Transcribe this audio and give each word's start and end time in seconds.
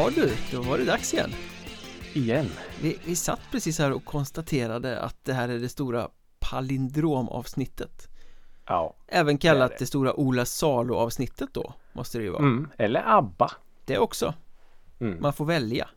Jaha 0.00 0.10
du, 0.10 0.36
då 0.52 0.62
var 0.62 0.78
det 0.78 0.84
dags 0.84 1.14
igen. 1.14 1.30
Igen. 2.12 2.46
Vi, 2.82 2.98
vi 3.04 3.16
satt 3.16 3.40
precis 3.50 3.78
här 3.78 3.92
och 3.92 4.04
konstaterade 4.04 5.00
att 5.00 5.24
det 5.24 5.32
här 5.32 5.48
är 5.48 5.58
det 5.58 5.68
stora 5.68 6.08
palindromavsnittet. 6.38 8.08
Ja. 8.66 8.94
Även 9.06 9.38
kallat 9.38 9.70
det 9.70 9.74
det, 9.74 9.78
det. 9.78 9.86
stora 9.86 10.14
Ola 10.14 10.44
Salo-avsnittet 10.44 11.48
då, 11.52 11.74
måste 11.92 12.18
det 12.18 12.24
ju 12.24 12.30
vara. 12.30 12.42
Mm. 12.42 12.68
Eller 12.78 13.02
ABBA. 13.06 13.50
Det 13.84 13.98
också. 13.98 14.34
Mm. 15.00 15.22
Man 15.22 15.32
får 15.32 15.44
välja. 15.44 15.88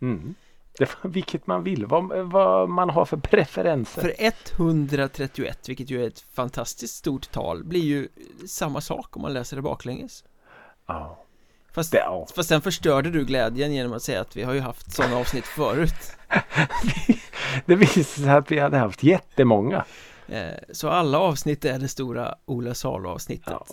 Mm. 0.00 0.34
Det 0.78 0.88
vilket 1.02 1.46
man 1.46 1.64
vill, 1.64 1.86
vad, 1.86 2.30
vad 2.30 2.68
man 2.68 2.90
har 2.90 3.04
för 3.04 3.16
preferenser. 3.16 4.02
För 4.02 4.14
131, 4.18 5.68
vilket 5.68 5.90
ju 5.90 6.02
är 6.02 6.06
ett 6.06 6.20
fantastiskt 6.20 6.94
stort 6.94 7.30
tal, 7.30 7.64
blir 7.64 7.84
ju 7.84 8.08
samma 8.46 8.80
sak 8.80 9.16
om 9.16 9.22
man 9.22 9.32
läser 9.32 9.56
det 9.56 9.62
baklänges. 9.62 10.24
Ja. 10.86 11.23
Fast, 11.74 11.92
Det, 11.92 11.98
ja. 11.98 12.26
fast 12.36 12.48
sen 12.48 12.60
förstörde 12.60 13.10
du 13.10 13.24
glädjen 13.24 13.72
genom 13.72 13.92
att 13.92 14.02
säga 14.02 14.20
att 14.20 14.36
vi 14.36 14.42
har 14.42 14.52
ju 14.54 14.60
haft 14.60 14.92
sådana 14.92 15.16
avsnitt 15.16 15.46
förut. 15.46 15.94
det 17.66 17.74
visade 17.74 18.04
sig 18.04 18.28
att 18.30 18.50
vi 18.50 18.58
hade 18.58 18.76
haft 18.78 19.02
jättemånga. 19.02 19.84
Eh, 20.28 20.48
Så 20.72 20.88
alla 20.88 21.18
avsnitt 21.18 21.64
är 21.64 21.78
det 21.78 21.88
stora 21.88 22.34
Ola 22.44 22.74
Salo-avsnittet. 22.74 23.46
Ja. 23.46 23.66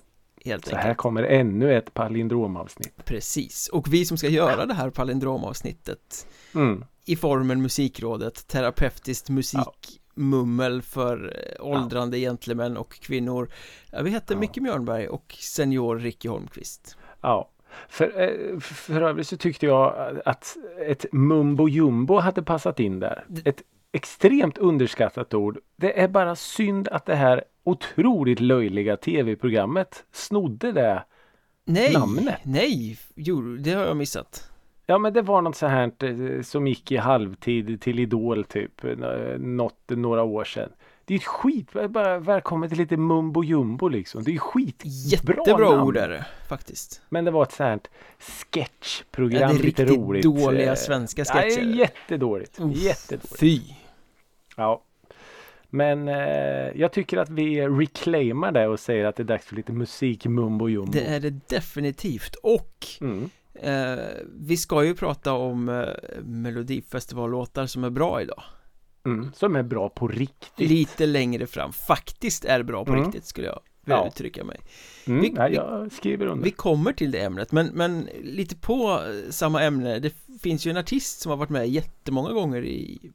Helt 0.45 0.65
Så 0.65 0.75
här 0.75 0.81
enkelt. 0.83 0.97
kommer 0.97 1.23
ännu 1.23 1.77
ett 1.77 1.93
palindromavsnitt. 1.93 3.05
Precis. 3.05 3.67
Och 3.67 3.93
vi 3.93 4.05
som 4.05 4.17
ska 4.17 4.27
göra 4.29 4.65
det 4.65 4.73
här 4.73 4.89
palindromavsnittet 4.89 6.27
Mm. 6.55 6.85
i 7.05 7.15
formen 7.15 7.61
Musikrådet, 7.61 8.47
terapeutiskt 8.47 9.29
musikmummel 9.29 10.81
för 10.81 11.33
eh, 11.57 11.65
åldrande 11.65 12.17
gentlemän 12.19 12.77
och 12.77 12.93
kvinnor. 12.99 13.49
Ja, 13.91 14.01
vi 14.01 14.09
heter 14.11 14.33
Ja. 14.35 14.39
Micke 14.39 14.57
Mjörnberg 14.57 15.07
och 15.07 15.35
senior 15.39 15.95
Ricky 15.99 16.27
Holmqvist. 16.29 16.97
Ja. 17.21 17.49
För, 17.89 18.21
eh, 18.21 18.59
för 18.59 19.01
övrigt 19.01 19.27
så 19.27 19.37
tyckte 19.37 19.65
jag 19.65 20.19
att 20.25 20.57
ett 20.87 21.05
mumbo 21.11 21.67
jumbo 21.67 22.19
hade 22.19 22.43
passat 22.43 22.79
in 22.79 22.99
där. 22.99 23.25
Ett 23.45 23.61
extremt 23.91 24.57
underskattat 24.57 25.33
ord. 25.33 25.57
Det 25.75 25.99
är 26.01 26.07
bara 26.07 26.35
synd 26.35 26.87
att 26.87 27.05
det 27.05 27.15
här 27.15 27.43
otroligt 27.63 28.39
löjliga 28.39 28.97
tv-programmet 28.97 30.03
snodde 30.11 30.71
det. 30.71 31.03
Nej, 31.65 31.93
Namnet. 31.93 32.35
nej, 32.43 32.97
jo, 33.15 33.41
det 33.55 33.71
har 33.71 33.85
jag 33.85 33.97
missat. 33.97 34.47
Ja 34.85 34.97
men 34.97 35.13
det 35.13 35.21
var 35.21 35.41
något 35.41 35.55
så 35.55 35.67
här 35.67 35.91
eh, 36.03 36.41
som 36.41 36.67
gick 36.67 36.91
i 36.91 36.97
halvtid 36.97 37.81
till 37.81 37.99
Idol 37.99 38.43
typ. 38.43 38.83
eh, 38.83 38.91
Något, 39.39 39.79
några 39.89 40.23
år 40.23 40.43
sedan. 40.43 40.69
Det 41.11 41.15
är 41.15 41.19
ett 41.19 41.25
skit, 41.25 41.67
bara 41.89 42.19
välkommen 42.19 42.69
till 42.69 42.77
lite 42.77 42.97
mumbo 42.97 43.43
jumbo 43.43 43.87
liksom. 43.87 44.23
Det 44.23 44.35
är 44.35 44.37
skit. 44.37 44.81
Jättebra 44.85 45.69
namn. 45.69 45.81
ord 45.81 45.97
är 45.97 46.09
det 46.09 46.25
faktiskt. 46.49 47.01
Men 47.09 47.25
det 47.25 47.31
var 47.31 47.43
ett 47.43 47.51
så 47.51 47.63
här 47.63 47.79
sketchprogram, 48.19 49.41
Ja, 49.41 49.47
det 49.47 49.53
är 49.53 49.63
lite 49.63 49.83
riktigt 49.83 49.97
roligt. 49.97 50.23
dåliga 50.23 50.69
Eh, 50.71 50.75
svenska 50.75 51.21
Ja, 51.27 51.33
sketcher. 51.33 51.61
jättedåligt. 51.61 52.59
Uff, 52.59 52.75
Jättedåligt. 52.75 53.39
Fy! 53.39 53.61
Ja. 54.55 54.83
Men 55.69 56.07
eh, 56.07 56.15
jag 56.75 56.91
tycker 56.91 57.17
att 57.17 57.29
vi 57.29 57.67
reclaimar 57.67 58.51
det 58.51 58.67
och 58.67 58.79
säger 58.79 59.05
att 59.05 59.15
det 59.15 59.23
är 59.23 59.27
dags 59.27 59.45
för 59.45 59.55
lite 59.55 59.71
musik 59.71 60.25
mumbo 60.25 60.69
jumbo. 60.69 60.91
Det 60.91 61.05
är 61.05 61.19
det 61.19 61.49
definitivt. 61.49 62.35
Och 62.35 62.85
Mm. 63.01 63.29
eh, 63.53 64.03
vi 64.39 64.57
ska 64.57 64.83
ju 64.83 64.95
prata 64.95 65.33
om 65.33 65.69
eh, 65.69 65.85
Melodifestivallåtar 66.23 67.65
som 67.65 67.83
är 67.83 67.89
bra 67.89 68.21
idag. 68.21 68.43
Mm. 69.05 69.31
Som 69.33 69.55
är 69.55 69.63
bra 69.63 69.89
på 69.89 70.07
riktigt. 70.07 70.69
Lite 70.69 71.05
längre 71.05 71.47
fram. 71.47 71.73
Faktiskt 71.73 72.45
är 72.45 72.63
bra 72.63 72.85
på 72.85 72.91
Mm. 72.93 73.05
riktigt 73.05 73.25
skulle 73.25 73.47
jag 73.47 73.59
vilja 73.85 73.97
Ja. 73.97 74.07
uttrycka 74.07 74.43
mig. 74.43 74.57
Mm. 75.07 75.21
vi- 75.21 75.29
vi- 75.49 75.55
jag 75.55 75.91
skriver 75.91 76.25
under. 76.25 76.43
Vi 76.43 76.51
kommer 76.51 76.93
till 76.93 77.11
det 77.11 77.19
ämnet 77.19 77.51
men, 77.51 77.67
men 77.67 78.09
lite 78.23 78.55
på 78.55 78.91
eh, 78.91 79.31
samma 79.31 79.63
ämne 79.63 79.99
Det 79.99 80.13
finns 80.41 80.65
ju 80.67 80.71
en 80.71 80.77
artist 80.77 81.19
som 81.19 81.29
har 81.29 81.37
varit 81.37 81.49
med 81.49 81.69
jättemånga 81.69 82.31
gånger 82.31 82.65
i 82.65 83.11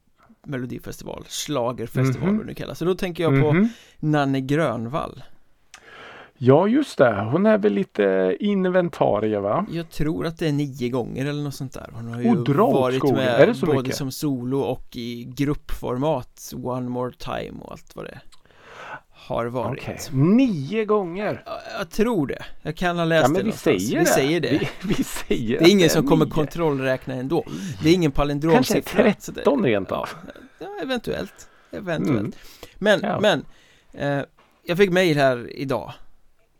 Melodifestival, 0.46 1.24
Schlagerfestival 1.28 2.28
Mhm. 2.28 2.36
vad 2.36 2.46
det 2.46 2.48
nu 2.50 2.54
kallas. 2.54 2.78
Så 2.78 2.84
då 2.84 2.94
tänker 2.94 3.22
jag 3.22 3.42
på 3.42 3.52
Mhm. 3.52 3.68
Nanne 3.98 4.40
Grönvall. 4.40 5.22
Ja 6.38 6.68
just 6.68 6.98
det, 6.98 7.28
hon 7.32 7.46
är 7.46 7.58
väl 7.58 7.72
lite 7.72 8.36
inventarie 8.40 9.40
va? 9.40 9.66
Jag 9.72 9.90
tror 9.90 10.26
att 10.26 10.38
det 10.38 10.48
är 10.48 10.52
nio 10.52 10.88
gånger 10.88 11.26
eller 11.26 11.42
något 11.42 11.54
sånt 11.54 11.72
där. 11.72 11.90
Hon 11.92 12.08
har 12.14 12.20
ju 12.20 12.34
dra 12.34 12.70
varit 12.70 13.02
med 13.02 13.40
Är 13.40 13.46
det 13.46 13.54
så 13.54 13.66
både 13.66 13.78
mycket? 13.78 13.96
som 13.96 14.10
solo 14.10 14.60
och 14.60 14.96
i 14.96 15.24
gruppformat, 15.24 16.52
One 16.56 16.88
More 16.88 17.12
Time 17.18 17.60
och 17.62 17.72
allt 17.72 17.96
vad 17.96 18.04
det 18.04 18.20
har 19.10 19.46
varit. 19.46 19.80
Okej, 19.82 19.98
nio 20.12 20.84
gånger! 20.84 21.42
Ja, 21.46 21.60
Jag 21.78 21.90
tror 21.90 22.26
det. 22.26 22.44
Jag 22.62 22.76
kan 22.76 22.98
ha 22.98 23.04
läst 23.04 23.22
Ja 23.22 23.28
det 23.28 23.32
men 23.32 23.38
vi 23.38 23.42
någonstans. 23.42 23.88
säger 23.88 23.98
vi 23.98 24.04
det! 24.04 24.10
säger 24.10 24.40
det. 24.40 24.48
Vi, 24.82 24.94
vi 24.96 25.04
säger 25.04 25.48
Det 25.48 25.56
att 25.56 25.62
är 25.68 25.70
ingen 25.72 25.90
som 25.90 26.06
kommer 26.08 26.24
nio. 26.24 26.32
kontrollräkna 26.34 27.14
ändå. 27.14 27.44
Det 27.82 27.88
är 27.90 27.94
ingen 27.94 28.10
palindromsiffra. 28.12 29.02
Kanske 29.02 29.20
så 29.22 29.32
det- 29.32 29.40
13 29.40 29.64
rent 29.64 29.92
av. 29.92 30.08
Ja, 30.26 30.32
ja, 30.58 30.66
eventuellt. 30.82 31.48
Eventuellt. 31.70 32.18
Mm. 32.20 32.32
Men, 32.78 33.00
Ja. 33.02 33.20
men. 33.20 33.44
Eh, 33.92 34.24
jag 34.68 34.76
fick 34.78 34.90
mejl 34.90 35.16
här 35.16 35.50
idag. 35.56 35.92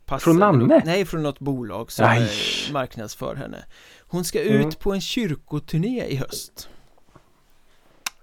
Passande 0.07 0.23
Från 0.23 0.39
Nanne? 0.59 0.81
Nej, 0.85 1.05
från 1.05 1.23
något 1.23 1.39
bolag 1.39 1.91
som 1.91 2.05
Aj. 2.05 2.29
marknadsför 2.71 3.35
henne. 3.35 3.65
Hon 3.99 4.23
ska 4.25 4.41
Mm. 4.43 4.67
ut 4.67 4.79
på 4.79 4.93
en 4.93 5.01
kyrkoturné 5.01 6.05
i 6.05 6.15
höst. 6.15 6.69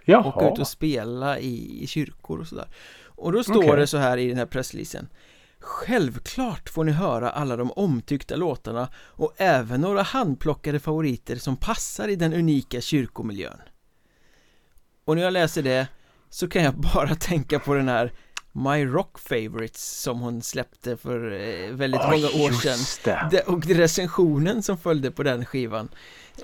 Jaha. 0.05 0.29
Åka 0.29 0.53
ut 0.53 0.59
och 0.59 0.69
spela 0.69 1.39
i, 1.39 1.83
i 1.83 1.87
kyrkor 1.87 2.41
och 2.41 2.47
sådär. 2.47 2.69
Och 3.05 3.33
då 3.33 3.43
står 3.45 3.57
Okej. 3.65 3.77
det 3.77 3.87
så 3.87 3.97
här 3.99 4.17
i 4.19 4.29
den 4.29 4.37
här 4.37 4.47
pressreleasen. 4.47 5.09
Självklart 5.61 6.69
får 6.69 6.85
ni 6.85 6.93
höra 6.93 7.31
alla 7.31 7.57
de 7.57 7.71
omtyckta 7.73 8.37
låtarna 8.37 8.89
och 8.97 9.33
även 9.37 9.81
några 9.81 10.03
handplockade 10.03 10.81
favoriter 10.81 11.37
som 11.37 11.57
passar 11.57 12.09
i 12.09 12.17
den 12.17 12.33
unika 12.35 12.81
kyrkomiljön. 12.81 13.59
Och 15.05 15.17
när 15.17 15.23
jag 15.23 15.33
läser 15.33 15.63
det 15.63 15.89
så 16.31 16.49
kan 16.49 16.63
jag 16.65 16.75
bara 16.95 17.15
tänka 17.15 17.59
på 17.59 17.75
den 17.75 17.89
här 17.89 18.13
My 18.57 18.85
Rock 18.87 19.19
Favorites 19.19 20.01
som 20.03 20.21
hon 20.21 20.43
släppte 20.43 20.97
för 20.97 21.33
eh, 21.33 21.71
väldigt 21.71 22.01
Ja, 22.01 22.11
många 22.11 22.27
år 22.47 22.51
sedan. 22.53 22.79
det. 23.31 23.41
Och 23.41 23.67
recensionen 23.67 24.63
som 24.63 24.79
följde 24.79 25.11
på 25.11 25.23
den 25.23 25.45
skivan 25.45 25.89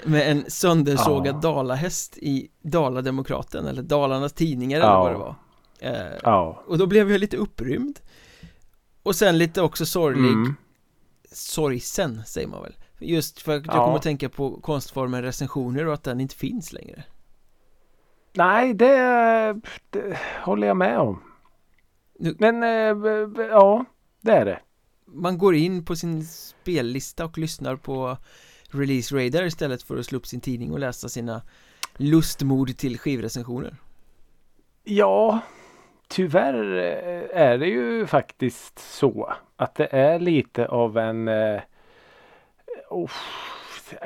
Med 0.04 0.30
en 0.30 0.44
söndersågad 0.50 1.34
Ja. 1.34 1.40
dalahäst 1.40 2.18
i 2.18 2.48
Dalademokraten 2.62 3.66
eller 3.66 3.82
Dalarnas 3.82 4.32
Tidningar 4.32 4.78
eller 4.78 4.88
Ja. 4.88 5.02
vad 5.02 5.12
det 5.12 5.18
var 5.18 6.40
eh. 6.42 6.48
Och 6.66 6.78
då 6.78 6.86
blev 6.86 7.10
jag 7.10 7.18
lite 7.20 7.36
upprymd 7.36 8.00
Och 9.02 9.16
sen 9.16 9.38
lite 9.38 9.62
också 9.62 9.86
sorglig 9.86 10.32
Mm. 10.32 10.54
Sorgsen 11.32 12.22
säger 12.26 12.48
man 12.48 12.62
väl 12.62 12.74
Just 12.98 13.40
för 13.40 13.56
att 13.56 13.66
jag 13.66 13.76
Ja. 13.76 13.84
kommer 13.84 13.96
att 13.96 14.02
tänka 14.02 14.28
på 14.28 14.60
konstformen 14.60 15.22
recensioner 15.22 15.86
och 15.86 15.94
att 15.94 16.02
den 16.04 16.20
inte 16.20 16.34
finns 16.36 16.72
längre 16.72 17.04
Nej, 18.34 18.74
det, 18.74 19.60
det 19.90 20.18
håller 20.44 20.66
jag 20.66 20.76
med 20.76 20.98
om. 20.98 21.22
Men 22.38 22.62
eh, 22.62 23.46
ja, 23.50 23.84
det 24.20 24.32
är 24.32 24.44
det. 24.44 24.60
Man 25.06 25.38
går 25.38 25.54
in 25.54 25.84
på 25.84 25.96
sin 25.96 26.24
spellista 26.24 27.24
och 27.24 27.38
lyssnar 27.38 27.76
på 27.76 28.16
Release 28.70 29.16
Radar 29.16 29.44
istället 29.44 29.82
för 29.82 29.96
att 29.96 30.06
slå 30.06 30.18
upp 30.18 30.26
sin 30.26 30.40
tidning 30.40 30.72
och 30.72 30.78
läsa 30.78 31.08
sina 31.08 31.42
lustmord 31.96 32.76
till 32.76 32.98
skivrecensioner 32.98 33.76
Ja, 34.84 35.40
tyvärr 36.08 36.78
eh, 36.78 37.42
är 37.42 37.58
det 37.58 37.66
ju 37.66 38.06
faktiskt 38.06 38.78
så 38.78 39.34
att 39.56 39.74
det 39.74 39.88
är 39.90 40.18
lite 40.18 40.66
av 40.66 40.98
en 40.98 41.28
eh, 41.28 41.60
oh, 42.90 43.10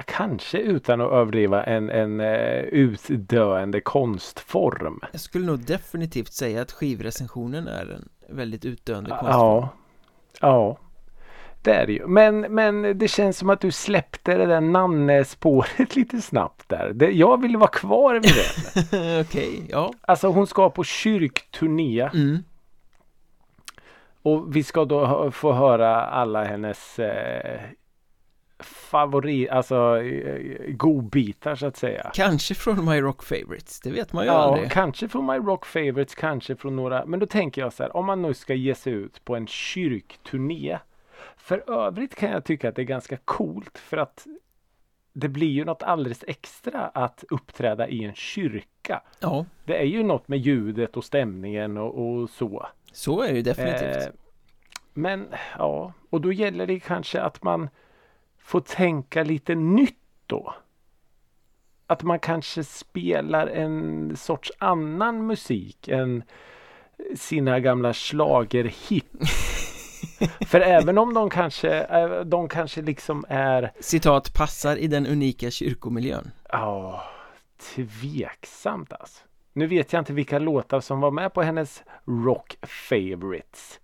kanske 0.07 0.59
utan 0.59 1.01
att 1.01 1.13
överdriva 1.13 1.65
en, 1.65 1.91
en 1.91 2.21
eh, 2.21 2.61
utdöende 2.61 3.81
konstform. 3.81 5.01
Jag 5.13 5.21
skulle 5.21 5.47
nog 5.47 5.61
definitivt 5.67 6.33
säga 6.33 6.63
att 6.63 6.73
skivrecensionen 6.73 7.69
är 7.69 7.87
en 7.91 8.09
väldigt 8.37 8.65
utdöende 8.65 9.11
konstform 9.11 9.41
Ja, 9.41 9.69
ja. 10.41 10.79
Det 11.63 11.75
är 11.75 11.87
det 11.87 11.93
ju. 11.93 12.07
Men, 12.07 12.41
men 12.41 12.99
det 12.99 13.09
känns 13.09 13.39
som 13.39 13.51
att 13.51 13.61
du 13.61 13.71
släppte 13.71 14.37
det 14.37 14.47
där 14.47 14.61
Nanne-spåret 14.61 15.97
lite 15.97 16.21
snabbt 16.21 16.69
där. 16.69 16.93
Det, 16.95 17.11
jag 17.11 17.43
vill 17.43 17.57
vara 17.57 17.71
kvar 17.71 18.15
vid 18.15 18.33
det. 18.33 19.21
Okej, 19.21 19.67
ja 19.71 19.93
Alltså 20.01 20.29
hon 20.29 20.47
ska 20.47 20.71
på 20.71 20.85
kyrkturné 20.85 22.01
mm. 22.15 22.45
och 24.23 24.57
vi 24.57 24.63
ska 24.63 24.85
då 24.85 25.31
få 25.31 25.53
höra 25.53 26.07
alla 26.07 26.45
hennes 26.45 26.99
eh, 26.99 27.61
favorit, 28.65 29.51
alltså 29.51 30.03
eh, 30.03 30.73
godbitar 30.75 31.55
så 31.55 31.67
att 31.67 31.77
säga. 31.77 32.11
Kanske 32.15 32.55
från 32.55 32.85
My 32.85 33.01
Rock 33.01 33.23
Favorites, 33.23 33.81
det 33.81 33.91
vet 33.91 34.13
man 34.13 34.25
ju 34.25 34.31
Ja, 34.31 34.37
aldrig 34.37 34.71
kanske 34.71 35.09
från 35.09 35.27
My 35.27 35.37
Rock 35.37 35.67
Favorites, 35.67 36.15
kanske 36.15 36.57
från 36.57 36.77
några. 36.77 37.05
Men 37.07 37.21
då 37.21 37.27
tänker 37.27 37.63
jag 37.63 37.73
så 37.73 37.83
här, 37.83 37.97
om 37.97 38.07
man 38.07 38.23
nu 38.23 38.35
ska 38.35 38.55
ge 38.55 38.75
sig 38.75 38.93
ut 38.93 39.25
på 39.25 39.37
en 39.37 39.47
kyrkturné. 39.47 40.79
För 41.37 41.71
övrigt 41.71 42.15
kan 42.15 42.31
jag 42.31 42.45
tycka 42.45 42.69
att 42.69 42.77
det 42.77 42.83
är 42.83 42.87
ganska 42.87 43.17
coolt 43.25 43.79
för 43.79 43.97
att 43.97 44.27
det 45.13 45.29
blir 45.29 45.49
ju 45.51 45.65
något 45.65 45.83
alldeles 45.83 46.25
extra 46.27 46.81
att 46.81 47.25
uppträda 47.31 47.89
i 47.89 48.05
en 48.05 48.15
kyrka. 48.15 49.03
Ja, 49.21 49.47
Det 49.65 49.77
är 49.77 49.85
ju 49.85 50.03
något 50.03 50.29
med 50.29 50.39
ljudet 50.39 50.97
och 50.97 51.05
stämningen 51.05 51.77
och, 51.77 52.07
och 52.07 52.31
så. 52.31 52.67
så 52.93 53.23
är 53.23 53.29
det 53.29 53.37
ju 53.37 53.43
definitivt 53.43 53.97
Eh, 53.97 54.13
men 54.95 55.29
ja, 55.59 55.93
och 56.11 56.21
då 56.21 56.33
gäller 56.33 56.67
det 56.67 56.81
kanske 56.81 57.21
att 57.21 57.43
man 57.43 57.69
får 58.45 58.61
tänka 58.61 59.23
lite 59.23 59.55
nytt 59.55 59.99
då. 60.27 60.55
att 61.87 62.03
man 62.03 62.19
kanske 62.19 62.65
spelar 62.65 63.47
en 63.47 64.17
sorts 64.17 64.53
annan 64.59 65.27
musik 65.27 65.89
än 65.89 66.23
sina 67.17 67.61
gamla 67.61 67.93
schlagerhit. 67.93 69.13
För 70.47 70.61
även 70.61 70.99
om 70.99 71.15
de 71.15 71.31
kanske, 71.31 71.81
eh, 71.81 72.21
de 72.21 72.49
kanske 72.49 72.83
liksom 72.83 73.25
är 73.29 73.73
Citat 73.81 74.35
passar 74.35 74.77
i 74.77 74.87
den 74.87 75.07
unika 75.07 75.51
kyrkomiljön 75.51 76.31
Ja, 76.53 77.03
tveksamt 77.75 78.93
alltså. 78.93 79.23
Nu 79.53 79.67
vet 79.67 79.93
jag 79.93 80.01
inte 80.01 80.13
vilka 80.13 80.39
låtar 80.39 80.81
som 80.81 81.01
var 81.01 81.11
med 81.11 81.33
på 81.35 81.43
hennes 81.43 81.83
Rock 82.27 82.57
Favorites. 82.63 83.81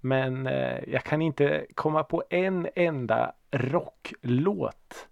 Men 0.00 0.46
eh, 0.46 0.78
jag 0.88 1.04
kan 1.04 1.22
inte 1.22 1.66
komma 1.74 2.02
på 2.04 2.22
en 2.30 2.68
enda 2.74 3.32
rocklåt 3.58 5.08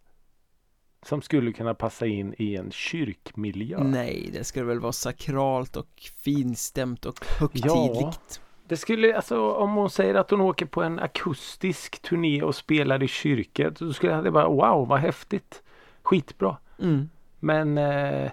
som 1.03 1.23
skulle 1.23 1.53
kunna 1.53 1.75
passa 1.75 2.07
in 2.07 2.35
i 2.39 2.57
en 2.57 2.71
kyrkmiljö. 2.71 3.85
Nej, 3.85 4.31
det 4.33 4.45
skulle 4.45 4.65
väl 4.65 4.81
vara 4.81 4.93
sakralt 4.93 5.77
och 5.77 6.11
finstämt 6.17 7.07
och 7.07 7.25
högtidligt 7.39 7.71
ja, 7.71 8.41
Det 8.69 8.77
skulle, 8.77 9.17
alltså 9.17 9.51
om 9.53 9.75
hon 9.75 9.91
säger 9.91 10.15
att 10.15 10.31
hon 10.31 10.41
åker 10.41 10.67
på 10.67 10.83
en 10.83 10.99
akustisk 10.99 12.03
turné 12.03 12.43
och 12.43 12.55
spelar 12.55 13.03
i 13.03 13.09
kyrkor 13.09 13.75
Då 13.79 13.93
skulle 13.93 14.13
jag 14.13 14.33
bara 14.33 14.49
wow 14.49 14.89
vad 14.89 15.01
häftigt 15.01 15.63
Skitbra 16.03 16.57
mm. 16.81 17.09
Men 17.41 17.79
eh, 17.79 18.31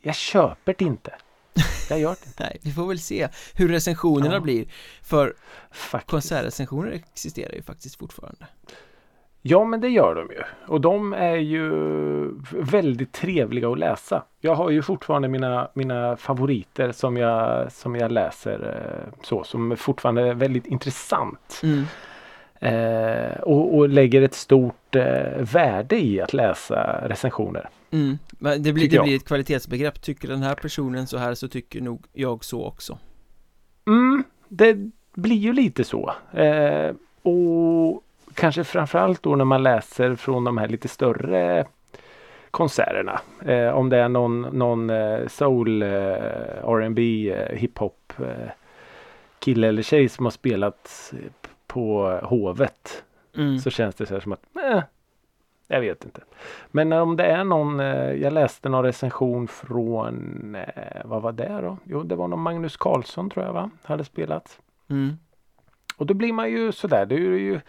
jag 0.00 0.14
köper 0.14 0.74
det 0.78 0.84
inte 0.84 1.12
jag 1.88 2.00
gör 2.00 2.16
det 2.20 2.26
inte. 2.26 2.42
Nej, 2.42 2.58
vi 2.62 2.72
får 2.72 2.86
väl 2.86 2.98
se 2.98 3.28
hur 3.54 3.68
recensionerna 3.68 4.34
ja. 4.34 4.40
blir 4.40 4.66
För 5.02 5.34
faktiskt. 5.70 6.10
konsertrecensioner 6.10 6.90
existerar 6.90 7.54
ju 7.54 7.62
faktiskt 7.62 7.96
fortfarande 7.96 8.46
Ja 9.44 9.64
men 9.64 9.80
det 9.80 9.88
gör 9.88 10.14
de 10.14 10.30
ju. 10.30 10.42
Och 10.66 10.80
de 10.80 11.12
är 11.12 11.36
ju 11.36 11.70
väldigt 12.52 13.12
trevliga 13.12 13.68
att 13.68 13.78
läsa. 13.78 14.22
Jag 14.40 14.54
har 14.54 14.70
ju 14.70 14.82
fortfarande 14.82 15.28
mina, 15.28 15.68
mina 15.74 16.16
favoriter 16.16 16.92
som 16.92 17.16
jag, 17.16 17.72
som 17.72 17.96
jag 17.96 18.12
läser 18.12 18.76
eh, 18.76 19.24
så 19.24 19.44
som 19.44 19.76
fortfarande 19.76 20.22
är 20.22 20.34
väldigt 20.34 20.66
intressant. 20.66 21.62
Mm. 21.62 21.84
Eh, 22.60 23.40
och, 23.40 23.76
och, 23.76 23.88
lägger 23.88 24.22
ett 24.22 24.34
stort 24.34 24.96
eh, 24.96 25.38
värde 25.38 26.04
i 26.04 26.20
att 26.20 26.32
läsa 26.32 27.08
recensioner. 27.08 27.68
Mm. 27.90 28.18
Men 28.30 28.62
det 28.62 28.72
blir, 28.72 28.90
det 28.90 29.02
blir 29.02 29.16
ett 29.16 29.24
kvalitetsbegrepp. 29.24 30.02
Tycker 30.02 30.28
den 30.28 30.42
här 30.42 30.54
personen 30.54 31.06
så 31.06 31.18
här 31.18 31.34
så 31.34 31.48
tycker 31.48 31.80
nog 31.80 32.04
jag 32.12 32.44
så 32.44 32.64
också. 32.64 32.98
Mm, 33.86 34.24
det 34.48 34.76
blir 35.14 35.36
ju 35.36 35.52
lite 35.52 35.84
så. 35.84 36.14
Eh, 36.32 36.94
och 37.22 38.02
kanske 38.34 38.64
framförallt 38.64 39.22
då 39.22 39.36
när 39.36 39.44
man 39.44 39.62
läser 39.62 40.16
från 40.16 40.44
de 40.44 40.58
här 40.58 40.68
lite 40.68 40.88
större 40.88 41.66
konserterna. 42.50 43.20
Eh, 43.44 43.68
om 43.68 43.88
det 43.88 43.96
är 43.96 44.08
någon, 44.08 44.40
någon 44.40 44.90
eh, 44.90 45.26
soul, 45.26 45.82
eh, 45.82 45.88
R&B, 46.64 47.30
eh, 47.30 47.56
hiphop 47.56 48.12
eh, 48.18 48.50
kille 49.38 49.68
eller 49.68 49.82
tjej 49.82 50.08
som 50.08 50.26
har 50.26 50.30
spelat 50.30 51.12
på 51.66 52.20
Hovet. 52.22 53.04
Mm. 53.36 53.58
Så 53.58 53.70
känns 53.70 53.94
det 53.94 54.06
så 54.06 54.20
som 54.20 54.32
att 54.32 54.42
eh, 54.56 54.82
jag 55.66 55.80
vet 55.80 56.04
inte. 56.04 56.20
Men 56.70 56.92
om 56.92 57.16
det 57.16 57.24
är 57.24 57.44
någon, 57.44 57.80
eh, 57.80 58.12
jag 58.12 58.32
läste 58.32 58.68
någon 58.68 58.84
recension 58.84 59.48
från, 59.48 60.54
eh, 60.54 61.02
vad 61.04 61.22
var 61.22 61.32
det 61.32 61.60
då? 61.62 61.78
Jo 61.84 62.02
det 62.02 62.16
var 62.16 62.28
någon 62.28 62.40
Magnus 62.40 62.76
Carlsson 62.76 63.30
tror 63.30 63.44
jag 63.44 63.52
va, 63.52 63.70
hade 63.82 64.04
spelat. 64.04 64.58
Mm. 64.90 65.16
Och 65.96 66.06
då 66.06 66.14
blir 66.14 66.32
man 66.32 66.50
ju 66.50 66.72
sådär, 66.72 67.06
det 67.06 67.14
är 67.14 67.18
ju 67.18 67.60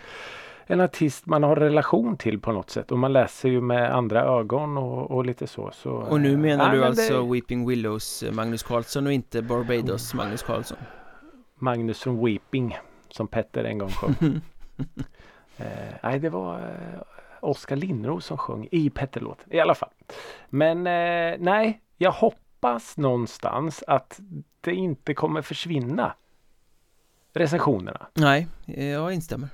en 0.65 0.81
artist 0.81 1.25
man 1.25 1.44
har 1.44 1.56
relation 1.56 2.18
till 2.18 2.39
på 2.39 2.51
något 2.51 2.69
sätt 2.69 2.92
och 2.92 3.00
man 3.00 3.13
läser 3.13 3.50
ju 3.50 3.62
med 3.62 3.95
andra 3.95 4.24
ögon 4.24 4.77
och, 4.77 5.12
och 5.12 5.25
lite 5.25 5.48
så, 5.48 5.71
så 5.74 5.92
Och 5.92 6.21
nu 6.21 6.38
menar 6.38 6.65
äh, 6.65 6.71
du 6.71 6.86
alltså 6.86 7.24
det... 7.24 7.33
Weeping 7.33 7.68
Willows 7.68 8.24
Magnus 8.31 8.63
Carlsson 8.63 9.07
och 9.07 9.13
inte 9.13 9.42
Barbados 9.42 10.13
Magnus 10.13 10.44
Carlsson? 10.44 10.77
Magnus 11.56 12.00
från 12.00 12.25
Weeping 12.25 12.77
som 13.10 13.27
Petter 13.27 13.63
en 13.63 13.77
gång 13.77 13.89
sjöng. 13.89 14.13
eh, 15.57 15.65
nej, 16.04 16.19
det 16.19 16.30
var 16.30 16.60
eh, 16.60 17.01
Oskar 17.39 17.75
Lindros 17.75 18.25
som 18.25 18.38
sjöng 18.38 18.68
i 18.71 18.89
Petter-låten 18.89 19.54
i 19.54 19.60
alla 19.60 19.75
fall. 19.75 19.89
Men 20.50 20.77
eh, 20.77 21.36
nej, 21.39 21.81
jag 21.98 22.12
hoppas 22.12 22.98
någonstans 22.98 23.83
att 23.88 24.19
det 24.62 24.74
inte 24.74 25.13
kommer 25.13 25.42
försvinna 25.42 26.15
recensionerna. 27.33 28.07
Nej, 28.13 28.48
jag 28.65 29.13
instämmer. 29.13 29.50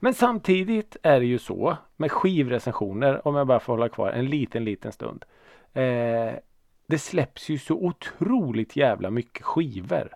Men 0.00 0.14
samtidigt 0.14 0.96
är 1.02 1.20
det 1.20 1.26
ju 1.26 1.38
så 1.38 1.76
med 1.96 2.12
skivrecensioner, 2.12 3.28
om 3.28 3.34
jag 3.34 3.46
bara 3.46 3.60
får 3.60 3.72
hålla 3.72 3.88
kvar 3.88 4.10
en 4.10 4.26
liten, 4.26 4.64
liten 4.64 4.92
stund. 4.92 5.24
Eh, 5.72 6.32
det 6.86 6.98
släpps 6.98 7.48
ju 7.48 7.58
så 7.58 7.74
otroligt 7.74 8.76
jävla 8.76 9.10
mycket 9.10 9.44
skivor. 9.44 10.08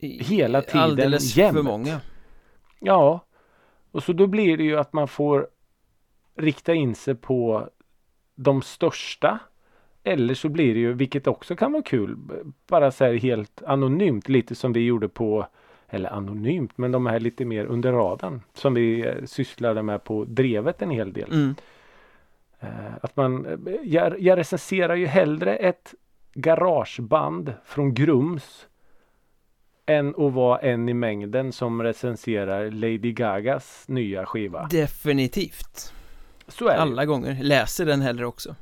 Hela 0.00 0.62
tiden 0.62 0.80
Alldeles 0.80 1.36
jämt. 1.36 1.56
för 1.56 1.62
många. 1.62 2.00
Ja. 2.80 3.24
Och 3.90 4.02
så 4.02 4.12
då 4.12 4.26
blir 4.26 4.56
det 4.56 4.64
ju 4.64 4.78
att 4.78 4.92
man 4.92 5.08
får 5.08 5.48
rikta 6.36 6.74
in 6.74 6.94
sig 6.94 7.14
på 7.14 7.68
de 8.34 8.62
största. 8.62 9.38
Eller 10.02 10.34
så 10.34 10.48
blir 10.48 10.74
det 10.74 10.80
ju, 10.80 10.92
vilket 10.92 11.26
också 11.26 11.56
kan 11.56 11.72
vara 11.72 11.82
kul, 11.82 12.16
bara 12.66 12.90
så 12.90 13.04
här 13.04 13.14
helt 13.14 13.62
anonymt, 13.62 14.28
lite 14.28 14.54
som 14.54 14.72
vi 14.72 14.80
gjorde 14.80 15.08
på 15.08 15.46
eller 15.90 16.10
anonymt, 16.10 16.78
men 16.78 16.92
de 16.92 17.06
är 17.06 17.20
lite 17.20 17.44
mer 17.44 17.64
under 17.64 17.92
radarn 17.92 18.42
som 18.54 18.74
vi 18.74 19.06
eh, 19.06 19.24
sysslade 19.24 19.82
med 19.82 20.04
på 20.04 20.24
Drevet 20.24 20.82
en 20.82 20.90
hel 20.90 21.12
del. 21.12 21.32
Mm. 21.32 21.54
Eh, 22.60 22.94
att 23.02 23.16
man, 23.16 23.46
eh, 23.46 23.74
jag, 23.82 24.20
jag 24.20 24.38
recenserar 24.38 24.94
ju 24.94 25.06
hellre 25.06 25.56
ett 25.56 25.94
garageband 26.34 27.54
från 27.64 27.94
Grums 27.94 28.66
än 29.86 30.08
att 30.08 30.32
vara 30.32 30.58
en 30.58 30.88
i 30.88 30.94
mängden 30.94 31.52
som 31.52 31.82
recenserar 31.82 32.70
Lady 32.70 33.12
Gagas 33.12 33.84
nya 33.88 34.26
skiva. 34.26 34.68
Definitivt. 34.70 35.92
Så 36.48 36.68
är 36.68 36.74
det. 36.74 36.82
Alla 36.82 37.04
gånger. 37.04 37.42
Läser 37.42 37.86
den 37.86 38.00
hellre 38.00 38.26
också. 38.26 38.54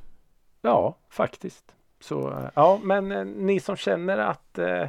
Ja, 0.63 0.99
faktiskt. 1.11 1.65
Så 2.01 2.49
ja, 2.55 2.81
men 2.83 3.09
ni 3.33 3.61
som 3.61 3.77
känner 3.77 4.19
att 4.19 4.59
eh, 4.59 4.89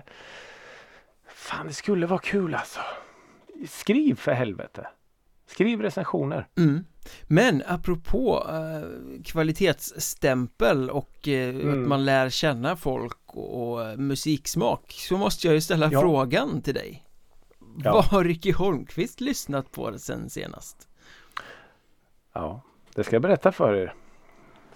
Fan, 1.37 1.67
det 1.67 1.73
skulle 1.73 2.05
vara 2.05 2.19
kul 2.19 2.55
alltså. 2.55 2.79
Skriv 3.67 4.15
för 4.15 4.31
helvete. 4.31 4.87
Skriv 5.47 5.81
recensioner. 5.81 6.47
Mm. 6.57 6.85
Men 7.23 7.63
apropå 7.67 8.47
eh, 8.49 9.21
kvalitetsstämpel 9.23 10.89
och 10.89 11.27
eh, 11.27 11.49
mm. 11.49 11.69
att 11.69 11.87
man 11.87 12.05
lär 12.05 12.29
känna 12.29 12.75
folk 12.75 13.17
och, 13.25 13.71
och 13.71 13.85
eh, 13.85 13.97
musiksmak 13.97 14.95
så 14.97 15.17
måste 15.17 15.47
jag 15.47 15.53
ju 15.53 15.61
ställa 15.61 15.89
ja. 15.91 16.01
frågan 16.01 16.61
till 16.61 16.73
dig. 16.73 17.03
Ja. 17.83 17.93
Vad 17.93 18.05
har 18.05 18.23
Ricky 18.23 18.51
Holmqvist 18.51 19.21
lyssnat 19.21 19.71
på 19.71 19.99
sen 19.99 20.29
senast? 20.29 20.87
Ja, 22.33 22.61
det 22.95 23.03
ska 23.03 23.15
jag 23.15 23.21
berätta 23.21 23.51
för 23.51 23.73
er. 23.73 23.93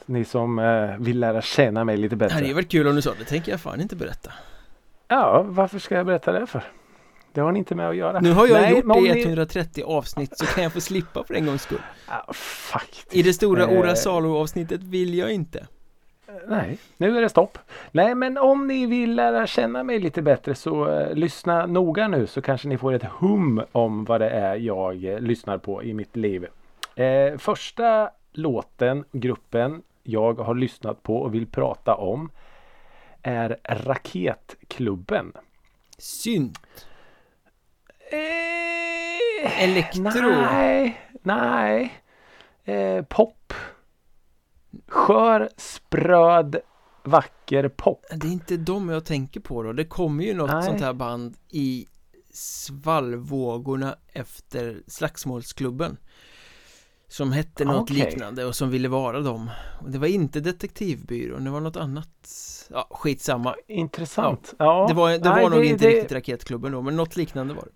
Ni 0.05 0.25
som 0.25 0.59
eh, 0.59 0.97
vill 0.97 1.19
lära 1.19 1.41
känna 1.41 1.83
mig 1.83 1.97
lite 1.97 2.15
bättre. 2.15 2.35
Det 2.35 2.41
hade 2.41 2.53
varit 2.53 2.71
kul 2.71 2.87
om 2.87 2.95
du 2.95 3.01
sa 3.01 3.13
det, 3.19 3.25
tänker 3.25 3.51
jag 3.51 3.61
fan 3.61 3.81
inte 3.81 3.95
berätta. 3.95 4.31
Ja, 5.11 5.45
varför 5.47 5.79
ska 5.79 5.95
jag 5.95 6.05
berätta 6.05 6.31
det 6.31 6.45
för? 6.45 6.63
Det 7.33 7.41
har 7.41 7.51
ni 7.51 7.59
inte 7.59 7.75
med 7.75 7.89
att 7.89 7.95
göra. 7.95 8.19
Nu 8.19 8.31
har 8.31 8.47
jag 8.47 8.61
Nej, 8.61 8.71
gjort 8.71 8.93
det 9.13 9.19
i 9.19 9.23
130 9.23 9.71
ni... 9.75 9.93
avsnitt 9.93 10.37
så 10.37 10.45
kan 10.45 10.63
jag 10.63 10.73
få 10.73 10.81
slippa 10.81 11.23
för 11.23 11.33
en 11.33 11.45
gångs 11.45 11.61
skull. 11.61 11.81
Ja, 12.07 12.33
faktiskt. 12.33 13.15
I 13.15 13.21
det 13.21 13.33
stora 13.33 13.63
eh... 13.63 13.79
Ora 13.79 13.95
Salo 13.95 14.37
avsnittet 14.37 14.83
vill 14.83 15.17
jag 15.17 15.31
inte. 15.31 15.67
Nej, 16.47 16.77
nu 16.97 17.17
är 17.17 17.21
det 17.21 17.29
stopp. 17.29 17.57
Nej, 17.91 18.15
men 18.15 18.37
om 18.37 18.67
ni 18.67 18.85
vill 18.85 19.15
lära 19.15 19.47
känna 19.47 19.83
mig 19.83 19.99
lite 19.99 20.21
bättre 20.21 20.55
så 20.55 20.89
uh, 20.89 21.13
lyssna 21.13 21.65
noga 21.65 22.07
nu 22.07 22.27
så 22.27 22.41
kanske 22.41 22.67
ni 22.67 22.77
får 22.77 22.93
ett 22.93 23.03
hum 23.03 23.61
om 23.71 24.05
vad 24.05 24.21
det 24.21 24.29
är 24.29 24.55
jag 24.55 25.05
uh, 25.05 25.19
lyssnar 25.19 25.57
på 25.57 25.83
i 25.83 25.93
mitt 25.93 26.15
liv. 26.15 26.47
Uh, 26.99 27.37
första 27.37 28.09
låten, 28.31 29.05
gruppen 29.11 29.81
jag 30.03 30.39
har 30.39 30.55
lyssnat 30.55 31.03
på 31.03 31.17
och 31.17 31.33
vill 31.33 31.47
prata 31.47 31.95
om 31.95 32.29
är 33.23 33.59
Raketklubben. 33.63 35.33
Synt? 35.97 36.87
Eh, 38.11 39.63
Elektro? 39.63 40.29
Nej, 40.29 41.01
nej. 41.21 42.01
Eh, 42.63 43.05
pop. 43.05 43.53
Skör, 44.87 45.49
spröd, 45.57 46.55
vacker 47.03 47.69
pop. 47.69 48.05
Det 48.11 48.27
är 48.27 48.31
inte 48.31 48.57
de 48.57 48.89
jag 48.89 49.05
tänker 49.05 49.39
på 49.39 49.63
då. 49.63 49.73
Det 49.73 49.85
kommer 49.85 50.23
ju 50.23 50.33
något 50.33 50.51
nej. 50.51 50.63
sånt 50.63 50.81
här 50.81 50.93
band 50.93 51.37
i 51.49 51.87
svallvågorna 52.33 53.95
efter 54.13 54.81
Slagsmålsklubben. 54.87 55.97
Som 57.11 57.31
hette 57.31 57.65
något 57.65 57.81
okay. 57.81 57.97
liknande 57.97 58.45
och 58.45 58.55
som 58.55 58.69
ville 58.69 58.87
vara 58.87 59.19
dem 59.19 59.49
och 59.81 59.89
Det 59.89 59.97
var 59.97 60.07
inte 60.07 60.39
detektivbyrån, 60.39 61.43
det 61.43 61.51
var 61.51 61.59
något 61.59 61.77
annat 61.77 62.07
Ja, 62.69 62.87
skitsamma 62.91 63.55
Intressant 63.67 64.53
ja. 64.57 64.85
Det 64.89 64.93
var, 64.93 65.11
det 65.11 65.29
Nej, 65.29 65.43
var 65.43 65.49
nog 65.49 65.59
det, 65.59 65.65
inte 65.65 65.85
det... 65.85 65.91
riktigt 65.91 66.11
Raketklubben 66.11 66.71
då, 66.71 66.81
men 66.81 66.95
något 66.95 67.15
liknande 67.15 67.53
var 67.53 67.63
det 67.63 67.71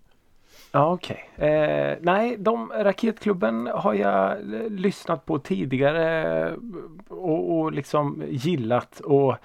Ja, 0.72 0.92
okej. 0.92 1.30
Okay. 1.36 1.48
Eh, 1.48 1.98
nej, 2.00 2.36
de, 2.38 2.72
Raketklubben 2.72 3.66
har 3.66 3.94
jag 3.94 4.38
lyssnat 4.70 5.26
på 5.26 5.38
tidigare 5.38 6.56
och, 7.08 7.58
och 7.58 7.72
liksom 7.72 8.22
gillat 8.28 9.00
och 9.00 9.36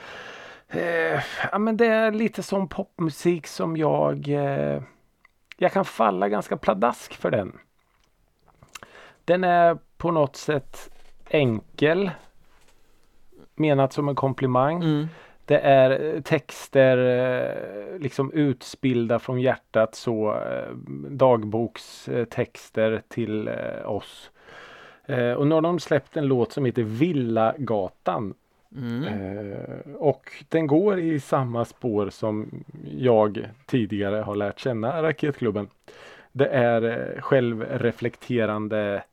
eh, 0.68 1.22
ja, 1.52 1.60
men 1.60 1.78
det 1.78 1.86
är 1.86 2.12
lite 2.12 2.44
som 2.44 2.68
popmusik 2.68 3.48
som 3.48 3.78
jag 3.78 4.30
eh, 4.30 4.82
jag 5.58 5.72
kan 5.72 5.86
falla 5.86 6.30
ganska 6.30 6.58
pladask 6.58 7.14
för 7.14 7.32
den. 7.32 7.52
Den 9.26 9.44
är 9.44 9.78
på 9.98 10.12
något 10.12 10.36
sätt 10.36 10.90
enkel. 11.30 12.12
Menat 13.56 13.94
som 13.94 14.10
en 14.10 14.16
komplimang. 14.16 14.84
Mm. 14.84 15.08
Det 15.46 15.60
är 15.60 16.16
eh, 16.16 16.22
texter 16.22 16.98
eh, 16.98 18.00
liksom 18.00 18.32
utspilda 18.34 19.20
från 19.20 19.42
hjärtat 19.42 19.96
så 19.96 20.34
eh, 20.34 20.76
dagbokstexter 21.10 23.02
till 23.08 23.50
oss. 23.86 24.32
Och 25.38 25.48
nu 25.48 25.56
har 25.56 25.62
de 25.62 25.80
släppt 25.80 26.18
en 26.18 26.26
låt 26.26 26.52
som 26.52 26.66
heter 26.66 26.84
Villagatan. 26.84 28.34
Mm. 28.78 29.08
och 29.98 30.32
den 30.50 30.68
går 30.68 31.00
i 31.00 31.20
samma 31.20 31.66
spår 31.66 32.10
som 32.10 32.64
jag 32.98 33.48
tidigare 33.66 34.16
har 34.16 34.36
lärt 34.36 34.60
känna 34.60 35.04
Raketklubben. 35.04 35.68
Det 36.32 36.48
är 36.48 37.16
självreflekterande 37.22 39.04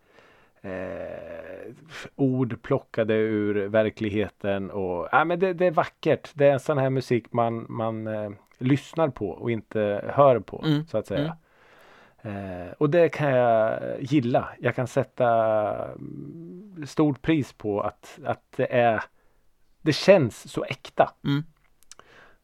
eh, 0.63 1.75
ord 2.17 2.63
plockade 2.63 3.15
ur 3.15 3.69
verkligheten 3.69 4.71
och 4.71 5.09
ja, 5.13 5.25
men 5.25 5.39
det, 5.39 5.53
det, 5.53 5.67
är 5.67 5.71
vackert. 5.71 6.31
Det 6.35 6.47
är 6.47 6.53
en 6.53 6.61
sån 6.61 6.79
här 6.79 6.91
musik 6.91 7.33
man, 7.33 7.67
man 7.69 8.07
eh, 8.07 8.31
lyssnar 8.59 9.09
på 9.09 9.29
och 9.29 9.51
inte 9.51 10.11
hör 10.15 10.41
på 10.41 10.65
mm. 10.67 10.87
så 10.87 10.99
att 10.99 11.07
säga. 11.07 11.37
Mm. 12.23 12.67
Eh, 12.67 12.73
och 12.79 12.91
det 12.91 13.09
kan 13.09 13.31
jag 13.31 13.81
gilla. 14.01 14.49
Jag 14.59 14.75
kan 14.75 14.87
sätta 14.87 15.89
stort 16.87 17.23
pris 17.23 17.53
på 17.53 17.81
att, 17.81 18.19
att 18.25 18.43
det 18.57 18.73
är 18.73 19.03
det 19.83 19.93
känns 19.93 20.53
så 20.53 20.65
äkta. 20.65 21.11
Mm. 21.25 21.43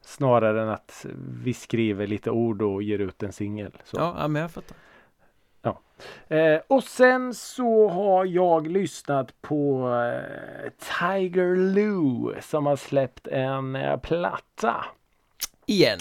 Snarare 0.01 0.63
än 0.63 0.69
att 0.69 1.07
vi 1.43 1.55
skriver 1.55 2.07
lite 2.07 2.31
ord 2.31 2.63
och 2.63 2.83
ger 2.83 2.99
ut 2.99 3.23
en 3.23 3.33
singel. 3.33 3.73
Ja, 3.93 4.29
men 4.29 4.43
jag 4.43 4.51
fattar. 4.51 4.77
Eh, 6.29 6.61
och 6.67 6.85
sen 6.85 7.35
så 7.35 7.89
har 7.89 8.25
jag 8.25 8.67
lyssnat 8.67 9.43
på 9.43 9.89
eh, 9.89 10.71
Tiger 11.01 11.57
Lou 11.57 12.35
som 12.41 12.67
har 12.67 12.77
släppt 12.77 13.27
en 13.27 13.77
eh, 13.77 13.97
platta. 13.97 14.85
Igen. 15.67 16.01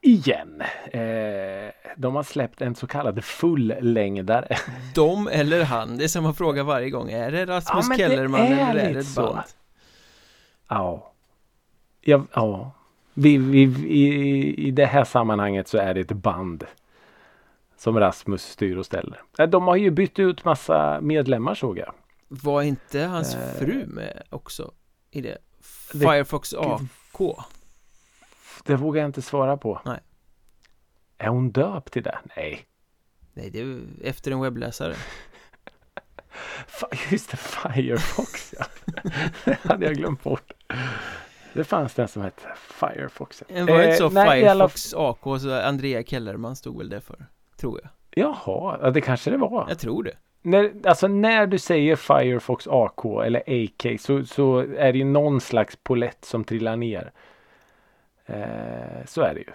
Igen. 0.00 0.62
Eh, 0.92 1.72
de 1.96 2.14
har 2.14 2.22
släppt 2.22 2.62
en 2.62 2.74
så 2.74 2.86
kallad 2.86 3.24
fullängdare. 3.24 4.56
De 4.94 5.28
eller 5.28 5.64
han? 5.64 5.98
Det 5.98 6.04
är 6.04 6.08
som 6.08 6.22
man 6.24 6.34
frågar 6.34 6.62
varje 6.62 6.90
gång. 6.90 7.10
Är 7.10 7.30
det 7.30 7.46
Rasmus 7.46 7.86
ja, 7.90 7.96
Kellerman 7.96 8.40
det 8.40 8.46
eller 8.46 8.80
är 8.80 8.94
det 8.94 9.00
ett 9.00 9.14
band? 9.14 9.38
Ja. 10.68 11.12
Ja. 12.00 12.24
ja. 12.34 12.72
Vi, 13.14 13.36
vi, 13.36 13.60
i, 13.88 14.68
I 14.68 14.70
det 14.70 14.86
här 14.86 15.04
sammanhanget 15.04 15.68
så 15.68 15.78
är 15.78 15.94
det 15.94 16.00
ett 16.00 16.12
band 16.12 16.64
som 17.82 18.00
Rasmus 18.00 18.42
styr 18.42 18.76
och 18.76 18.86
ställer. 18.86 19.46
De 19.46 19.68
har 19.68 19.76
ju 19.76 19.90
bytt 19.90 20.18
ut 20.18 20.44
massa 20.44 21.00
medlemmar 21.00 21.54
såg 21.54 21.78
jag. 21.78 21.94
Var 22.28 22.62
inte 22.62 23.00
hans 23.00 23.34
eh, 23.34 23.54
fru 23.58 23.86
med 23.86 24.22
också 24.30 24.72
i 25.10 25.20
det? 25.20 25.38
Firefox 25.92 26.54
AK? 26.54 27.36
Det 28.64 28.76
vågar 28.76 29.00
jag 29.02 29.08
inte 29.08 29.22
svara 29.22 29.56
på. 29.56 29.80
Nej. 29.84 30.00
Är 31.18 31.28
hon 31.28 31.50
döpt 31.50 31.92
till 31.92 32.02
det? 32.02 32.18
Nej. 32.36 32.66
Nej, 33.32 33.50
det 33.50 33.60
är 33.60 33.80
efter 34.04 34.30
en 34.30 34.40
webbläsare. 34.40 34.94
Just 37.10 37.30
det, 37.30 37.36
Firefox 37.36 38.54
ja. 38.58 38.64
det 39.44 39.58
hade 39.62 39.86
jag 39.86 39.94
glömt 39.94 40.22
bort. 40.22 40.52
Det 41.52 41.64
fanns 41.64 41.94
den 41.94 42.08
som 42.08 42.22
hette 42.22 42.42
Firefox. 42.56 43.42
Var 43.48 43.78
det 43.78 43.84
inte 43.84 43.96
så 43.96 44.04
eh, 44.04 44.10
Firefox 44.10 44.94
alla... 44.94 45.10
AK 45.10 45.40
så 45.40 45.60
Andrea 45.60 46.02
Kellerman 46.02 46.56
stod 46.56 46.78
väl 46.78 46.88
det 46.88 47.00
för? 47.00 47.26
Tror 47.62 47.80
jag. 47.82 47.90
Jaha, 48.24 48.78
ja, 48.82 48.90
det 48.90 49.00
kanske 49.00 49.30
det 49.30 49.36
var. 49.36 49.66
Jag 49.68 49.78
tror 49.78 50.02
det. 50.02 50.16
När, 50.42 50.72
alltså 50.84 51.08
när 51.08 51.46
du 51.46 51.58
säger 51.58 51.96
Firefox 51.96 52.68
AK 52.70 53.04
eller 53.04 53.40
AK 53.40 54.00
så, 54.00 54.24
så 54.24 54.58
är 54.58 54.92
det 54.92 54.98
ju 54.98 55.04
någon 55.04 55.40
slags 55.40 55.76
polett 55.76 56.24
som 56.24 56.44
trillar 56.44 56.76
ner. 56.76 57.12
Eh, 58.26 59.04
så 59.06 59.22
är 59.22 59.34
det 59.34 59.40
ju. 59.40 59.50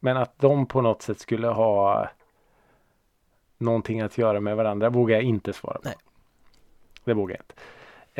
Men 0.00 0.16
att 0.16 0.38
de 0.38 0.66
på 0.66 0.80
något 0.80 1.02
sätt 1.02 1.20
skulle 1.20 1.46
ha 1.46 2.08
någonting 3.58 4.00
att 4.00 4.18
göra 4.18 4.40
med 4.40 4.56
varandra 4.56 4.90
vågar 4.90 5.16
jag 5.16 5.24
inte 5.24 5.52
svara 5.52 5.74
på. 5.74 5.80
Nej. 5.84 5.96
Det 7.04 7.14
vågar 7.14 7.36
jag 7.36 7.42
inte. 7.42 7.54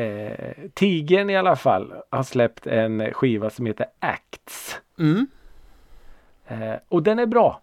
Eh, 0.02 0.68
Tigern 0.74 1.30
i 1.30 1.36
alla 1.36 1.56
fall 1.56 1.94
har 2.10 2.22
släppt 2.22 2.66
en 2.66 3.12
skiva 3.12 3.50
som 3.50 3.66
heter 3.66 3.86
Acts. 3.98 4.80
Mm. 4.98 5.26
Eh, 6.46 6.74
och 6.88 7.02
den 7.02 7.18
är 7.18 7.26
bra. 7.26 7.62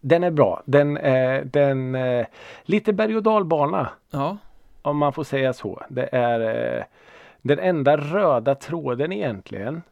Den 0.00 0.24
är 0.24 0.30
bra. 0.30 0.62
Den, 0.64 0.96
eh, 0.96 1.44
den 1.44 1.94
eh, 1.94 2.26
lite 2.62 2.92
berg 2.92 3.16
och 3.16 3.22
dalbana. 3.22 3.88
Ja. 4.10 4.36
Om 4.82 4.96
man 4.96 5.12
får 5.12 5.24
säga 5.24 5.52
så. 5.52 5.82
Det 5.88 6.08
är 6.12 6.40
eh, 6.78 6.84
den 7.42 7.58
enda 7.58 7.96
röda 7.96 8.54
tråden 8.54 9.12
egentligen 9.12 9.82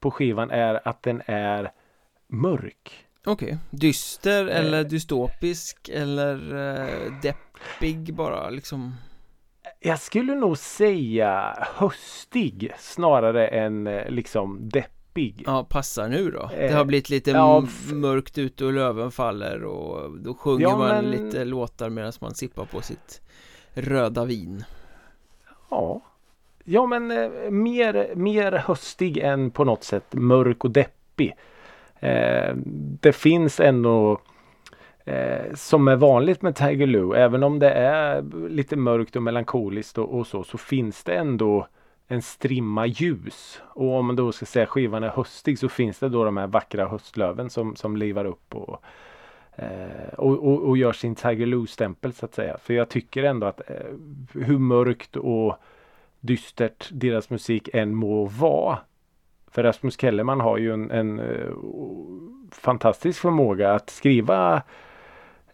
på 0.00 0.10
skivan 0.10 0.50
är 0.50 0.88
att 0.88 1.02
den 1.02 1.22
är 1.26 1.72
mörk. 2.26 3.06
Okej, 3.24 3.46
okay. 3.46 3.58
dyster 3.70 4.48
eh. 4.48 4.56
eller 4.56 4.84
dystopisk 4.84 5.88
eller 5.88 6.56
eh, 6.56 7.12
deppig 7.22 8.14
bara 8.14 8.50
liksom? 8.50 8.94
Jag 9.80 9.98
skulle 9.98 10.34
nog 10.34 10.58
säga 10.58 11.56
höstig 11.74 12.72
snarare 12.78 13.48
än 13.48 13.86
eh, 13.86 14.10
liksom 14.10 14.68
deppig 14.68 14.99
deppig. 15.10 15.42
Ja, 15.46 15.66
passar 15.68 16.08
nu 16.08 16.30
då? 16.30 16.50
Det 16.56 16.72
har 16.72 16.84
blivit 16.84 17.10
lite 17.10 17.30
ja, 17.30 17.66
mörkt 17.92 18.38
ute 18.38 18.64
och 18.64 18.72
löven 18.72 19.10
faller 19.10 19.64
och 19.64 20.10
då 20.18 20.34
sjunger 20.34 20.62
ja, 20.62 20.76
man 20.76 20.88
men... 20.88 21.10
lite 21.10 21.44
låtar 21.44 21.90
medan 21.90 22.12
man 22.20 22.34
sippar 22.34 22.64
på 22.64 22.80
sitt 22.80 23.20
röda 23.74 24.24
vin. 24.24 24.64
Ja. 25.70 26.00
Ja 26.64 26.86
men 26.86 27.10
eh, 27.10 27.50
mer, 27.50 28.14
mer 28.14 28.52
höstig 28.52 29.18
än 29.18 29.50
på 29.50 29.64
något 29.64 29.84
sätt 29.84 30.04
mörk 30.10 30.64
och 30.64 30.70
deppig. 30.70 31.34
Eh, 32.00 32.54
Det 33.00 33.12
finns 33.12 33.60
ändå 33.60 34.20
eh, 35.04 35.54
som 35.54 35.88
är 35.88 35.96
vanligt 35.96 36.42
med 36.42 36.56
Tiger 36.56 36.86
Lou 36.86 37.14
även 37.14 37.42
om 37.42 37.58
det 37.58 37.70
är 37.70 38.22
lite 38.48 38.76
mörkt 38.76 39.16
och 39.16 39.22
melankoliskt 39.22 39.98
och, 39.98 40.18
och 40.18 40.26
så 40.26 40.44
så 40.44 40.58
finns 40.58 41.04
det 41.04 41.14
ändå 41.14 41.66
en 42.10 42.22
strimma 42.22 42.86
ljus. 42.86 43.62
Och 43.66 43.98
om 43.98 44.06
man 44.06 44.16
då 44.16 44.32
ska 44.32 44.46
säga 44.46 44.66
skivan 44.66 45.04
är 45.04 45.08
höstig 45.08 45.58
så 45.58 45.68
finns 45.68 45.98
det 45.98 46.08
då 46.08 46.24
de 46.24 46.36
här 46.36 46.46
vackra 46.46 46.88
höstlöven 46.88 47.50
som, 47.50 47.76
som 47.76 47.96
livar 47.96 48.24
upp 48.24 48.54
och, 48.54 48.82
eh, 49.56 50.14
och, 50.18 50.48
och, 50.48 50.62
och, 50.68 50.76
gör 50.76 50.92
sin 50.92 51.14
Tiger 51.14 51.46
Lou-stämpel 51.46 52.12
så 52.12 52.26
att 52.26 52.34
säga. 52.34 52.56
För 52.58 52.74
jag 52.74 52.88
tycker 52.88 53.22
ändå 53.24 53.46
att 53.46 53.70
eh, 53.70 53.76
hur 54.32 54.58
mörkt 54.58 55.16
och 55.16 55.56
dystert 56.20 56.88
deras 56.92 57.30
musik 57.30 57.68
än 57.72 57.94
må 57.94 58.24
vara. 58.24 58.78
För 59.50 59.62
Rasmus 59.62 60.00
Kellerman 60.00 60.40
har 60.40 60.58
ju 60.58 60.72
en, 60.72 60.90
en 60.90 61.20
uh, 61.20 61.54
fantastisk 62.52 63.20
förmåga 63.20 63.72
att 63.72 63.90
skriva 63.90 64.62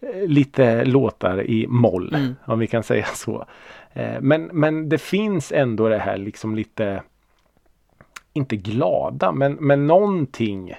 uh, 0.02 0.26
lite 0.26 0.84
låtar 0.84 1.42
i 1.42 1.66
moll. 1.66 2.14
Mm. 2.14 2.34
Om 2.44 2.58
vi 2.58 2.66
kan 2.66 2.82
säga 2.82 3.06
så. 3.06 3.46
Eh, 3.96 4.20
men, 4.20 4.44
men 4.52 4.88
det 4.88 4.98
finns 4.98 5.52
ändå 5.52 5.88
det 5.88 5.98
här 5.98 6.16
liksom 6.16 6.54
lite 6.54 7.02
inte 8.32 8.56
glada 8.56 9.32
men, 9.32 9.52
men 9.52 9.86
någonting 9.86 10.74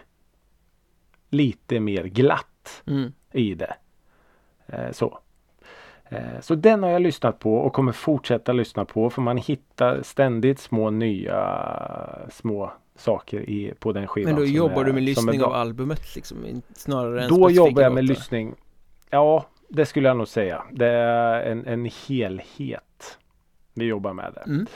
lite 1.29 1.79
mer 1.79 2.03
glatt 2.03 2.83
mm. 2.87 3.11
i 3.31 3.53
det. 3.53 3.75
Eh, 4.67 4.91
så. 4.91 5.19
Eh, 6.09 6.39
så 6.41 6.55
den 6.55 6.83
har 6.83 6.89
jag 6.89 7.01
lyssnat 7.01 7.39
på 7.39 7.55
och 7.55 7.73
kommer 7.73 7.91
fortsätta 7.91 8.53
lyssna 8.53 8.85
på 8.85 9.09
för 9.09 9.21
man 9.21 9.37
hittar 9.37 10.01
ständigt 10.01 10.59
små 10.59 10.89
nya 10.89 11.69
små 12.29 12.71
saker 12.95 13.49
i, 13.49 13.73
på 13.79 13.91
den 13.91 14.07
skivan. 14.07 14.33
Men 14.33 14.41
då 14.41 14.45
jobbar 14.45 14.81
är, 14.81 14.85
du 14.85 14.93
med 14.93 15.03
lyssning 15.03 15.43
av 15.43 15.53
albumet 15.53 16.15
liksom? 16.15 16.61
Snarare 16.73 17.23
än 17.23 17.29
Då 17.29 17.51
jobbar 17.51 17.81
jag 17.81 17.93
med 17.93 18.05
låtar. 18.05 18.19
lyssning. 18.19 18.55
Ja, 19.09 19.45
det 19.67 19.85
skulle 19.85 20.07
jag 20.07 20.17
nog 20.17 20.27
säga. 20.27 20.63
Det 20.71 20.87
är 20.87 21.41
en, 21.43 21.65
en 21.65 21.89
helhet 22.07 22.83
vi 23.77 23.85
jobbar 23.85 24.13
med 24.13 24.33
det. 24.33 24.41
Mm. 24.41 24.67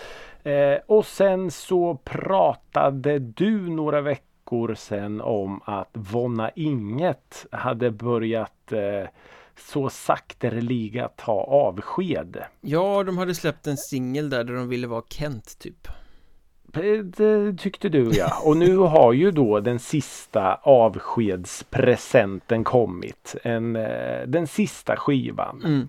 Eh, 0.44 0.80
och 0.86 1.06
sen 1.06 1.52
så 1.52 1.96
pratade 2.04 3.20
du 3.20 3.70
några 3.70 4.02
veckor 4.02 4.76
sedan 4.76 5.22
om 5.22 5.62
att 5.66 5.90
Vonna 5.94 6.50
Inget 6.56 7.46
hade 7.52 7.92
börjat 7.92 8.72
eh, 8.72 9.04
så 9.58 9.90
sakteliga 9.90 11.08
ta 11.08 11.42
avsked. 11.44 12.44
Ja, 12.62 13.04
de 13.04 13.18
hade 13.18 13.36
släppt 13.36 13.68
en 13.68 13.78
singel 13.78 14.30
där, 14.30 14.44
där 14.44 14.54
de 14.54 14.70
ville 14.70 14.88
vara 14.88 15.04
Kent 15.10 15.60
typ. 15.60 15.88
det 17.18 17.54
tyckte 17.58 17.90
du 17.90 18.10
ja. 18.14 18.42
Och 18.46 18.58
nu 18.58 18.78
har 18.78 19.14
ju 19.14 19.32
då 19.32 19.60
den 19.60 19.80
sista 19.80 20.56
avskedspresenten 20.56 22.64
kommit. 22.64 23.36
En, 23.44 23.76
eh, 23.76 24.22
den 24.28 24.48
sista 24.48 24.96
skivan. 24.96 25.62
Mm. 25.66 25.88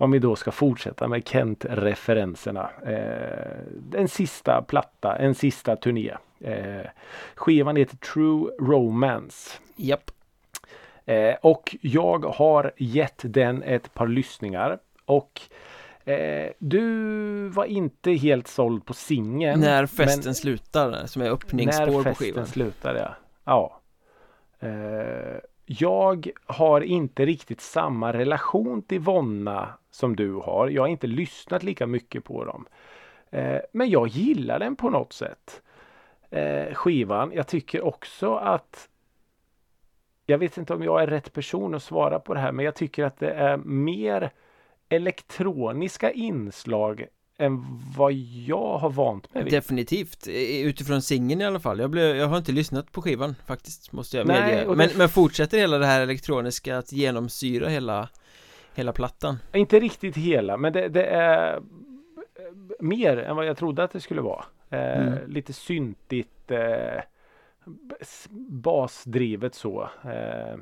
Om 0.00 0.10
vi 0.10 0.18
då 0.18 0.36
ska 0.36 0.50
fortsätta 0.50 1.08
med 1.08 1.28
Kent-referenserna. 1.28 2.70
Eh, 2.86 4.00
en 4.00 4.08
sista 4.08 4.62
platta, 4.62 5.16
en 5.16 5.34
sista 5.34 5.76
turné. 5.76 6.12
Eh, 6.40 6.86
skivan 7.34 7.76
heter 7.76 7.96
True 7.96 8.50
Romance. 8.60 9.58
Japp. 9.76 10.10
Eh, 11.04 11.34
och 11.40 11.76
jag 11.80 12.24
har 12.24 12.72
gett 12.76 13.20
den 13.22 13.62
ett 13.62 13.94
par 13.94 14.06
lyssningar. 14.06 14.78
Och 15.04 15.40
eh, 16.04 16.50
du 16.58 17.48
var 17.48 17.64
inte 17.64 18.12
helt 18.12 18.48
såld 18.48 18.86
på 18.86 18.94
singeln. 18.94 19.60
När 19.60 19.86
festen 19.86 20.34
slutar, 20.34 21.06
som 21.06 21.22
är 21.22 21.30
öppningsspår 21.30 21.86
när 21.86 21.92
på 21.92 22.02
festen 22.02 22.14
skivan. 22.14 22.46
slutar 22.46 22.94
ja. 22.94 23.14
ja. 23.44 23.80
Jag 25.72 26.30
har 26.46 26.80
inte 26.80 27.26
riktigt 27.26 27.60
samma 27.60 28.12
relation 28.12 28.82
till 28.82 29.00
Vonna 29.00 29.74
som 29.90 30.16
du 30.16 30.34
har. 30.34 30.68
Jag 30.68 30.82
har 30.82 30.88
inte 30.88 31.06
lyssnat 31.06 31.62
lika 31.62 31.86
mycket 31.86 32.24
på 32.24 32.44
dem. 32.44 32.66
Eh, 33.30 33.58
men 33.72 33.90
jag 33.90 34.08
gillar 34.08 34.58
den 34.58 34.76
på 34.76 34.90
något 34.90 35.12
sätt. 35.12 35.62
Eh, 36.30 36.74
skivan. 36.74 37.32
Jag 37.34 37.46
tycker 37.46 37.84
också 37.84 38.34
att 38.34 38.88
jag 40.26 40.38
vet 40.38 40.56
inte 40.56 40.74
om 40.74 40.82
jag 40.82 41.02
är 41.02 41.06
rätt 41.06 41.32
person 41.32 41.74
att 41.74 41.82
svara 41.82 42.20
på 42.20 42.34
det 42.34 42.40
här 42.40 42.52
men 42.52 42.64
jag 42.64 42.74
tycker 42.74 43.04
att 43.04 43.18
det 43.18 43.30
är 43.30 43.56
mer 43.56 44.30
elektroniska 44.88 46.10
inslag 46.10 47.06
än 47.40 47.64
vad 47.96 48.12
jag 48.46 48.78
har 48.78 48.90
vant 48.90 49.34
mig 49.34 49.44
vid. 49.44 49.52
Definitivt, 49.52 50.26
utifrån 50.64 51.02
singeln 51.02 51.40
i 51.40 51.44
alla 51.44 51.60
fall 51.60 51.78
jag, 51.80 51.90
blev, 51.90 52.16
jag 52.16 52.26
har 52.26 52.38
inte 52.38 52.52
lyssnat 52.52 52.92
på 52.92 53.02
skivan 53.02 53.34
faktiskt, 53.46 53.92
måste 53.92 54.16
jag 54.16 54.26
Nej, 54.26 54.42
medge 54.56 54.74
men, 54.76 54.88
det- 54.88 54.94
men 54.98 55.08
fortsätter 55.08 55.58
hela 55.58 55.78
det 55.78 55.86
här 55.86 56.00
elektroniska 56.00 56.78
att 56.78 56.92
genomsyra 56.92 57.68
hela 57.68 58.08
Hela 58.74 58.92
plattan 58.92 59.38
Inte 59.52 59.80
riktigt 59.80 60.16
hela 60.16 60.56
men 60.56 60.72
det, 60.72 60.88
det 60.88 61.04
är 61.04 61.56
eh, 61.56 61.60
mer 62.80 63.16
än 63.16 63.36
vad 63.36 63.46
jag 63.46 63.56
trodde 63.56 63.84
att 63.84 63.90
det 63.90 64.00
skulle 64.00 64.20
vara. 64.20 64.44
Eh, 64.70 65.02
Mm. 65.08 65.30
Lite 65.30 65.52
syntigt 65.52 66.50
eh, 66.50 67.02
bas- 67.64 68.28
basdrivet 68.50 69.54
så. 69.54 69.88
Eh, 70.04 70.56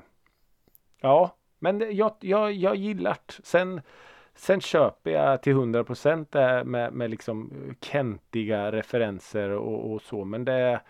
ja, 1.00 1.36
men 1.58 1.96
jag, 1.96 2.14
jag, 2.20 2.52
jag 2.52 2.76
gillar. 2.76 3.16
Sen, 3.42 3.80
sen 4.38 4.60
köper 4.60 5.10
jag 5.10 5.42
till 5.42 5.54
100% 5.54 6.26
det 6.30 6.64
med, 6.64 6.92
med 6.92 7.10
liksom 7.10 7.52
kentiga 7.80 8.72
referenser 8.72 9.50
och, 9.50 9.92
och 9.92 10.02
så 10.02 10.24
men 10.24 10.44
det, 10.44 10.80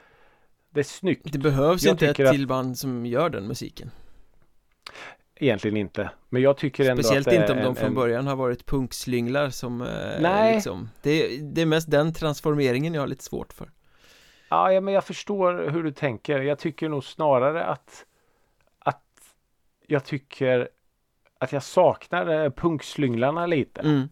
det 0.70 0.80
är 0.80 0.84
snyggt. 0.84 1.32
Det 1.32 1.38
behövs 1.38 1.82
Jag 1.82 1.92
inte 1.92 2.08
ett 2.08 2.16
till 2.32 2.46
band 2.46 2.78
som 2.78 3.06
gör 3.06 3.30
den 3.30 3.46
musiken 3.46 3.90
Egentligen 5.40 5.76
inte. 5.76 6.10
Men 6.28 6.42
jag 6.42 6.56
tycker 6.56 6.90
ändå 6.90 7.02
Speciellt 7.02 7.28
att 7.28 7.34
inte 7.34 7.52
om 7.52 7.58
är 7.58 7.62
de 7.62 7.68
en, 7.68 7.74
från 7.74 7.88
en, 7.88 7.94
början 7.94 8.26
har 8.26 8.36
varit 8.36 8.66
punkslynglar 8.66 9.50
som 9.50 9.82
eh, 9.82 9.88
Nej. 10.20 10.54
liksom 10.54 10.88
det, 11.02 11.38
det 11.42 11.62
är 11.62 11.66
mest 11.66 11.90
den 11.90 12.14
transformeringen 12.14 12.94
jag 12.94 13.02
har 13.02 13.06
lite 13.06 13.24
svårt 13.24 13.52
för 13.52 13.70
Ja, 14.48 14.72
ja, 14.72 14.80
men 14.80 14.94
jag 14.94 15.04
förstår 15.04 15.68
hur 15.70 15.82
du 15.82 15.92
tänker. 15.92 16.40
Jag 16.40 16.58
tycker 16.58 16.88
nog 16.88 17.04
snarare 17.04 17.64
att 17.64 18.04
att 18.78 19.04
jag 19.86 20.04
tycker 20.04 20.68
att 21.38 21.52
jag 21.52 21.62
saknar 21.62 22.44
eh, 22.44 22.50
punkslynglarna 22.50 23.46
lite. 23.46 23.80
mm. 23.80 24.08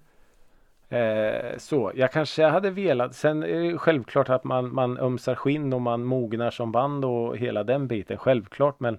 Eh, 0.89 1.59
så 1.59 1.93
jag 1.95 2.13
kanske 2.13 2.45
hade 2.45 2.71
velat. 2.71 3.15
Sen 3.15 3.43
är 3.43 3.61
det 3.61 3.79
självklart 3.79 4.29
att 4.29 4.45
man, 4.45 4.75
man 4.75 4.99
ömsar 4.99 5.35
skinn 5.35 5.73
och 5.73 5.83
man 5.83 6.05
mognar 6.05 6.51
som 6.51 6.73
band 6.73 7.05
och 7.05 7.37
hela 7.37 7.65
den 7.65 7.89
biten. 7.89 8.19
Självklart. 8.19 8.81
Men 8.81 8.99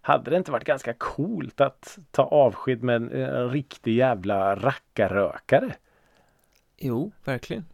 hade 0.00 0.30
det 0.30 0.36
inte 0.36 0.50
varit 0.52 0.64
ganska 0.64 0.94
coolt 0.98 1.60
att 1.60 1.98
ta 2.10 2.22
avsked 2.22 2.82
med 2.82 2.96
en, 2.96 3.10
en 3.12 3.50
riktig 3.50 3.94
jävla 3.94 4.54
rackarrökare? 4.54 5.74
Jo, 6.78 7.12
verkligen 7.24 7.64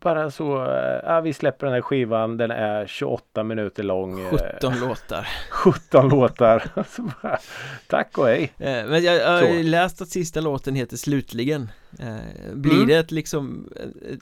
Bara 0.00 0.30
så, 0.30 0.64
eh, 0.64 1.00
ja, 1.04 1.20
vi 1.20 1.32
släpper 1.32 1.66
den 1.66 1.74
här 1.74 1.80
skivan. 1.82 2.36
Den 2.36 2.50
är 2.50 2.86
28 2.86 3.44
minuter 3.44 3.82
lång. 3.82 4.20
eh, 4.20 4.26
17 4.30 4.80
låtar 4.80 5.28
17 5.50 6.08
låtar. 6.08 6.62
Så 6.88 7.02
bara, 7.22 7.38
Tack 7.86 8.18
och 8.18 8.26
hej. 8.26 8.42
Eh, 8.58 8.86
Men 8.86 9.02
jag, 9.02 9.16
jag 9.16 9.28
har 9.32 9.62
läst 9.62 10.02
att 10.02 10.08
sista 10.08 10.40
låten 10.40 10.74
heter 10.74 10.96
Slutligen 10.96 11.70
eh, 11.98 12.54
Blir 12.54 12.74
Mm. 12.74 12.86
det 12.88 12.96
ett 12.96 13.10
liksom 13.10 13.72
ett, 14.12 14.20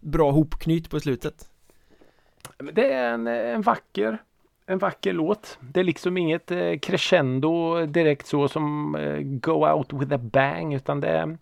bra 0.00 0.30
hopknyt 0.30 0.90
på 0.90 1.00
slutet? 1.00 1.48
Det 2.72 2.92
är 2.92 3.12
en, 3.12 3.26
en 3.26 3.62
vacker 3.62 4.18
en 4.68 4.78
vacker 4.78 5.12
låt. 5.12 5.58
Det 5.60 5.80
är 5.80 5.84
liksom 5.84 6.16
inget 6.16 6.50
eh, 6.50 6.78
crescendo 6.82 7.86
direkt 7.86 8.26
så 8.26 8.48
som 8.48 8.94
eh, 8.94 9.18
Go 9.20 9.68
Out 9.72 9.92
With 9.92 10.14
A 10.14 10.18
Bang 10.18 10.74
utan 10.74 11.00
det 11.00 11.08
är 11.08 11.36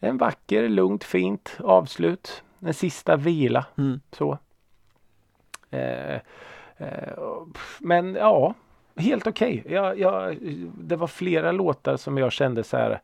en 0.00 0.16
vacker, 0.16 0.68
lugnt, 0.68 1.04
fint 1.04 1.56
avslut. 1.58 2.42
En 2.60 2.74
sista 2.74 3.16
vila. 3.16 3.66
Mm. 3.78 4.00
Så. 4.12 4.38
Eh, 5.70 6.14
eh, 6.76 7.12
men 7.78 8.14
ja, 8.14 8.54
helt 8.96 9.26
okej. 9.26 9.64
Jag, 9.68 9.98
jag, 9.98 10.38
det 10.78 10.96
var 10.96 11.06
flera 11.06 11.52
låtar 11.52 11.96
som 11.96 12.18
jag 12.18 12.32
kände 12.32 12.64
så 12.64 12.76
här. 12.76 13.00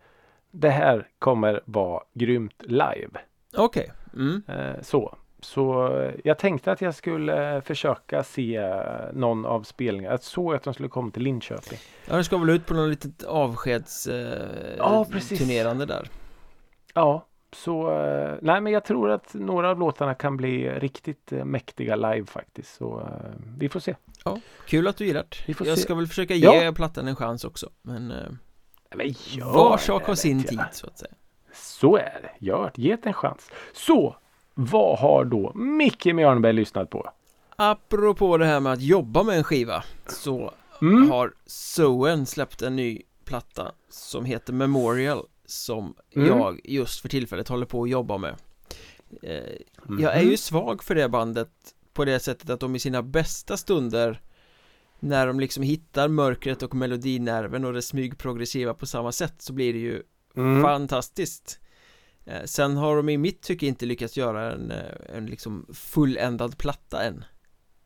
Det 0.51 0.71
här 0.71 1.09
kommer 1.19 1.61
vara 1.65 2.03
grymt 2.15 2.63
live. 2.63 3.21
Okej, 3.57 3.93
mm. 4.15 4.43
Eh, 4.49 4.83
så. 4.83 5.17
Så 5.41 5.97
eh, 5.99 6.15
jag 6.25 6.39
tänkte 6.39 6.73
att 6.73 6.81
jag 6.81 6.95
skulle 6.95 7.55
eh, 7.55 7.61
försöka 7.61 8.23
se 8.23 8.57
eh, 8.57 9.13
någon 9.13 9.47
av 9.47 9.63
spelningarna. 9.63 10.13
Jag 10.13 10.23
såg 10.23 10.55
att 10.55 10.63
de 10.63 10.75
skulle 10.75 10.89
komma 10.89 11.11
till 11.11 11.23
Linköping. 11.23 11.79
Ja, 12.09 12.17
det 12.17 12.25
ska 12.25 12.39
väl 12.39 12.51
ut 12.51 12.67
på 12.67 12.75
något 12.75 12.89
litet 12.89 13.25
avskeds 13.25 14.07
eh, 14.07 14.77
Ja, 14.79 15.07
där 15.75 16.09
Ja, 16.95 17.27
så 17.57 17.91
eh, 18.03 18.35
nej 18.43 18.61
men 18.61 18.73
jag 18.73 18.85
tror 18.85 19.11
att 19.11 19.35
några 19.35 19.71
av 19.71 19.79
låtarna 19.79 20.15
kan 20.15 20.37
bli 20.37 20.69
riktigt 20.71 21.33
eh, 21.33 21.45
mäktiga 21.45 21.97
live 21.97 22.27
faktiskt. 22.27 22.75
Så 22.77 23.01
eh, 23.01 23.31
vi 23.59 23.69
får 23.69 23.81
se. 23.81 23.95
Kul 24.67 24.89
att 24.89 24.97
du 24.97 25.07
gillar 25.07 25.23
det 25.31 25.37
Vi 25.47 25.55
får 25.55 25.67
Jag 25.67 25.77
se. 25.79 25.83
ska 25.85 25.95
väl 25.95 26.07
försöka 26.07 26.35
Ja. 26.35 26.55
ge 26.63 26.73
plattan 26.73 27.09
en 27.09 27.17
chans 27.17 27.45
också 27.45 27.71
Men 27.83 28.09
Men 28.95 29.15
gör 29.27 29.45
var 29.53 29.79
sak 29.79 30.07
har 30.07 30.15
sin 30.15 30.45
tid 30.45 30.59
jag. 30.59 30.75
så 30.75 30.87
att 30.87 30.99
säga 30.99 31.13
Så 31.53 31.97
är 31.97 32.19
det. 32.23 32.47
Gör 32.47 32.71
det. 32.75 32.83
Ge 32.83 32.97
det 32.97 33.07
en 33.07 33.13
chans. 33.15 33.51
Så, 33.73 34.17
vad 34.55 34.99
har 34.99 35.25
då 35.25 35.53
Micke 35.55 36.05
Mjörnberg 36.07 36.53
lyssnat 36.53 36.91
på? 36.91 37.11
Apropå 37.57 38.37
det 38.39 38.47
här 38.47 38.61
med 38.61 38.73
att 38.73 38.83
jobba 38.83 39.23
med 39.23 39.37
en 39.37 39.45
skiva 39.45 39.85
Så 40.07 40.53
Mm. 40.83 41.11
har 41.11 41.33
Soen 41.47 42.27
släppt 42.27 42.63
en 42.63 42.77
ny 42.77 43.03
platta 43.25 43.73
som 43.89 44.25
heter 44.25 44.53
Memorial 44.53 45.27
Som 45.47 45.95
Mm. 46.17 46.29
jag 46.29 46.61
just 46.65 47.01
för 47.01 47.09
tillfället 47.09 47.49
håller 47.49 47.67
på 47.67 47.83
att 47.83 47.91
jobba 47.91 48.19
med 48.19 48.35
Mhm. 49.89 50.01
Jag 50.01 50.17
är 50.17 50.23
ju 50.23 50.37
svag 50.37 50.83
för 50.85 50.95
det 50.95 51.09
bandet 51.09 51.49
på 51.93 52.05
det 52.05 52.21
sättet 52.21 52.51
att 52.51 52.61
de 52.61 52.77
i 52.77 52.79
sina 52.79 53.03
bästa 53.03 53.57
stunder 53.57 54.21
När 55.01 55.27
de 55.27 55.41
liksom 55.41 55.63
hittar 55.63 56.09
mörkret 56.09 56.63
och 56.63 56.75
melodinerven 56.75 57.65
och 57.65 57.73
det 57.73 57.83
smygprogressiva 57.83 58.75
på 58.75 58.87
samma 58.87 59.13
sätt 59.13 59.35
så 59.39 59.53
blir 59.53 59.73
det 59.73 59.79
ju 59.79 60.03
Mm. 60.37 60.63
fantastiskt 60.63 61.59
eh, 62.25 62.45
Sen 62.45 62.77
har 62.77 62.97
de 62.97 63.09
i 63.09 63.19
mitt 63.19 63.43
tycke 63.43 63.67
inte 63.67 63.87
lyckats 63.87 64.17
göra 64.17 64.53
en, 64.53 64.71
eh, 64.71 65.17
en 65.17 65.27
liksom 65.27 65.67
fulländad 65.73 66.59
platta 66.59 67.03
än 67.03 67.25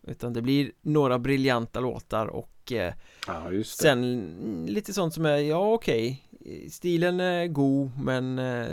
Utan 0.07 0.33
det 0.33 0.43
blir 0.43 0.73
några 0.81 1.19
briljanta 1.19 1.81
låtar 1.81 2.27
och 2.27 2.73
eh, 2.73 2.95
Ja. 3.27 3.51
Sen 3.65 4.05
mm, 4.05 4.67
lite 4.67 4.93
sånt 4.93 5.15
som 5.15 5.27
är, 5.27 5.37
ja 5.37 5.73
okej 5.75 6.25
Stilen 6.71 7.21
är 7.21 7.47
god 7.47 7.91
men 7.99 8.39
eh, 8.39 8.67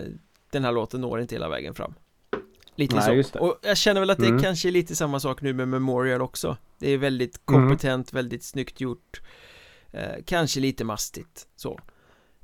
Den 0.50 0.64
här 0.64 0.72
låten 0.72 1.02
når 1.02 1.22
inte 1.22 1.36
hela 1.36 1.50
vägen 1.50 1.74
fram. 1.74 1.94
Lite 2.76 2.96
Nej, 2.96 3.24
så, 3.24 3.40
och 3.40 3.60
jag 3.62 3.78
känner 3.78 4.00
väl 4.02 4.10
att 4.10 4.18
det 4.18 4.28
Mm. 4.28 4.42
kanske 4.42 4.70
är 4.70 4.72
lite 4.72 4.96
samma 4.96 5.20
sak 5.20 5.42
nu 5.42 5.54
med 5.54 5.68
Memorial 5.68 6.22
också. 6.22 6.58
Det 6.80 6.90
är 6.90 6.98
väldigt 6.98 7.46
kompetent, 7.46 8.14
väldigt 8.14 8.44
snyggt 8.44 8.82
gjort 8.82 9.22
eh, 9.92 10.24
Kanske 10.26 10.60
lite 10.60 10.84
mastigt 10.84 11.48
så. 11.56 11.80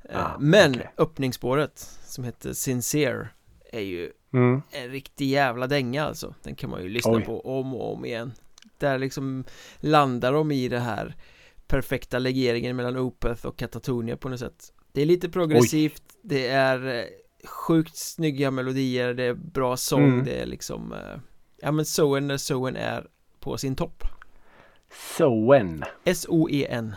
Eh, 0.08 0.20
Ah, 0.24 0.36
Men 0.40 0.70
okej. 0.74 0.90
öppningsspåret 0.98 1.78
som 2.06 2.24
heter 2.24 2.52
Sincere 2.52 3.28
Är 3.72 3.80
ju 3.80 4.12
Mm. 4.32 4.62
en 4.70 4.88
riktig 4.90 5.28
jävla 5.28 5.66
dänga 5.66 6.04
alltså. 6.04 6.34
Den 6.42 6.54
kan 6.54 6.70
man 6.70 6.82
ju 6.82 6.88
lyssna 6.88 7.12
Oj. 7.12 7.24
på 7.24 7.58
om 7.58 7.74
och 7.74 7.92
om 7.94 8.04
igen. 8.04 8.32
Där 8.78 8.98
liksom 8.98 9.44
landar 9.80 10.32
de 10.32 10.50
i 10.52 10.68
det 10.68 10.78
här 10.80 11.14
Perfekta 11.66 12.18
legeringen 12.18 12.76
mellan 12.76 12.96
Opeth 12.96 13.46
och 13.46 13.56
Katatonia 13.56 14.16
på 14.16 14.28
något 14.28 14.40
sätt 14.40 14.72
Det 14.94 15.02
är 15.02 15.06
lite 15.06 15.28
progressivt 15.28 16.02
Det 16.22 16.46
är 16.48 16.98
eh, 16.98 17.04
sjukt 17.48 17.96
snygga 17.96 18.50
melodier 18.50 19.14
Det 19.14 19.24
är 19.24 19.34
bra 19.34 19.76
sång 19.76 20.04
Mm. 20.04 20.24
Det 20.24 20.42
är 20.42 20.46
liksom 20.46 20.92
eh, 20.92 20.98
Ja 21.60 21.72
men 21.72 21.84
Soen 21.84 22.26
när 22.28 22.36
Soen 22.36 22.76
är 22.76 23.06
på 23.40 23.58
sin 23.58 23.76
topp 23.76 24.02
Soen. 25.16 25.84
S-O-E-N 26.04 26.94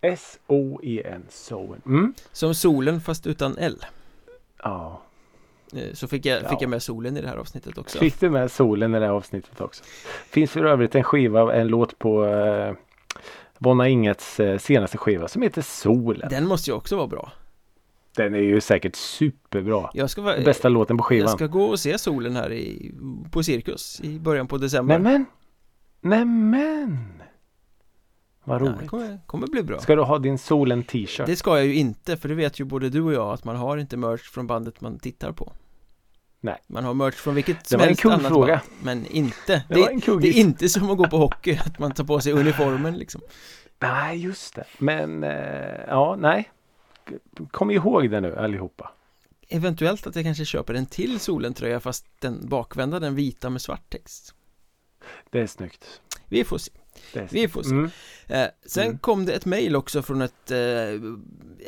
S-O-E-N. 0.00 1.26
Soen. 1.28 1.82
Mm. 1.86 2.14
Som 2.32 2.54
solen 2.54 3.00
fast 3.00 3.26
utan 3.26 3.56
L 3.58 3.84
Ja. 4.62 5.02
Eh, 5.74 5.94
Så 5.94 6.08
fick 6.08 6.26
jag, 6.26 6.42
Ja. 6.42 6.48
fick 6.48 6.62
jag 6.62 6.70
med 6.70 6.82
solen 6.82 7.16
i 7.16 7.20
det 7.20 7.28
här 7.28 7.36
avsnittet 7.36 7.78
också 7.78 7.98
Fick 7.98 8.20
du 8.20 8.30
med 8.30 8.50
solen 8.52 8.94
i 8.94 8.98
det 9.00 9.06
här 9.06 9.12
avsnittet 9.12 9.60
också? 9.60 9.84
Finns 10.30 10.50
för 10.50 10.64
övrigt 10.64 10.94
en 10.94 11.04
skiva, 11.04 11.54
en 11.54 11.68
låt 11.68 11.98
på 11.98 12.24
Vonna 13.62 13.88
Ingets 13.88 14.40
eh, 14.40 14.58
senaste 14.58 14.98
skiva 14.98 15.28
som 15.28 15.42
heter 15.42 15.62
Solen. 15.62 16.28
Den 16.30 16.46
måste 16.48 16.70
ju 16.70 16.74
också 16.76 16.96
vara 16.96 17.06
bra 17.06 17.32
Den 18.16 18.34
är 18.34 18.38
ju 18.38 18.60
säkert 18.60 18.96
superbra. 18.96 19.90
Jag 19.94 20.10
ska, 20.10 20.22
vara- 20.22 20.40
bästa 20.40 20.68
låten 20.68 20.96
på 20.96 21.02
jag 21.02 21.06
skivan. 21.06 21.28
ska 21.28 21.46
gå 21.46 21.64
och 21.64 21.80
se 21.80 21.98
solen 21.98 22.36
här 22.36 22.52
i, 22.52 22.94
på 23.30 23.42
Cirkus 23.42 24.00
i 24.00 24.18
början 24.18 24.46
på 24.46 24.58
december 24.58 24.98
Nämen! 24.98 25.24
Nämen! 26.00 26.98
Vad 28.44 28.60
roligt. 28.60 28.78
Det 28.80 28.86
kommer, 28.86 29.20
kommer 29.26 29.46
bli 29.46 29.62
bra 29.62 29.78
Ska 29.78 29.96
du 29.96 30.02
ha 30.02 30.18
din 30.18 30.38
Solen 30.38 30.82
t-shirt? 30.82 31.26
Det 31.26 31.36
ska 31.36 31.56
jag 31.56 31.66
ju 31.66 31.74
inte, 31.74 32.16
för 32.16 32.28
det 32.28 32.34
vet 32.34 32.60
ju 32.60 32.64
både 32.64 32.88
du 32.88 33.02
och 33.02 33.12
jag 33.12 33.32
att 33.32 33.44
man 33.44 33.56
har 33.56 33.76
inte 33.76 33.96
merch 33.96 34.30
från 34.30 34.46
bandet 34.46 34.80
man 34.80 34.98
tittar 34.98 35.32
på 35.32 35.52
Nej. 36.40 36.58
Man 36.66 36.84
har 36.84 36.94
merch 36.94 37.14
från 37.14 37.34
vilket 37.34 37.66
som 37.66 37.80
helst 37.80 38.02
kul 38.02 38.10
annat 38.12 38.26
fråga. 38.26 38.62
band 38.84 39.00
Men 39.00 39.06
inte 39.06 39.64
Det 39.68 39.74
det, 39.74 40.10
en 40.10 40.20
det 40.20 40.28
är 40.28 40.38
inte 40.38 40.68
som 40.68 40.90
att 40.90 40.98
gå 40.98 41.08
på 41.08 41.16
hockey, 41.16 41.58
att 41.66 41.78
man 41.78 41.92
tar 41.92 42.04
på 42.04 42.20
sig 42.20 42.32
uniformen 42.32 42.98
liksom 42.98 43.20
Nej, 43.78 44.18
just 44.18 44.54
det. 44.54 44.64
Men 44.78 45.24
eh, 45.24 45.84
ja, 45.88 46.16
nej. 46.18 46.50
Kom 47.50 47.70
ihåg 47.70 48.10
det 48.10 48.20
nu 48.20 48.36
allihopa. 48.36 48.92
Eventuellt 49.48 50.06
att 50.06 50.16
jag 50.16 50.24
kanske 50.24 50.44
köper 50.44 50.74
en 50.74 50.86
till 50.86 51.20
solentröja 51.20 51.80
fast 51.80 52.06
den 52.18 52.48
bakvända, 52.48 53.00
den 53.00 53.14
vita 53.14 53.50
med 53.50 53.62
svart 53.62 53.90
text 53.90 54.34
Det 55.30 55.40
är 55.40 55.46
snyggt. 55.46 56.00
Vi 56.26 56.44
får 56.44 56.58
se 56.58 56.72
Vi 57.30 57.48
får 57.48 57.62
se. 57.62 57.70
Mm. 57.70 57.90
eh, 58.28 58.46
Sen 58.66 58.84
Mm. 58.86 58.98
kom 58.98 59.24
det 59.26 59.32
ett 59.32 59.44
mejl 59.46 59.76
också 59.76 60.02
från 60.02 60.22
ett 60.22 60.50
eh, 60.50 60.58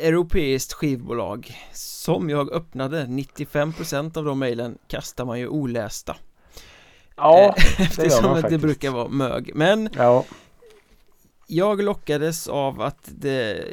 europeiskt 0.07 0.73
skivbolag 0.73 1.57
Som 1.73 2.31
jag 2.31 2.53
öppnade 2.53 3.05
95% 3.07 4.17
av 4.19 4.25
de 4.25 4.39
mejlen 4.39 4.79
kastar 4.89 5.25
man 5.25 5.39
ju 5.41 5.49
olästa 5.49 6.17
Ja, 7.17 7.55
Eh, 7.59 7.65
det 7.77 7.83
Eftersom 7.85 8.25
man 8.25 8.45
att 8.45 8.51
det 8.51 8.59
brukar 8.59 8.91
vara 8.91 9.09
mög 9.09 9.51
Men 9.55 9.89
Ja, 9.97 10.25
jag 11.47 11.83
lockades 11.83 12.49
av 12.49 12.81
att 12.81 13.09
det 13.11 13.65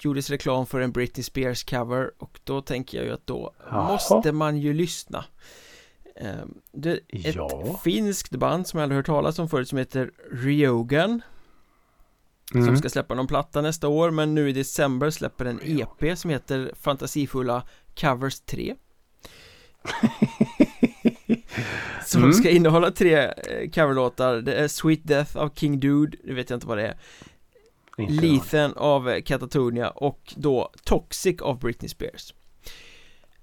gjordes 0.00 0.30
reklam 0.30 0.66
för 0.66 0.80
en 0.80 0.92
Britney 0.92 1.24
Spears 1.24 1.64
cover 1.64 2.10
och 2.18 2.40
då 2.44 2.60
tänker 2.60 2.98
jag 2.98 3.06
ju 3.06 3.12
att 3.12 3.26
då 3.26 3.52
Jaha. 3.70 3.92
måste 3.92 4.32
man 4.32 4.58
ju 4.58 4.72
lyssna 4.74 5.24
Det 6.72 6.90
är 6.90 7.28
ett 7.28 7.34
Ja. 7.34 7.80
finskt 7.84 8.30
band 8.36 8.66
som 8.66 8.78
jag 8.78 8.82
aldrig 8.82 8.96
hört 8.96 9.06
talas 9.06 9.38
om 9.38 9.48
förut 9.48 9.68
som 9.68 9.78
heter 9.78 10.10
Ryogan 10.32 11.22
mm. 12.54 12.66
Som 12.66 12.76
ska 12.76 12.88
släppa 12.88 13.14
någon 13.14 13.26
platta 13.26 13.60
nästa 13.60 13.88
år 13.88 14.10
men 14.10 14.34
nu 14.34 14.48
i 14.48 14.52
december 14.52 15.10
släpper 15.10 15.44
en 15.44 15.60
EP 15.64 16.18
som 16.18 16.30
heter 16.30 16.72
Fantasifulla 16.80 17.62
Covers 17.94 18.40
3 18.40 18.74
Som 22.04 22.22
Mm. 22.22 22.32
ska 22.32 22.50
innehålla 22.50 22.90
tre 22.90 23.14
eh, 23.24 23.70
coverlåtar 23.74 24.34
Det 24.36 24.54
är 24.54 24.68
Sweet 24.68 25.00
Death 25.04 25.36
av 25.36 25.50
King 25.54 25.80
Dude, 25.80 26.16
det 26.24 26.32
vet 26.34 26.50
jag 26.50 26.56
inte 26.56 26.66
vad 26.66 26.78
det 26.78 26.86
är 26.86 26.96
Inte 27.98 28.12
en 28.12 28.18
aning. 28.18 28.32
Lethan 28.32 28.72
av 28.76 29.20
Katatonia 29.20 29.90
och 29.90 30.34
då 30.36 30.70
Toxic 30.84 31.40
av 31.42 31.58
Britney 31.58 31.88
Spears 31.88 32.34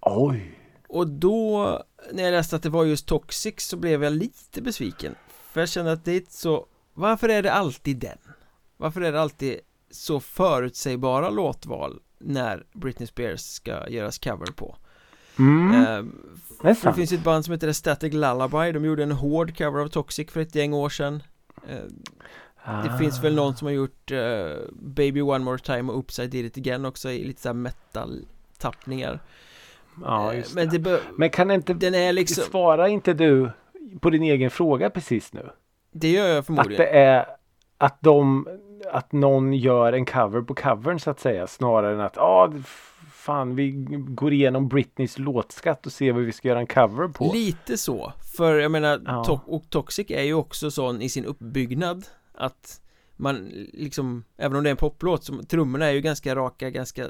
Oj. 0.02 0.59
Och 0.90 1.08
då 1.08 1.84
när 2.12 2.24
jag 2.24 2.32
läste 2.32 2.56
att 2.56 2.64
det 2.64 2.70
var 2.70 2.86
just 2.86 3.06
Toxic 3.08 3.60
så 3.60 3.78
blev 3.78 4.04
jag 4.04 4.14
lite 4.14 4.62
besviken 4.62 5.16
För 5.52 5.60
jag 5.62 5.70
känner 5.70 5.92
att 5.94 6.06
det 6.06 6.12
är 6.12 6.24
så 6.30 6.66
Varför 6.94 7.30
är 7.30 7.44
det 7.44 7.54
alltid 7.54 7.98
den? 7.98 8.18
Varför 8.78 9.02
är 9.02 9.12
det 9.12 9.22
alltid 9.22 9.60
så 9.92 10.20
förutsägbara 10.20 11.30
låtval 11.30 12.00
när 12.20 12.66
Britney 12.74 13.08
Spears 13.08 13.42
ska 13.42 13.90
göras 13.90 14.18
cover 14.20 14.52
på? 14.56 14.76
Mm. 15.40 15.86
Ehm, 15.86 16.40
det 16.62 16.78
det 16.84 16.94
finns 16.94 17.12
ett 17.12 17.24
band 17.24 17.46
som 17.46 17.52
heter 17.52 17.72
Static 17.74 18.14
Lullaby 18.14 18.72
De 18.72 18.86
gjorde 18.86 19.04
en 19.04 19.12
hård 19.12 19.58
cover 19.58 19.80
av 19.82 19.88
Toxic 19.88 20.32
för 20.32 20.40
ett 20.42 20.56
gäng 20.56 20.74
år 20.74 20.90
sedan 20.90 21.24
Det 21.68 21.90
Ah. 22.64 22.98
finns 22.98 23.24
väl 23.24 23.36
någon 23.36 23.56
som 23.56 23.66
har 23.66 23.74
gjort 23.74 24.12
eh, 24.12 24.56
Baby 24.72 25.22
One 25.22 25.46
More 25.46 25.60
Time 25.60 25.92
och 25.92 26.00
Upside 26.00 26.30
Did 26.30 26.46
It 26.46 26.58
Again 26.58 26.86
också 26.86 27.12
i 27.12 27.24
lite 27.24 27.42
såhär 27.42 27.54
metal-tappningar 27.54 29.20
Ja, 30.06 30.32
Eh, 30.34 30.38
just 30.38 30.56
Men 30.56 30.70
det. 30.70 30.78
det 30.78 31.00
Men 31.18 31.30
kan 31.30 31.52
inte... 31.52 31.74
den 31.74 31.96
är 31.96 32.14
liksom, 32.14 32.44
Svarar 32.44 32.88
inte 32.88 33.14
du 33.14 33.52
på 34.02 34.10
din 34.10 34.24
egen 34.24 34.50
fråga 34.52 34.90
precis 34.90 35.34
nu? 35.34 35.50
det 35.92 36.12
gör 36.12 36.28
jag 36.28 36.38
Att 36.38 36.46
förmodligen 36.46 36.78
det 36.86 36.90
är 37.00 37.26
att 37.78 37.98
de 38.02 38.48
att 38.92 39.12
någon 39.12 39.54
gör 39.54 39.94
en 39.94 40.06
cover 40.06 40.42
på 40.42 40.56
covern 40.56 41.00
så 41.00 41.10
att 41.12 41.20
säga 41.20 41.48
snarare 41.48 41.94
än 41.94 42.00
att 42.02 42.16
ja 42.16 42.54
fan 43.12 43.56
vi 43.56 43.72
går 44.08 44.34
igenom 44.34 44.68
Britneys 44.68 45.18
låtskatt 45.20 45.86
och 45.86 45.92
ser 45.92 46.12
vad 46.12 46.22
vi 46.24 46.32
ska 46.32 46.48
göra 46.48 46.60
en 46.60 46.68
cover 46.68 47.08
på. 47.08 47.32
Lite 47.34 47.78
så, 47.78 48.14
för 48.36 48.56
jag 48.60 48.72
menar, 48.72 49.02
Ja. 49.06 49.24
to- 49.28 49.40
och 49.46 49.70
Toxic 49.70 50.12
är 50.12 50.24
ju 50.24 50.34
också 50.34 50.72
sån 50.72 51.02
i 51.02 51.10
sin 51.10 51.26
uppbyggnad 51.26 52.06
Att 52.34 52.82
man 53.16 53.50
liksom, 53.74 54.24
även 54.38 54.58
om 54.58 54.64
det 54.64 54.70
är 54.70 54.72
en 54.72 54.78
poplåt, 54.78 55.24
så 55.24 55.34
trummorna 55.44 55.86
är 55.86 55.92
ju 55.92 56.02
ganska 56.02 56.36
raka, 56.36 56.70
ganska 56.70 57.06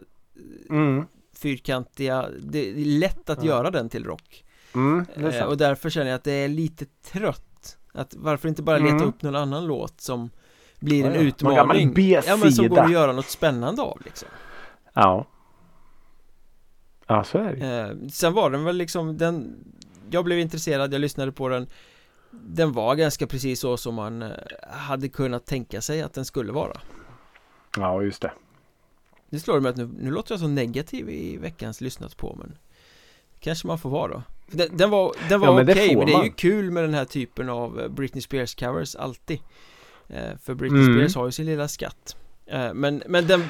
Mm, 0.70 1.06
fyrkantiga 1.34 2.26
Det 2.40 2.70
är 2.70 2.76
lätt 2.86 3.30
att 3.30 3.44
Ja. 3.44 3.50
göra 3.50 3.72
den 3.72 3.90
till 3.90 4.04
rock 4.06 4.44
mm, 4.76 5.06
eh. 5.16 5.44
Och 5.44 5.58
därför 5.58 5.90
känner 5.90 6.08
jag 6.08 6.16
att 6.16 6.24
det 6.24 6.32
är 6.32 6.48
lite 6.48 6.86
trött 6.86 7.78
Att 7.94 8.14
varför 8.18 8.50
inte 8.50 8.62
bara 8.64 8.78
leta 8.78 8.96
Mm. 8.96 9.08
upp 9.08 9.22
någon 9.22 9.36
annan 9.36 9.66
låt 9.68 10.02
som 10.02 10.30
blir 10.80 11.06
en 11.06 11.14
Ja, 11.14 11.20
utmaning. 11.20 11.94
Ja 12.26 12.38
men 12.38 12.52
som 12.52 12.68
går 12.68 12.80
att 12.80 12.92
göra 12.92 13.12
något 13.14 13.30
spännande 13.30 13.82
av 13.82 14.02
liksom 14.06 14.28
Ja. 14.94 15.26
Ja, 17.08 17.24
så 17.24 17.38
är 17.38 17.56
det. 17.56 17.68
Eh, 17.68 18.10
sen 18.10 18.34
var 18.34 18.50
den 18.50 18.64
väl 18.64 18.76
liksom 18.78 19.18
den 19.18 19.58
Jag 20.12 20.26
blev 20.26 20.40
intresserad, 20.40 20.94
jag 20.94 21.02
lyssnade 21.02 21.32
på 21.32 21.50
den 21.50 21.68
Den 22.32 22.72
var 22.72 22.96
ganska 22.96 23.28
precis 23.28 23.60
så 23.60 23.78
som 23.78 23.96
man 23.96 24.22
eh, 24.22 24.30
hade 24.70 25.10
kunnat 25.10 25.46
tänka 25.46 25.82
sig 25.82 26.02
att 26.02 26.14
den 26.14 26.26
skulle 26.26 26.52
vara 26.52 26.80
Ja, 27.78 28.02
just 28.02 28.22
det. 28.22 28.32
Det 29.30 29.40
slår 29.40 29.60
mig 29.60 29.70
att 29.70 29.78
nu, 29.78 29.90
nu 30.00 30.12
låter 30.12 30.34
jag 30.34 30.40
så 30.40 30.48
negativ 30.48 31.10
i 31.10 31.38
veckans 31.38 31.82
lyssnat 31.82 32.18
på 32.18 32.36
men 32.40 32.58
Kanske 33.40 33.68
man 33.68 33.80
får 33.80 33.90
vara 33.90 34.08
då 34.12 34.24
Den, 34.52 34.78
den 34.78 34.90
var, 34.90 35.14
den 35.30 35.40
var 35.40 35.48
Ja, 35.60 35.64
det 35.64 35.72
okej 35.74 35.90
får 35.90 35.98
men 35.98 36.06
det 36.08 36.14
är 36.14 36.24
ju 36.24 36.32
kul 36.32 36.72
med 36.72 36.84
den 36.84 36.94
här 36.94 37.06
typen 37.06 37.50
av 37.50 37.80
eh, 37.82 37.88
Britney 37.88 38.22
Spears 38.22 38.56
covers 38.56 38.96
alltid 38.96 39.40
eh, 40.08 40.38
För 40.44 40.54
Britney 40.54 40.82
Mm. 40.84 40.96
Spears 40.98 41.16
har 41.16 41.26
ju 41.26 41.32
sin 41.32 41.46
lilla 41.46 41.68
skatt 41.68 42.16
eh, 42.46 42.74
Men, 42.74 43.04
men 43.08 43.28
den, 43.28 43.44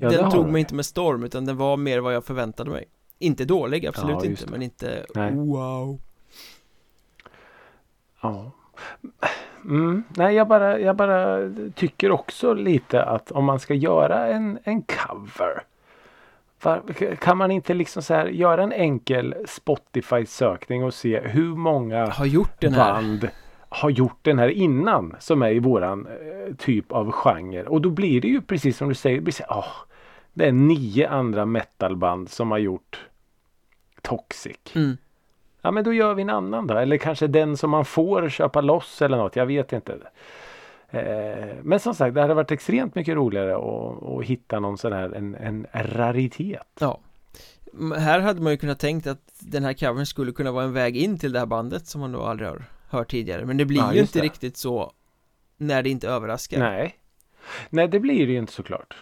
Ja, 0.00 0.08
det 0.10 0.16
den 0.16 0.30
tog 0.30 0.48
mig 0.48 0.60
inte 0.60 0.74
med 0.74 0.86
storm 0.86 1.24
utan 1.24 1.44
den 1.46 1.56
var 1.56 1.76
mer 1.76 1.98
vad 1.98 2.14
jag 2.14 2.24
förväntade 2.24 2.70
mig 2.70 2.84
Inte 3.18 3.44
dålig, 3.44 3.86
absolut 3.86 4.16
Ja, 4.20 4.24
inte 4.24 4.44
det. 4.44 4.50
men 4.50 4.62
inte 4.62 5.06
Nej. 5.14 5.34
wow 5.34 6.00
Ja. 8.22 8.52
Mm, 9.68 10.04
nej, 10.08 10.34
jag 10.34 10.48
bara, 10.48 10.78
jag 10.80 10.96
bara 10.96 11.38
tycker 11.74 12.10
också 12.10 12.54
lite 12.54 13.02
att 13.02 13.30
om 13.30 13.44
man 13.44 13.60
ska 13.60 13.74
göra 13.74 14.26
en, 14.26 14.58
en 14.64 14.82
cover. 14.82 15.62
Var, 16.62 16.82
kan 17.16 17.36
man 17.36 17.50
inte 17.50 17.74
liksom 17.74 18.02
så 18.02 18.14
här 18.14 18.26
göra 18.26 18.62
en 18.62 18.72
enkel 18.72 19.34
Spotify-sökning 19.46 20.84
och 20.84 20.94
se 20.94 21.20
hur 21.20 21.56
många 21.56 22.06
Har 22.06 22.26
gjort 22.26 22.60
den 22.60 22.74
här 22.74 22.92
band 22.92 23.28
har 23.68 23.90
gjort 23.90 24.18
den 24.22 24.38
här 24.38 24.48
innan 24.48 25.16
som 25.18 25.42
är 25.42 25.50
i 25.50 25.58
våran 25.58 26.06
eh, 26.06 26.54
typ 26.54 26.92
av 26.92 27.12
genre. 27.12 27.62
Och 27.62 27.80
då 27.80 27.90
blir 27.90 28.20
det 28.20 28.28
ju 28.28 28.40
precis 28.40 28.76
som 28.76 28.88
du 28.88 28.94
säger. 28.94 29.16
Det, 29.16 29.22
blir 29.22 29.32
så, 29.32 29.44
här, 29.48 29.56
åh, 29.58 29.72
det 30.32 30.46
är 30.46 30.52
nio 30.52 31.08
andra 31.08 31.46
metalband 31.46 32.28
som 32.30 32.50
har 32.50 32.58
gjort 32.58 33.00
Toxic. 34.02 34.56
mm. 34.74 34.96
Ja 35.66 35.70
men 35.70 35.84
då 35.84 35.92
gör 35.92 36.14
vi 36.14 36.22
en 36.22 36.30
annan 36.30 36.66
då. 36.66 36.74
Eller 36.78 36.96
kanske 36.96 37.26
den 37.26 37.56
som 37.56 37.70
man 37.70 37.84
får 37.84 38.28
köpa 38.28 38.60
loss 38.60 39.02
eller 39.02 39.16
något. 39.16 39.36
Jag 39.36 39.46
vet 39.46 39.72
inte. 39.72 39.98
Eh, 40.90 41.54
men 41.62 41.80
som 41.80 41.94
sagt 41.94 42.14
det 42.14 42.20
hade 42.20 42.34
varit 42.34 42.50
extremt 42.50 42.94
mycket 42.94 43.14
roligare 43.14 43.56
att, 43.56 44.02
att 44.02 44.24
hitta 44.24 44.60
någon 44.60 44.78
sån 44.78 44.92
här 44.92 45.10
en, 45.14 45.34
en 45.34 45.66
raritet. 45.72 46.62
Ja 46.80 47.00
Här 47.96 48.20
hade 48.20 48.40
man 48.42 48.52
ju 48.52 48.58
kunnat 48.58 48.78
tänkt 48.80 49.06
att 49.06 49.18
den 49.38 49.64
här 49.64 49.72
covern 49.72 50.06
skulle 50.06 50.32
kunna 50.32 50.52
vara 50.52 50.64
en 50.64 50.72
väg 50.72 50.96
in 50.96 51.18
till 51.18 51.32
det 51.32 51.38
här 51.38 51.46
bandet 51.46 51.86
som 51.86 52.00
man 52.00 52.12
då 52.12 52.22
aldrig 52.22 52.48
har 52.48 52.64
hört 52.90 53.10
tidigare 53.10 53.44
Men 53.44 53.56
det 53.56 53.64
blir 53.64 53.78
Ja, 53.78 53.94
ju 53.94 54.00
inte 54.00 54.18
det. 54.18 54.24
riktigt 54.24 54.56
så 54.56 54.92
när 55.56 55.82
det 55.82 55.90
inte 55.90 56.08
överraskar 56.08 56.58
Nej. 56.58 56.96
Nej 57.70 57.88
det 57.88 58.00
blir 58.00 58.26
det 58.26 58.32
ju 58.32 58.38
inte 58.38 58.52
såklart. 58.52 58.96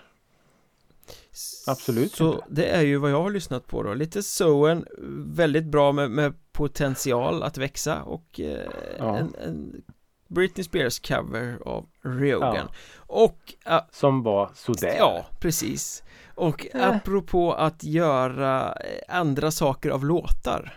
Absolut 1.67 2.13
Så 2.13 2.33
inte. 2.35 2.45
det 2.49 2.67
är 2.67 2.83
ju 2.83 2.97
vad 2.99 3.11
jag 3.11 3.23
har 3.23 3.31
lyssnat 3.31 3.67
på 3.67 3.83
då 3.83 3.95
Lite 3.95 4.23
Soen, 4.23 4.87
väldigt 5.35 5.65
bra 5.65 5.93
med, 5.93 6.11
med 6.11 6.33
potential 6.55 7.43
att 7.43 7.59
växa 7.59 8.03
och 8.03 8.41
eh, 8.41 8.71
Ja. 8.99 9.17
en, 9.19 9.35
en 9.35 9.83
Britney 10.29 10.65
Spears 10.65 11.01
cover 11.01 11.59
av 11.67 11.89
Ryogan 12.03 12.55
Ja. 12.57 12.69
Och 12.97 13.55
ah, 13.65 13.81
Som 13.91 14.23
var 14.23 14.51
sådär. 14.55 14.97
Ja, 14.99 15.27
precis 15.41 16.03
Och 16.35 16.67
Eh. 16.75 16.89
apropå 16.97 17.53
att 17.53 17.85
göra 17.85 18.73
eh, 18.73 19.17
andra 19.17 19.51
saker 19.51 19.91
av 19.91 20.05
låtar 20.05 20.75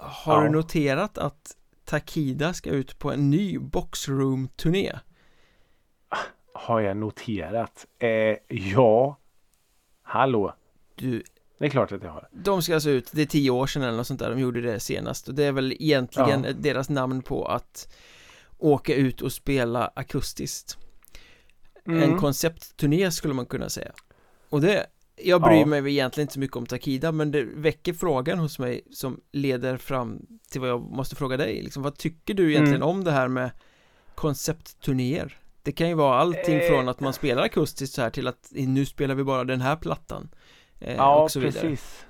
Har 0.00 0.34
Ja. 0.36 0.42
du 0.42 0.48
noterat 0.50 1.18
att 1.18 1.56
Takida 1.84 2.52
ska 2.52 2.70
ut 2.70 2.98
på 2.98 3.12
en 3.12 3.30
ny 3.30 3.58
Boxroom-turné? 3.58 4.92
Har 6.54 6.80
jag 6.80 6.96
noterat. 6.96 7.86
Eh, 7.98 8.36
ja. 8.48 9.18
Hallå. 10.02 10.54
Du, 10.94 11.22
det 11.58 11.64
är 11.66 11.70
klart 11.70 11.92
att 11.92 12.02
jag 12.02 12.10
har. 12.10 12.28
De 12.32 12.62
ska 12.62 12.74
alltså 12.74 12.90
ut, 12.90 13.08
det 13.12 13.22
är 13.22 13.26
tio 13.26 13.50
år 13.50 13.66
sedan 13.66 13.82
eller 13.82 13.96
något 13.96 14.06
sånt 14.06 14.20
där 14.20 14.30
de 14.30 14.38
gjorde 14.40 14.60
det 14.60 14.80
senast 14.80 15.28
och 15.28 15.34
det 15.34 15.44
är 15.44 15.52
väl 15.52 15.72
egentligen 15.72 16.44
Ja. 16.44 16.52
deras 16.52 16.88
namn 16.88 17.22
på 17.22 17.44
att 17.44 17.94
åka 18.58 18.94
ut 18.94 19.22
och 19.22 19.32
spela 19.32 19.90
akustiskt 19.94 20.76
En 21.84 22.02
Mm. 22.02 22.18
konceptturné 22.18 23.10
skulle 23.10 23.34
man 23.34 23.46
kunna 23.46 23.68
säga 23.68 23.92
Och 24.50 24.60
det, 24.60 24.86
jag 25.24 25.42
bryr 25.42 25.60
Ja. 25.60 25.66
mig 25.66 25.88
egentligen 25.92 26.24
inte 26.24 26.34
så 26.34 26.40
mycket 26.40 26.56
om 26.56 26.66
Takida 26.66 27.12
men 27.12 27.30
det 27.30 27.42
väcker 27.44 27.92
frågan 27.92 28.38
hos 28.38 28.58
mig 28.58 28.80
som 28.92 29.20
leder 29.32 29.76
fram 29.76 30.26
till 30.50 30.60
vad 30.60 30.70
jag 30.70 30.80
måste 30.80 31.16
fråga 31.16 31.36
dig 31.36 31.62
liksom, 31.62 31.82
Vad 31.82 31.96
tycker 31.98 32.34
du 32.34 32.50
egentligen 32.50 32.82
Mm. 32.82 32.88
om 32.88 33.04
det 33.04 33.10
här 33.12 33.28
med 33.28 33.50
konceptturnéer? 34.14 35.38
Det 35.62 35.72
kan 35.72 35.88
ju 35.88 35.94
vara 35.94 36.18
allting 36.18 36.56
Eh. 36.58 36.68
från 36.68 36.88
att 36.88 37.00
man 37.00 37.12
spelar 37.12 37.42
akustiskt 37.42 37.94
så 37.94 38.02
här 38.02 38.10
till 38.10 38.26
att 38.28 38.48
nu 38.52 38.86
spelar 38.86 39.14
vi 39.14 39.24
bara 39.24 39.44
den 39.44 39.60
här 39.60 39.76
plattan 39.76 40.28
eh, 40.86 40.96
Ja, 40.96 41.22
och 41.22 41.30
så 41.30 41.40
vidare. 41.40 41.52
precis. 41.62 42.06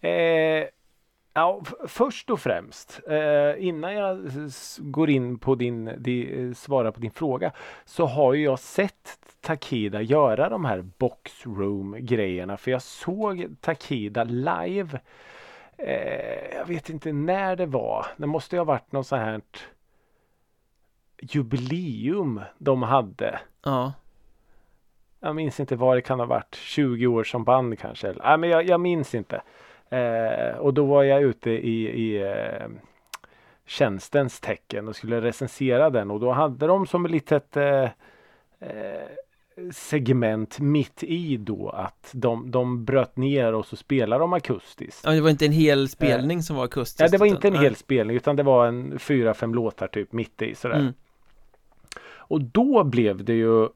Eh, 0.00 0.64
ja, 1.34 1.62
först 1.86 2.30
och 2.30 2.40
främst, 2.40 3.00
eh, 3.08 3.66
innan 3.66 3.94
jag 3.94 4.30
går 4.78 5.10
in 5.10 5.38
på 5.38 5.54
din, 5.54 5.92
di, 5.98 6.42
eh, 6.42 6.52
svara 6.54 6.92
på 6.92 7.00
din 7.00 7.10
fråga, 7.10 7.52
så 7.84 8.06
har 8.06 8.34
ju 8.34 8.44
jag 8.44 8.58
sett 8.58 9.18
Takida 9.40 10.02
göra 10.02 10.48
de 10.48 10.64
här 10.64 10.80
boxroom 10.98 11.96
grejerna, 12.00 12.56
för 12.56 12.70
jag 12.70 12.82
såg 12.82 13.46
Takida 13.60 14.24
live. 14.24 15.00
Eh, 15.78 16.56
jag 16.56 16.66
vet 16.66 16.90
inte 16.90 17.12
när 17.12 17.56
det 17.56 17.66
var. 17.66 18.06
Det 18.16 18.26
måste 18.26 18.56
ju 18.56 18.60
ha 18.60 18.64
varit 18.64 18.92
något 18.92 19.06
så 19.06 19.16
här 19.16 19.40
jubileum 21.20 22.40
de 22.58 22.82
hade. 22.82 23.40
Ja, 23.64 23.92
Jag 25.20 25.36
minns 25.36 25.60
inte 25.60 25.76
vad 25.76 25.96
det 25.96 26.00
kan 26.02 26.18
ha 26.18 26.26
varit. 26.26 26.54
20 26.54 27.06
år 27.06 27.24
som 27.24 27.44
band 27.44 27.78
kanske. 27.78 28.14
Nej, 28.24 28.38
men 28.38 28.50
jag, 28.50 28.66
jag 28.68 28.80
minns 28.80 29.14
inte. 29.14 29.40
Eh, 29.90 30.58
och 30.58 30.74
då 30.74 30.84
var 30.84 31.02
jag 31.02 31.22
ute 31.22 31.50
i, 31.50 31.88
i 31.88 32.22
eh, 32.22 32.68
tjänstens 33.66 34.40
tecken 34.40 34.88
och 34.88 34.96
skulle 34.96 35.20
recensera 35.20 35.90
den 35.90 36.10
och 36.10 36.20
då 36.20 36.32
hade 36.32 36.66
de 36.66 36.86
som 36.86 37.04
ett 37.04 37.10
litet 37.10 37.56
eh, 37.56 37.82
eh, 38.60 39.02
segment 39.72 40.60
mitt 40.60 41.02
i 41.02 41.36
då 41.36 41.68
att 41.70 42.10
de, 42.12 42.50
de 42.50 42.84
bröt 42.84 43.16
ner 43.16 43.52
och 43.54 43.66
så 43.66 43.76
spelade 43.76 44.22
de 44.22 44.32
akustiskt. 44.32 45.00
ja 45.04 45.10
det 45.10 45.20
var 45.20 45.30
inte 45.30 45.46
en 45.46 45.52
hel 45.52 45.88
spelning 45.88 46.42
som 46.42 46.56
var 46.56 46.64
akustisk 46.64 47.00
Eh. 47.00 47.04
Ja, 47.04 47.10
det 47.10 47.18
var 47.18 47.26
utan- 47.26 47.36
inte 47.36 47.48
en 47.48 47.54
nej. 47.54 47.62
hel 47.62 47.76
spelning 47.76 48.16
utan 48.16 48.36
det 48.36 48.42
var 48.42 48.66
en 48.66 48.98
fyra, 48.98 49.34
fem 49.34 49.54
låtar 49.54 49.86
typ 49.86 50.12
mitt 50.12 50.42
i 50.42 50.54
sådär. 50.54 50.76
Mm. 50.78 50.92
Och 52.10 52.40
då 52.40 52.84
blev 52.84 53.24
det 53.24 53.32
ju 53.34 53.68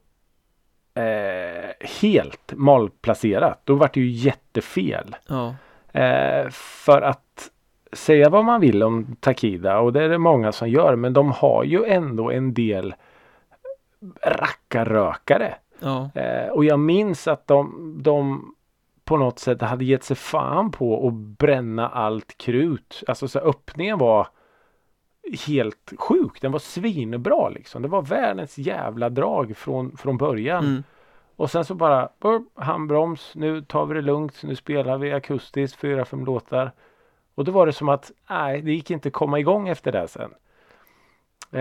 eh, 0.95 1.87
helt 2.01 2.53
malplacerat. 2.55 3.61
Då 3.63 3.75
var 3.75 3.89
det 3.93 3.99
ju 3.99 4.09
jättefel. 4.09 5.15
Ja, 5.27 5.55
Eh, 5.95 6.49
för 6.49 7.01
att 7.01 7.49
säga 7.93 8.29
vad 8.29 8.45
man 8.45 8.61
vill 8.61 8.83
om 8.83 9.15
Takida 9.19 9.79
och 9.79 9.93
det 9.93 10.03
är 10.03 10.09
det 10.09 10.17
många 10.17 10.51
som 10.51 10.69
gör 10.69 10.95
men 10.95 11.13
de 11.13 11.31
har 11.31 11.63
ju 11.63 11.85
ändå 11.85 12.31
en 12.31 12.53
del 12.53 12.95
rackarrökare. 14.21 15.53
ja, 15.79 16.09
Eh, 16.15 16.49
och 16.49 16.65
jag 16.65 16.79
minns 16.79 17.27
att 17.27 17.47
de, 17.47 17.95
de 18.03 18.45
på 19.05 19.17
något 19.17 19.39
sätt 19.39 19.61
hade 19.61 19.85
gett 19.85 20.03
sig 20.03 20.15
fan 20.15 20.71
på 20.71 21.07
att 21.07 21.13
bränna 21.13 21.89
allt 21.89 22.37
krut. 22.37 23.03
Alltså 23.07 23.27
så 23.27 23.39
öppningen 23.39 23.97
var 23.97 24.27
helt 25.47 25.93
sjuk. 25.97 26.41
Den 26.41 26.51
var 26.51 26.59
svinbra 26.59 27.49
liksom. 27.49 27.81
Det 27.81 27.87
var 27.87 28.01
världens 28.01 28.57
jävla 28.57 29.09
drag 29.09 29.57
från, 29.57 29.97
från 29.97 30.17
början. 30.17 30.65
mm. 30.65 30.83
Och 31.35 31.51
sen 31.51 31.65
så 31.65 31.75
bara 31.75 32.09
burp, 32.19 32.43
handbroms. 32.55 33.31
Nu 33.35 33.61
tar 33.61 33.85
vi 33.85 33.93
det 33.95 34.01
lugnt. 34.01 34.43
Nu 34.43 34.55
spelar 34.55 34.97
vi 34.97 35.13
akustiskt 35.13 35.79
fyra, 35.79 36.05
fem 36.05 36.25
låtar. 36.25 36.71
Och 37.35 37.45
då 37.45 37.51
var 37.51 37.65
det 37.65 37.73
som 37.73 37.89
att 37.89 38.11
nej, 38.29 38.61
det 38.61 38.71
gick 38.71 38.91
inte 38.91 39.09
komma 39.09 39.39
igång 39.39 39.69
efter 39.69 39.91
det 39.91 40.07
sen. 40.07 40.31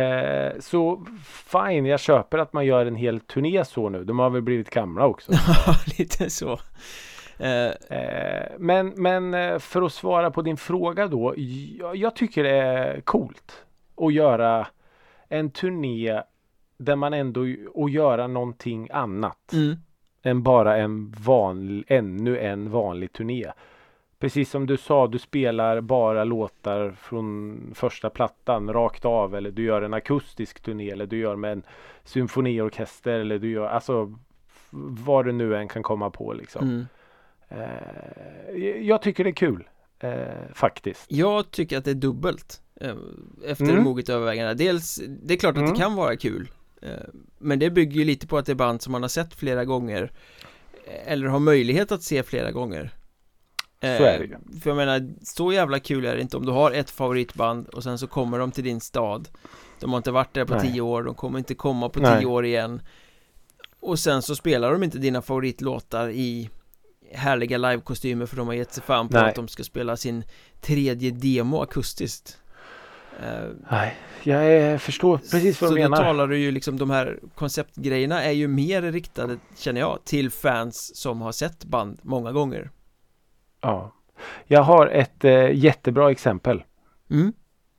Eh, 0.01 0.61
så 0.61 1.07
fine, 1.25 1.87
jag 1.87 2.01
köper 2.01 2.38
att 2.38 2.53
man 2.53 2.66
gör 2.66 2.87
en 2.87 2.96
hel 2.96 3.20
turné 3.20 3.64
så 3.64 3.88
nu. 3.88 4.05
De 4.05 4.18
har 4.18 4.31
väl 4.31 4.42
blivit 4.42 4.70
gamla 4.70 5.07
också. 5.07 5.33
ja 5.66 5.75
lite 5.98 6.31
så 6.31 6.59
men, 8.59 8.92
men 8.97 9.35
eh, 9.35 9.59
för 9.59 9.83
att 9.83 9.92
svara 9.92 10.31
på 10.31 10.42
din 10.42 10.57
fråga 10.57 11.09
då. 11.09 11.35
Jag, 11.79 11.97
jag 11.97 12.16
tycker 12.16 12.42
det 12.42 12.51
är 12.51 13.01
coolt 13.01 13.64
att 13.97 14.12
göra 14.12 14.66
en 15.29 15.51
turné 15.51 16.23
där 16.77 16.97
man 16.97 17.14
ändå 17.14 17.40
och 17.75 17.90
göra 17.90 18.27
någonting 18.27 18.88
annat 18.92 19.53
mm. 19.53 19.77
än 20.23 20.42
bara 20.42 20.77
en 20.77 21.14
vanlig, 21.18 21.85
ännu 21.88 22.38
en 22.38 22.71
vanlig 22.71 23.12
turné. 23.12 23.53
Precis 24.18 24.51
som 24.51 24.66
du 24.66 24.77
sa, 24.77 25.07
du 25.07 25.18
spelar 25.18 25.81
bara 25.81 26.25
låtar 26.25 26.90
från 26.90 27.59
första 27.75 28.11
plattan 28.11 28.73
rakt 28.73 29.05
av 29.05 29.35
eller 29.35 29.51
du 29.51 29.64
gör 29.64 29.83
en 29.83 29.95
akustisk 29.95 30.61
turné 30.61 30.90
eller 30.90 31.07
du 31.07 31.18
gör 31.18 31.37
med 31.37 31.53
en 31.53 31.62
symfoniorkester 32.05 33.18
eller 33.18 33.38
du 33.38 33.51
gör 33.51 33.66
alltså 33.66 34.14
vad 35.05 35.25
du 35.25 35.33
nu 35.33 35.57
än 35.57 35.68
kan 35.68 35.83
komma 35.83 36.11
på 36.11 36.33
liksom. 36.33 36.68
Mm. 36.68 36.87
Eh, 37.55 38.57
jag 38.87 39.03
tycker 39.03 39.25
det 39.25 39.31
är 39.31 39.35
kul 39.35 39.69
eh, 40.01 40.12
faktiskt. 40.55 41.05
Jag 41.09 41.51
tycker 41.51 41.79
att 41.79 41.85
det 41.85 41.91
är 41.91 41.95
dubbelt 41.95 42.62
eh, 42.81 42.95
Efter 43.47 43.65
Mm. 43.71 43.83
moget 43.85 44.09
övervägande 44.09 44.55
Dels, 44.55 45.01
det 45.23 45.35
är 45.35 45.38
klart 45.38 45.53
att 45.57 45.62
Mm. 45.62 45.73
det 45.73 45.79
kan 45.79 45.95
vara 45.95 46.17
kul 46.17 46.51
Men 47.38 47.59
det 47.59 47.71
bygger 47.71 47.99
ju 47.99 48.05
lite 48.05 48.27
på 48.27 48.38
att 48.38 48.47
det 48.47 48.53
är 48.53 48.57
band 48.57 48.83
som 48.83 48.93
man 48.93 49.03
har 49.03 49.09
sett 49.09 49.35
flera 49.35 49.65
gånger 49.65 50.12
Eller 51.07 51.27
har 51.27 51.38
möjlighet 51.38 51.93
att 51.93 52.03
se 52.03 52.23
flera 52.23 52.51
gånger 52.51 52.91
Så 53.81 53.87
är 53.87 54.19
det 54.19 54.25
ju. 54.25 54.61
För 54.61 54.71
jag 54.71 54.77
menar, 54.77 55.11
så 55.23 55.53
jävla 55.53 55.79
kul 55.81 56.05
är 56.05 56.15
det 56.17 56.23
inte 56.23 56.37
om 56.37 56.47
du 56.47 56.53
har 56.53 56.71
ett 56.73 56.91
favoritband 56.91 57.69
och 57.69 57.83
sen 57.83 57.99
så 57.99 58.07
kommer 58.07 58.38
de 58.38 58.51
till 58.53 58.65
din 58.65 58.81
stad 58.81 59.29
De 59.81 59.91
har 59.91 59.97
inte 59.97 60.11
varit 60.11 60.35
där 60.35 60.45
på 60.45 60.55
Nej. 60.55 60.73
tio 60.73 60.81
år, 60.81 61.03
de 61.03 61.15
kommer 61.15 61.38
inte 61.38 61.55
komma 61.55 61.88
på 61.88 62.01
Nej. 62.01 62.19
tio 62.19 62.27
år 62.27 62.45
igen 62.45 62.83
Och 63.81 63.99
sen 63.99 64.23
så 64.23 64.37
spelar 64.37 64.73
de 64.73 64.83
inte 64.83 64.99
dina 64.99 65.23
favoritlåtar 65.23 66.09
i 66.11 66.51
härliga 67.14 67.59
livekostymer 67.59 68.27
för 68.27 68.37
de 68.37 68.46
har 68.46 68.55
gett 68.55 68.72
sig 68.72 68.83
fan 68.83 69.09
på 69.09 69.16
Nej. 69.16 69.29
att 69.29 69.35
de 69.35 69.48
ska 69.48 69.62
spela 69.64 69.96
sin 69.96 70.25
tredje 70.61 71.11
demo 71.11 71.61
akustiskt 71.62 72.38
Eh, 73.22 73.48
Nej, 73.70 73.96
jag 74.22 74.83
förstår 74.83 75.18
precis 75.18 75.61
vad 75.61 75.70
Så 75.70 75.77
du 75.77 75.83
då 75.83 75.88
menar. 75.88 76.05
talar 76.05 76.27
du 76.27 76.38
ju 76.38 76.51
liksom 76.51 76.79
de 76.79 76.90
här 76.90 77.18
konceptgrejerna 77.35 78.22
är 78.25 78.31
ju 78.31 78.48
mer 78.48 78.83
riktade, 78.83 79.37
känner 79.57 79.81
jag, 79.81 79.98
till 80.05 80.31
fans 80.31 80.96
som 80.96 81.20
har 81.20 81.33
sett 81.33 81.64
band 81.64 81.98
många 82.03 82.33
gånger 82.33 82.70
Ja. 83.61 83.92
Jag 84.46 84.62
har 84.62 84.87
ett 84.87 85.25
eh, 85.25 85.51
jättebra 85.55 86.11
exempel. 86.11 86.64
Mm, 87.11 87.33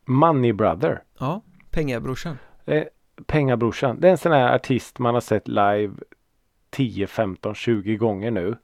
Money 0.05 0.53
Brother. 0.53 1.03
ja, 1.19 1.41
pengabrorsan 1.71 2.37
Eh, 2.65 2.83
Pengabrorsan. 3.25 3.99
Det 3.99 4.07
är 4.07 4.11
en 4.11 4.17
sån 4.17 4.31
här 4.31 4.55
artist 4.55 4.99
man 4.99 5.13
har 5.13 5.21
sett 5.21 5.47
live 5.47 5.93
10, 6.69 7.07
15, 7.07 7.55
20 7.55 7.95
gånger 7.97 8.31
nu. 8.31 8.57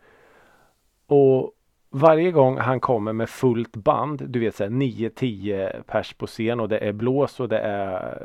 Och 1.09 1.51
varje 1.89 2.31
gång 2.31 2.57
han 2.57 2.79
kommer 2.79 3.13
med 3.13 3.29
fullt 3.29 3.75
band, 3.75 4.29
du 4.29 4.39
vet 4.39 4.55
såhär 4.55 4.71
9-10 4.71 5.83
pers 5.83 6.13
på 6.13 6.27
scen 6.27 6.59
och 6.59 6.69
det 6.69 6.77
är 6.77 6.91
blås 6.91 7.39
och 7.39 7.49
det 7.49 7.59
är 7.59 8.21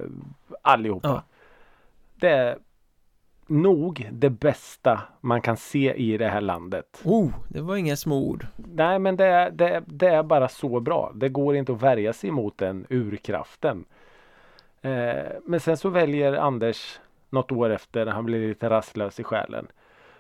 allihopa. 0.63 1.09
Ja. 1.09 1.23
Det 2.17 2.29
är 2.29 2.59
nog 3.47 4.09
det 4.13 4.31
bästa 4.31 5.01
man 5.21 5.41
kan 5.41 5.57
se 5.57 5.95
i 5.95 6.19
det 6.19 6.29
här 6.29 6.41
landet. 6.41 7.03
Oh, 7.05 7.31
det 7.49 7.61
var 7.61 7.77
inga 7.77 7.97
små 7.97 8.29
ord 8.29 8.47
Nej 8.57 8.99
men 8.99 9.17
det 9.17 9.27
är, 9.27 9.51
det, 9.51 9.83
det 9.87 10.09
är 10.09 10.23
bara 10.23 10.49
så 10.49 10.81
bra. 10.81 11.13
Det 11.15 11.29
går 11.29 11.57
inte 11.57 11.73
att 11.73 11.83
värja 11.83 12.13
sig 12.13 12.31
mot 12.31 12.59
den 12.59 12.87
urkraften. 12.91 13.85
Eh, 14.83 15.33
men 15.45 15.61
sen 15.61 15.77
så 15.77 15.89
väljer 15.89 16.33
Anders 16.33 17.01
något 17.31 17.53
år 17.53 17.71
efter 17.71 18.05
när 18.05 18.13
han 18.13 18.25
blir 18.25 18.49
lite 18.49 18.71
rastlös 18.71 19.21
i 19.21 19.25
själen 19.25 19.67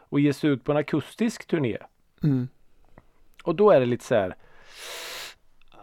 och 0.08 0.20
ger 0.20 0.32
sig 0.32 0.50
ut 0.50 0.64
på 0.64 0.72
en 0.72 0.78
akustisk 0.78 1.46
turné. 1.46 1.78
Mm. 2.22 2.48
Och 3.44 3.54
då 3.54 3.70
är 3.70 3.80
det 3.80 3.86
lite 3.86 4.04
så 4.04 4.14
här. 4.14 4.36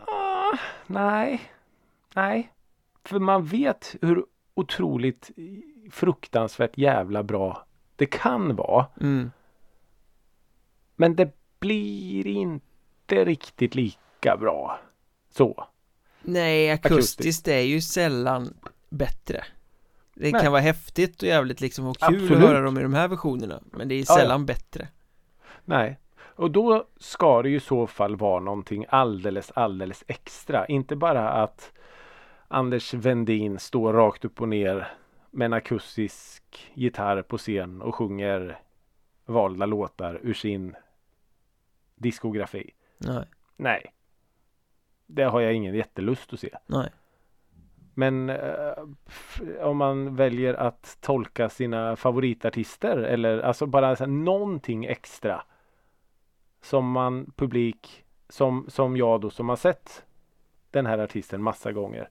Ah, 0.08 0.58
nej, 0.88 1.42
nej. 2.16 2.52
För 3.04 3.20
man 3.20 3.46
vet 3.46 3.96
hur 4.02 4.26
otroligt 4.54 5.32
fruktansvärt 5.92 6.78
jävla 6.78 7.24
bra 7.24 7.66
det 7.96 8.06
kan 8.06 8.56
vara. 8.56 8.86
Mm. 9.02 9.32
Men 10.96 11.16
det 11.16 11.32
blir 11.60 12.28
inte 12.28 13.26
riktigt 13.26 13.76
lika 13.76 14.38
bra. 14.40 14.80
Så. 15.30 15.68
Nej, 16.22 16.72
akustiskt 16.72 16.96
Akustiskt. 16.96 17.48
är 17.48 17.60
ju 17.62 17.82
sällan 17.82 18.54
bättre 18.90 19.44
Det 20.14 20.32
Nej. 20.32 20.42
kan 20.42 20.52
vara 20.52 20.62
häftigt 20.62 21.22
och 21.22 21.28
jävligt 21.28 21.62
liksom 21.62 21.86
och 21.88 21.98
kul 21.98 22.16
Absolut. 22.16 22.32
att 22.32 22.50
höra 22.50 22.62
dem 22.62 22.78
i 22.78 22.82
de 22.82 22.94
här 22.94 23.08
versionerna 23.08 23.62
Men 23.72 23.88
det 23.88 23.96
är 23.96 24.00
Ja, 24.00 24.06
ja. 24.08 24.16
sällan 24.16 24.46
bättre 24.46 24.88
Nej. 25.66 26.00
Och 26.42 26.52
då 26.52 26.86
ska 26.98 27.42
det 27.42 27.50
ju 27.50 27.56
i 27.56 27.60
så 27.60 27.88
fall 27.88 28.16
vara 28.16 28.40
någonting 28.40 28.86
alldeles, 28.90 29.52
alldeles 29.52 30.04
extra. 30.08 30.66
Inte 30.66 30.96
bara 30.96 31.30
att 31.30 31.74
Anders 32.48 32.94
Vendin 32.94 33.60
står 33.60 33.94
rakt 33.94 34.26
upp 34.26 34.42
och 34.42 34.50
ner 34.50 34.88
med 35.32 35.46
en 35.46 35.54
akustisk 35.54 36.72
gitarr 36.74 37.22
på 37.22 37.38
scen 37.38 37.82
och 37.82 37.96
sjunger 37.96 38.60
valda 39.26 39.66
låtar 39.66 40.20
ur 40.24 40.34
sin 40.34 40.76
diskografi. 41.96 42.72
Nej, 42.98 43.26
Nej. 43.56 43.94
Det 45.08 45.24
har 45.24 45.42
jag 45.42 45.54
ingen 45.54 45.76
jättelust 45.76 46.34
att 46.34 46.40
se. 46.40 46.58
nej. 46.66 46.90
Men 47.94 48.30
eh, 48.30 48.74
om 49.62 49.78
man 49.78 50.16
väljer 50.16 50.54
att 50.54 50.98
tolka 51.02 51.50
sina 51.50 51.96
favoritartister 51.96 52.98
eller 52.98 53.40
alltså 53.40 53.66
bara 53.66 53.96
så 53.96 54.04
här, 54.04 54.12
någonting 54.12 54.86
extra. 54.86 55.44
Som 56.64 56.92
man 56.92 57.32
publik 57.36 58.04
som, 58.30 58.66
som 58.70 58.98
jag 58.98 59.22
då 59.22 59.30
som 59.30 59.50
har 59.50 59.56
sett 59.56 60.04
den 60.72 60.86
här 60.86 60.98
artisten 60.98 61.44
massa 61.44 61.72
gånger. 61.72 62.10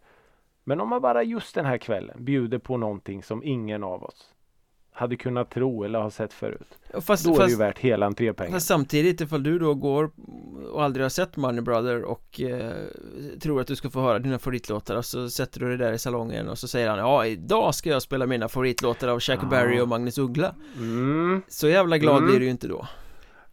Men 0.65 0.81
om 0.81 0.89
man 0.89 1.03
bara 1.03 1.23
just 1.23 1.55
den 1.55 1.67
här 1.67 1.79
kvällen 1.79 2.25
bjuder 2.25 2.59
på 2.59 2.77
någonting 2.77 3.23
som 3.23 3.45
ingen 3.45 3.85
av 3.85 4.03
oss 4.05 4.31
hade 4.93 5.17
kunnat 5.17 5.51
tro 5.51 5.85
eller 5.85 6.01
ha 6.01 6.11
sett 6.11 6.33
förut. 6.33 6.79
Fast, 7.01 7.25
Då 7.25 7.35
är 7.35 7.39
det 7.39 7.45
ju 7.45 7.49
fast, 7.51 7.61
värt 7.61 7.79
hela 7.79 8.07
entrépengen. 8.07 8.53
fast 8.53 8.67
samtidigt 8.67 9.21
ifall 9.21 9.43
du 9.43 9.59
då 9.59 9.75
går 9.75 10.11
och 10.73 10.83
aldrig 10.83 11.05
har 11.05 11.11
sett 11.11 11.37
Money 11.37 11.61
Brother 11.61 12.03
och 12.05 12.41
eh, 12.41 12.73
tror 13.43 13.61
att 13.61 13.67
du 13.67 13.77
ska 13.77 13.91
få 13.91 14.01
höra 14.01 14.19
dina 14.19 14.39
favoritlåtar 14.39 14.97
och 14.97 15.05
så 15.05 15.31
sätter 15.31 15.61
du 15.61 15.69
dig 15.69 15.77
där 15.79 15.93
i 15.93 15.99
salongen 15.99 16.49
och 16.49 16.59
så 16.59 16.69
säger 16.69 16.89
han 16.89 16.99
ja 16.99 17.27
idag 17.27 17.75
ska 17.75 17.91
jag 17.91 18.03
spela 18.03 18.27
mina 18.27 18.49
favoritlåtar 18.49 19.09
av 19.09 19.21
Chuck. 19.21 19.41
Berry 19.51 19.81
och 19.81 19.89
Magnus 19.89 20.19
Uggla 20.19 20.55
Mm. 20.77 21.43
Så 21.49 21.69
jävla 21.69 21.99
glad 21.99 22.17
Mm. 22.17 22.31
blir 22.31 22.39
du 22.39 22.45
ju 22.45 22.51
inte 22.51 22.69
då 22.69 22.87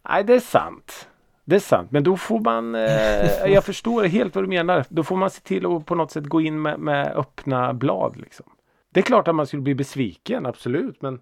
Nej, 0.08 0.24
det 0.24 0.34
är 0.34 0.40
sant. 0.40 1.08
Det 1.44 1.56
är 1.56 1.60
sant, 1.60 1.90
men 1.90 2.04
då 2.04 2.16
får 2.16 2.40
man, 2.40 2.74
eh, 2.74 3.52
jag 3.52 3.64
förstår 3.70 4.04
helt 4.04 4.34
vad 4.34 4.44
du 4.44 4.48
menar. 4.48 4.84
Då 4.88 5.04
får 5.04 5.16
man 5.16 5.30
se 5.30 5.40
till 5.40 5.66
att 5.66 5.86
på 5.86 5.94
något 5.94 6.10
sätt 6.10 6.24
gå 6.24 6.40
in 6.40 6.62
med, 6.62 6.80
med 6.80 7.16
öppna 7.16 7.74
blad 7.74 8.16
liksom. 8.16 8.46
Det 8.92 9.00
är 9.00 9.04
klart 9.04 9.28
att 9.28 9.34
man 9.34 9.46
skulle 9.46 9.62
bli 9.62 9.74
besviken, 9.74 10.46
absolut, 10.46 11.02
men 11.02 11.20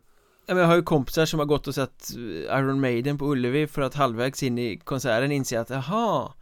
Ja, 0.48 0.54
men 0.54 0.62
Jag 0.62 0.68
har 0.68 0.76
ju 0.76 0.82
kompisar 0.82 1.26
som 1.26 1.38
har 1.38 1.46
gått 1.46 1.66
och 1.66 1.74
sett 1.74 2.10
eh, 2.16 2.58
Iron 2.58 2.80
Maiden 2.80 3.18
på 3.18 3.26
Ullevi 3.26 3.66
för 3.66 3.82
att 3.82 3.94
halvvägs 3.94 4.42
in 4.42 4.58
i 4.58 4.76
konserten 4.84 5.32
inse 5.32 5.60
att 5.60 5.70
jaha 5.70 6.32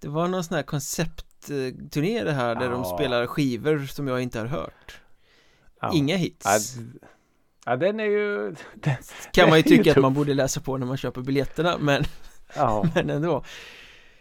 Det 0.00 0.08
var 0.08 0.28
någon 0.28 0.44
sån 0.44 0.54
här 0.56 0.62
konceptturné 0.62 2.24
det 2.24 2.32
här 2.32 2.54
där 2.54 2.70
de 2.70 2.82
Ja. 2.82 2.96
spelar 2.96 3.26
skivor 3.26 3.86
som 3.86 4.08
jag 4.08 4.22
inte 4.22 4.38
har 4.38 4.46
hört 4.46 5.00
ja. 5.80 5.90
Inga 5.94 6.16
hits 6.16 6.76
Ja, 6.76 6.82
ja, 7.64 7.76
den 7.76 8.00
är 8.00 8.04
ju... 8.04 8.54
Den, 8.74 8.96
Kan 9.32 9.48
man 9.48 9.58
ju 9.58 9.62
det 9.62 9.68
är 9.68 9.72
ju 9.72 9.78
tycka 9.78 9.90
att 9.90 10.02
man 10.02 10.14
borde 10.14 10.34
läsa 10.34 10.60
på 10.60 10.76
när 10.76 10.86
man 10.86 10.96
köper 10.96 11.20
biljetterna 11.20 11.78
men, 11.78 12.04
ja, 12.56 12.86
men 12.94 13.10
ändå 13.10 13.44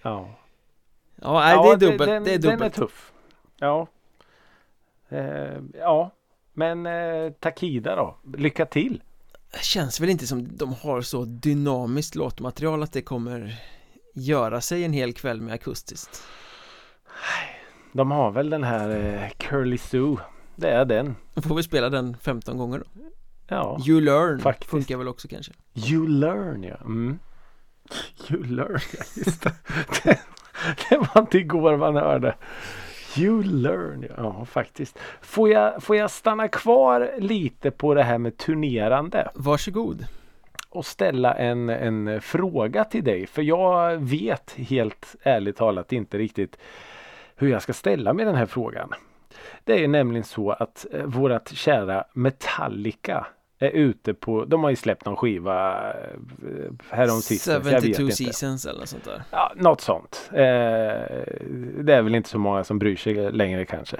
ja. 0.01 0.39
Ja, 1.15 1.39
nej, 1.39 1.53
ja, 1.53 1.63
det 1.63 1.85
är 1.85 1.91
dubbelt, 1.91 2.09
den, 2.09 2.23
det 2.23 2.33
är 2.33 2.37
Den 2.37 2.51
är 2.51 2.55
dubbelt 2.55 2.73
tuff. 2.73 3.11
Ja. 3.59 3.87
Eh, 5.09 5.61
ja, 5.73 6.11
men 6.53 6.85
eh, 6.85 7.31
Takida 7.31 7.95
då? 7.95 8.17
Lycka 8.37 8.65
till! 8.65 9.01
Känns 9.61 9.99
väl 9.99 10.09
inte 10.09 10.27
som 10.27 10.57
de 10.57 10.73
har 10.73 11.01
så 11.01 11.25
dynamiskt 11.25 12.15
låtmaterial 12.15 12.83
att 12.83 12.93
det 12.93 13.01
kommer 13.01 13.55
göra 14.13 14.61
sig 14.61 14.83
en 14.83 14.93
hel 14.93 15.13
kväll 15.13 15.41
med 15.41 15.53
akustiskt 15.53 16.23
De 17.91 18.11
har 18.11 18.31
väl 18.31 18.49
den 18.49 18.63
här 18.63 18.89
eh, 18.89 19.29
Curly 19.37 19.77
Sue. 19.77 20.17
Det 20.55 20.69
är 20.69 20.85
den. 20.85 21.15
Då 21.33 21.41
får 21.41 21.55
vi 21.55 21.63
spela 21.63 21.89
den 21.89 22.17
15 22.17 22.57
gånger 22.57 22.79
då 22.79 22.85
Ja. 23.47 23.79
You 23.87 24.01
Learn 24.01 24.39
faktiskt. 24.39 24.71
funkar 24.71 24.97
väl 24.97 25.07
också 25.07 25.27
kanske 25.27 25.53
You 25.75 26.07
learn 26.07 26.63
ja. 26.63 26.75
Mm. 26.75 27.19
You 28.29 28.43
learn 28.43 28.79
ja, 28.97 29.03
just 29.15 29.43
det. 29.43 29.53
det. 30.03 30.19
Det 30.89 30.97
var 30.97 31.21
inte 31.21 31.37
igår 31.37 31.77
man 31.77 31.95
hörde. 31.95 32.35
You 33.17 33.43
learn 33.43 34.05
ja, 34.09 34.15
ja 34.17 34.45
faktiskt. 34.45 34.99
Får 35.21 35.49
jag, 35.49 35.83
får 35.83 35.95
jag 35.95 36.11
stanna 36.11 36.47
kvar 36.47 37.11
lite 37.19 37.71
på 37.71 37.93
det 37.93 38.03
här 38.03 38.17
med 38.17 38.37
turnerande 38.37 39.31
Varsågod 39.35 40.05
och 40.69 40.85
ställa 40.85 41.33
en, 41.33 41.69
en 41.69 42.21
fråga 42.21 42.83
till 42.83 43.03
dig. 43.03 43.27
För 43.27 43.41
jag 43.41 43.97
vet 43.97 44.53
helt 44.57 45.15
ärligt 45.23 45.57
talat 45.57 45.91
inte 45.93 46.17
riktigt 46.17 46.57
hur 47.35 47.49
jag 47.49 47.61
ska 47.61 47.73
ställa 47.73 48.13
mig 48.13 48.25
den 48.25 48.35
här 48.35 48.45
frågan. 48.45 48.93
Det 49.63 49.83
är 49.83 49.87
nämligen 49.87 50.23
så 50.23 50.51
att 50.51 50.85
eh, 50.91 51.03
vårat 51.03 51.49
kära 51.49 52.03
Metallica 52.13 53.27
är 53.59 53.69
ute 53.69 54.13
på, 54.13 54.45
de 54.45 54.63
har 54.63 54.69
ju 54.69 54.75
släppt 54.75 55.05
någon 55.05 55.15
skiva 55.15 55.89
eh, 55.93 56.07
härom 56.89 57.21
sistens, 57.21 57.65
jag 57.65 57.71
vet 57.71 57.83
72 57.83 58.03
inte. 58.03 58.15
seasons 58.15 58.65
eller 58.65 58.79
något 58.79 58.89
sånt 58.89 59.05
där 59.05 59.21
Ja, 59.31 59.51
något 59.55 59.81
sånt. 59.81 60.29
Eh, 60.31 60.37
det 61.83 61.93
är 61.93 62.01
väl 62.01 62.15
inte 62.15 62.29
så 62.29 62.39
många 62.39 62.63
som 62.63 62.79
bryr 62.79 62.95
sig 62.95 63.31
längre 63.31 63.65
kanske. 63.65 63.97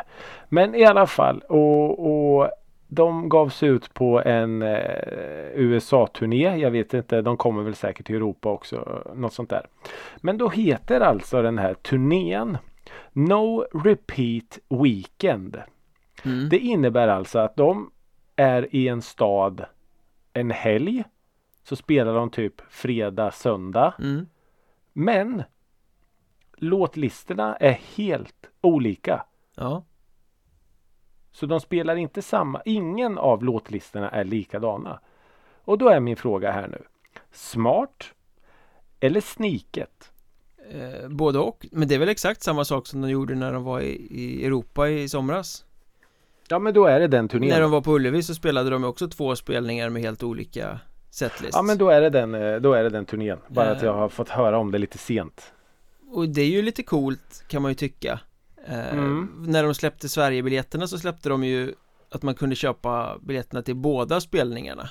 Men 0.49 0.75
i 0.75 0.85
alla 0.85 1.07
fall 1.07 1.39
och, 1.39 2.39
och 2.39 2.49
de 2.87 3.29
gav 3.29 3.49
sig 3.49 3.69
ut 3.69 3.93
på 3.93 4.21
en 4.21 4.61
eh, 4.61 4.79
USA-turné. 5.53 6.57
Jag 6.57 6.71
vet 6.71 6.93
inte, 6.93 7.21
de 7.21 7.37
kommer 7.37 7.63
väl 7.63 7.75
säkert 7.75 8.05
till 8.05 8.15
Europa 8.15 8.49
också. 8.49 9.03
Något 9.15 9.33
sånt 9.33 9.49
där. 9.49 9.65
Men 10.17 10.37
då 10.37 10.49
heter 10.49 11.01
alltså 11.01 11.41
den 11.41 11.57
här 11.57 11.73
turnén 11.73 12.57
No 13.13 13.65
Repeat 13.83 14.59
Weekend. 14.69 15.61
mm. 16.23 16.49
Det 16.49 16.59
innebär 16.59 17.07
alltså 17.07 17.39
att 17.39 17.55
de 17.55 17.91
är 18.35 18.75
i 18.75 18.87
en 18.87 19.01
stad 19.01 19.65
en 20.33 20.51
helg. 20.51 21.03
Så 21.63 21.75
spelar 21.75 22.13
de 22.13 22.29
typ 22.29 22.61
fredag, 22.69 23.31
söndag. 23.31 23.93
Mm. 23.99 24.27
Men 24.93 25.43
låtlistorna 26.57 27.55
är 27.55 27.79
helt 27.95 28.49
olika. 28.61 29.25
Ja, 29.55 29.83
Så 31.31 31.45
de 31.45 31.59
spelar 31.59 31.95
inte 31.95 32.21
samma. 32.21 32.61
Ingen 32.65 33.17
av 33.17 33.43
låtlistorna 33.43 34.09
är 34.09 34.23
likadana. 34.23 34.99
Och 35.63 35.77
då 35.77 35.89
är 35.89 35.99
min 35.99 36.15
fråga 36.15 36.51
här 36.51 36.67
nu. 36.67 36.83
Smart 37.31 38.13
eller 38.99 39.21
sniket? 39.21 40.12
Eh, 40.73 41.09
både 41.09 41.39
och 41.39 41.67
Men 41.71 41.87
det 41.87 41.95
är 41.95 41.99
väl 41.99 42.09
exakt 42.09 42.43
samma 42.43 42.65
sak 42.65 42.87
som 42.87 43.01
de 43.01 43.09
gjorde 43.09 43.35
när 43.35 43.53
de 43.53 43.63
var 43.63 43.81
i, 43.81 44.07
i 44.09 44.45
Europa 44.45 44.89
i 44.89 45.09
somras 45.09 45.65
Ja 46.47 46.59
men 46.59 46.73
då 46.73 46.85
är 46.85 46.99
det 46.99 47.07
den 47.07 47.27
turnén. 47.27 47.49
När 47.49 47.61
de 47.61 47.71
var 47.71 47.81
på 47.81 47.95
Ullevi 47.95 48.23
så 48.23 48.35
spelade 48.35 48.69
de 48.69 48.83
också 48.83 49.07
två 49.07 49.35
spelningar 49.35 49.89
med 49.89 50.01
helt 50.01 50.23
olika 50.23 50.79
setlists 51.09 51.55
Ja 51.55 51.61
men 51.61 51.77
då 51.77 51.89
är 51.89 52.01
det 52.01 52.09
den, 52.09 52.35
eh, 52.35 52.55
då 52.55 52.73
är 52.73 52.83
det 52.83 52.89
den 52.89 53.05
turnén. 53.05 53.39
Bara 53.47 53.71
att 53.71 53.77
Eh. 53.81 53.85
jag 53.85 53.93
har 53.93 54.09
fått 54.09 54.29
höra 54.29 54.57
om 54.57 54.71
det 54.71 54.77
lite 54.77 54.97
sent. 54.97 55.53
Och 56.11 56.29
det 56.29 56.41
är 56.41 56.49
ju 56.49 56.61
lite 56.61 56.83
coolt 56.83 57.43
kan 57.47 57.61
man 57.61 57.71
ju 57.71 57.75
tyccka 57.75 58.19
eh, 58.67 58.93
Mm. 58.93 59.29
När 59.47 59.63
de 59.63 59.73
släppte 59.75 60.09
Sverigebiljetterna 60.09 60.87
så 60.87 60.99
släppte 60.99 61.29
de 61.29 61.43
ju 61.43 61.73
att 62.09 62.23
man 62.23 62.35
kunde 62.35 62.55
köpa 62.55 63.17
biljetterna 63.21 63.61
till 63.61 63.75
båda 63.75 64.21
spelningarna 64.21 64.89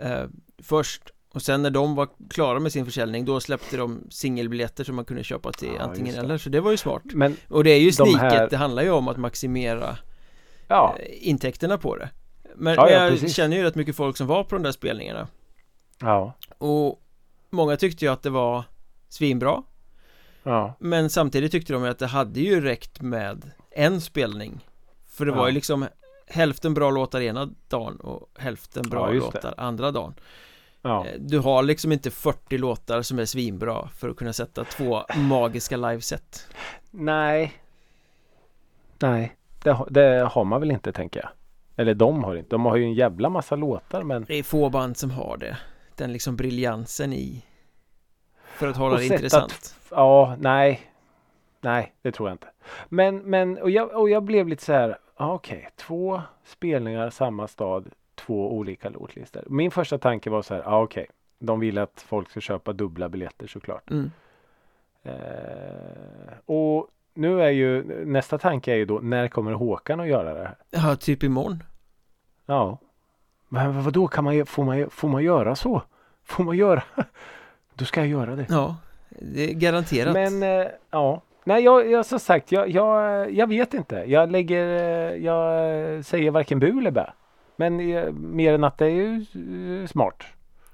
eh, 0.00 0.22
Först 0.62 1.10
och 1.36 1.42
sen 1.42 1.62
när 1.62 1.70
de 1.70 1.94
var 1.94 2.08
klara 2.30 2.60
med 2.60 2.72
sin 2.72 2.84
försäljning 2.84 3.24
då 3.24 3.40
släppte 3.40 3.76
de 3.76 4.00
singelbiljetter 4.10 4.84
som 4.84 4.96
man 4.96 5.04
kunde 5.04 5.24
köpa 5.24 5.52
till 5.52 5.70
Ja, 5.76 5.82
antingen 5.82 6.14
eller. 6.14 6.38
Så 6.38 6.48
det 6.50 6.60
var 6.60 6.70
ju 6.70 6.76
smart. 6.76 7.02
Men 7.04 7.36
Och 7.48 7.64
det 7.64 7.70
är 7.70 7.78
ju 7.78 7.86
De 7.86 7.92
sniket, 7.92 8.20
här- 8.20 8.48
det 8.50 8.56
handlar 8.56 8.82
ju 8.82 8.90
om 8.90 9.08
att 9.08 9.16
maximera 9.16 9.96
ja, 10.68 10.96
eh, 10.98 11.28
intäkterna 11.28 11.78
på 11.78 11.96
det. 11.96 12.10
Men, 12.54 12.74
Ja, 12.74 12.90
jag 12.90 13.10
precis. 13.12 13.34
känner 13.34 13.56
ju 13.56 13.62
rätt 13.62 13.74
mycket 13.74 13.96
folk 13.96 14.16
som 14.16 14.26
var 14.26 14.44
på 14.44 14.54
de 14.54 14.62
där 14.62 14.72
spelningarna. 14.72 15.28
Ja, 16.00 16.32
Och 16.58 17.02
många 17.50 17.76
tyckte 17.76 18.04
ju 18.04 18.12
att 18.12 18.22
det 18.22 18.30
var 18.30 18.64
svinbra. 19.08 19.62
Ja. 20.42 20.76
Men 20.80 21.10
samtidigt 21.10 21.52
tyckte 21.52 21.72
de 21.72 21.84
att 21.84 21.98
det 21.98 22.06
hade 22.06 22.40
ju 22.40 22.60
räckt 22.60 23.00
med 23.00 23.50
en 23.70 24.00
spelning. 24.00 24.60
För 25.08 25.26
det 25.26 25.32
var 25.32 25.46
ju 25.46 25.52
liksom 25.52 25.86
hälften 26.26 26.74
bra 26.74 26.90
låtar 26.90 27.20
ena 27.20 27.48
dagen 27.68 27.96
och 27.96 28.28
hälften 28.38 28.82
bra 28.88 29.10
låtar 29.12 29.54
andra 29.56 29.90
dagen 29.90 30.14
ja. 30.88 31.06
Eh, 31.06 31.14
Du 31.20 31.38
har 31.38 31.62
liksom 31.62 31.92
inte 31.92 32.10
40 32.10 32.58
låtar 32.58 33.02
som 33.02 33.18
är 33.18 33.24
svinbra 33.24 33.88
för 33.88 34.08
att 34.08 34.16
kunna 34.16 34.32
sätta 34.32 34.64
två 34.64 35.02
magiska 35.16 35.76
liveset 35.76 36.48
Nej. 36.90 37.52
Nej, 38.98 39.36
det, 39.62 39.70
har- 39.70 39.88
det 39.90 40.28
har 40.32 40.44
man 40.44 40.60
väl 40.60 40.70
inte 40.70 40.92
tänker 40.92 41.20
jag. 41.20 41.28
Eller 41.76 41.94
de 41.94 42.24
har 42.24 42.36
inte. 42.36 42.50
De 42.50 42.64
har 42.64 42.76
ju 42.76 42.84
en 42.84 42.94
jävla 42.94 43.28
massa 43.28 43.56
låtar 43.56 44.02
men 44.02 44.24
Det 44.24 44.34
är 44.34 44.42
få 44.42 44.70
band 44.70 44.96
som 44.96 45.10
har 45.10 45.36
det 45.36 45.56
Den 45.96 46.12
liksom 46.12 46.36
briljansen 46.36 47.12
i 47.12 47.44
För 48.44 48.68
att 48.68 48.76
hålla 48.76 48.94
Och 48.94 48.98
det 49.00 49.06
intressant 49.06 49.74
Ja, 49.90 50.36
nej. 50.40 50.80
Nej, 51.60 51.94
det 52.02 52.12
tror 52.12 52.28
jag 52.28 52.34
inte. 52.34 52.46
Men, 52.88 53.16
men 53.18 53.58
och, 53.58 53.70
jag, 53.70 53.92
och 54.00 54.10
jag 54.10 54.22
blev 54.22 54.48
lite 54.48 54.64
så 54.64 54.72
här. 54.72 54.98
ja, 55.18 55.32
Okej, 55.32 55.68
två 55.76 56.22
spelningar 56.44 57.10
samma 57.10 57.48
stad, 57.48 57.90
två 58.16 58.52
olika 58.52 58.88
låtlistor. 58.88 59.42
Min 59.46 59.70
första 59.70 59.98
tanke 59.98 60.30
var 60.30 60.42
så 60.42 60.54
här. 60.54 60.62
Ja, 60.62 60.82
okej. 60.82 61.06
De 61.38 61.60
vill 61.60 61.78
att 61.78 62.04
folk 62.08 62.30
ska 62.30 62.40
köpa 62.40 62.72
dubbla 62.72 63.08
biljetter 63.08 63.46
såklart. 63.46 63.90
mm. 63.90 64.10
Eh, 65.02 65.12
och 66.46 66.88
nu 67.14 67.42
är 67.42 67.50
ju 67.50 67.82
nästa 68.06 68.38
tanke 68.38 68.72
är 68.72 68.76
ju 68.76 68.84
då 68.84 68.98
när 68.98 69.28
kommer 69.28 69.52
Håkan 69.52 70.00
att 70.00 70.08
göra 70.08 70.34
det 70.34 70.40
här? 70.40 70.56
Ja, 70.70 70.96
typ 70.96 71.22
imorgon 71.22 71.62
Ja. 72.46 72.78
Men 73.48 73.82
vad 73.84 73.92
då 73.92 74.06
kan 74.08 74.24
man, 74.24 74.46
får 74.46 74.64
man, 74.64 74.90
får 74.90 75.08
man 75.08 75.24
göra 75.24 75.56
så? 75.56 75.82
Får 76.24 76.44
man 76.44 76.56
göra? 76.56 76.82
Då 77.74 77.84
ska 77.84 78.00
jag 78.00 78.08
göra 78.08 78.36
det. 78.36 78.46
Ja, 78.48 78.76
det 79.08 79.50
är 79.50 79.54
garanterat 79.54 80.12
Men 80.12 80.42
eh, 80.42 80.66
ja. 80.90 81.22
Nej, 81.44 81.64
jag, 81.64 81.90
jag 81.90 82.06
som 82.06 82.20
sagt, 82.20 82.52
jag, 82.52 82.68
jag, 82.70 83.30
jag 83.32 83.46
vet 83.46 83.74
inte. 83.74 83.96
Jag 83.96 84.30
lägger, 84.30 84.66
eh, 84.66 85.24
jag 85.24 86.04
säger 86.04 86.30
varken 86.30 86.58
bu 86.58 86.78
eller 86.78 86.90
bä. 86.90 87.12
Men 87.56 87.76
mer 88.32 88.54
än 88.54 88.64
att 88.64 88.78
det 88.78 88.86
är 88.86 88.90
ju 88.90 89.26
eh, 89.82 89.86
smart. 89.86 90.22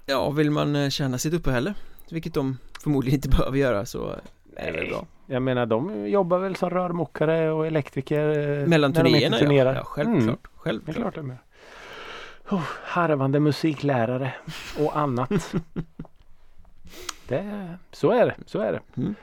Ja, 0.05 0.29
vill 0.29 0.51
man 0.51 0.75
eh, 0.75 0.89
tjäna 0.89 1.17
sitt 1.17 1.33
uppehälle 1.33 1.73
vilket 2.13 2.33
de 2.33 2.57
förmodligen 2.83 3.15
inte 3.17 3.29
behöver 3.37 3.57
göra 3.57 3.85
så 3.85 4.15
är 4.55 4.71
det 4.71 4.89
bra. 4.89 5.05
Jag 5.25 5.41
menar 5.41 5.65
de 5.65 6.07
jobbar 6.07 6.39
väl 6.39 6.55
som 6.55 6.69
rörmokare 6.69 7.51
och 7.51 7.67
elektriker 7.67 8.59
eh, 8.59 8.67
Mellan 8.67 8.93
turnéerna 8.93 9.37
ja. 9.41 9.73
ja, 9.75 9.83
självklart. 9.83 10.23
Mm, 10.23 10.25
det 10.25 10.31
är 10.31 10.37
självklart. 10.55 10.95
klart 10.95 11.15
de 11.15 11.27
gör. 11.29 11.37
Oh, 12.49 12.63
harvande 12.83 13.39
musiklärare 13.39 14.33
och 14.79 14.97
annat. 14.97 15.29
det, 17.27 17.67
så 17.91 18.11
är 18.11 18.25
det, 18.25 18.35
så 18.45 18.59
är 18.59 18.71
det. 18.71 18.79
Mm. 19.01 19.15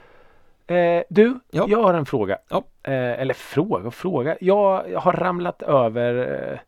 Eh, 0.67 1.03
du, 1.09 1.39
Ja. 1.51 1.65
jag 1.69 1.83
har 1.83 1.93
en 1.93 2.05
fråga. 2.05 2.37
Ja. 2.49 2.63
Eh, 2.83 2.93
eller 2.93 3.33
fråga 3.33 3.87
och 3.87 3.93
fråga. 3.93 4.37
Jag 4.41 4.99
har 4.99 5.13
ramlat 5.13 5.61
över 5.61 6.61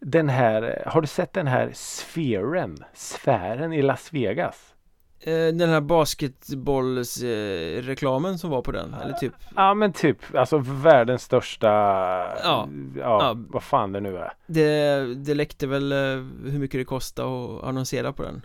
den 0.00 0.28
här, 0.28 0.82
har 0.86 1.00
du 1.00 1.06
sett 1.06 1.32
den 1.32 1.46
här 1.46 1.70
sfären, 1.74 2.76
sfären 2.94 3.72
i 3.72 3.82
Las 3.82 4.12
Vegas? 4.12 4.72
Eh, 5.20 5.32
Den 5.32 5.68
här 5.68 5.80
basketbollsreklamen 5.80 7.82
reklamen 7.88 8.38
som 8.38 8.50
var 8.50 8.62
på 8.62 8.72
den, 8.72 8.94
eller 8.94 9.12
typ 9.14 9.32
Ja 9.56 9.74
men 9.74 9.92
typ, 9.92 10.18
alltså 10.34 10.58
världens 10.58 11.22
största, 11.22 11.66
Ja. 11.68 12.36
ja, 12.42 12.68
Ja. 12.96 13.36
vad 13.48 13.62
fan 13.62 13.92
det 13.92 14.00
nu 14.00 14.16
är. 14.16 14.32
Det, 14.46 15.14
det 15.14 15.34
läckte 15.34 15.66
väl 15.66 15.92
eh, 15.92 15.98
hur 16.50 16.58
mycket 16.58 16.80
det 16.80 16.84
kostade 16.84 17.28
att 17.58 17.64
annonsera 17.64 18.12
på 18.12 18.22
den 18.22 18.42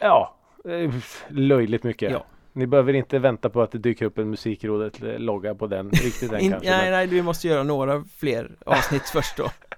Ja, 0.00 0.34
eh, 0.64 0.90
löjligt 1.28 1.82
mycket. 1.84 2.12
Ja. 2.12 2.24
Ni 2.52 2.66
behöver 2.66 2.92
inte 2.92 3.18
vänta 3.18 3.48
på 3.50 3.62
att 3.62 3.72
det 3.72 3.78
dyker 3.78 4.06
upp 4.06 4.18
en 4.18 4.30
musikrådet-logga 4.30 5.54
på 5.54 5.66
den 5.66 5.90
riktigt 5.90 6.32
än 6.32 6.50
kanske. 6.50 6.70
Nej, 6.70 6.90
nej, 6.90 7.06
vi 7.06 7.22
måste 7.22 7.48
göra 7.48 7.62
några 7.62 8.04
fler 8.16 8.50
avsnitt 8.66 9.02
först 9.12 9.36
då 9.36 9.42
men 9.42 9.71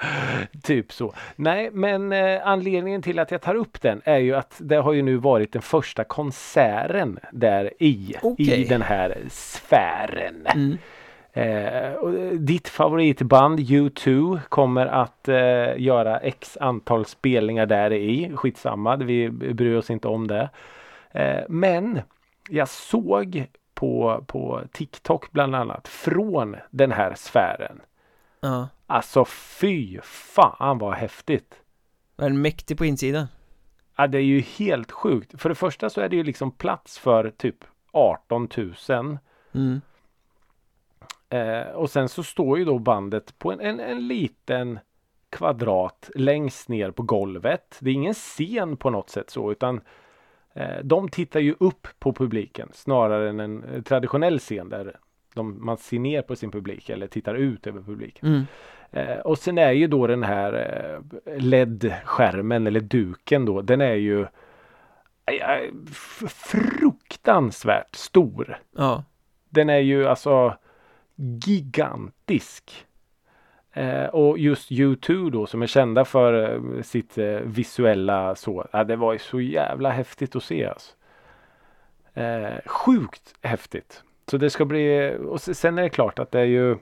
Typ 0.62 0.92
så. 0.92 1.14
Nej, 1.36 1.70
men 1.72 2.12
eh, 2.12 2.40
anledningen 2.44 3.02
till 3.02 3.18
att 3.18 3.30
jag 3.30 3.40
tar 3.40 3.54
upp 3.54 3.80
den 3.80 4.02
är 4.04 4.18
ju 4.18 4.34
att 4.34 4.56
det 4.58 4.76
har 4.76 4.92
ju 4.92 5.02
nu 5.02 5.16
varit 5.16 5.52
den 5.52 5.62
första 5.62 6.04
konserten 6.04 7.18
där 7.32 7.72
i, 7.78 8.14
Okej. 8.22 8.60
i 8.60 8.64
den 8.64 8.82
här 8.82 9.18
sfären. 9.28 10.46
mm. 10.54 10.78
Eh, 11.32 11.84
eh, 11.84 11.92
ditt 12.32 12.68
favoritband 12.68 13.58
U2 13.60 14.40
kommer 14.48 14.86
att 14.86 15.28
eh, 15.28 15.80
göra 15.80 16.18
x 16.18 16.58
antal 16.60 17.04
spelningar 17.04 17.66
där 17.66 17.92
i. 17.92 18.32
Skitsamma, 18.36 18.96
vi 18.96 19.30
bryr 19.30 19.76
oss 19.76 19.90
inte 19.90 20.08
om 20.08 20.26
det. 20.26 20.50
Eh, 21.10 21.40
men 21.48 22.00
jag 22.48 22.68
såg 22.68 23.46
på, 23.74 24.24
på 24.26 24.60
TikTok 24.72 25.32
bland 25.32 25.54
annat 25.54 25.88
från 25.88 26.56
den 26.70 26.92
här 26.92 27.14
sfären. 27.14 27.80
Ja, 28.40 28.68
Alltså 28.90 29.24
fy 29.24 30.00
fan 30.02 30.78
vad 30.78 30.94
häftigt! 30.94 31.62
var 32.16 32.28
den 32.28 32.42
mäktig 32.42 32.78
på 32.78 32.84
insidan? 32.84 33.26
Ja, 33.96 34.06
det 34.06 34.18
är 34.18 34.22
ju 34.22 34.40
helt 34.40 34.92
sjukt. 34.92 35.40
För 35.40 35.48
det 35.48 35.54
första 35.54 35.90
så 35.90 36.00
är 36.00 36.08
det 36.08 36.16
ju 36.16 36.22
liksom 36.22 36.50
plats 36.50 36.98
för 36.98 37.30
typ 37.30 37.64
18 37.92 38.48
000 38.88 39.18
Mm. 39.52 39.80
Eh, 41.28 41.72
och 41.72 41.90
sen 41.90 42.08
så 42.08 42.22
står 42.22 42.58
ju 42.58 42.64
då 42.64 42.78
bandet 42.78 43.38
på 43.38 43.52
en, 43.52 43.60
en, 43.60 43.80
en 43.80 44.08
liten 44.08 44.78
kvadrat 45.30 46.10
längst 46.14 46.68
ner 46.68 46.90
på 46.90 47.02
golvet. 47.02 47.78
Det 47.80 47.90
är 47.90 47.94
ingen 47.94 48.14
scen 48.14 48.76
på 48.76 48.90
något 48.90 49.10
sätt 49.10 49.30
så 49.30 49.52
utan 49.52 49.80
eh, 50.54 50.78
de 50.82 51.08
tittar 51.08 51.40
ju 51.40 51.54
upp 51.60 51.88
på 51.98 52.12
publiken 52.12 52.70
snarare 52.72 53.28
än 53.28 53.40
en 53.40 53.64
eh, 53.64 53.82
traditionell 53.82 54.38
scen 54.38 54.68
där 54.68 54.96
de, 55.34 55.64
man 55.64 55.76
ser 55.76 55.98
ner 55.98 56.22
på 56.22 56.36
sin 56.36 56.50
publik 56.50 56.88
eller 56.88 57.06
tittar 57.06 57.34
ut 57.34 57.66
över 57.66 57.82
publiken. 57.82 58.28
Mm. 58.28 58.46
Eh, 58.92 59.18
och 59.18 59.38
sen 59.38 59.58
är 59.58 59.70
ju 59.70 59.86
då 59.86 60.06
den 60.06 60.22
här 60.22 60.52
eh, 61.26 61.38
LED-skärmen 61.42 62.66
eller 62.66 62.80
duken 62.80 63.44
då, 63.44 63.62
den 63.62 63.80
är 63.80 63.94
ju 63.94 64.20
eh, 65.26 65.70
fruktansvärt 66.28 67.94
stor. 67.94 68.58
Ja, 68.76 69.04
Den 69.48 69.70
är 69.70 69.78
ju 69.78 70.06
alltså 70.06 70.56
gigantisk. 71.46 72.86
Eh, 73.72 74.04
och 74.04 74.38
just 74.38 74.70
U2 74.70 75.30
då 75.30 75.46
som 75.46 75.62
är 75.62 75.66
kända 75.66 76.04
för 76.04 76.54
eh, 76.54 76.82
sitt 76.82 77.18
eh, 77.18 77.26
visuella 77.26 78.34
så. 78.34 78.66
Ja, 78.72 78.84
det 78.84 78.96
var 78.96 79.12
ju 79.12 79.18
så 79.18 79.40
jävla 79.40 79.90
häftigt 79.90 80.36
att 80.36 80.44
se 80.44 80.66
alltså. 80.66 80.94
Sjukt 82.66 83.34
häftigt. 83.42 84.02
Så 84.30 84.36
det 84.36 84.50
ska 84.50 84.64
bli 84.64 85.16
och 85.28 85.40
sen 85.40 85.78
är 85.78 85.82
det 85.82 85.88
klart 85.88 86.18
att 86.18 86.30
det 86.30 86.40
är 86.40 86.44
ju 86.44 86.76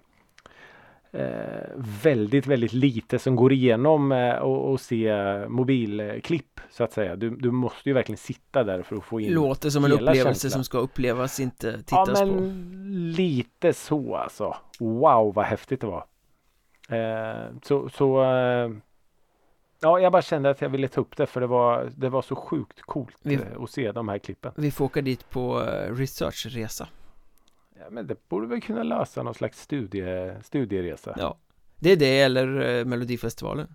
eh, 1.18 1.70
väldigt, 2.02 2.46
väldigt 2.46 2.72
lite 2.72 3.18
som 3.18 3.36
går 3.36 3.52
igenom 3.52 4.12
eh, 4.12 4.34
och, 4.34 4.70
och 4.70 4.80
se 4.80 5.12
mobilklipp 5.48 6.60
så 6.70 6.84
att 6.84 6.92
säga. 6.92 7.16
Du, 7.16 7.30
du 7.30 7.50
måste 7.50 7.88
ju 7.88 7.92
verkligen 7.92 8.16
sitta 8.18 8.64
där 8.64 8.82
för 8.82 8.96
att 8.96 9.04
få 9.04 9.20
in 9.20 9.32
låter 9.32 9.70
som 9.70 9.84
en 9.84 9.92
upplevelse 9.92 10.24
känslan. 10.24 10.50
som 10.50 10.64
ska 10.64 10.78
upplevas, 10.78 11.40
inte 11.40 11.66
Ja 11.90 12.04
tittas 12.06 12.20
men 12.20 12.28
på 12.36 12.42
lite 13.22 13.72
så 13.72 14.16
alltså. 14.16 14.56
Wow 14.78 15.34
vad 15.34 15.44
häftigt 15.44 15.80
det 15.80 15.86
var. 15.86 16.04
Eh, 16.88 17.46
så 17.62 17.88
så 17.88 18.22
eh, 18.22 18.70
Ja 19.80 20.00
jag 20.00 20.12
bara 20.12 20.22
kände 20.22 20.50
att 20.50 20.60
jag 20.60 20.68
ville 20.68 20.88
ta 20.88 21.00
upp 21.00 21.16
det 21.16 21.26
för 21.26 21.40
det 21.40 21.46
var 21.46 21.90
Det 21.96 22.08
var 22.08 22.22
så 22.22 22.36
sjukt 22.36 22.82
coolt 22.82 23.16
Vi- 23.22 23.34
eh, 23.34 23.40
att 23.60 23.70
se 23.70 23.92
de 23.92 24.08
här 24.08 24.18
klippen. 24.18 24.52
Vi 24.56 24.70
får 24.70 24.84
åka 24.84 25.00
dit 25.02 25.30
på 25.30 25.58
researchresa 25.90 26.88
Ja, 27.78 27.84
men 27.90 28.06
det 28.06 28.28
borde 28.28 28.46
väl 28.46 28.60
kunna 28.60 28.82
lösa 28.82 29.22
någon 29.22 29.34
slags 29.34 29.62
studie, 29.62 30.34
studieresa. 30.42 31.14
Ja 31.18 31.38
Det 31.78 31.92
är 31.92 31.96
det 31.96 32.20
eller 32.20 32.78
eh, 32.78 32.84
Melodifestivalen 32.84 33.74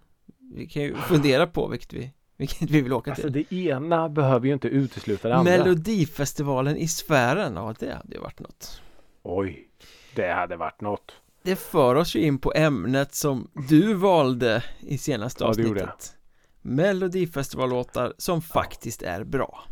Vi 0.53 0.67
kan 0.67 0.83
ju 0.83 0.95
fundera 1.07 1.47
på 1.47 1.67
vilket 1.67 1.93
vi, 1.93 2.13
vilket 2.37 2.69
vi 2.69 2.81
vill 2.81 2.93
åka 2.93 3.11
Alltså 3.11 3.31
till 3.31 3.45
det 3.49 3.55
ena 3.55 4.09
behöver 4.09 4.47
ju 4.47 4.53
inte 4.53 4.67
utesluta 4.67 5.27
det 5.27 5.35
andra. 5.35 5.57
Melodifestivalen 5.57 6.77
i 6.77 6.87
sfären, 6.87 7.55
ja 7.55 7.73
det 7.79 7.93
hade 7.93 8.15
ju 8.15 8.21
varit 8.21 8.39
något 8.39 8.81
Oj. 9.23 9.67
Det 10.15 10.31
hade 10.31 10.55
varit 10.55 10.81
något. 10.81 11.11
Det 11.43 11.55
för 11.55 11.95
oss 11.95 12.15
ju 12.15 12.19
in 12.19 12.37
på 12.39 12.53
ämnet 12.55 13.15
som 13.15 13.47
du 13.69 13.93
valde 13.93 14.63
i 14.79 14.97
senaste 14.97 15.43
Ja, 15.43 15.49
avsnittet 15.49 16.15
Melodifestivallåtar 16.61 18.13
som 18.17 18.41
faktiskt 18.41 19.01
är 19.01 19.23
bra 19.23 19.63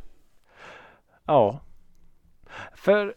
Ja. 1.26 1.60
För 2.76 3.16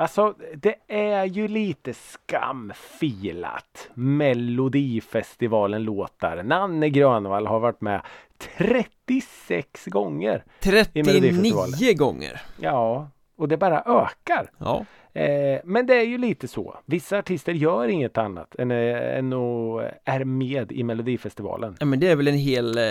Alltså 0.00 0.34
det 0.56 0.74
är 0.88 1.24
ju 1.24 1.48
lite 1.48 1.94
skamfilat. 1.94 3.90
Melodifestivalen 3.94 5.82
låtar. 5.82 6.42
Nanne 6.42 6.88
Grönvall 6.88 7.46
har 7.46 7.60
varit 7.60 7.80
med 7.80 8.00
36 8.58 9.86
gånger 9.86 10.44
39 10.60 11.04
Melodifestivalen. 11.06 11.96
gånger. 11.96 12.40
Ja 12.60 13.10
Och 13.36 13.48
det 13.48 13.56
bara 13.56 13.80
ökar. 13.80 14.50
Ja, 14.58 14.84
eh, 15.20 15.60
Men 15.64 15.86
det 15.86 15.94
är 15.94 16.04
ju 16.04 16.18
lite 16.18 16.48
så. 16.48 16.76
Vissa 16.86 17.18
artister 17.18 17.52
gör 17.52 17.88
inget 17.88 18.18
annat 18.18 18.54
än, 18.58 18.70
eh, 18.70 19.18
än 19.18 19.32
att 19.32 19.82
är 20.04 20.24
med 20.24 20.72
i 20.72 20.82
Melodifestivalen. 20.82 21.76
Ja 21.80 21.86
men 21.86 22.00
det 22.00 22.08
är 22.10 22.16
väl 22.16 22.28
en 22.28 22.34
hel 22.34 22.78
eh, 22.78 22.84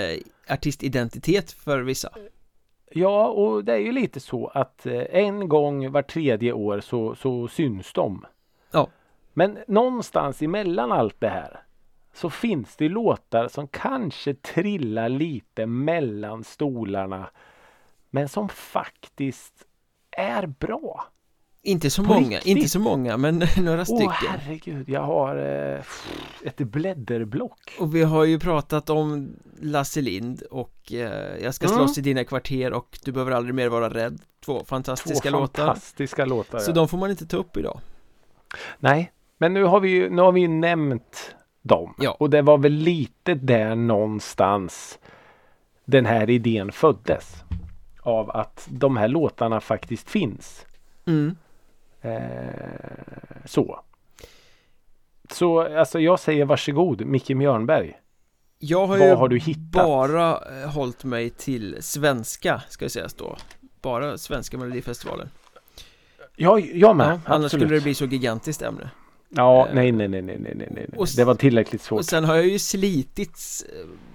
artistidentitet 0.49 1.51
för 1.51 1.79
vissa 1.79 2.09
Ja, 2.89 3.27
och 3.27 3.63
det 3.63 3.73
är 3.73 3.77
ju 3.77 3.91
lite 3.91 4.19
så 4.19 4.47
att 4.47 4.85
eh, 4.85 5.05
en 5.09 5.49
gång 5.49 5.91
var 5.91 6.01
tredje 6.01 6.53
år 6.53 6.79
så, 6.79 7.15
så 7.15 7.47
syns 7.47 7.93
de. 7.93 8.25
Ja. 8.71 8.88
Men 9.33 9.59
någonstans 9.67 10.41
emellan 10.41 10.91
allt 10.91 11.19
det 11.19 11.29
här 11.29 11.59
så 12.13 12.29
finns 12.29 12.75
det 12.75 12.89
låtar 12.89 13.47
som 13.47 13.67
kanske 13.67 14.33
trillar 14.33 15.09
lite 15.09 15.65
mellan 15.65 16.43
stolarna 16.43 17.29
men 18.09 18.29
som 18.29 18.49
faktiskt 18.49 19.65
är 20.11 20.45
bra. 20.45 21.05
Inte 21.68 21.89
så 21.89 22.03
På 22.03 22.13
många, 22.13 22.38
riktigt? 22.38 22.45
inte 22.57 22.70
så 22.70 22.80
många 22.80 23.18
men 23.18 23.38
några 23.57 23.80
Åh 23.80 23.84
stycken 23.84 24.39
herregud, 24.39 24.89
jag 24.89 25.01
har 25.01 25.36
eh, 25.38 25.82
ett 26.43 26.57
blädderblock. 26.57 27.59
Och 27.80 27.95
vi 27.95 28.03
har 28.03 28.24
ju 28.24 28.39
pratat 28.39 28.89
om 28.89 29.30
Lasse 29.61 30.01
Lind 30.01 30.41
och 30.41 30.93
eh, 30.93 31.43
Jag 31.43 31.55
ska 31.55 31.65
Mm. 31.65 31.78
slåss 31.78 31.97
i 31.97 32.01
dina 32.01 32.24
kvarter 32.24 32.74
och 32.74 32.99
Du 33.03 33.11
behöver 33.11 33.32
aldrig 33.32 33.55
mer 33.55 33.70
vara 33.70 33.89
rädd 33.89 34.20
Två 34.45 34.63
fantastiska 34.65 35.30
Två 35.30 35.39
låtar 35.39 35.65
fantastiska 35.65 36.26
låtar. 36.26 36.59
Så 36.59 36.72
ja. 36.72 36.76
de 36.76 36.88
får 36.88 36.97
man 36.97 37.09
inte 37.11 37.26
ta 37.26 37.38
upp 37.38 37.57
idag 37.57 37.80
Nej, 38.80 39.11
men 39.38 39.53
nu 39.53 39.63
har 39.63 39.80
vi 39.80 39.89
ju, 39.89 40.09
nu 40.09 40.22
har 40.22 40.32
vi 40.32 40.41
ju 40.41 40.47
nämnt 40.47 41.36
dem. 41.61 41.93
Ja. 41.99 42.11
Och 42.20 42.30
det 42.30 42.41
var 42.41 42.57
väl 42.57 42.72
lite 42.74 43.34
där 43.34 43.76
någonstans 43.76 44.99
den 45.86 46.05
här 46.05 46.30
idén 46.30 46.72
föddes. 46.72 47.43
Av 48.01 48.30
att 48.32 48.68
de 48.72 48.97
här 48.97 49.07
låtarna 49.07 49.61
faktiskt 49.61 50.09
finns. 50.09 50.65
mm. 51.05 51.36
Eh, 52.01 52.17
så. 53.45 53.79
Så 55.31 55.77
alltså 55.77 55.99
jag 55.99 56.19
säger 56.19 56.45
varsågod 56.45 57.05
Micke 57.05 57.29
Mjörnberg. 57.29 57.97
Jag 58.59 58.87
har 58.87 58.97
Vad 58.97 59.07
ju 59.07 59.13
har 59.15 59.27
du 59.29 59.37
hittat? 59.39 59.71
bara 59.71 60.31
eh, 60.61 60.69
hållit 60.69 61.03
mig 61.03 61.29
till 61.29 61.77
svenska 61.79 62.61
ska 62.69 62.85
jag 62.85 62.91
säga 62.91 63.07
då 63.17 63.37
Bara 63.81 64.17
svenska 64.17 64.57
melodifestivalen 64.57 65.29
Ja, 66.35 66.59
jag 66.59 66.95
med. 66.95 67.19
ja, 67.25 67.33
Annars 67.35 67.51
skulle 67.51 67.65
det 67.75 67.81
bli 67.81 67.93
så 67.93 68.05
gigantiskt 68.05 68.61
ämne 68.61 68.89
Ja, 69.29 69.67
Eh, 69.67 69.75
nej, 69.75 69.91
nej, 69.91 70.07
nej, 70.07 70.21
nej, 70.21 70.37
nej, 70.39 70.53
nej, 70.55 70.67
nej. 70.71 70.87
och 70.97 71.07
Det 71.17 71.23
var 71.23 71.35
tillräckligt 71.35 71.81
svårt. 71.81 71.99
Och 71.99 72.05
sen 72.05 72.23
har 72.25 72.35
jag 72.35 72.47
ju 72.47 72.59
slitits 72.59 73.65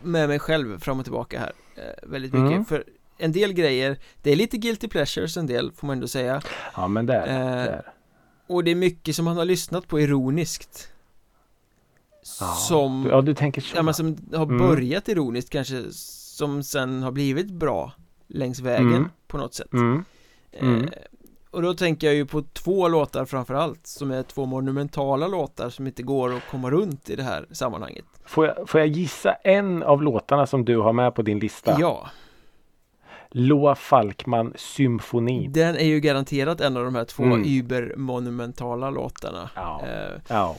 med 0.02 0.28
mig 0.28 0.38
själv 0.38 0.78
fram 0.78 0.98
och 0.98 1.04
tillbaka 1.04 1.38
här 1.38 1.52
Väldigt 2.02 2.32
mycket 2.32 2.50
Mm. 2.50 2.64
för 2.64 2.84
en 3.18 3.32
del 3.32 3.52
grejer 3.52 3.98
Det 4.22 4.30
är 4.32 4.36
lite 4.36 4.56
guilty 4.58 4.88
pleasures 4.88 5.36
en 5.36 5.46
del 5.46 5.72
får 5.72 5.86
man 5.86 5.94
ändå 5.96 6.08
säga 6.08 6.42
Ja 6.76 6.88
men 6.88 7.06
det 7.06 7.14
är. 7.14 7.26
Eh, 7.58 7.64
det 7.64 7.70
är. 7.70 7.92
Och 8.46 8.64
det 8.64 8.70
är 8.70 8.74
mycket 8.74 9.16
som 9.16 9.24
man 9.24 9.36
har 9.36 9.44
lyssnat 9.44 9.88
på 9.88 10.00
ironiskt 10.00 10.88
Ja. 12.40 12.46
Som 12.46 13.06
Ja 13.10 13.20
du 13.20 13.34
tänker 13.34 13.60
så. 13.60 13.76
Ja 13.76 13.82
men 13.82 13.94
som 13.94 14.16
har 14.34 14.44
Mm. 14.46 14.58
börjat 14.58 15.08
ironiskt 15.08 15.50
kanske 15.50 15.82
Som 15.92 16.62
sen 16.62 17.02
har 17.02 17.12
blivit 17.12 17.50
bra 17.50 17.92
Längs 18.28 18.60
vägen 18.60 18.86
Mm. 18.94 19.08
på 19.26 19.38
något 19.38 19.54
sätt 19.54 19.72
Mm. 19.72 20.04
Mm. 20.52 20.84
eh, 20.84 20.88
Och 21.50 21.62
då 21.62 21.74
tänker 21.74 22.06
jag 22.06 22.16
ju 22.16 22.26
på 22.26 22.42
två 22.42 22.88
låtar 22.88 23.24
framförallt 23.24 23.86
Som 23.86 24.10
är 24.10 24.22
två 24.22 24.46
monumentala 24.46 25.26
låtar 25.28 25.70
som 25.70 25.86
inte 25.86 26.02
går 26.02 26.34
att 26.36 26.42
komma 26.50 26.70
runt 26.70 27.10
i 27.10 27.16
det 27.16 27.22
här 27.22 27.46
sammanhanget 27.52 28.04
Får, 28.24 28.46
jag, 28.46 28.68
får 28.68 28.80
jag 28.80 28.88
gissa 28.88 29.32
en 29.32 29.82
av 29.82 30.02
låtarna 30.02 30.46
som 30.46 30.64
du 30.64 30.76
har 30.76 30.92
med 30.92 31.14
på 31.14 31.22
din 31.22 31.38
lista? 31.38 31.76
Ja, 31.80 32.10
Loa 33.34 33.74
Falkman 33.74 34.52
Symfoni. 34.56 35.48
den 35.48 35.76
är 35.76 35.84
ju 35.86 36.00
garanterat 36.00 36.60
en 36.60 36.76
av 36.76 36.84
de 36.84 36.94
här 36.94 37.04
två 37.04 37.22
Mm. 37.22 37.44
übermonumentala 37.44 38.90
låtarna 38.90 39.50
Ja. 39.56 39.80
eh, 39.86 40.20
Ja. 40.28 40.56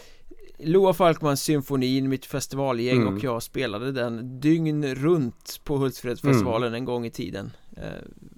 Loa 0.65 0.93
Falkmans 0.93 1.41
symfonin, 1.43 2.09
mitt 2.09 2.25
festivalgäng 2.25 3.01
Mm. 3.01 3.13
och 3.15 3.23
jag 3.23 3.43
spelade 3.43 3.91
den 3.91 4.39
dygn 4.39 4.95
runt 4.95 5.61
på 5.63 5.77
Hultsfredsfestivalen 5.77 6.73
en 6.73 6.85
gång 6.85 7.05
i 7.05 7.09
tiden 7.09 7.51
eh, 7.77 7.83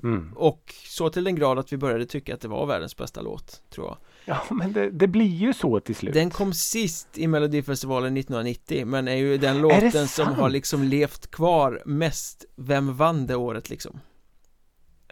Mm. 0.04 0.34
Och 0.36 0.74
så 0.88 1.10
till 1.10 1.24
den 1.24 1.36
grad 1.36 1.60
att 1.60 1.74
vi 1.74 1.78
började 1.78 2.06
tycka 2.06 2.34
att 2.34 2.42
det 2.42 2.48
var 2.48 2.66
världens 2.66 2.98
bästa 2.98 3.22
låt, 3.22 3.62
tror 3.70 3.88
jag 3.88 3.98
Ja 4.26 4.56
men 4.56 4.74
det, 4.74 4.90
det 4.90 5.08
blir 5.08 5.26
ju 5.36 5.54
så 5.54 5.80
till 5.80 5.96
slut. 5.96 6.14
Den 6.14 6.30
kom 6.30 6.54
sist 6.54 7.08
i 7.18 7.28
Melodifestivalen 7.28 8.18
1990 8.18 8.86
men 8.86 9.08
är 9.08 9.16
ju 9.16 9.38
den 9.38 9.62
låten 9.62 10.08
som 10.08 10.28
har 10.34 10.50
liksom 10.50 10.84
levt 10.84 11.32
kvar 11.32 11.82
mest 11.86 12.46
Vem 12.56 12.96
vann 12.96 13.28
det 13.28 13.36
året 13.36 13.70
liksom? 13.70 14.00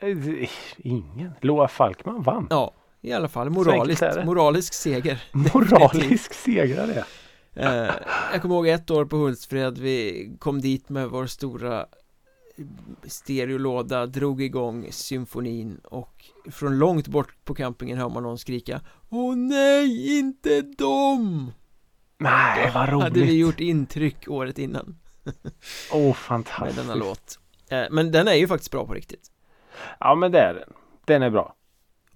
Eh, 0.02 0.50
Ingen. 0.78 1.32
Loa 1.42 1.68
Falkman 1.68 2.22
vann. 2.24 2.48
Ja, 2.50 2.74
i 3.02 3.12
alla 3.14 3.28
fall 3.28 3.50
moraliskt, 3.50 4.02
är 4.02 4.16
det. 4.16 4.26
moralisk 4.26 4.74
seger 4.74 5.24
Moralisk 5.54 6.34
segrare. 6.34 7.04
eh, 7.56 7.92
Jag 8.34 8.42
kommer 8.42 8.56
ihåg 8.56 8.68
ett 8.68 8.92
år 8.92 9.06
på 9.06 9.16
Hultsfred, 9.18 9.78
vi 9.78 10.30
kom 10.40 10.62
dit 10.62 10.90
med 10.90 11.10
vår 11.10 11.26
stora 11.26 11.86
stereolåda, 13.04 14.06
drog 14.06 14.42
igång 14.42 14.88
symfonin 14.92 15.78
och 15.84 16.26
från 16.52 16.78
långt 16.78 17.08
bort 17.08 17.36
på 17.46 17.56
campingen 17.56 17.98
hör 17.98 18.10
man 18.10 18.24
någon 18.24 18.38
skrika 18.38 18.82
Åh 19.10 19.36
nej, 19.36 20.20
inte 20.20 20.62
dem! 20.62 21.52
Nej 22.18 22.72
vad 22.74 22.90
roligt. 22.90 23.04
Hade 23.04 23.20
vi 23.20 23.38
gjort 23.38 23.60
intryck 23.60 24.28
året 24.30 24.60
innan 24.60 24.98
Åh 25.94 26.02
med 26.06 26.16
fantastiskt. 26.16 26.78
denna 26.78 26.96
låt 26.96 27.40
eh, 27.70 27.84
Men 27.92 28.12
den 28.12 28.28
är 28.28 28.34
ju 28.34 28.48
faktiskt 28.48 28.72
bra 28.72 28.86
på 28.88 28.94
riktigt 28.94 29.30
Ja 30.00 30.16
men 30.16 30.32
det 30.32 30.40
är 30.40 30.54
den. 30.54 30.74
Den 31.06 31.22
är 31.24 31.30
bra. 31.30 31.56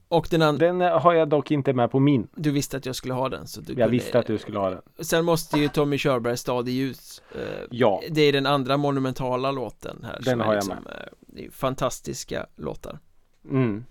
Och 0.09 0.27
den 0.31 0.41
andra, 0.41 0.65
Den 0.65 0.81
har 0.81 1.13
jag 1.13 1.29
dock 1.29 1.51
inte 1.51 1.73
med 1.73 1.91
på 1.91 1.99
min. 1.99 2.27
du 2.35 2.51
visste 2.51 2.77
att 2.77 2.85
jag 2.85 2.95
skulle 2.95 3.13
ha 3.13 3.29
den 3.29 3.47
så 3.47 3.61
du 3.61 3.67
Jag 3.73 3.77
kunde... 3.77 3.91
visste 3.91 4.19
att 4.19 4.27
du 4.27 4.37
skulle 4.37 4.59
ha 4.59 4.69
den. 4.69 4.81
Sen 4.99 5.25
måste 5.25 5.59
ju 5.59 5.67
Tommy 5.67 5.97
Körberg 5.97 6.37
Stad 6.37 6.69
i 6.69 6.71
ljus 6.71 7.21
eh, 7.35 7.41
Ja. 7.71 8.01
Det 8.09 8.21
är 8.21 8.33
den 8.33 8.45
andra 8.45 8.77
monumentala 8.77 9.51
låten 9.51 10.03
här 10.03 10.19
Den 10.21 10.39
har 10.39 10.47
är 10.47 10.53
jag 10.55 10.63
liksom, 10.63 10.87
eh, 11.37 11.51
fantastiska 11.51 12.45
låtar 12.55 12.99
Mm. 13.49 13.85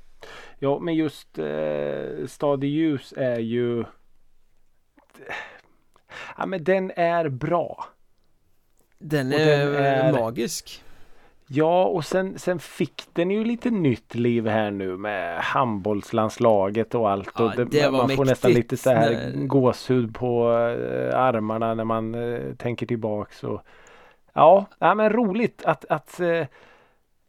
Ja 0.58 0.78
men 0.78 0.94
just 0.94 1.38
eh, 1.38 2.26
Stad 2.26 2.64
i 2.64 2.66
ljus 2.66 3.14
är 3.16 3.38
ju 3.38 3.84
Ja 6.36 6.46
men 6.46 6.64
den 6.64 6.92
är 6.96 7.28
bra. 7.28 7.84
Den 8.98 9.32
är, 9.32 9.66
den 9.66 9.84
är- 9.84 10.12
magisk 10.12 10.82
Ja 11.48 11.84
och 11.84 12.04
sen, 12.04 12.38
sen 12.38 12.58
fick 12.58 13.02
den 13.12 13.30
ju 13.30 13.44
lite 13.44 13.70
nytt 13.70 14.14
liv 14.14 14.46
här 14.46 14.70
nu 14.70 14.96
med 14.96 15.38
handbollslandslaget 15.40 16.94
och 16.94 17.10
allt. 17.10 17.30
Ja, 17.38 17.44
och 17.44 17.66
det 17.66 17.88
var 17.88 18.06
man 18.06 18.16
får 18.16 18.24
nästan 18.24 18.50
lite 18.52 18.76
så 18.76 18.90
här 18.90 19.10
när- 19.10 19.46
gåshud 19.46 20.14
på 20.14 20.50
eh, 20.52 21.18
armarna 21.20 21.74
när 21.74 21.84
man 21.84 22.14
eh, 22.14 22.54
tänker 22.58 22.86
tillbaks. 22.86 23.44
Och, 23.44 23.62
ja, 24.32 24.66
ja, 24.78 24.94
men 24.94 25.10
roligt 25.10 25.62
att, 25.64 25.84
att 25.84 26.20
eh, 26.20 26.42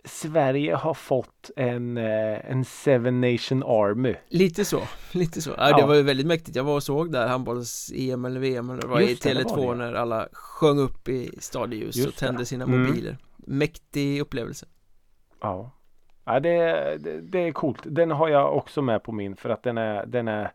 Sverige 0.05 0.76
har 0.76 0.93
fått 0.93 1.51
en, 1.55 1.97
eh, 1.97 2.51
en 2.51 2.65
Seven 2.65 3.22
Nation 3.22 3.63
Army. 3.63 4.15
Lite 4.30 4.65
så, 4.65 4.80
lite 5.11 5.41
så. 5.41 5.49
Ja, 5.57 5.70
Ja. 5.70 5.78
det 5.78 5.86
var 5.88 5.95
ju 5.95 6.01
väldigt 6.01 6.28
mäktigt. 6.28 6.55
Jag 6.55 6.63
var 6.63 6.76
och 6.76 6.84
såg 6.84 7.11
där 7.11 7.28
handbolls-EM 7.28 8.26
eller 8.26 8.39
VM 8.39 8.70
eller 8.70 8.88
vad 8.88 9.01
i 9.01 9.09
Just 9.09 9.24
det, 9.24 9.34
det 9.34 9.43
var 9.43 9.51
Tele2 9.51 9.72
det. 9.72 9.76
när 9.78 9.93
alla 9.93 10.28
sjöng 10.34 10.80
upp 10.80 11.09
i 11.09 11.32
stadieljus 11.39 11.95
Just 11.95 12.07
och 12.09 12.15
tände 12.15 12.41
det. 12.41 12.45
sina 12.45 12.63
Mm. 12.65 12.88
Mäktig 13.49 14.21
upplevelse. 14.21 14.65
Ja, 15.41 15.71
ja 16.25 16.39
det, 16.39 16.97
det, 16.97 17.21
det 17.21 17.39
är 17.39 17.51
coolt. 17.51 17.79
Den 17.83 18.11
har 18.11 18.27
jag 18.27 18.57
också 18.57 18.81
med 18.81 19.03
på 19.03 19.11
min 19.11 19.35
för 19.35 19.49
att 19.49 19.63
den 19.63 19.77
är, 19.77 20.05
den 20.05 20.27
är, 20.27 20.51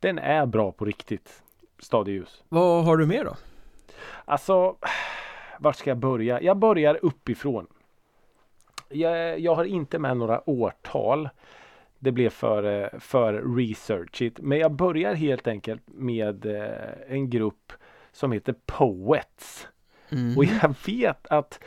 den 0.00 0.18
är 0.18 0.46
bra 0.46 0.72
på 0.72 0.84
riktigt. 0.84 1.42
Stad 1.78 2.08
i 2.08 2.12
ljus. 2.12 2.44
Vad 2.48 2.84
har 2.84 2.96
du 2.96 3.06
mer 3.06 3.24
då? 3.24 3.36
Alltså, 4.24 4.76
vart 5.58 5.76
ska 5.76 5.90
jag 5.90 5.98
börja? 5.98 6.40
Jag 6.40 6.56
börjar 6.56 6.98
uppifrån. 7.02 7.66
Jag, 8.88 9.40
jag 9.40 9.54
har 9.54 9.64
inte 9.64 9.98
med 9.98 10.16
några 10.16 10.50
årtal. 10.50 11.28
Det 11.98 12.12
blev 12.12 12.30
för, 12.30 12.90
för 13.00 13.56
researchigt. 13.56 14.38
Men 14.40 14.58
jag 14.58 14.72
börjar 14.72 15.14
helt 15.14 15.46
enkelt 15.46 15.82
med 15.86 16.46
eh, 16.46 17.14
en 17.14 17.30
grupp 17.30 17.72
som 18.12 18.32
heter 18.32 18.54
Poets. 18.66 19.68
Mm. 20.08 20.36
Och 20.36 20.44
jag 20.44 20.74
vet 20.86 21.26
att 21.26 21.60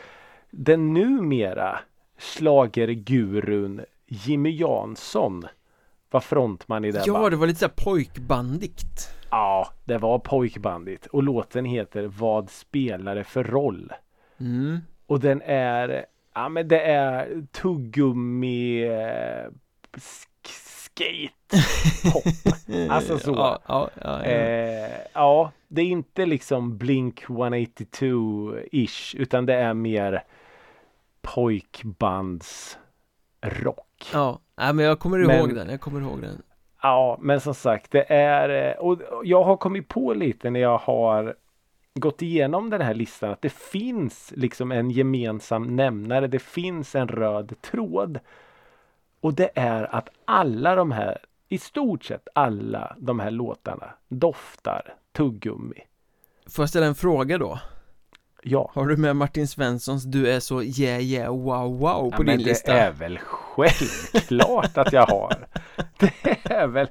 den 0.51 0.93
numera 0.93 1.79
schlagergurun 2.17 3.81
Jimmy 4.07 4.49
Jansson 4.57 5.45
var 6.11 6.19
frontman 6.19 6.85
i 6.85 6.91
det 6.91 7.03
Ja, 7.05 7.13
bandet. 7.13 7.31
det 7.31 7.37
var 7.37 7.47
lite 7.47 7.59
såhär 7.59 7.73
pojkbandigt. 7.75 9.09
Ja, 9.31 9.67
det 9.85 9.97
var 9.97 10.19
pojkbandigt. 10.19 11.05
Och 11.05 11.23
låten 11.23 11.65
heter 11.65 12.03
Vad 12.07 12.49
spelar 12.49 13.15
det 13.15 13.23
för 13.23 13.43
roll? 13.43 13.93
Mm. 14.39 14.79
Och 15.05 15.19
den 15.19 15.41
är, 15.45 16.05
ja 16.33 16.49
men 16.49 16.67
det 16.67 16.81
är 16.81 17.43
tuggummi 17.51 18.83
eh, 18.83 19.47
sk- 19.93 20.47
skate 20.47 21.63
pop. 22.13 22.23
Alltså 22.89 23.19
så. 23.19 23.31
Ja, 23.31 23.59
ja, 23.67 23.89
ja, 24.01 24.19
ja. 24.25 24.31
Eh, 24.31 24.91
ja, 25.13 25.51
det 25.67 25.81
är 25.81 25.85
inte 25.85 26.25
liksom 26.25 26.77
Blink 26.77 27.23
182-ish 27.25 29.15
utan 29.17 29.45
det 29.45 29.53
är 29.53 29.73
mer 29.73 30.23
pojkbands 31.21 32.77
rock. 33.41 34.09
ja. 34.13 34.39
Nej, 34.57 34.73
men 34.73 34.85
jag 34.85 34.99
kommer 34.99 35.19
ihåg 35.19 35.47
Men- 35.47 35.55
den, 35.55 35.69
jag 35.69 35.81
kommer 35.81 36.01
ihåg 36.01 36.21
den. 36.21 36.41
Ja, 36.81 37.17
men 37.21 37.39
som 37.41 37.53
sagt, 37.55 37.91
det 37.91 38.13
är 38.13 38.69
eh, 38.75 38.77
och 38.77 39.01
jag 39.23 39.43
har 39.43 39.57
kommit 39.57 39.87
på 39.87 40.13
lite 40.13 40.49
när 40.49 40.59
jag 40.59 40.77
har 40.77 41.35
gått 41.93 42.21
igenom 42.21 42.69
den 42.69 42.81
här 42.81 42.93
listan 42.93 43.31
att 43.31 43.41
det 43.41 43.53
finns 43.53 44.33
liksom 44.35 44.71
en 44.71 44.91
gemensam 44.91 45.75
nämnare. 45.75 46.27
Det 46.27 46.39
finns 46.39 46.95
en 46.95 47.07
röd 47.07 47.61
tråd. 47.61 48.19
Och 49.21 49.33
det 49.33 49.49
är 49.55 49.95
att 49.95 50.09
alla 50.25 50.75
de 50.75 50.91
här, 50.91 51.17
i 51.49 51.57
stort 51.57 52.03
sett 52.03 52.27
alla 52.35 52.95
de 52.99 53.19
här 53.19 53.31
låtarna 53.31 53.89
doftar 54.07 54.93
tuggummi. 55.11 55.81
Får 56.49 56.63
jag 56.63 56.69
ställa 56.69 56.85
en 56.85 56.95
fråga 56.95 57.37
då? 57.37 57.59
Ja, 58.43 58.71
Har 58.73 58.87
du 58.87 58.97
med 58.97 59.15
Martin 59.15 59.47
Svenssons 59.47 60.03
Du 60.03 60.31
är 60.31 60.39
så 60.39 60.63
yeah 60.63 61.01
yeah 61.01 61.35
wow 61.35 61.79
wow 61.79 62.11
på 62.11 62.13
ja 62.13 62.17
din 62.17 62.25
men 62.25 62.37
det 62.37 62.43
lista? 62.45 62.73
är 62.73 62.91
väl 62.91 63.19
självklart 63.19 64.77
att 64.77 64.93
jag 64.93 65.05
har. 65.05 65.47
Det 65.99 66.37
är 66.43 66.67
väl 66.67 66.87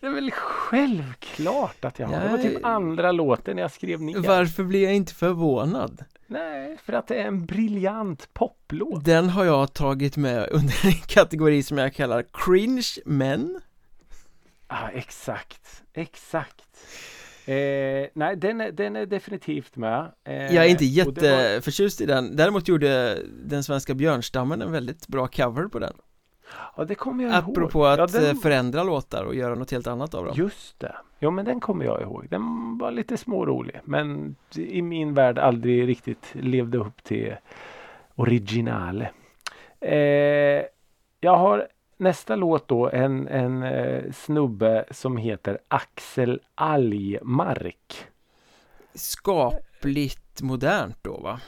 det 0.00 0.06
är 0.06 0.10
väl 0.10 0.30
självklart 0.30 1.84
att 1.84 1.98
jag 1.98 2.06
har. 2.06 2.20
Det 2.20 2.28
var 2.28 2.38
typ 2.38 2.64
andra 2.64 3.12
låten 3.12 3.58
jag 3.58 3.72
skrev 3.72 4.02
ner. 4.02 4.18
Varför 4.18 4.64
blir 4.64 4.82
jag 4.84 4.94
inte 4.94 5.14
förvånad? 5.14 6.04
Nej, 6.26 6.76
för 6.84 6.92
att 6.92 7.06
det 7.08 7.14
är 7.14 7.26
en 7.26 7.46
briljant 7.46 8.28
poplåt. 8.32 9.04
Den 9.04 9.28
har 9.30 9.44
jag 9.44 9.72
tagit 9.72 10.16
med 10.16 10.48
under 10.50 10.86
en 10.86 10.92
kategori 10.92 11.62
som 11.62 11.78
jag 11.78 11.94
kallar 11.94 12.24
cringe 12.32 12.88
men 13.04 13.60
Ja, 14.68 14.90
exakt, 14.94 15.82
exakt. 15.94 16.62
Eh, 17.48 18.08
nej, 18.14 18.36
den 18.36 18.60
är, 18.60 18.72
den 18.72 18.96
är 18.96 19.06
definitivt 19.06 19.76
med. 19.76 20.12
Eh, 20.24 20.54
Jag 20.54 20.64
är 20.64 20.68
inte 20.68 20.84
det 20.84 21.02
var- 21.04 21.38
jätteförtjust 21.42 22.00
i 22.00 22.06
den 22.06 22.36
Däremot 22.36 22.68
gjorde 22.68 23.18
den 23.44 23.62
svenska 23.64 23.94
björnstammen 23.94 24.62
en 24.62 24.72
väldigt 24.72 25.06
bra 25.08 25.26
cover 25.26 25.68
på 25.68 25.78
den 25.78 25.92
Ja, 26.76 26.84
det 26.84 26.94
kommer 26.94 27.24
jag 27.24 27.32
ihåg. 27.32 27.50
Apropå 27.50 27.86
att 27.86 27.98
ja, 27.98 28.06
den, 28.20 28.30
eh, 28.30 28.34
förändra 28.42 28.82
låtar 28.82 29.24
och 29.24 29.34
göra 29.34 29.54
något 29.54 29.70
helt 29.70 29.86
annat 29.86 30.14
av 30.14 30.24
dem 30.24 30.34
Just 30.36 30.80
det. 30.80 30.96
Jo, 31.18 31.30
men 31.30 31.44
den 31.44 31.60
kommer 31.60 31.84
jag 31.84 32.02
ihåg. 32.02 32.26
Den 32.30 32.78
var 32.78 32.90
lite 32.90 33.16
smårolig, 33.16 33.80
men 33.84 34.36
i 34.56 34.82
min 34.82 35.14
värld 35.14 35.38
aldrig 35.38 35.88
riktigt 35.88 36.26
levde 36.32 36.78
upp 36.78 37.04
till 37.04 37.34
originale. 38.14 39.10
Eh, 39.80 40.62
jag 41.20 41.36
har 41.36 41.68
nästa 41.96 42.36
låt 42.36 42.68
då 42.68 42.90
en, 42.90 43.28
en 43.28 43.62
eh, 43.62 44.12
snubbe 44.12 44.84
som 44.90 45.16
heter 45.16 45.58
Axel 45.68 46.40
Algmark. 46.54 48.06
Skapligt 48.94 50.42
modernt 50.42 50.98
då 51.02 51.16
va? 51.20 51.40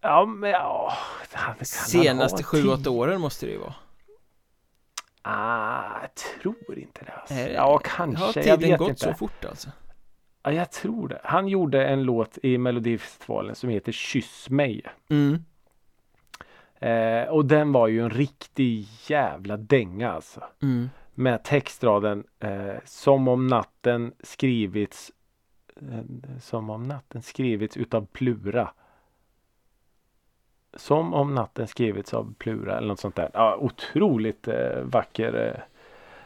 Ja, 0.00 0.24
men 0.26 0.50
ja. 0.50 0.92
Senaste 1.62 2.42
sju, 2.42 2.68
åtta 2.68 2.90
åren 2.90 3.20
måste 3.20 3.46
det 3.46 3.52
ju 3.52 3.58
vara. 3.58 3.74
Ah, 5.22 6.00
jag 6.02 6.14
tror 6.14 6.78
inte 6.78 7.04
det. 7.04 7.12
Alltså. 7.12 7.34
Är 7.34 7.48
det- 7.48 7.52
Ja, 7.54 7.62
Har 7.62 7.78
kanske. 7.78 8.24
Jag 8.24 8.34
tiden 8.58 8.70
vet 8.70 8.78
gått 8.78 8.88
inte. 8.88 9.04
så 9.04 9.14
fort 9.14 9.44
alltså? 9.44 9.68
Ja, 10.42 10.52
jag 10.52 10.72
tror 10.72 11.08
det. 11.08 11.20
Han 11.24 11.48
gjorde 11.48 11.86
en 11.86 12.02
låt 12.02 12.38
i 12.42 12.58
Melodifestivalen 12.58 13.54
som 13.54 13.68
heter 13.70 13.92
Kyss 13.92 14.50
mig. 14.50 14.82
Mm. 15.10 15.44
Eh, 16.80 17.28
och 17.28 17.44
den 17.44 17.72
var 17.72 17.88
ju 17.88 18.00
en 18.00 18.10
riktig 18.10 18.86
jävla 19.06 19.56
dänga 19.56 20.12
alltså. 20.12 20.44
Mm. 20.62 20.88
Med 21.14 21.44
textraden 21.44 22.24
eh, 22.40 22.74
Som 22.84 23.28
om 23.28 23.46
natten 23.46 24.12
skrivits 24.22 25.12
eh, 25.76 26.38
Som 26.40 26.70
om 26.70 26.82
natten 26.82 27.22
skrivits 27.22 27.76
utav 27.76 28.06
Plura. 28.06 28.70
Som 30.76 31.14
om 31.14 31.34
natten 31.34 31.66
skrivits 31.66 32.14
av 32.14 32.34
Plura 32.38 32.76
eller 32.76 32.88
något 32.88 33.00
sånt 33.00 33.16
där. 33.16 33.30
Ja, 33.32 33.56
otroligt 33.60 34.48
eh, 34.48 34.80
vacker 34.82 35.64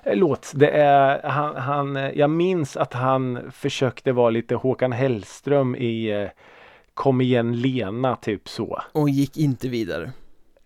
eh, 0.03 0.17
låt. 0.17 0.53
Det 0.55 0.71
är 0.71 1.29
han, 1.29 1.57
han 1.57 1.97
eh, 1.97 2.11
Jag 2.11 2.31
minns 2.31 2.77
att 2.77 2.93
han 2.93 3.53
försökte 3.53 4.13
vara 4.13 4.31
lite 4.31 4.55
Håkan 4.55 4.93
Hellström 4.93 5.77
i 5.77 6.29
Kom 6.95 7.21
igen 7.21 7.61
Lena 7.61 8.17
typ 8.17 8.49
så. 8.49 8.83
Och 8.93 9.11
gick 9.11 9.37
inte 9.37 9.69
vidare. 9.69 10.13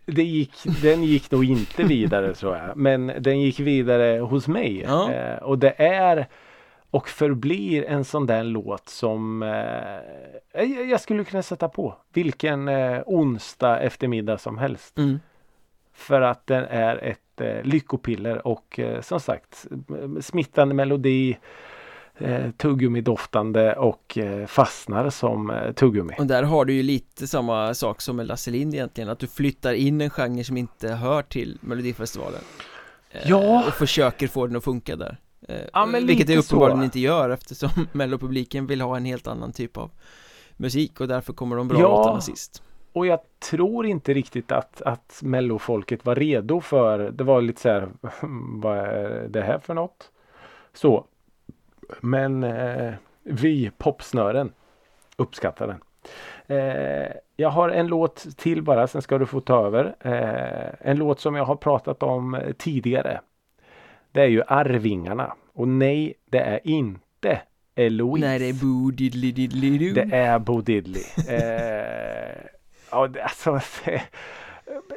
Det 0.07 0.23
gick, 0.23 0.53
den 0.83 1.05
gick 1.05 1.31
nog 1.31 1.45
inte 1.45 1.83
vidare 1.83 2.35
tror 2.35 2.57
jag. 2.57 2.77
Men 2.77 3.13
den 3.19 3.41
gick 3.41 3.61
vidare 3.61 4.21
hos 4.21 4.49
mig. 4.49 4.81
Ja. 4.87 5.13
Eh, 5.13 5.37
och 5.37 5.59
det 5.59 5.75
är 5.83 6.27
och 6.91 7.09
förblir 7.09 7.85
en 7.85 8.05
sån 8.05 8.27
där 8.27 8.45
låt 8.45 8.89
som 8.89 9.43
eh, 9.43 10.61
jag, 10.91 11.01
skulle 11.01 11.25
kunna 11.25 11.43
sätta 11.43 11.69
på 11.69 11.95
vilken 12.13 12.69
eh, 12.69 13.03
onsdag 13.07 13.81
eftermiddag 13.81 14.39
som 14.39 14.59
helst. 14.59 14.99
Mm. 14.99 15.21
För 15.93 16.21
att 16.21 16.47
den 16.47 16.65
är 16.65 16.97
ett 16.97 17.41
eh, 17.41 17.63
lyckopiller 17.63 18.47
och 18.47 18.79
eh, 18.79 19.01
som 19.01 19.21
sagt 19.21 19.67
smittande 20.21 20.75
melodi 20.75 21.39
eh, 22.19 22.51
tuggummi-doftande 22.51 23.75
och 23.77 24.19
eh, 24.19 24.47
fastnar 24.47 25.11
som 25.11 25.51
eh, 25.51 25.73
tuggummi. 25.73 26.15
Och 26.19 26.27
där 26.27 26.43
har 26.43 26.65
du 26.65 26.73
ju 26.73 26.83
lite 26.83 27.27
samma 27.27 27.75
sak 27.75 28.01
som 28.01 28.17
med 28.17 28.27
Lasse 28.27 28.51
Lind 28.51 28.75
egentligen 28.75 29.11
Att 29.11 29.19
du 29.19 29.27
flyttar 29.27 29.73
in 29.73 30.01
en 30.01 30.11
genre 30.11 30.45
som 30.45 30.57
inte 30.57 30.89
hör 30.93 31.23
till 31.23 31.59
Melodifestivalen 31.61 32.41
Eh, 33.11 33.21
Ja. 33.27 33.65
Och 33.69 33.73
försöker 33.73 34.29
få 34.29 34.47
den 34.47 34.57
att 34.57 34.65
funka 34.65 34.97
där 34.97 35.17
Eh, 35.49 35.61
Ja, 35.73 35.87
men 35.87 36.07
Vilket 36.07 36.27
det 36.27 36.37
uppenbarligen 36.37 36.79
så. 36.81 36.85
inte 36.85 37.01
gör 37.01 37.31
eftersom 37.31 37.71
mellopubliken 37.93 38.67
vill 38.67 38.81
ha 38.81 38.97
en 38.97 39.05
helt 39.05 39.27
annan 39.27 39.53
typ 39.53 39.77
av 39.77 39.91
musik 40.57 41.01
och 41.01 41.09
därför 41.09 41.33
kommer 41.33 41.57
de 41.57 41.69
bra 41.69 41.79
Ja. 41.81 41.89
låtarna 41.89 42.21
sist 42.21 42.62
Och 42.93 43.07
jag 43.07 43.19
tror 43.51 43.87
inte 43.87 44.15
riktigt 44.15 44.53
att, 44.53 44.83
att 44.83 45.19
mellofolket 45.23 46.05
var 46.07 46.15
redo 46.15 46.61
för 46.61 46.99
det 47.11 47.25
var 47.25 47.41
lite 47.43 47.61
så 47.61 47.69
här 47.69 47.89
vad 48.62 48.79
är 48.79 49.27
det 49.29 49.43
här 49.43 49.59
för 49.59 49.75
något? 49.75 50.11
Så. 50.75 51.05
Men 52.01 52.45
eh, 52.45 52.95
vi 53.22 53.70
popsnören 53.78 54.53
uppskattar 55.16 55.66
den. 55.66 55.80
Eh, 56.47 57.12
jag 57.37 57.51
har 57.51 57.68
en 57.68 57.87
låt 57.87 58.26
till 58.37 58.62
bara, 58.62 58.87
sen 58.87 59.03
ska 59.03 59.18
du 59.18 59.26
få 59.26 59.41
ta 59.41 59.66
över. 59.66 59.95
Eh, 60.01 60.91
en 60.91 60.97
låt 60.97 61.20
som 61.20 61.35
jag 61.35 61.45
har 61.45 61.57
pratat 61.57 62.03
om 62.03 62.41
tidigare. 62.59 63.20
Det 64.12 64.20
är 64.20 64.28
ju 64.28 64.43
Arvingarna. 64.47 65.35
Och 65.53 65.68
nej, 65.68 66.14
det 66.24 66.39
är 66.41 66.61
inte 66.64 67.41
Eloise. 67.74 68.26
Nej 68.26 68.39
det 68.39 68.49
är 68.49 68.53
Boo 68.53 68.91
Diddly 68.91 69.32
Diddly 69.32 69.93
Det 69.93 70.16
är 70.16 70.39
Bo 70.39 70.61
Diddley. 70.61 71.03
Eh, 71.28 72.37
ja, 72.91 73.09
alltså, 73.22 73.61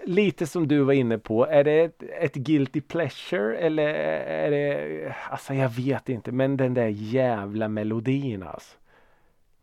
lite 0.05 0.47
som 0.47 0.67
du 0.67 0.79
var 0.79 0.93
inne 0.93 1.17
på. 1.17 1.45
Är 1.47 1.63
det 1.63 1.79
ett, 1.83 2.03
ett 2.19 2.33
guilty 2.35 2.81
pleasure 2.81 3.57
eller 3.57 3.87
är 3.87 4.51
det... 4.51 5.15
Alltså 5.29 5.53
jag 5.53 5.69
vet 5.69 6.09
inte. 6.09 6.31
Men 6.31 6.57
den 6.57 6.73
där 6.73 6.87
jävla 6.87 7.67
melodin 7.67 8.43
alltså. 8.43 8.77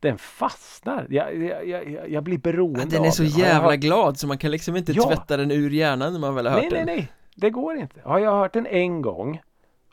Den 0.00 0.18
fastnar. 0.18 1.06
Jag, 1.10 1.36
jag, 1.42 1.68
jag, 1.68 2.10
jag 2.10 2.22
blir 2.24 2.38
beroende 2.38 2.80
ja, 2.80 2.86
Den 2.90 3.04
är 3.04 3.10
så 3.10 3.24
jävla 3.24 3.70
hört- 3.70 3.80
glad 3.80 4.18
så 4.18 4.26
man 4.26 4.38
kan 4.38 4.50
liksom 4.50 4.76
inte 4.76 4.92
Ja. 4.92 5.02
tvätta 5.08 5.36
den 5.36 5.50
ur 5.50 5.70
hjärnan 5.70 6.12
när 6.12 6.20
man 6.20 6.34
väl 6.34 6.46
har 6.46 6.52
hört 6.52 6.62
Nej, 6.62 6.70
nej, 6.72 6.86
den 6.86 6.96
nej. 6.96 7.12
Det 7.36 7.50
går 7.50 7.76
inte. 7.76 8.00
Har 8.04 8.18
jag 8.18 8.32
hört 8.38 8.52
den 8.52 8.66
en 8.66 9.02
gång 9.02 9.40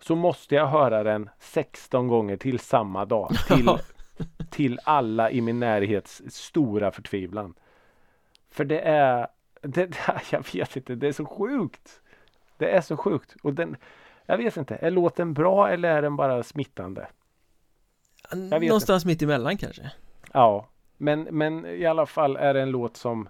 så 0.01 0.15
måste 0.15 0.55
jag 0.55 0.67
höra 0.67 1.03
den 1.03 1.29
16 1.39 2.07
gånger 2.07 2.37
till 2.37 2.59
samma 2.59 3.05
dag. 3.05 3.31
Till, 3.47 3.69
till 4.49 4.79
alla 4.83 5.31
i 5.31 5.41
min 5.41 5.59
närhets 5.59 6.21
stora 6.29 6.91
förtvivlan. 6.91 7.53
För 8.51 8.65
det 8.65 8.79
är, 8.79 9.27
det, 9.61 9.97
jag 10.31 10.53
vet 10.53 10.75
inte, 10.75 10.95
det 10.95 11.07
är 11.07 11.11
så 11.11 11.25
sjukt. 11.25 12.01
Det 12.57 12.71
är 12.71 12.81
så 12.81 12.97
sjukt. 12.97 13.35
Och 13.43 13.53
den, 13.53 13.77
jag 14.25 14.37
vet 14.37 14.57
inte, 14.57 14.75
är 14.75 14.91
låten 14.91 15.33
bra 15.33 15.69
eller 15.69 15.89
är 15.89 16.01
den 16.01 16.15
bara 16.15 16.43
smittande? 16.43 17.07
Någonstans 18.33 19.05
mitt 19.05 19.21
emellan 19.21 19.57
kanske 19.57 19.91
Ja, 20.33 20.67
men, 20.97 21.21
men 21.21 21.65
i 21.65 21.85
alla 21.85 22.05
fall 22.05 22.35
är 22.35 22.53
det 22.53 22.61
en 22.61 22.71
låt 22.71 22.97
som 22.97 23.29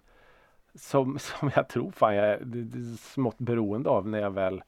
som, 0.76 1.20
som 1.20 1.52
jag 1.56 1.68
tror 1.68 1.92
fan 1.92 2.16
jag 2.16 2.26
är 2.26 2.98
smått 2.98 3.38
beroende 3.38 3.90
av 3.90 4.08
när 4.08 4.20
jag 4.20 4.32
väl 4.32 4.64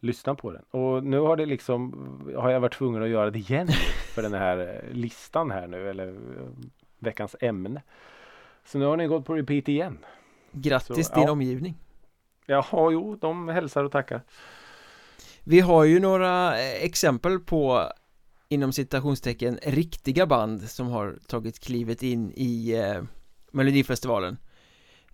lyssnar 0.00 0.34
på 0.34 0.52
den. 0.52 0.62
Och 0.70 1.04
nu 1.04 1.18
har 1.18 1.36
det 1.36 1.46
liksom 1.46 1.92
har 2.36 2.50
jag 2.50 2.60
varit 2.60 2.74
tvungen 2.74 3.02
att 3.02 3.08
göra 3.08 3.30
det 3.30 3.38
igen 3.38 3.68
för 4.14 4.22
den 4.22 4.34
här 4.34 4.58
eh, 4.58 4.94
listan 4.94 5.50
här 5.50 5.66
nu 5.66 5.90
eller 5.90 6.08
eh, 6.08 6.14
veckans 6.98 7.36
ämne. 7.40 7.82
Så 8.64 8.78
nu 8.78 8.84
har 8.84 8.96
ni 8.96 9.06
gått 9.06 9.26
på 9.26 9.34
repeat 9.34 9.68
igen. 9.68 9.98
Grattis 10.54 11.06
Så, 11.06 11.14
din 11.14 11.24
ja. 11.24 11.30
omgivning 11.30 11.74
Jaha, 12.46 12.90
jo, 12.92 13.16
de 13.20 13.48
hälsar 13.48 13.84
och 13.84 13.92
tackar. 13.92 14.22
Vi 15.44 15.60
har 15.60 15.84
ju 15.84 16.00
några 16.00 16.60
eh, 16.60 16.84
exempel 16.84 17.38
på 17.40 17.92
inom 18.48 18.72
citationstecken 18.72 19.58
riktiga 19.62 20.26
band 20.26 20.62
som 20.70 20.86
har 20.86 21.18
tagit 21.26 21.58
klivet 21.60 22.02
in 22.02 22.32
i 22.36 22.72
eh, 22.72 23.02
Melodifestivalen 23.52 24.36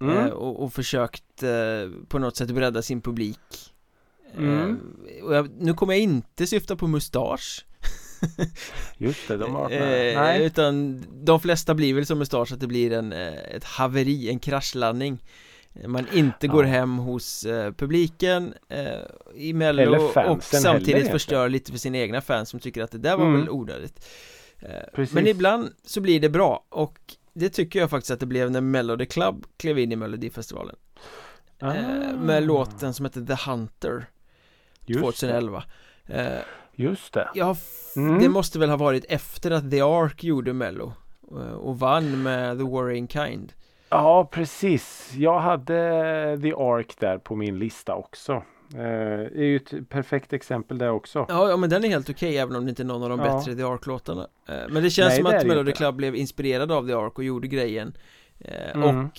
Mm. 0.01 0.16
eh, 0.16 0.26
och, 0.26 0.62
och 0.64 0.72
försökt 0.72 1.43
eh, 1.43 1.91
på 2.09 2.18
något 2.18 2.36
sätt 2.36 2.51
bredda 2.51 2.82
sin 2.82 3.01
publik 3.01 3.38
Mm. 4.36 4.80
eh, 5.09 5.34
jag, 5.34 5.51
Nu 5.59 5.74
kommer 5.74 5.93
jag 5.95 6.03
inte 6.03 6.47
syfta 6.47 6.76
på 6.76 6.86
mustasch 6.86 7.66
Just 8.96 9.28
det, 9.28 9.36
de 9.36 9.54
har 9.54 9.70
eh, 9.70 9.80
med. 9.80 10.14
Nej. 10.14 10.44
Utan 10.44 11.04
de 11.24 11.40
flesta 11.40 11.74
blir 11.74 11.94
väl 11.94 12.06
som 12.06 12.18
mustasch 12.18 12.52
att 12.52 12.60
det 12.60 12.66
blir 12.66 12.92
en, 12.92 13.12
eh, 13.12 13.32
ett 13.56 13.64
haveri, 13.64 14.30
en 14.30 14.38
kraschlandning 14.38 15.18
Eh, 15.74 15.88
Man 15.88 16.06
inte 16.14 16.48
går 16.48 16.64
Ja. 16.64 16.70
hem 16.70 16.98
hos 16.98 17.44
eh, 17.44 17.72
publiken 17.72 18.54
eh, 18.68 18.84
i 19.34 19.52
Mello 19.52 20.10
och 20.28 20.42
samtidigt 20.44 20.96
heller, 20.96 21.10
förstör 21.10 21.48
lite 21.48 21.72
för 21.72 21.78
sina 21.78 21.98
egna 21.98 22.20
fans 22.20 22.48
som 22.48 22.60
tycker 22.60 22.82
att 22.82 22.90
det 22.90 22.98
där 22.98 23.16
var 23.16 23.24
Mm. 23.26 23.40
väl 23.40 23.50
onödigt 23.50 24.06
eh. 24.60 25.04
Men 25.12 25.26
ibland 25.26 25.70
så 25.84 26.00
blir 26.00 26.20
det 26.20 26.28
bra 26.28 26.64
och 26.68 26.98
det 27.32 27.48
tycker 27.48 27.78
jag 27.78 27.90
faktiskt 27.90 28.10
att 28.10 28.20
det 28.20 28.26
blev 28.26 28.50
när 28.50 28.60
Mello 28.60 28.96
the 28.98 29.06
Club 29.06 29.46
klev 29.56 29.78
in 29.78 29.92
i 29.92 29.96
Melodifestivalen 29.96 30.76
Ah. 31.60 31.74
eh, 31.74 32.16
Med 32.20 32.42
låten 32.46 32.94
som 32.94 33.04
heter 33.06 33.20
The 33.36 33.50
Hunter 33.50 34.06
Just 34.86 35.00
2011 35.00 35.64
eh, 36.06 36.26
Just 36.83 37.14
det. 37.14 37.28
Ja, 37.35 37.57
Mm. 37.97 38.18
det 38.18 38.28
måste 38.28 38.59
väl 38.59 38.70
ha 38.70 38.76
varit 38.76 39.05
efter 39.09 39.51
att 39.51 39.70
The 39.70 39.81
Ark 39.81 40.24
gjorde 40.24 40.53
Mello 40.53 40.93
eh, 41.31 41.53
och 41.53 41.78
vann 41.78 42.22
med 42.22 42.59
The 42.59 42.64
Worrying 42.64 43.09
Kind 43.09 43.53
Ja, 43.89 44.28
precis. 44.33 45.12
Jag 45.16 45.41
hade 45.41 46.39
The 46.43 46.53
Ark 46.53 46.95
där 47.01 47.18
på 47.18 47.37
min 47.37 47.59
lista 47.59 47.95
också. 47.95 48.33
Eh, 48.33 48.43
det 48.74 49.39
är 49.39 49.45
ju 49.45 49.57
ett 49.57 49.89
perfekt 49.89 50.33
exempel 50.33 50.78
där 50.78 50.91
också. 50.91 51.26
Ja, 51.28 51.51
ja 51.51 51.57
men 51.57 51.70
den 51.70 51.85
är 51.85 51.89
helt 51.89 52.11
okej 52.11 52.39
även 52.39 52.57
om 52.57 52.64
det 52.64 52.68
inte 52.70 52.83
är 52.83 52.85
någon 52.85 53.03
av 53.03 53.09
de 53.09 53.18
Ja. 53.20 53.37
bättre 53.37 53.55
The 53.55 53.62
Ark-låtarna 53.62 54.28
eh, 54.49 54.55
Men 54.70 54.83
det 54.83 54.91
känns 54.91 55.09
Nej, 55.09 55.16
som 55.22 55.31
det 55.31 55.39
att 55.39 55.47
Melody. 55.47 55.72
Club 55.72 55.95
blev 55.97 56.16
inspirerad 56.16 56.72
av 56.72 56.87
The 56.87 56.93
Ark 56.93 57.18
och 57.18 57.24
gjorde 57.24 57.49
grejen 57.49 57.93
eh, 58.39 58.70
Mm. 58.74 58.99
Och 59.07 59.12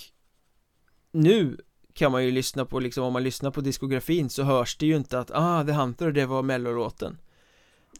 nu 1.12 1.56
kan 1.94 2.12
man 2.12 2.24
ju 2.24 2.30
lyssna 2.30 2.64
på 2.64 2.80
liksom 2.80 3.04
om 3.04 3.12
man 3.12 3.22
lyssnar 3.22 3.50
på 3.50 3.60
diskografin 3.60 4.30
så 4.30 4.42
hörs 4.42 4.76
det 4.76 4.86
ju 4.86 4.96
inte 4.96 5.18
att 5.18 5.30
ah, 5.34 5.64
The 5.64 5.72
Hunter 5.72 6.10
det 6.12 6.26
var 6.26 6.42
Mello-låten 6.42 7.18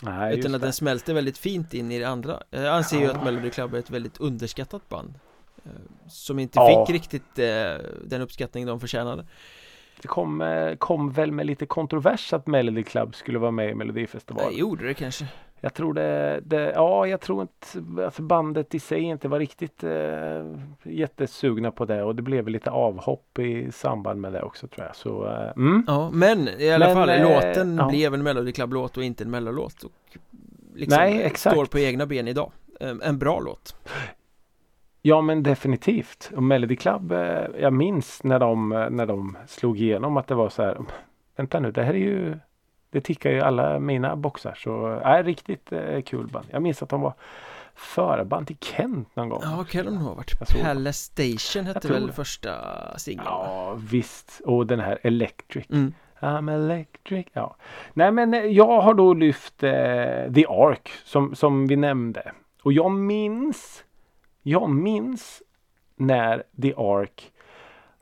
Nej, 0.03 0.39
Utan 0.39 0.55
att 0.55 0.61
det. 0.61 0.67
den 0.67 0.73
smälter 0.73 1.15
väldigt 1.15 1.39
fint 1.39 1.75
in 1.75 1.93
i 1.93 1.99
det 1.99 2.05
andra 2.05 2.43
Jag 2.51 2.67
anser 2.67 2.99
ju 2.99 3.05
Ja. 3.05 3.11
att 3.13 3.25
Melody 3.25 3.51
Club 3.51 3.75
är 3.75 3.79
ett 3.79 3.91
väldigt 3.91 4.21
underskattat 4.21 4.89
band 4.89 5.15
eh, 5.65 5.71
Som 6.09 6.39
inte 6.39 6.59
Ja. 6.59 6.87
fick 6.87 6.95
riktigt 6.95 7.39
eh, 7.39 7.75
den 8.05 8.21
uppskattning 8.21 8.67
de 8.67 8.81
förtjänade 8.81 9.27
Det 10.03 10.09
kom, 10.09 10.41
eh, 10.41 10.75
kom 10.77 11.11
väl 11.13 11.33
med 11.33 11.47
lite 11.47 11.67
kontrovers 11.67 12.33
att 12.33 12.47
Melody 12.47 12.83
Club 12.83 13.15
skulle 13.15 13.39
vara 13.39 13.51
med 13.51 13.71
i 13.71 13.75
Melodifestivalen. 13.75 14.49
Nej, 14.51 14.61
gjorde 14.61 14.87
det 14.87 14.95
kanske 14.95 15.27
Jag 15.65 15.75
tror 15.75 15.95
det, 15.95 16.41
det, 16.45 16.73
ja 16.75 17.07
jag 17.07 17.21
tror 17.21 17.43
inte, 17.43 18.05
alltså 18.05 18.23
bandet 18.23 18.75
i 18.75 18.79
sig 18.79 19.01
inte 19.01 19.29
var 19.29 19.39
riktigt 19.39 19.85
eh, 19.85 20.45
jättesugna 20.83 21.71
på 21.71 21.85
det 21.85 22.03
och 22.03 22.17
det 22.17 22.23
blev 22.23 22.49
lite 22.49 22.71
avhopp 22.71 23.39
i 23.39 23.73
samband 23.73 24.21
med 24.21 24.33
det 24.33 24.43
också 24.43 24.67
tror 24.69 24.87
jag. 24.87 24.97
Så, 24.97 25.27
eh, 25.27 25.53
mm. 25.57 25.85
Ja, 25.87 26.11
men 26.11 26.49
i 26.49 26.71
alla 26.71 26.87
Men, 26.87 26.95
fall 26.95 27.09
eh, 27.09 27.23
låten 27.23 27.77
ja. 27.77 27.89
blev 27.89 28.15
en 28.15 28.23
Melody 28.23 28.53
Club-låt 28.53 28.97
och 28.97 29.05
inte 29.05 29.25
en 29.25 29.31
Mellolåt 29.31 29.83
och 29.83 29.93
liksom 30.75 31.03
Nej, 31.03 31.23
exakt. 31.23 31.55
står 31.55 31.67
på 31.67 31.79
egna 31.79 32.07
ben 32.07 32.29
idag 32.29 32.53
En 33.03 33.19
bra 33.19 33.41
låt 33.41 33.77
Ja 35.03 35.21
men 35.21 35.43
definitivt. 35.43 36.31
Och 36.37 36.43
Melody 36.43 36.77
Club, 36.77 37.13
eh, 37.13 37.47
jag 37.59 37.73
minns 37.73 38.25
när 38.25 38.39
de, 38.39 38.69
när 38.91 39.07
de 39.07 39.37
slog 39.47 39.81
igenom 39.81 40.17
att 40.17 40.27
det 40.27 40.35
var 40.35 40.49
så 40.49 40.63
här. 40.63 40.79
Vänta 41.37 41.61
nu, 41.61 41.71
det 41.71 41.83
här 41.83 41.95
är 41.95 41.99
ju 41.99 42.39
Det 42.93 43.01
tickar 43.01 43.31
ju 43.31 43.41
alla 43.41 43.79
mina 43.79 44.17
boxar. 44.17 44.55
Så 44.55 45.01
äh, 45.05 45.25
riktigt 45.25 45.73
eh, 45.73 46.03
kul 46.03 46.27
band. 46.27 46.47
Jag 46.51 46.63
minns 46.63 46.83
att 46.83 46.89
de 46.89 47.01
var 47.01 47.13
förband 47.75 48.47
till 48.47 48.57
Kent 48.61 49.17
någon 49.17 49.29
gång. 49.29 49.41
Ja, 49.43 49.65
kan 49.65 49.85
de 49.85 49.97
ha 49.97 50.15
varit. 50.15 50.63
Palace 50.63 50.93
Station 50.93 51.67
hette 51.67 51.89
väl 51.89 52.07
det. 52.07 52.13
första 52.13 52.53
singeln? 52.99 53.27
Ja 53.27 53.75
visst. 53.91 54.41
Och 54.45 54.67
den 54.67 54.81
här 54.81 54.99
Electric. 55.03 55.71
Mm. 55.71 55.95
I'm 56.21 56.55
electric. 56.55 57.27
Ja. 57.33 57.57
Nej 57.93 58.13
men 58.13 58.35
eh, 58.35 58.41
jag 58.41 58.81
har 58.81 58.95
då 58.95 59.15
lyft 59.15 59.63
eh, 59.63 59.71
The 60.35 60.47
Ark 60.49 60.91
som, 61.05 61.35
som 61.35 61.67
vi 61.67 61.77
nämnde. 61.77 62.33
Och 62.63 62.73
jag 62.73 62.91
minns 62.91 63.85
Jag 64.43 64.71
minns 64.71 65.43
när 65.97 66.43
The 66.63 66.75
Ark 66.77 67.33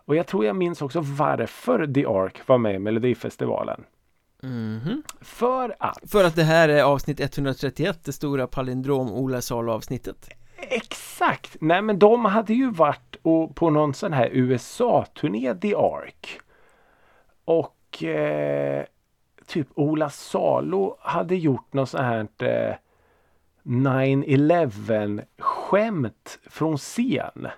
och 0.04 0.16
jag 0.16 0.26
tror 0.26 0.44
jag 0.44 0.56
minns 0.56 0.82
också 0.82 1.00
varför 1.00 1.86
The 1.86 2.06
Ark 2.06 2.48
var 2.48 2.58
med 2.58 2.74
i 2.74 2.78
Melodifestivalen. 2.78 3.84
Mhm. 4.42 5.02
För 5.20 5.76
att 5.78 6.10
För 6.10 6.24
att 6.24 6.36
det 6.36 6.42
här 6.42 6.68
är 6.68 6.82
avsnitt 6.82 7.20
131, 7.20 8.04
det 8.04 8.12
stora 8.12 8.46
palindrom 8.46 9.12
Ola 9.12 9.40
Salo 9.40 9.72
avsnittet 9.72 10.28
Exakt! 10.56 11.56
Nej 11.60 11.82
men 11.82 11.98
de 11.98 12.24
hade 12.24 12.54
ju 12.54 12.70
varit 12.70 13.16
och 13.22 13.56
på 13.56 13.70
någon 13.70 13.94
sån 13.94 14.12
här 14.12 14.28
USA-turné 14.32 15.54
The 15.54 15.74
Ark. 15.74 16.40
Och 17.44 18.04
eh, 18.04 18.84
typ 19.46 19.68
Ola 19.74 20.10
Salo 20.10 20.96
hade 21.00 21.36
gjort 21.36 21.72
något 21.72 21.88
sånt 21.88 22.02
här 22.02 22.28
eh, 22.38 22.74
9-11 23.62 25.24
skämt 25.38 26.38
från 26.46 26.76
scen. 26.76 27.48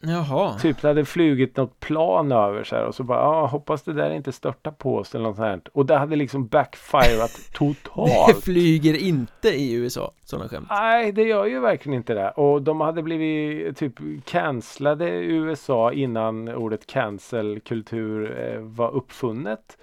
Jaha, 0.00 0.58
Typ 0.58 0.82
det 0.82 0.88
hade 0.88 1.04
flugit 1.04 1.56
något 1.56 1.80
plan 1.80 2.32
över 2.32 2.64
så 2.64 2.76
här 2.76 2.84
och 2.84 2.94
så 2.94 3.04
bara 3.04 3.18
ah, 3.20 3.46
hoppas 3.46 3.82
det 3.82 3.92
där 3.92 4.10
inte 4.10 4.32
störtar 4.32 4.70
på 4.70 4.96
oss 4.96 5.14
eller 5.14 5.24
något 5.24 5.36
sånt 5.36 5.48
här. 5.48 5.60
Och 5.72 5.86
det 5.86 5.96
hade 5.96 6.16
liksom 6.16 6.46
backfirat 6.46 7.30
det 7.52 7.58
totalt. 7.58 8.44
flyger 8.44 8.94
inte 9.02 9.48
i 9.48 9.74
USA, 9.74 10.12
sådana 10.24 10.48
skämt 10.48 10.66
Nej, 10.70 11.12
det 11.12 11.22
gör 11.22 11.44
ju 11.46 11.60
verkligen 11.60 11.96
inte 11.96 12.14
det. 12.14 12.30
Och 12.30 12.62
de 12.62 12.80
hade 12.80 13.02
blivit 13.02 13.76
typ 13.76 13.94
cancellade 14.24 15.08
i 15.08 15.26
USA 15.34 15.92
innan 15.92 16.48
ordet 16.48 16.86
cancelkultur 16.86 18.40
eh, 18.40 18.60
var 18.60 18.90
uppfunnet. 18.90 19.78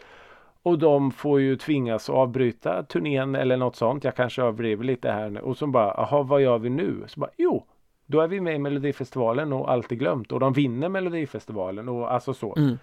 Och 0.64 0.80
de 0.80 1.12
får 1.12 1.42
ju 1.42 1.56
tvingas 1.56 2.10
avbryta 2.10 2.84
turnén 2.84 3.36
eller 3.36 3.58
något 3.58 3.76
sånt. 3.76 4.04
Jag 4.04 4.16
kanske 4.16 4.42
överdriver 4.42 4.84
lite 4.84 5.12
här 5.12 5.30
nu. 5.30 5.40
Och 5.40 5.58
så 5.58 5.68
bara, 5.68 5.94
jaha 5.98 6.24
vad 6.24 6.42
gör 6.42 6.58
vi 6.58 6.70
nu? 6.70 7.04
Så 7.08 7.20
bara, 7.20 7.30
jo, 7.38 7.66
då 8.06 8.22
är 8.22 8.28
vi 8.28 8.42
med 8.42 8.56
i 8.56 8.60
Melodifestivalen 8.60 9.54
och 9.54 9.72
allt 9.72 9.92
är 9.92 9.96
glömt. 9.96 10.32
Och 10.32 10.40
de 10.40 10.54
vinner 10.54 10.90
Melodifestivalen 10.90 11.90
och 11.90 12.14
alltså 12.14 12.34
så. 12.34 12.56
mm. 12.58 12.78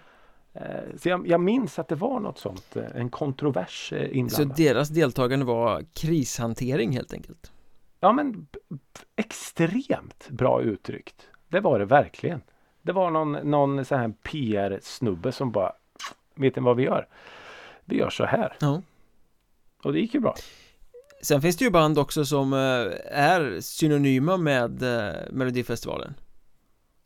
Eh, 0.55 0.97
så 0.97 1.09
jag, 1.09 1.27
jag 1.27 1.41
minns 1.41 1.79
att 1.79 1.87
det 1.87 1.95
var 1.95 2.19
något 2.19 2.37
sånt. 2.37 2.75
eh, 2.75 2.83
En 2.95 3.09
kontrovers 3.09 3.93
eh, 3.93 4.07
Så 4.07 4.13
inblandad. 4.13 4.57
deras 4.57 4.89
deltagande 4.89 5.45
var 5.45 5.83
krishantering 5.93 6.91
helt 6.91 7.13
enkelt 7.13 7.51
Ja 7.99 8.11
men 8.13 8.47
extremt 9.15 10.29
bra 10.29 10.61
uttryckt. 10.61 11.27
Det 11.49 11.59
var 11.59 11.79
det 11.79 11.85
verkligen. 11.85 12.41
Det 12.81 12.91
var 12.91 13.11
någon, 13.11 13.31
någon 13.31 13.85
sån 13.85 13.99
här 13.99 14.13
PR-snubbe 14.23 15.31
som 15.31 15.51
bara 15.51 15.71
Vet 16.35 16.55
ni 16.55 16.61
vad 16.61 16.75
vi 16.77 16.83
gör? 16.83 17.07
Vi 17.85 17.97
gör 17.97 18.09
så 18.09 18.25
här. 18.25 18.55
Ja 18.59 18.81
Och 19.83 19.93
det 19.93 19.99
gick 19.99 20.13
ju 20.13 20.19
bra. 20.19 20.35
Sen 21.23 21.41
finns 21.41 21.57
det 21.57 21.65
ju 21.65 21.71
band 21.71 21.99
också 21.99 22.25
som 22.25 22.53
eh, 22.53 22.59
är 23.17 23.61
synonyma 23.61 24.37
med 24.37 24.83
eh, 24.83 25.13
Melodifestivalen. 25.31 26.13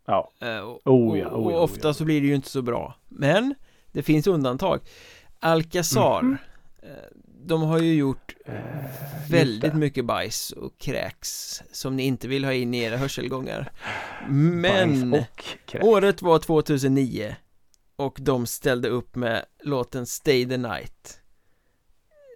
Ja. 0.07 0.31
Eh, 0.41 0.57
och, 0.59 0.81
Oh 0.85 0.85
ja, 0.85 0.89
och, 0.89 1.11
oh 1.13 1.19
ja, 1.19 1.27
och 1.27 1.51
oh 1.51 1.63
ofta 1.63 1.87
ja. 1.87 1.93
så 1.93 2.05
blir 2.05 2.21
det 2.21 2.27
ju 2.27 2.35
inte 2.35 2.49
så 2.49 2.61
bra. 2.61 2.95
Men 3.07 3.55
det 3.91 4.03
finns 4.03 4.27
undantag. 4.27 4.79
Alcazar 5.39 6.21
Mhm. 6.21 6.37
eh, 6.83 6.89
De 7.45 7.61
har 7.61 7.79
ju 7.79 7.93
gjort 7.93 8.33
Eh, 8.45 8.53
väldigt 9.29 9.73
mycket 9.73 10.05
bajs 10.05 10.51
och 10.51 10.77
kräks 10.77 11.63
Som 11.71 11.95
ni 11.95 12.03
inte 12.03 12.27
vill 12.27 12.45
ha 12.45 12.53
in 12.53 12.73
i 12.73 12.79
era 12.79 12.97
hörselgångar. 12.97 13.71
Men 14.29 15.23
året 15.81 16.21
var 16.21 16.39
2009 16.39 17.35
Och 17.95 18.17
de 18.21 18.45
ställde 18.45 18.89
upp 18.89 19.15
med 19.15 19.45
låten 19.63 20.05
Stay 20.05 20.49
the 20.49 20.57
Night 20.57 21.21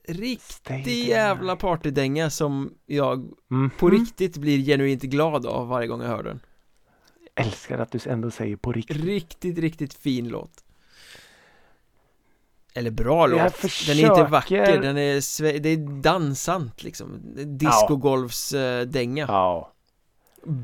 Riktig 0.07 1.07
jävla 1.07 1.55
partydänga 1.55 2.29
som 2.29 2.73
jag 2.85 3.31
Mhm. 3.47 3.69
på 3.79 3.89
riktigt 3.89 4.37
blir 4.37 4.65
genuint 4.65 5.01
glad 5.03 5.45
av 5.45 5.67
varje 5.67 5.87
gång 5.87 6.01
jag 6.01 6.07
hör 6.07 6.23
den 6.23 6.39
Älskar 7.35 7.79
att 7.79 7.91
du 7.91 7.99
ändå 8.05 8.31
säger 8.31 8.55
på 8.55 8.71
riktigt. 8.71 8.97
Riktigt, 8.97 9.57
riktigt 9.57 9.93
fin 9.93 10.27
låt 10.29 10.63
Eller 12.73 12.91
bra 12.91 13.27
låt, 13.27 13.39
Jag 13.39 13.45
den 13.47 13.49
är 13.49 13.49
inte 13.51 13.67
försöker- 13.69 14.27
vacker, 14.27 14.81
den 14.81 14.97
är, 14.97 15.19
sve- 15.19 15.59
det 15.59 15.69
är 15.69 16.01
dansant 16.01 16.83
liksom 16.83 17.21
Discogolfsdänga 17.57 19.25
Ja. 19.29 19.71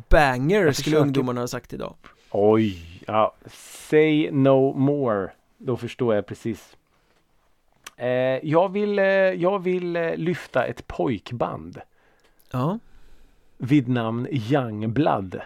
Banger 0.09 0.65
Jag 0.65 0.75
skulle 0.75 0.83
försöker- 0.83 0.97
ungdomarna 1.01 1.41
ha 1.41 1.47
sagt 1.47 1.73
idag 1.73 1.95
Oj. 2.31 3.01
Ja. 3.07 3.35
Say 3.89 4.31
no 4.31 4.73
more. 4.73 5.31
Då 5.57 5.77
förstår 5.77 6.15
jag 6.15 6.25
precis. 6.25 6.76
Eh, 7.97 8.09
jag 8.49 8.71
vill, 8.71 8.99
eh, 8.99 9.05
jag 9.05 9.59
vill 9.59 9.95
eh, 9.95 10.15
lyfta 10.15 10.65
ett 10.65 10.87
pojkband. 10.87 11.81
Ja, 12.51 12.79
vid 13.57 13.87
namn 13.87 14.27
Youngblood. 14.31 15.41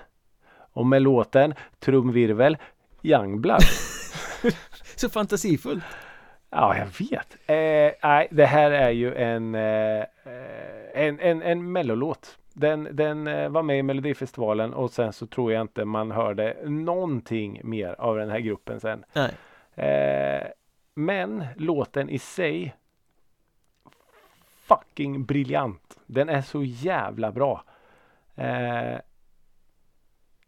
Och 0.73 0.85
med 0.85 1.01
låten 1.01 1.53
Trumvirvel 1.79 2.57
Youngblood. 3.01 3.61
så 4.95 5.09
fantasifullt 5.09 5.83
ja, 6.49 6.77
jag 6.77 6.85
vet. 6.85 7.37
Nej, 8.03 8.27
det 8.31 8.45
här 8.45 8.71
är 8.71 8.89
ju 8.89 9.15
en, 9.15 9.55
en, 9.55 11.19
en, 11.19 11.41
en 11.41 11.71
mellolåt. 11.71 12.37
Den, 12.53 12.87
den 12.91 13.23
var 13.53 13.63
med 13.63 13.79
i 13.79 13.83
Melodifestivalen 13.83 14.73
och 14.73 14.91
sen 14.91 15.13
så 15.13 15.27
tror 15.27 15.53
jag 15.53 15.61
inte 15.61 15.85
man 15.85 16.11
hörde 16.11 16.57
någonting 16.63 17.61
mer 17.63 17.95
av 17.99 18.17
den 18.17 18.29
här 18.29 18.39
gruppen 18.39 18.79
sen. 18.79 19.03
Nej, 19.13 19.31
men 20.93 21.45
låten 21.55 22.09
i 22.09 22.19
sig 22.19 22.75
fucking 24.45 25.25
briljant. 25.25 25.97
Den 26.05 26.29
är 26.29 26.41
så 26.41 26.63
jävla 26.63 27.31
bra. 27.31 27.63
Eh, 28.35 28.99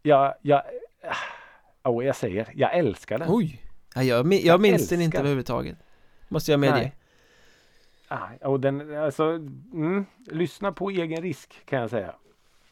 jag, 0.02 0.34
jag, 0.42 0.62
oh, 1.84 2.04
jag 2.04 2.16
säger, 2.16 2.48
jag 2.54 2.74
älskar 2.74 3.18
den. 3.18 3.28
oj 3.30 3.60
ja, 3.94 4.02
jag, 4.02 4.32
jag 4.32 4.40
Jag 4.42 4.60
minns 4.60 4.88
den 4.88 5.00
inte 5.00 5.04
älskar. 5.04 5.20
överhuvudtaget 5.20 5.78
Måste 6.28 6.50
jag 6.50 6.60
medge 6.60 6.74
Nej. 6.74 6.94
Ah, 8.08 8.28
och 8.48 8.60
den, 8.60 8.96
alltså, 8.96 9.24
mm, 9.24 10.06
lyssna 10.26 10.72
på 10.72 10.90
egen 10.90 11.22
risk 11.22 11.66
kan 11.66 11.80
jag 11.80 11.90
säga. 11.90 12.14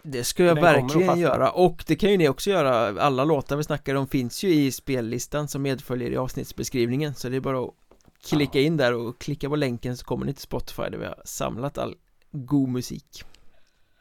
Det 0.03 0.25
ska 0.25 0.45
jag 0.45 0.57
Den 0.57 0.65
verkligen 0.65 1.19
göra 1.19 1.51
och 1.51 1.85
det 1.87 1.97
kan 1.97 2.11
ju 2.11 2.17
ni 2.17 2.29
också 2.29 2.51
göra 2.51 3.03
Alla 3.03 3.25
låtar 3.25 3.57
vi 3.57 3.65
snackar 3.65 3.95
om 3.95 4.07
finns 4.07 4.43
ju 4.45 4.49
i 4.55 4.73
spellistan 4.73 5.49
som 5.49 5.63
medföljer 5.63 6.11
i 6.11 6.17
avsnittsbeskrivningen 6.17 7.15
Så 7.15 7.29
det 7.29 7.37
är 7.37 7.41
bara 7.41 7.61
att 7.65 7.71
klicka 8.29 8.61
in 8.61 8.77
där 8.77 8.93
och 8.95 9.19
klicka 9.21 9.49
på 9.49 9.57
länken 9.57 9.97
så 9.97 10.05
kommer 10.05 10.27
ni 10.27 10.33
till 10.35 10.43
Spotify 10.43 10.83
där 10.83 10.99
vi 10.99 11.05
har 11.05 11.23
samlat 11.25 11.79
all 11.79 11.95
god 12.31 12.69
musik 12.69 13.25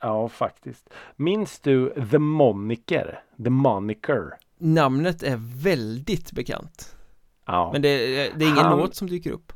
Ja, 0.04 0.30
faktiskt. 0.30 0.90
Minns 1.16 1.60
du 1.60 1.94
The 2.12 2.18
Moniker? 2.20 3.24
The 3.44 3.50
Moniker? 3.50 4.38
Namnet 4.58 5.24
är 5.24 5.38
väldigt 5.64 6.32
bekant 6.32 6.96
Ja. 7.46 7.70
Men 7.74 7.82
det, 7.82 7.90
det 8.38 8.46
är 8.46 8.50
ingen 8.50 8.58
Han- 8.58 8.78
låt 8.80 8.96
som 8.96 9.08
dyker 9.10 9.32
upp 9.32 9.54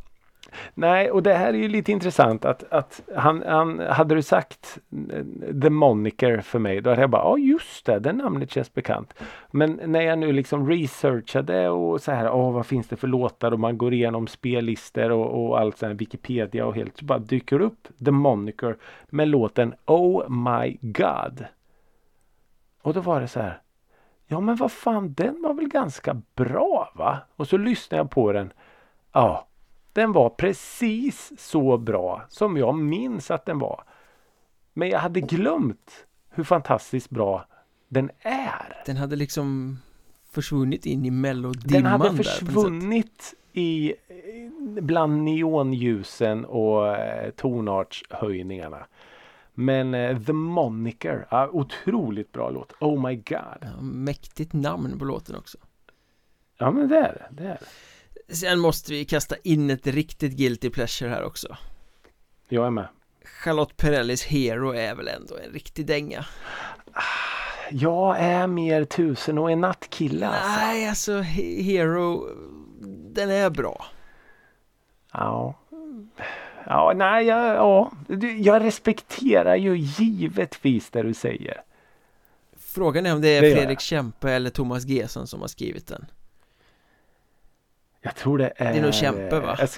Nej, 0.73 1.11
och 1.11 1.23
det 1.23 1.33
här 1.33 1.47
är 1.47 1.57
ju 1.57 1.67
lite 1.67 1.91
intressant 1.91 2.45
att, 2.45 2.63
att 2.73 3.01
han, 3.15 3.43
han, 3.47 3.79
hade 3.79 4.15
du 4.15 4.21
sagt 4.21 4.77
eh, 5.13 5.61
The 5.61 5.69
Moniker 5.69 6.41
för 6.41 6.59
mig, 6.59 6.81
då 6.81 6.89
hade 6.89 7.01
jag 7.01 7.09
bara, 7.09 7.23
ja 7.23 7.37
just 7.37 7.85
det, 7.85 7.99
det 7.99 8.13
namnet 8.13 8.51
känns 8.51 8.73
bekant. 8.73 9.13
Men 9.51 9.79
när 9.85 10.01
jag 10.01 10.19
nu 10.19 10.31
liksom 10.31 10.69
researchade 10.69 11.69
och 11.69 12.01
så 12.01 12.11
här, 12.11 12.31
åh 12.31 12.51
vad 12.51 12.65
finns 12.65 12.87
det 12.87 12.95
för 12.95 13.07
låtar 13.07 13.51
och 13.51 13.59
man 13.59 13.77
går 13.77 13.93
igenom 13.93 14.27
spellistor 14.27 15.11
och, 15.11 15.45
och 15.45 15.59
allt 15.59 15.77
så 15.77 15.85
här, 15.85 15.93
Wikipedia 15.93 16.65
och 16.65 16.75
helt, 16.75 16.97
så 16.97 17.05
bara 17.05 17.19
dyker 17.19 17.59
det 17.59 17.65
upp 17.65 17.87
The 18.05 18.11
Moniker 18.11 18.77
med 19.09 19.27
låten 19.27 19.73
Oh 19.85 20.29
My 20.29 20.77
God. 20.81 21.45
Och 22.81 22.93
då 22.93 23.01
var 23.01 23.21
det 23.21 23.27
så 23.27 23.39
här, 23.39 23.61
ja 24.27 24.39
men 24.39 24.55
vad 24.55 24.71
fan, 24.71 25.13
den 25.13 25.41
var 25.41 25.53
väl 25.53 25.67
ganska 25.67 26.21
bra 26.35 26.91
va? 26.95 27.17
Och 27.35 27.47
så 27.47 27.57
lyssnade 27.57 27.99
jag 27.99 28.11
på 28.11 28.31
den, 28.31 28.53
ja. 29.11 29.47
Den 29.95 30.11
var 30.11 30.29
precis 30.29 31.31
så 31.37 31.77
bra 31.77 32.21
som 32.29 32.57
jag 32.57 32.75
minns 32.75 33.31
att 33.31 33.45
den 33.45 33.59
var. 33.59 33.83
Men 34.73 34.89
jag 34.89 34.99
hade 34.99 35.21
glömt 35.21 36.05
hur 36.29 36.43
fantastiskt 36.43 37.09
bra 37.09 37.45
den 37.87 38.11
är. 38.19 38.83
Den 38.85 38.97
hade 38.97 39.15
liksom 39.15 39.77
försvunnit 40.31 40.85
in 40.85 41.05
i 41.05 41.09
Den 41.09 41.21
mellodimman 41.21 41.85
hade 41.91 42.03
där 42.03 42.11
något 42.11 42.25
sätt. 42.25 42.37
försvunnit 42.45 43.33
i 43.53 43.93
bland 44.81 45.23
neonljusen 45.23 46.45
och 46.45 46.87
eh, 46.97 47.29
tonartshöjningarna. 47.31 48.85
Men 49.53 49.93
eh, 49.93 50.21
The 50.21 50.33
Moniker, 50.33 51.27
ja, 51.29 51.49
otroligt 51.51 52.31
bra 52.31 52.49
låt. 52.49 52.73
Oh 52.79 53.07
my 53.07 53.15
god. 53.15 53.57
Ja, 53.61 53.81
mäktigt 53.81 54.53
namn 54.53 54.99
på 54.99 55.05
låten 55.05 55.35
också 55.35 55.57
Ja 56.57 56.71
men 56.71 56.87
det 56.87 56.97
är 56.97 57.13
det, 57.13 57.43
det 57.43 57.49
är 57.49 57.57
det. 57.59 57.65
Sen 58.29 58.59
måste 58.59 58.91
vi 58.91 59.05
kasta 59.05 59.35
in 59.43 59.69
ett 59.69 59.87
riktigt 59.87 60.31
guilty 60.37 60.69
pleasure 60.69 61.09
här 61.09 61.23
också 61.23 61.57
Jag 62.49 62.65
är 62.65 62.69
med. 62.71 62.87
Charlotte 63.43 63.77
Perrellis 63.77 64.23
Hero 64.25 64.73
är 64.73 64.95
väl 64.95 65.07
ändå 65.07 65.37
en 65.37 65.51
riktig 65.53 65.85
dänga 65.85 66.25
Jag 67.71 68.19
är 68.19 68.47
mer 68.47 68.85
tusen 68.85 69.37
och 69.37 69.51
en 69.51 69.61
nattkille 69.61 70.27
alltså. 70.27 70.49
Nej, 70.65 70.89
alltså 70.89 71.11
He- 71.21 71.61
Hero 71.63 72.27
Den 73.13 73.29
är 73.29 73.49
bra 73.49 73.85
Ja. 75.13 75.59
Ja, 76.67 76.93
nej, 76.95 77.25
jag, 77.25 77.55
ja. 77.55 77.91
Jag 78.37 78.63
respekterar 78.63 79.55
ju 79.55 79.77
givetvis 79.77 80.89
det 80.89 81.03
du 81.03 81.13
säger. 81.13 81.61
Frågan 82.57 83.05
är 83.05 83.13
om 83.13 83.21
det 83.21 83.27
är 83.37 83.41
Det 83.41 83.55
Fredrik 83.55 83.79
Kempe 83.79 84.31
eller 84.31 84.49
Thomas 84.49 84.85
Gesson 84.85 85.27
som 85.27 85.41
har 85.41 85.47
skrivit 85.47 85.87
den 85.87 86.05
Jag 88.05 88.15
tror 88.15 88.37
det 88.37 88.53
är... 88.57 88.73
Det 88.73 88.79
är 88.79 88.81
nog 88.83 88.93
Kempe, 88.93 89.39
va? 89.39 89.55
Jag, 89.59 89.69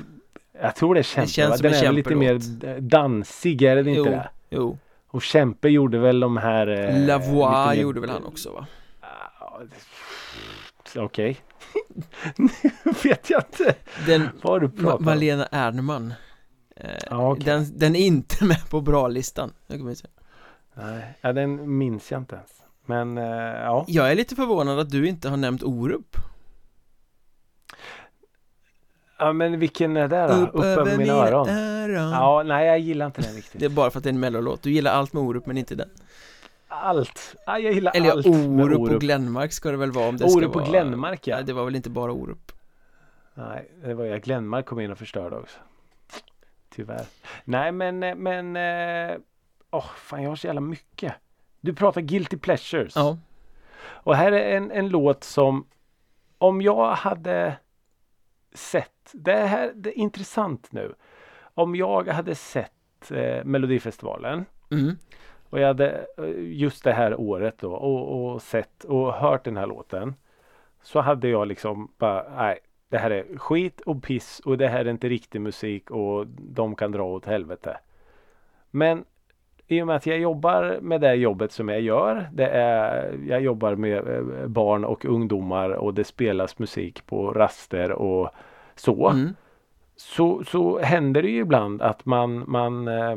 jag 0.61 0.75
tror 0.75 0.93
det 0.93 1.01
är 1.01 1.03
Kempe. 1.03 1.29
känns 1.31 1.49
va? 1.51 1.57
som 1.57 1.63
Den 1.63 1.73
en 1.73 1.85
är 1.85 1.91
lite 1.91 2.15
mer 2.15 2.39
dansig, 2.79 3.61
är 3.61 3.75
det 3.75 3.79
inte 3.81 3.91
Jo, 3.99 4.05
det? 4.05 4.29
jo 4.49 4.77
Och 5.07 5.21
Kempe 5.21 5.69
gjorde 5.69 5.97
väl 5.99 6.19
de 6.19 6.37
här... 6.37 6.67
eh, 6.67 7.05
Lavoie 7.07 7.59
lite 7.59 7.75
mer- 7.75 7.81
gjorde 7.81 7.99
väl 7.99 8.09
han 8.09 8.25
också 8.25 8.51
va? 8.51 8.67
Det- 10.93 10.99
Okej. 10.99 11.37
nu 12.37 12.49
vet 13.03 13.29
jag 13.29 13.43
inte 13.49 13.75
Den 14.05 14.29
vad 14.41 14.61
du 14.61 14.69
pratar 14.69 14.97
om. 14.97 15.05
Malena 15.05 15.47
Ernman 15.51 16.13
eh, 16.75 16.89
Ja, 17.09 17.31
okej. 17.31 17.43
den, 17.45 17.77
den 17.79 17.95
är 17.95 17.99
inte 18.05 18.45
med 18.45 18.69
på 18.69 18.81
bra-listan. 18.81 19.53
Nej, 20.73 21.13
ja, 21.21 21.33
den 21.33 21.77
minns 21.77 22.11
jag 22.11 22.21
inte 22.21 22.35
ens. 22.35 22.49
Men 22.85 23.17
eh, 23.17 23.23
ja. 23.63 23.85
Jag 23.87 24.11
är 24.11 24.15
lite 24.15 24.35
förvånad 24.35 24.79
att 24.79 24.89
du 24.89 25.07
inte 25.07 25.29
har 25.29 25.37
nämnt 25.37 25.63
Orup 25.63 26.17
ja. 29.17 29.33
men 29.33 29.59
vilken 29.59 29.97
är 29.97 30.07
det 30.07 30.27
då? 30.27 30.33
Upp, 30.33 30.65
över 30.65 30.97
mina 30.97 31.13
öron. 31.13 31.49
öron 31.49 32.11
Ja, 32.11 32.43
nej 32.45 32.67
jag 32.67 32.79
gillar 32.79 33.05
inte 33.05 33.21
den 33.21 33.33
riktigt. 33.35 33.59
Det 33.59 33.65
är 33.65 33.69
bara 33.69 33.89
för 33.89 33.99
att 33.99 34.03
det 34.03 34.09
är 34.09 34.13
en 34.13 34.19
mellolåt, 34.19 34.61
du 34.61 34.71
gillar 34.71 34.91
allt 34.91 35.13
med 35.13 35.23
Orup 35.23 35.45
men 35.45 35.57
inte 35.57 35.75
den 35.75 35.89
Allt. 36.67 37.35
Ja, 37.45 37.59
jag 37.59 37.73
gillar 37.73 37.95
Eller 37.95 38.11
allt 38.11 38.25
ja, 38.25 38.31
med 38.31 38.65
Orup 38.65 38.79
och 38.79 38.83
Orup. 38.83 39.01
Glenmark 39.01 39.51
ska 39.51 39.71
det 39.71 39.77
väl 39.77 39.91
vara 39.91 40.07
om 40.07 40.17
det 40.17 40.29
ska 40.29 40.37
Orup 40.39 40.49
och 40.49 40.61
vara 40.61 40.69
Glenmark, 40.69 41.27
ja. 41.27 41.35
Nej, 41.35 41.45
det 41.45 41.53
var 41.53 41.65
väl 41.65 41.75
inte 41.75 41.89
bara 41.89 42.11
Orup 42.11 42.51
Nej, 43.33 43.71
det 43.83 43.93
var 43.93 44.05
jag. 44.05 44.21
Glenmark 44.21 44.65
kom 44.65 44.79
in 44.79 44.91
och 44.91 44.97
förstörde 44.97 45.37
också. 45.37 45.59
Tyvärr. 46.69 47.05
Nej, 47.43 47.71
men, 47.71 48.03
eh, 48.03 48.15
men... 48.15 48.55
eh, 48.55 49.17
Åh, 49.71 49.85
fan 49.95 50.23
jag 50.23 50.29
har 50.29 50.35
så 50.35 50.47
jävla 50.47 50.61
mycket. 50.61 51.13
Du 51.61 51.73
pratar 51.73 52.01
Guilty 52.01 52.37
Pleasures. 52.37 52.95
Ja, 52.95 53.17
Och 53.79 54.15
här 54.15 54.31
är 54.31 54.57
en, 54.57 54.71
en 54.71 54.89
låt 54.89 55.23
som 55.23 55.67
om 56.37 56.61
jag 56.61 56.95
hade 56.95 57.57
sett, 58.53 58.91
det 59.13 59.35
här 59.35 59.71
det 59.75 59.89
är 59.89 59.97
intressant 59.97 60.71
nu. 60.71 60.93
Om 61.53 61.75
jag 61.75 62.07
hade 62.07 62.35
sett 62.35 63.11
eh, 63.11 63.43
Melodifestivalen 63.43 64.45
mm. 64.71 64.95
och 65.49 65.59
jag 65.59 65.67
hade 65.67 66.05
eh, 66.17 66.29
just 66.37 66.83
det 66.83 66.93
här 66.93 67.19
året 67.19 67.57
då 67.59 67.73
och, 67.73 68.33
och 68.33 68.41
sett 68.41 68.83
och 68.83 69.13
hört 69.13 69.43
den 69.43 69.57
här 69.57 69.67
låten. 69.67 70.15
Så 70.81 70.99
hade 70.99 71.27
jag 71.27 71.47
liksom 71.47 71.91
bara, 71.97 72.25
nej 72.35 72.59
det 72.89 72.97
här 72.97 73.11
är 73.11 73.37
skit 73.37 73.81
och 73.81 74.03
piss 74.03 74.39
och 74.39 74.57
det 74.57 74.67
här 74.67 74.85
är 74.85 74.89
inte 74.89 75.09
riktig 75.09 75.41
musik 75.41 75.91
och 75.91 76.27
de 76.27 76.75
kan 76.75 76.91
dra 76.91 77.03
åt 77.03 77.25
helvete. 77.25 77.77
Men 78.71 79.05
i 79.67 79.81
och 79.81 79.87
med 79.87 79.95
att 79.95 80.05
jag 80.05 80.19
jobbar 80.19 80.79
med 80.81 81.01
det 81.01 81.13
jobbet 81.13 81.51
som 81.51 81.69
jag 81.69 81.81
gör. 81.81 82.29
Det 82.33 82.47
är, 82.47 83.19
jag 83.27 83.41
jobbar 83.41 83.75
med 83.75 84.07
eh, 84.07 84.47
barn 84.47 84.85
och 84.85 85.05
ungdomar 85.05 85.69
och 85.69 85.93
det 85.93 86.03
spelas 86.03 86.59
musik 86.59 87.05
på 87.05 87.31
raster 87.31 87.91
och 87.91 88.29
så. 88.79 89.09
Mm. 89.09 89.35
Så, 89.95 90.43
så 90.43 90.79
händer 90.79 91.21
det 91.21 91.29
ju 91.29 91.39
ibland 91.41 91.81
att 91.81 92.05
man, 92.05 92.43
man 92.47 92.87
eh, 92.87 93.15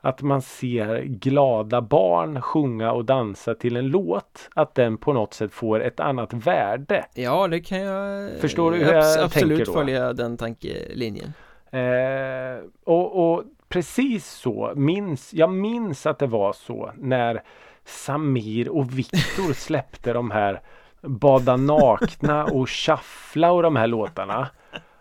att 0.00 0.22
man 0.22 0.42
ser 0.42 1.02
glada 1.02 1.80
barn 1.80 2.42
sjunga 2.42 2.92
och 2.92 3.04
dansa 3.04 3.54
till 3.54 3.76
en 3.76 3.88
låt. 3.88 4.48
Att 4.54 4.74
den 4.74 4.96
på 4.96 5.12
något 5.12 5.34
sätt 5.34 5.52
får 5.52 5.80
ett 5.80 6.00
annat 6.00 6.32
värde. 6.32 7.06
Ja, 7.14 7.48
det 7.48 7.60
kan 7.60 7.78
jag 7.78 8.30
Förstår 8.40 8.72
du 8.72 8.76
hur 8.76 8.92
jag 8.92 9.18
Absolut 9.24 9.32
tänker 9.32 9.64
då? 9.64 9.72
följa 9.72 10.12
den 10.12 10.36
tankelinjen 10.36 11.32
Eh, 11.70 12.58
och, 12.84 13.32
och 13.34 13.44
precis 13.68 14.26
så 14.26 14.72
minns 14.76 15.34
jag 15.34 15.50
minns 15.50 16.06
att 16.06 16.18
det 16.18 16.26
var 16.26 16.52
så 16.52 16.92
när 16.96 17.42
Samir 17.84 18.68
och 18.68 18.98
Viktor 18.98 19.52
släppte 19.54 20.12
de 20.12 20.30
här 20.30 20.60
Bada 21.06 21.56
nakna 21.56 22.44
och 22.44 22.70
Shuffla 22.70 23.52
och 23.52 23.62
de 23.62 23.76
här 23.76 23.86
låtarna. 23.86 24.48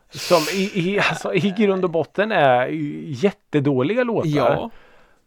Som 0.10 0.42
i, 0.54 0.72
i, 0.74 1.00
alltså, 1.00 1.34
i 1.34 1.54
grund 1.58 1.84
och 1.84 1.90
botten 1.92 2.32
är 2.32 2.68
jättedåliga 3.06 4.04
låtar. 4.04 4.30
Ja, 4.30 4.70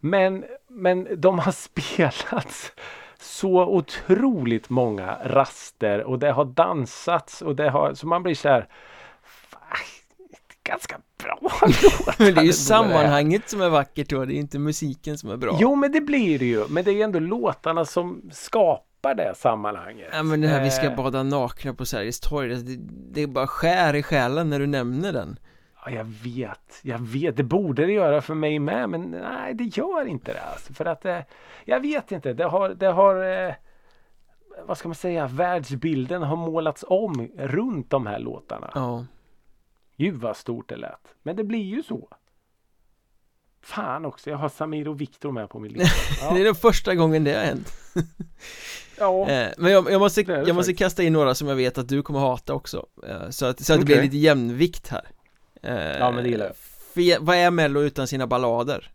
Men, 0.01 0.45
men 0.69 1.09
de 1.17 1.39
har 1.39 1.53
spelats 2.03 2.73
så 3.21 3.67
otroligt 3.67 4.69
många 4.71 5.19
raster 5.25 6.05
och 6.05 6.19
det 6.19 6.31
har 6.31 6.45
dansats 6.45 7.43
och 7.43 7.57
det 7.57 7.71
har 7.71 7.95
så 7.95 8.07
man 8.07 8.23
blir 8.23 8.35
så 8.35 8.49
här 8.49 8.69
"Fan, 9.23 9.61
Ganska 10.65 10.99
bra 11.23 11.39
låtar 11.61 12.15
men 12.19 12.19
det 12.19 12.25
är 12.25 12.27
ju 12.27 12.29
ändå 12.29 12.41
här." 12.41 12.53
sammanhanget 12.53 13.51
som 13.51 13.61
är 13.61 13.69
vackert 13.69 14.09
då, 14.09 14.25
det 14.25 14.35
är 14.35 14.39
inte 14.39 14.59
musiken 14.59 15.19
som 15.19 15.31
är 15.31 15.37
bra 15.37 15.57
Jo 15.61 15.75
men 15.75 15.93
det 15.93 16.01
blir 16.01 16.39
det 16.39 16.45
ju 16.45 16.65
men 16.69 16.85
det 16.85 16.91
är 16.91 16.95
ju 16.95 17.03
ändå 17.03 17.19
låtarna 17.19 17.85
som 17.85 18.31
skapar 18.33 18.88
det 19.15 19.35
sammanhanget. 19.35 20.09
Ja 20.13 20.23
men 20.23 20.41
det 20.41 20.49
här 20.49 20.65
vi 20.65 20.71
ska 20.71 20.87
Eh, 20.87 20.97
bada 20.97 21.23
nakna 21.23 21.75
på 21.75 21.87
Sergels 21.87 22.21
torg 22.21 22.55
det, 22.55 22.77
det 23.13 23.27
bara 23.27 23.47
skär 23.47 23.95
i 23.95 24.03
själen 24.03 24.51
när 24.51 24.59
du 24.59 24.67
nämner 24.67 25.13
den 25.13 25.39
Ja, 25.85 25.91
jag 25.91 26.05
vet, 26.05 26.81
jag 26.83 26.99
vet. 26.99 27.37
Det 27.37 27.43
borde 27.43 27.87
det 27.87 27.93
göra 27.93 28.21
för 28.21 28.35
mig 28.35 28.59
med 28.59 28.89
men 28.91 29.11
nej 29.11 29.55
det 29.55 29.65
gör 29.65 30.07
inte 30.07 30.33
det. 30.33 30.41
Alltså, 30.41 30.73
för 30.73 30.85
att 30.85 31.05
eh, 31.05 31.19
jag 31.65 31.81
vet 31.81 32.13
inte. 32.13 32.33
Det 32.33 32.45
har, 32.45 32.69
det 32.69 32.87
har 32.87 33.47
eh, 33.47 33.55
vad 34.67 34.79
ska 34.79 34.89
man 34.89 34.95
säga, 34.95 35.27
världsbilden 35.27 36.23
har 36.23 36.37
målats 36.37 36.85
om 36.89 37.31
runt 37.39 37.91
de 37.91 38.07
här 38.07 38.19
låtarna. 38.19 38.71
Ja, 38.75 39.05
Gud 39.97 40.15
vad 40.15 40.37
stort 40.37 40.69
det 40.69 40.77
lät. 40.77 41.15
Men 41.23 41.37
det 41.37 41.45
blir 41.45 41.65
ju 41.65 41.83
så. 41.83 42.09
Fan 43.63 44.05
också, 44.05 44.31
jag 44.31 44.37
har 44.37 44.49
Samir 44.49 44.89
och 44.89 45.01
Viktor 45.01 45.33
med 45.33 45.51
på 45.51 45.59
min 45.59 45.73
lista. 45.73 45.97
det 46.21 46.35
är 46.35 46.39
Ja, 46.39 46.45
den 46.45 46.55
första 46.55 46.95
gången 46.95 47.25
det 47.25 47.35
har 47.35 47.45
hänt 47.45 47.73
ja. 48.99 49.29
eh, 49.29 49.49
Men 49.59 49.73
jag, 49.73 49.91
jag 49.91 49.99
måste, 49.99 50.23
Det 50.23 50.37
det 50.37 50.47
jag 50.47 50.57
måste 50.57 50.75
kasta 50.75 51.03
in 51.03 51.13
några 51.13 51.35
som 51.35 51.49
jag 51.49 51.57
vet 51.57 51.79
att 51.79 51.89
du 51.89 52.03
kommer 52.03 52.21
hata 52.21 52.55
också 52.55 52.87
eh, 53.07 53.31
Så 53.31 53.47
att, 53.47 53.65
så 53.65 53.73
att 53.73 53.79
det 53.81 53.87
blir 53.87 54.03
lite 54.03 54.17
jämnvikt 54.17 54.89
här 54.89 55.09
eh, 55.63 55.99
Ja, 55.99 56.11
men 56.11 56.25
det 56.25 56.31
gillar 56.31 56.47
jag. 56.47 57.21
Vad 57.21 57.37
är 57.37 57.51
Mello 57.51 57.81
utan 57.81 58.07
sina 58.07 58.27
ballader? 58.27 58.91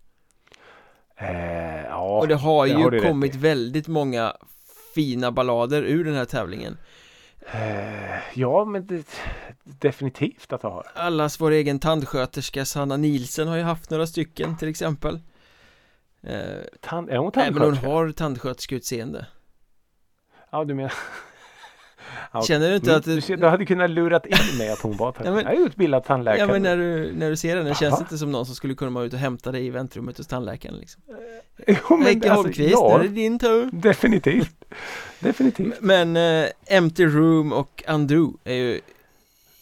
Eh, 1.18 1.84
ja, 1.84 2.20
Och 2.20 2.28
det 2.28 2.36
har 2.36 2.66
ju 2.66 2.74
har 2.74 2.92
du 2.92 2.98
rätt 2.98 3.08
kommit 3.08 3.36
väldigt 3.36 3.88
många 3.88 4.36
fina 4.96 5.32
ballader 5.32 5.84
ur 5.84 6.04
den 6.04 6.16
här 6.16 6.26
tävlingen 6.26 6.78
ja 8.34 8.66
men 8.66 8.88
det, 8.88 9.08
definitivt 9.64 10.54
att 10.54 10.62
det 10.62 10.68
har. 10.68 10.88
Allas 10.96 11.42
vår 11.42 11.52
egen 11.52 11.80
tandsköterska 11.80 12.66
Sanna 12.66 12.98
Nielsen 12.98 13.48
har 13.48 13.58
ju 13.58 13.64
haft 13.64 13.90
några 13.90 14.08
stycken 14.08 14.58
till 14.58 14.68
exempel 14.68 15.20
eh, 16.22 16.38
Tand, 16.82 17.10
är 17.10 17.18
hon 17.18 17.32
Nej 17.36 17.52
men 17.52 17.62
hon 17.62 17.72
tandsköterska? 17.72 17.88
har 17.88 18.12
tandsköterskeutseende 18.12 19.26
Ja 20.52 20.64
du 20.64 20.74
menar 20.74 20.94
Ja, 22.32 22.42
Känner 22.48 22.70
du 22.70 22.76
inte 22.76 22.96
att 22.96 23.04
du, 23.04 23.20
du 23.20 23.48
hade 23.48 23.66
kunnat 23.66 23.90
lurat 23.90 24.26
in 24.26 24.58
mig 24.58 24.70
att 24.70 24.80
hon 24.80 24.98
var. 24.98 25.16
Ja, 25.24 25.32
men- 25.32 25.46
jag 25.46 25.54
är 25.54 25.66
utbildad 25.66 26.04
tandläkare. 26.04 26.40
Ja 26.40 26.48
men 26.48 26.62
när 26.62 26.78
du, 26.78 27.14
när 27.16 27.30
du 27.30 27.36
ser 27.36 27.58
henne 27.58 27.76
känns 27.76 27.98
det 27.98 28.02
inte 28.02 28.18
som 28.18 28.32
någon 28.32 28.46
som 28.46 28.56
skulle 28.56 28.76
kunna 28.76 28.92
vara 28.92 29.06
ute 29.06 29.16
och 29.16 29.20
hämta 29.20 29.52
dig 29.52 29.66
i 29.66 29.70
väntrummet 29.70 30.18
hos 30.18 30.28
tandläkaren 30.28 30.76
liksom 30.78 31.02
jo, 31.68 31.76
men 31.90 32.02
Henke 32.04 32.32
alltså, 32.32 32.44
Holmqvist, 32.44 32.72
ja, 32.72 33.00
är 33.00 33.04
det 33.04 33.10
din 33.10 33.40
tur 33.40 33.70
definitivt. 33.72 34.66
Definitivt. 35.24 35.74
Men 35.82 36.18
eh, 36.18 36.50
Empty 36.66 37.06
Room 37.06 37.54
och 37.54 37.84
Undo 37.88 38.34
är 38.44 38.54
ju 38.54 38.82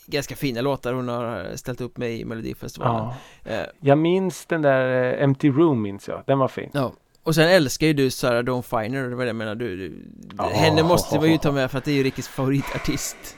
ganska 0.06 0.36
fina 0.36 0.62
låtar 0.62 0.94
hon 0.94 1.08
har 1.08 1.56
ställt 1.56 1.82
upp 1.82 1.98
med 1.98 2.12
i 2.14 2.26
Melodifestivalen 2.26 3.14
Ja. 3.44 3.52
eh, 3.52 3.66
Jag 3.80 3.98
minns 3.98 4.46
den 4.46 4.62
där 4.62 5.14
eh, 5.18 5.24
Empty 5.24 5.50
Room 5.50 5.82
minns 5.82 6.08
jag. 6.08 6.24
Den 6.28 6.40
var 6.40 6.48
fin. 6.48 6.70
Ja, 6.74 6.94
och 7.24 7.36
sen 7.36 7.50
älskar 7.50 7.88
ju 7.88 7.94
du 7.94 8.10
Sarah 8.10 8.44
Dawn 8.44 8.64
Finer, 8.64 9.10
det 9.10 9.16
var 9.16 9.24
det 9.24 9.30
jag 9.30 9.36
menar 9.36 9.56
du, 9.56 9.78
du 9.78 9.96
Ja. 10.38 10.50
Henne 10.50 10.84
måste 10.84 11.20
vi 11.20 11.32
ju 11.32 11.38
ta 11.38 11.52
med 11.52 11.72
för 11.72 11.78
att 11.78 11.86
det 11.86 11.92
är 11.92 11.96
ju 11.96 12.04
Rickes 12.04 12.28
favoritartist 12.28 13.38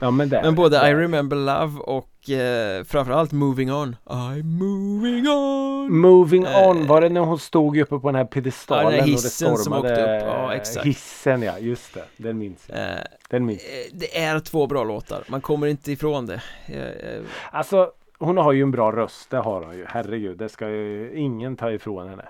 Ja 0.00 0.10
men. 0.10 0.28
Men 0.28 0.54
både 0.54 0.78
det. 0.80 0.88
I 0.90 0.94
Remember 0.94 1.36
Love 1.36 1.80
och 1.80 2.30
eh, 2.30 2.84
framförallt 2.84 3.32
Moving 3.32 3.72
On 3.72 3.96
I'm 4.04 4.42
moving 4.42 5.28
on 5.28 5.98
Moving 6.00 6.44
Eh, 6.44 6.68
on, 6.68 6.86
var 6.86 7.00
det 7.00 7.08
när 7.08 7.20
hon 7.20 7.38
stod 7.38 7.76
uppe 7.78 7.98
på 7.98 8.08
den 8.08 8.14
här 8.14 8.24
piedestalen 8.24 8.84
Ja, 8.84 8.90
den 8.90 9.00
här 9.00 9.06
och 9.16 9.22
det 9.22 9.28
som 9.28 9.56
stormade? 9.56 9.88
åkte 9.90 10.02
upp. 10.02 10.22
Ja, 10.32 10.54
exakt. 10.54 10.86
Hissen 10.86 11.42
ja, 11.42 11.58
just 11.58 11.94
det. 11.94 12.04
Den 12.16 12.38
minns 12.38 12.64
jag. 12.68 12.78
eh, 12.78 12.84
Den 13.28 13.46
minns 13.46 13.62
jag. 13.64 13.78
eh, 13.80 13.86
Det 13.92 14.18
är 14.18 14.40
två 14.40 14.66
bra 14.66 14.84
låtar, 14.84 15.24
man 15.28 15.40
kommer 15.40 15.66
inte 15.66 15.92
ifrån 15.92 16.26
det 16.26 16.42
eh, 16.66 16.82
eh, 16.82 17.22
Alltså, 17.50 17.90
hon 18.18 18.36
har 18.36 18.52
ju 18.52 18.62
en 18.62 18.70
bra 18.70 18.92
röst, 18.92 19.30
det 19.30 19.36
har 19.36 19.62
hon 19.64 19.76
ju. 19.76 19.84
Herregud, 19.88 20.38
det 20.38 20.48
ska 20.48 20.68
ju 20.68 21.12
ingen 21.14 21.56
ta 21.56 21.70
ifrån 21.72 22.08
henne. 22.08 22.24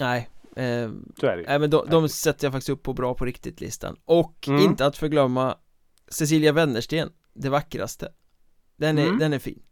Nej, 0.00 0.28
eh, 0.56 0.90
Så 1.20 1.26
är 1.26 1.36
det 1.36 1.42
ju. 1.42 1.44
nej 1.48 1.58
men 1.58 1.70
de, 1.70 1.86
de 1.90 2.08
sätter 2.08 2.46
jag 2.46 2.52
faktiskt 2.52 2.68
upp 2.70 2.82
på 2.82 2.92
bra 2.92 3.14
på 3.14 3.24
riktigt-listan 3.24 3.96
Och 4.04 4.48
Mm. 4.48 4.60
inte 4.62 4.86
att 4.86 4.96
förglömma 4.96 5.54
Cecilia 6.08 6.52
Wennersten, 6.52 7.10
det 7.34 7.48
vackraste 7.48 8.08
Den 8.76 8.98
är, 8.98 9.06
Mm. 9.06 9.18
den 9.18 9.32
är 9.32 9.38
fin 9.38 9.62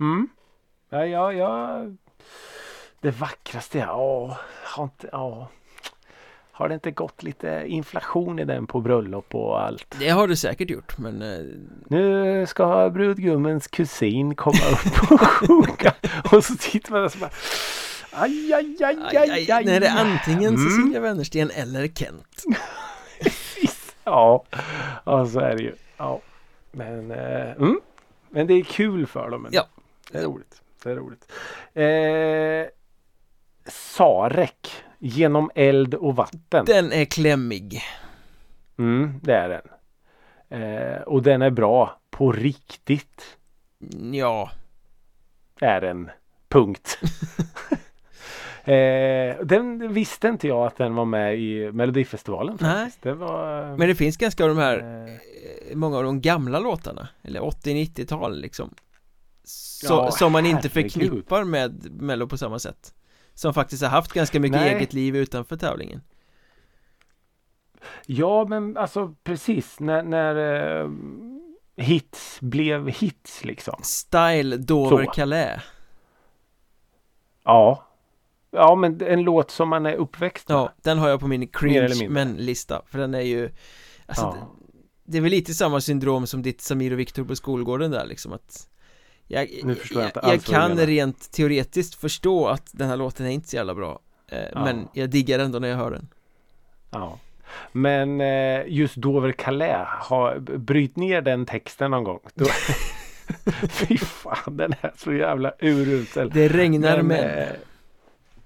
Mm. 0.00 0.28
Ja, 0.90 1.06
ja, 1.06 1.32
ja. 1.32 1.84
Det 3.00 3.10
vackraste, 3.10 3.78
ja. 3.78 4.38
Har 4.64 4.84
inte, 4.84 5.08
ja. 5.12 5.50
Har 6.52 6.68
det 6.68 6.74
inte 6.74 6.90
gått 6.90 7.22
lite 7.22 7.64
inflation 7.66 8.38
i 8.38 8.44
den 8.44 8.66
på 8.66 8.80
bröllop 8.80 9.34
och 9.34 9.60
allt? 9.62 9.94
Det 9.98 10.08
har 10.08 10.28
du 10.28 10.36
säkert 10.36 10.70
gjort 10.70 10.98
men 10.98 11.22
eh, 11.22 11.44
Nu 11.88 12.46
ska 12.46 12.90
brudgummens 12.90 13.66
kusin 13.66 14.34
komma 14.34 14.58
upp 14.72 15.10
och 15.12 15.20
sjunga. 15.20 15.94
Och 16.32 16.44
så 16.44 16.54
sitter 16.54 16.90
man 16.92 17.00
där 17.00 17.06
och 17.06 17.12
så 17.12 17.18
bara 17.18 17.30
Aj, 18.12 18.52
aj, 18.52 18.76
aj, 18.84 18.96
aj, 19.02 19.16
aj, 19.16 19.30
aj, 19.30 19.50
aj, 19.50 19.64
Nej 19.64 19.80
det 19.80 19.86
är 19.86 19.98
antingen 20.04 20.54
Mm. 20.54 20.70
Cecilia 20.70 21.00
Wennersten 21.00 21.50
eller 21.50 21.88
Kent 21.88 22.44
Ja, 24.08 24.44
ja 25.04 25.26
så 25.26 25.40
är 25.40 25.56
det 25.56 25.62
ju. 25.62 25.74
Ja. 25.96 26.20
Men, 26.72 27.10
eh, 27.10 27.50
mm. 27.52 27.80
Men 28.30 28.46
det 28.46 28.54
är 28.54 28.62
kul 28.62 29.06
för 29.06 29.30
dem. 29.30 29.48
Ja. 29.50 29.66
Det 30.12 30.18
är 30.18 30.24
roligt. 30.24 30.62
Det 30.82 30.90
är 30.90 30.96
roligt. 30.96 31.32
Eh, 31.74 32.72
Sarek. 33.72 34.68
Genom 34.98 35.50
eld 35.54 35.94
och 35.94 36.16
vatten. 36.16 36.64
Den 36.64 36.92
är 36.92 37.04
klämmig 37.04 37.82
Mm, 38.78 39.20
det 39.22 39.34
är 39.34 39.48
den. 39.48 39.68
Eh, 40.62 41.02
och 41.02 41.22
den 41.22 41.42
är 41.42 41.50
bra 41.50 42.00
på 42.10 42.32
riktigt. 42.32 43.36
Ja, 44.12 44.50
Är 45.60 45.80
den. 45.80 46.10
Punkt. 46.48 46.98
eh, 48.68 49.36
den 49.44 49.92
visste 49.92 50.28
inte 50.28 50.48
jag 50.48 50.66
att 50.66 50.76
den 50.76 50.94
var 50.94 51.04
med 51.04 51.38
i 51.38 51.72
Melodifestivalen. 51.72 52.58
Nej. 52.60 52.90
Det 53.02 53.14
var... 53.14 53.76
men 53.76 53.88
det 53.88 53.94
finns 53.94 54.16
ganska 54.16 54.44
av 54.44 54.48
de 54.48 54.58
här 54.58 54.78
eh, 54.78 55.12
eh, 55.12 55.76
Många 55.76 55.96
av 55.96 56.04
de 56.04 56.20
gamla 56.20 56.58
låtarna 56.58 57.08
Eller 57.22 57.40
80-90-tal 57.40 58.40
liksom 58.40 58.74
så, 59.44 59.94
Ja, 59.94 60.10
Som 60.10 60.32
man 60.32 60.46
inte 60.46 60.68
herregud. 60.68 60.92
förknippar 60.92 61.44
med 61.44 61.90
Mello 62.02 62.26
på 62.26 62.38
samma 62.38 62.58
sätt 62.58 62.94
Som 63.34 63.54
faktiskt 63.54 63.82
har 63.82 63.90
haft 63.90 64.12
ganska 64.12 64.40
mycket 64.40 64.60
Nej. 64.60 64.74
eget 64.74 64.92
liv 64.92 65.16
utanför 65.16 65.56
tävlingen 65.56 66.00
Ja 68.06 68.46
men 68.48 68.76
alltså 68.76 69.14
precis 69.24 69.80
när, 69.80 70.02
när 70.02 70.36
eh, 70.82 70.90
hits 71.76 72.38
blev 72.40 72.88
hits 72.88 73.44
liksom. 73.44 73.80
Style 73.82 74.56
Dover. 74.56 75.06
Calais 75.14 75.62
Ja. 77.44 77.87
Ja 78.50 78.74
men 78.74 79.02
en 79.02 79.22
låt 79.22 79.50
som 79.50 79.68
man 79.68 79.86
är 79.86 79.94
uppväxt 79.94 80.48
med. 80.48 80.56
Ja, 80.56 80.72
den 80.82 80.98
har 80.98 81.08
jag 81.08 81.20
på 81.20 81.26
min 81.26 81.48
cringe 81.48 81.88
mindre. 81.88 82.08
men-lista 82.08 82.82
För 82.86 82.98
den 82.98 83.14
är 83.14 83.20
ju 83.20 83.50
Alltså 84.06 84.24
Ja. 84.24 84.36
det, 85.04 85.12
det 85.12 85.18
är 85.18 85.22
väl 85.22 85.30
lite 85.30 85.54
samma 85.54 85.80
syndrom 85.80 86.26
som 86.26 86.42
ditt 86.42 86.60
Samir 86.60 86.92
och 86.92 86.98
Viktor 86.98 87.24
på 87.24 87.36
skolgården 87.36 87.90
där 87.90 88.06
liksom 88.06 88.32
att 88.32 88.68
jag, 89.26 89.60
Nu 89.64 89.74
förstår 89.74 90.02
jag 90.02 90.10
jag, 90.14 90.22
vad 90.22 90.32
du 90.32 90.38
kan 90.40 90.78
rent 90.78 91.32
teoretiskt 91.32 91.94
förstå 91.94 92.46
att 92.46 92.70
den 92.72 92.88
här 92.88 92.96
låten 92.96 93.26
är 93.26 93.30
inte 93.30 93.48
så 93.48 93.56
jävla 93.56 93.74
bra 93.74 94.00
eh, 94.28 94.38
Ja. 94.54 94.64
Men 94.64 94.88
jag 94.92 95.10
diggar 95.10 95.38
ändå 95.38 95.58
när 95.58 95.68
jag 95.68 95.76
hör 95.76 95.90
den 95.90 96.08
Ja. 96.90 97.18
Men 97.72 98.20
eh, 98.20 98.62
just 98.66 98.94
Dover 98.96 99.32
Calais, 99.32 99.88
har, 99.88 100.38
bryt 100.38 100.96
ner 100.96 101.22
den 101.22 101.46
texten 101.46 101.90
någon 101.90 102.04
gång. 102.04 102.20
Då, 102.34 102.46
fy 103.68 103.98
fan 103.98 104.56
den 104.56 104.74
är 104.80 104.92
så 104.96 105.12
jävla 105.12 105.52
urusel. 105.58 106.30
Det 106.30 106.48
regnar 106.48 107.02
men, 107.02 107.24
eh, 107.24 107.48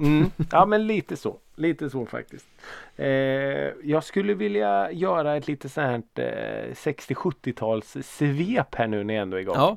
mm, 0.03 0.31
ja 0.51 0.67
men 0.67 0.87
lite 0.87 1.17
så. 1.17 1.39
Lite 1.57 1.91
så 1.91 2.07
faktiskt. 2.07 2.47
Eh, 2.97 3.07
jag 3.83 4.05
skulle 4.05 4.35
vilja 4.35 4.93
göra 4.93 5.37
ett 5.37 5.49
lite 5.49 5.69
sånt 5.69 6.07
här 6.17 6.67
eh, 6.69 6.73
60-70-tals 6.73 7.97
svep 8.03 8.75
här 8.75 8.87
nu 8.87 9.05
när 9.05 9.15
jag 9.15 9.23
ändå 9.23 9.37
är 9.37 9.41
igång. 9.41 9.57
Ja, 9.57 9.77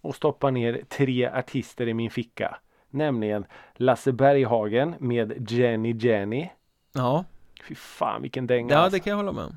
Och 0.00 0.14
stoppa 0.14 0.50
ner 0.50 0.82
tre 0.88 1.26
artister 1.26 1.88
i 1.88 1.94
min 1.94 2.10
ficka. 2.10 2.58
Nämligen 2.90 3.44
Lasse 3.74 4.12
Berghagen 4.12 4.94
med 4.98 5.50
Jenny 5.50 5.92
Jenny. 5.92 6.48
ja, 6.92 7.24
Fy 7.68 7.74
fan 7.74 8.22
vilken 8.22 8.46
dänga. 8.46 8.74
ja 8.74 8.78
alltså. 8.78 8.96
det 8.96 9.00
kan 9.00 9.10
jag 9.10 9.16
hålla 9.16 9.32
med 9.32 9.44
om 9.44 9.56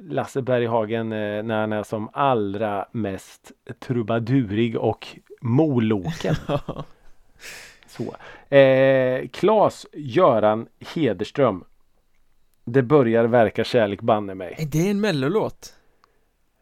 Lasse 0.00 0.42
Berghagen 0.42 1.12
eh, 1.12 1.42
när 1.42 1.60
han 1.60 1.72
är 1.72 1.82
som 1.82 2.08
allra 2.12 2.88
mest 2.92 3.52
trubadurig 3.78 4.76
och 4.76 5.08
moloken. 5.40 6.34
Så. 7.96 8.16
Eh, 8.56 9.28
Klas 9.28 9.86
Göran 9.92 10.66
Hederström. 10.94 11.64
Det 12.64 12.82
börjar 12.82 13.24
verka 13.24 13.64
kärlek 13.64 14.00
banne 14.00 14.34
mig. 14.34 14.54
Är 14.58 14.66
det 14.66 14.90
en 14.90 15.00
mellolåt? 15.00 15.74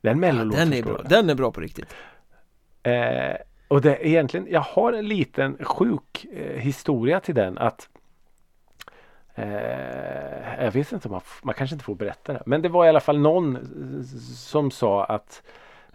Det 0.01 0.09
är 0.09 0.13
en 0.13 0.23
Ja, 0.23 0.33
mellolåt 0.33 0.57
den 0.57 0.73
är 0.73 0.83
bra, 0.83 1.03
den 1.05 1.31
är 1.31 1.35
bra 1.35 1.53
på 1.53 1.61
riktigt 1.61 1.95
Eh, 2.83 3.37
och 3.69 3.81
det 3.81 3.97
är 3.97 4.07
egentligen, 4.07 4.47
jag 4.51 4.61
har 4.61 4.93
en 4.93 5.09
liten 5.09 5.65
sjuk 5.65 6.27
eh, 6.33 6.61
historia 6.61 7.21
till 7.21 7.35
den 7.35 7.59
att 7.59 7.89
eh, 9.35 10.65
jag 10.65 10.73
vet 10.73 10.93
inte 10.93 11.09
om 11.09 11.13
man, 11.13 11.21
man 11.43 11.55
kanske 11.55 11.75
inte 11.75 11.85
får 11.85 11.95
berätta 11.95 12.33
det. 12.33 12.43
Men 12.47 12.63
det 12.63 12.69
var 12.69 12.87
i 12.87 12.89
alla 12.89 13.01
fall 13.01 13.19
någon 13.19 13.59
som 14.37 14.71
sa 14.71 15.05
att 15.05 15.43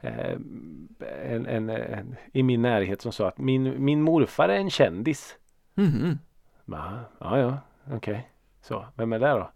en, 0.01 1.45
en, 1.45 1.69
en, 1.69 2.15
i 2.33 2.43
min 2.43 2.61
närhet 2.61 3.01
som 3.01 3.11
sa 3.11 3.27
att 3.27 3.37
min, 3.37 3.85
min 3.85 4.01
morfar 4.01 4.49
är 4.49 4.57
en 4.57 4.69
kändis. 4.69 5.35
Mhm. 5.75 6.19
Bara, 6.65 6.99
ja, 7.19 7.39
ja, 7.39 7.57
okej. 7.95 8.29
Så, 8.61 8.85
vem 8.95 9.13
är 9.13 9.19
det 9.19 9.27
då? 9.29 9.51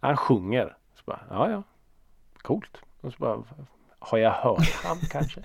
Han 0.00 0.16
sjunger. 0.16 0.76
Så 0.94 1.02
bara, 1.06 1.20
ja, 1.30 1.50
ja, 1.50 1.62
coolt. 2.42 2.82
Och 3.00 3.12
så 3.12 3.18
bara, 3.18 3.42
har 3.98 4.18
jag 4.18 4.30
hört 4.32 4.74
han 4.84 4.96
kanske? 5.10 5.40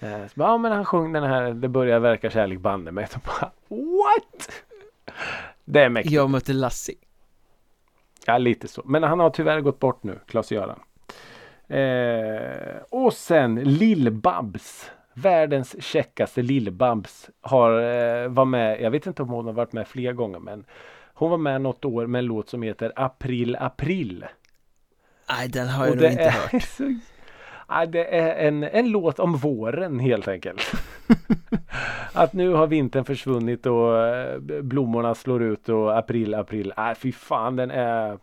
Eh, 0.00 0.26
Så 0.26 0.32
bara, 0.34 0.48
ja, 0.48 0.58
men 0.58 0.72
han 0.72 0.84
sjöng 0.84 1.12
den 1.12 1.22
här, 1.24 1.52
det 1.52 1.68
börjar 1.68 1.98
verka 1.98 2.30
kärlek 2.30 2.58
banne 2.60 2.90
mig. 2.90 3.06
Så 3.06 3.18
bara, 3.18 3.50
what? 3.68 4.50
Det 5.64 5.80
är 5.80 5.88
mäktigt. 5.88 6.14
Jag 6.14 6.30
mötte 6.30 6.52
Lassie 6.52 6.96
Ja, 8.26 8.38
lite 8.38 8.68
så. 8.68 8.82
Men 8.84 9.02
han 9.02 9.20
har 9.20 9.30
tyvärr 9.30 9.60
gått 9.60 9.78
bort 9.78 10.02
nu, 10.02 10.20
Klas-Göran. 10.26 10.80
Eh, 11.68 12.76
och 12.90 13.12
sen 13.12 13.60
Lill-Babs. 13.60 14.90
Världens 15.14 15.82
käckaste 15.82 16.42
Lill-Babs 16.42 17.30
har 17.40 17.80
eh, 17.80 18.28
var 18.28 18.44
med. 18.44 18.80
Jag 18.80 18.90
vet 18.90 19.06
inte 19.06 19.22
om 19.22 19.28
hon 19.28 19.46
har 19.46 19.52
varit 19.52 19.72
med 19.72 19.88
fler 19.88 20.12
gånger 20.12 20.38
men 20.38 20.64
hon 21.14 21.30
var 21.30 21.38
med 21.38 21.60
något 21.60 21.84
år 21.84 22.06
med 22.06 22.18
en 22.18 22.24
låt 22.24 22.48
som 22.48 22.62
heter 22.62 22.92
April 22.96 23.56
April. 23.60 24.24
Nej, 25.30 25.48
den 25.48 25.68
har 25.68 25.86
jag 25.86 25.96
nog 25.96 26.10
inte 26.10 26.30
hört 26.30 26.62
Så, 26.68 26.94
ja, 27.68 27.86
det 27.86 28.16
är 28.16 28.48
en, 28.48 28.62
en 28.62 28.90
låt 28.90 29.18
om 29.18 29.36
våren 29.36 29.98
helt 29.98 30.28
enkelt. 30.28 30.72
att 32.12 32.32
nu 32.32 32.52
har 32.52 32.66
vintern 32.66 33.04
försvunnit 33.04 33.66
och 33.66 34.06
eh, 34.06 34.38
blommorna 34.40 35.14
slår 35.14 35.42
ut 35.42 35.68
och 35.68 35.98
april 35.98 36.34
april. 36.34 36.72
Nej 36.76 36.94
fy 36.94 37.12
fan 37.12 37.56
den 37.56 37.70
är 37.70 38.18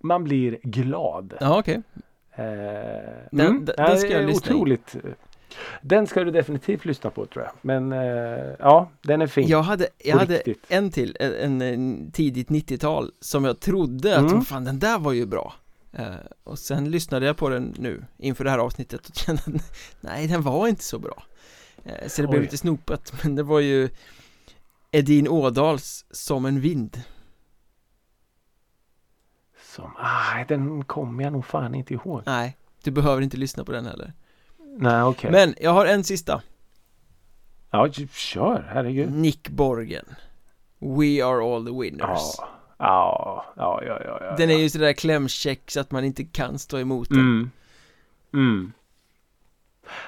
Man 0.00 0.24
blir 0.24 0.58
glad. 0.62 1.34
Ja, 1.40 1.58
okej 1.58 1.74
Eh, 1.76 2.07
Den- 2.42 3.46
mm, 3.46 3.64
den- 3.64 3.74
ja, 3.78 3.96
ska 3.96 4.08
jag 4.08 4.26
lyssna 4.26 4.50
i. 4.50 4.54
otroligt. 4.54 4.96
Den 5.82 6.06
ska 6.06 6.24
du 6.24 6.30
definitivt 6.30 6.84
lyssna 6.84 7.10
på 7.10 7.26
tror 7.26 7.44
jag. 7.44 7.52
Men 7.62 7.92
eh, 7.92 8.54
ja, 8.58 8.90
den 9.02 9.20
är 9.22 9.26
fin. 9.26 9.48
Jag 9.48 9.62
hade, 9.62 9.88
jag 10.04 10.16
hade 10.16 10.34
riktigt. 10.36 10.64
en 10.68 10.90
till, 10.90 11.16
en, 11.20 11.62
en, 11.62 12.10
tidigt 12.12 12.48
90-tal 12.48 13.10
som 13.20 13.44
jag 13.44 13.60
trodde 13.60 14.16
att, 14.18 14.30
Mm. 14.30 14.42
fan 14.44 14.64
den 14.64 14.78
där 14.78 14.98
var 14.98 15.12
ju 15.12 15.26
bra 15.26 15.54
eh, 15.92 16.06
Och 16.44 16.58
sen 16.58 16.90
lyssnade 16.90 17.26
jag 17.26 17.36
på 17.36 17.48
den 17.48 17.74
nu 17.78 18.04
inför 18.18 18.44
det 18.44 18.50
här 18.50 18.58
avsnittet 18.58 19.08
och 19.08 19.14
kände 19.26 19.42
att 19.46 19.72
nej 20.00 20.26
den 20.26 20.42
var 20.42 20.68
inte 20.68 20.84
så 20.84 20.98
bra 20.98 21.22
eh, 21.84 22.08
Så 22.08 22.22
det 22.22 22.28
blev 22.28 22.40
Oj. 22.40 22.44
lite 22.44 22.58
snopat 22.58 23.12
men 23.22 23.34
det 23.34 23.42
var 23.42 23.60
ju 23.60 23.88
Edin 24.90 25.28
Ådals 25.28 26.04
Som 26.10 26.44
en 26.44 26.60
vind 26.60 27.02
Som, 29.78 29.90
ah, 29.98 30.44
den 30.48 30.84
kommer 30.84 31.24
jag 31.24 31.32
nog 31.32 31.44
fan 31.46 31.74
inte 31.74 31.94
ihåg. 31.94 32.22
Nej, 32.26 32.56
du 32.84 32.90
behöver 32.90 33.22
inte 33.22 33.36
lyssna 33.36 33.64
på 33.64 33.72
den 33.72 33.86
heller 33.86 34.12
Nej 34.78 35.02
okej. 35.02 35.30
Men 35.30 35.54
jag 35.60 35.70
har 35.70 35.86
en 35.86 36.04
sista 36.04 36.42
Ja, 37.70 37.88
kör, 38.12 38.68
herregud. 38.72 39.12
Nick 39.12 39.48
Borgen 39.48 40.04
We 40.78 41.24
are 41.24 41.54
all 41.54 41.66
the 41.66 41.72
winners 41.72 42.36
Ja, 42.38 42.44
ja, 42.78 43.44
ja, 43.56 43.82
ja, 43.86 44.00
ja. 44.04 44.18
ja 44.24 44.36
Den 44.36 44.50
är 44.50 44.54
ja. 44.54 44.60
ju 44.60 44.70
sådär 44.70 44.92
klämkäck 44.92 45.70
så 45.70 45.80
att 45.80 45.90
man 45.90 46.04
inte 46.04 46.24
kan 46.24 46.58
stå 46.58 46.78
emot 46.78 47.08
den 47.08 47.18
Mm. 47.18 47.50
Mm. 48.34 48.72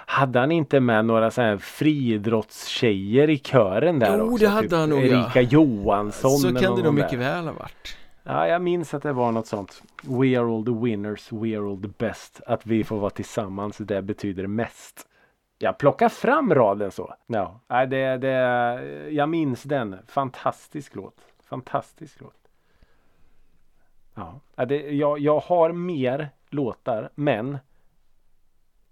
Hade 0.06 0.38
han 0.40 0.52
inte 0.52 0.80
med 0.80 1.04
några 1.04 1.30
så 1.30 1.40
här 1.42 1.58
friidrottstjejer 1.58 3.30
i 3.30 3.38
kören 3.38 3.98
där 3.98 4.18
Jo, 4.18 4.24
också? 4.24 4.44
det 4.44 4.50
hade 4.50 4.76
han 4.76 4.88
nog, 4.90 5.06
ja. 5.06 5.24
Erika 5.24 5.40
Johansson 5.42 6.38
Så 6.38 6.48
kan 6.48 6.54
det 6.62 6.68
nog 6.68 6.84
där. 6.84 6.92
mycket 6.92 7.18
väl 7.18 7.44
ha 7.44 7.52
varit 7.52 7.96
Ja, 8.22 8.48
jag 8.48 8.62
minns 8.62 8.94
att 8.94 9.02
det 9.02 9.12
var 9.12 9.32
något 9.32 9.46
sånt. 9.46 9.82
We 10.02 10.38
are 10.38 10.54
all 10.54 10.64
the 10.64 10.72
winners, 10.72 11.32
we 11.32 11.58
are 11.58 11.70
all 11.70 11.82
the 11.82 11.88
best. 11.98 12.40
Att 12.46 12.66
vi 12.66 12.84
får 12.84 12.98
vara 12.98 13.10
tillsammans, 13.10 13.78
det 13.78 14.02
betyder 14.02 14.46
mest. 14.46 15.06
Jag 15.58 15.78
plockar 15.78 16.08
fram 16.08 16.54
raden 16.54 16.90
så. 16.90 17.14
Ja, 17.26 17.60
det, 17.68 18.16
det, 18.16 18.30
jag 19.10 19.28
minns 19.28 19.62
den. 19.62 19.96
Fantastisk 20.06 20.94
låt. 20.94 21.16
Fantastisk 21.44 22.20
låt. 22.20 22.34
Ja, 24.14 24.40
Ja, 24.56 24.64
det, 24.64 24.90
jag, 24.90 25.18
jag 25.18 25.40
har 25.40 25.72
mer 25.72 26.30
låtar 26.50 27.10
men 27.14 27.58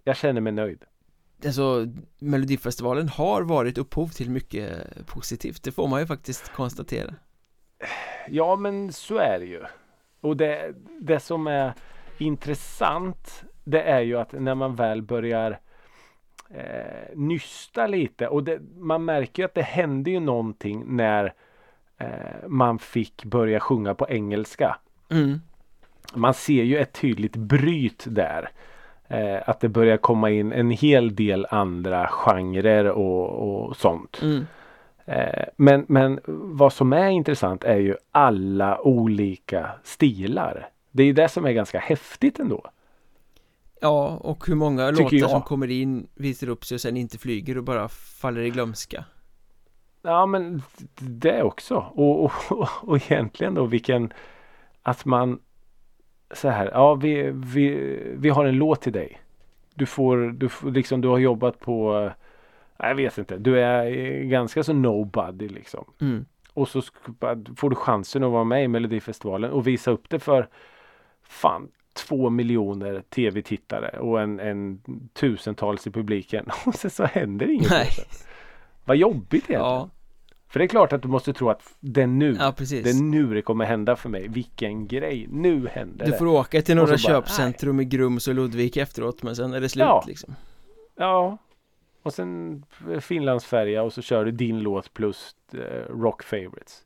jag 0.03 0.17
känner 0.17 0.41
mig 0.41 0.53
nöjd. 0.53 0.83
Alltså 1.45 1.87
Melodifestivalen 2.19 3.09
har 3.09 3.41
varit 3.41 3.77
upphov 3.77 4.07
till 4.07 4.29
mycket 4.29 4.87
positivt 5.05 5.63
Det 5.63 5.71
får 5.71 5.87
man 5.87 5.99
ju 5.99 6.07
faktiskt 6.07 6.49
konstatera 6.49 7.15
Ja 8.27 8.55
men 8.55 8.93
så 8.93 9.17
är 9.17 9.39
det 9.39 9.45
ju. 9.45 9.61
Och 10.21 10.37
det, 10.37 10.75
det 10.99 11.19
som 11.19 11.47
är 11.47 11.73
intressant 12.17 13.43
det 13.63 13.81
är 13.81 14.01
ju 14.01 14.17
att 14.17 14.31
när 14.31 14.55
man 14.55 14.75
väl 14.75 15.01
börjar 15.01 15.59
eh, 16.49 17.15
nysta 17.15 17.87
lite 17.87 18.27
och 18.27 18.43
det, 18.43 18.59
man 18.75 19.05
märker 19.05 19.43
ju 19.43 19.45
att 19.45 19.53
det 19.53 19.61
hände 19.61 20.11
ju 20.11 20.19
någonting 20.19 20.83
när 20.87 21.33
eh, 21.97 22.47
man 22.47 22.79
fick 22.79 23.25
börja 23.25 23.59
sjunga 23.59 23.93
på 23.93 24.09
engelska. 24.09 24.77
mm. 25.09 25.41
Man 26.13 26.33
ser 26.33 26.63
ju 26.63 26.77
ett 26.77 26.93
tydligt 26.93 27.35
bryt 27.35 28.05
där. 28.07 28.49
Eh, 29.07 29.49
att 29.49 29.59
det 29.59 29.69
börjar 29.69 29.97
komma 29.97 30.29
in 30.29 30.51
en 30.51 30.71
hel 30.71 31.15
del 31.15 31.47
andra 31.49 32.07
genrer 32.07 32.85
och, 32.85 33.29
och 33.29 33.77
sånt. 33.77 34.19
Mm. 34.21 34.45
Eh, 35.09 35.45
men, 35.55 35.85
men 35.87 36.19
vad 36.25 36.73
som 36.73 36.93
är 36.93 37.09
intressant 37.09 37.63
är 37.63 37.77
ju 37.77 37.95
alla 38.11 38.81
olika 38.81 39.71
stilar. 39.83 40.69
Det 40.91 41.03
är 41.03 41.07
ju 41.07 41.13
det 41.13 41.29
som 41.29 41.45
är 41.45 41.51
ganska 41.51 41.79
häftigt 41.79 42.39
ändå. 42.39 42.65
Ja, 43.81 44.17
och 44.21 44.47
hur 44.47 44.55
många 44.55 44.89
Tycker 44.89 45.03
låtar 45.03 45.17
jag. 45.17 45.29
som 45.29 45.41
kommer 45.41 45.69
in, 45.71 46.07
visar 46.15 46.49
upp 46.49 46.65
sig 46.65 46.75
och 46.75 46.81
sen 46.81 46.97
inte 46.97 47.17
flyger 47.17 47.57
och 47.57 47.63
bara 47.63 47.87
faller 47.87 48.41
i 48.41 48.49
glömska 48.49 49.05
Ja 50.01 50.25
men 50.25 50.61
det 50.99 51.43
också. 51.43 51.75
Och, 51.75 52.23
och, 52.23 52.33
och 52.81 53.11
egentligen 53.11 53.53
då 53.53 53.65
vilken 53.65 54.13
att 54.83 55.05
man 55.05 55.39
så 56.31 56.49
här, 56.49 56.71
ja 56.73 56.95
vi, 56.95 57.31
vi, 57.33 57.97
vi 58.17 58.29
har 58.29 58.45
en 58.45 58.55
låt 58.55 58.81
till 58.81 58.93
dig. 58.93 59.19
Du 59.73 59.85
får, 59.85 60.17
du 60.17 60.49
får 60.49 60.71
liksom, 60.71 61.01
du 61.01 61.07
har 61.07 61.17
jobbat 61.17 61.59
på, 61.59 62.09
jag 62.87 62.95
vet 62.95 63.17
inte, 63.17 63.37
du 63.37 63.59
är 63.59 63.85
eh, 63.85 64.23
ganska 64.23 64.63
så 64.63 64.73
nobody 64.73 65.47
liksom. 65.49 65.85
mm. 66.01 66.25
Och 66.53 66.67
så 66.67 66.81
får 67.57 67.69
du 67.69 67.75
chansen 67.75 68.23
att 68.23 68.31
vara 68.31 68.43
med 68.43 68.63
i 68.63 68.67
Melodifestivalen 68.67 69.51
och 69.51 69.67
visa 69.67 69.91
upp 69.91 70.09
det 70.09 70.19
för 70.19 70.47
fan 71.23 71.67
två 72.07 72.29
miljoner 72.29 73.01
tv-tittare 73.09 73.99
och 73.99 74.21
en, 74.21 74.39
en 74.39 74.81
tusentals 75.13 75.87
i 75.87 75.91
publiken. 75.91 76.45
Och 76.65 76.75
sen 76.75 76.91
så 76.91 77.03
händer 77.05 77.49
inget. 77.49 77.69
Nej. 77.69 77.87
Vad 78.85 78.97
jobbigt 78.97 79.33
egentligen. 79.33 79.61
Ja, 79.61 79.89
För 80.47 80.59
det 80.59 80.65
är 80.65 80.67
klart 80.67 80.93
att 80.93 81.01
du 81.01 81.07
måste 81.07 81.33
tro 81.33 81.49
att 81.49 81.61
det 81.79 82.01
är 82.01 82.07
nu. 82.07 82.35
ja 82.39 82.53
Det 82.57 82.89
är 82.89 83.03
nu 83.03 83.33
det 83.33 83.41
kommer 83.41 83.65
hända 83.65 83.95
för 83.95 84.09
mig. 84.09 84.27
Vilken 84.27 84.87
grej. 84.87 85.27
Nu 85.31 85.67
händer 85.67 86.05
Du 86.05 86.11
det. 86.11 86.17
får 86.17 86.25
åka 86.25 86.61
till 86.61 86.75
några 86.75 86.97
så 86.97 87.07
bara, 87.07 87.21
köpcentrum 87.21 87.79
i 87.79 87.85
Grums 87.85 88.27
och 88.27 88.35
Ludvika 88.35 88.81
efteråt 88.81 89.23
men 89.23 89.35
sen 89.35 89.53
är 89.53 89.61
det 89.61 89.69
slut 89.69 89.81
Ja. 89.81 90.03
liksom 90.07 90.35
Ja. 90.95 91.37
Och 92.03 92.13
sen 92.13 92.63
Finlandsfärja 93.01 93.83
och 93.83 93.93
så 93.93 94.01
kör 94.01 94.25
du 94.25 94.31
din 94.31 94.59
låt 94.59 94.93
plus 94.93 95.35
eh, 95.53 95.59
rock 96.01 96.23
favorites. 96.23 96.81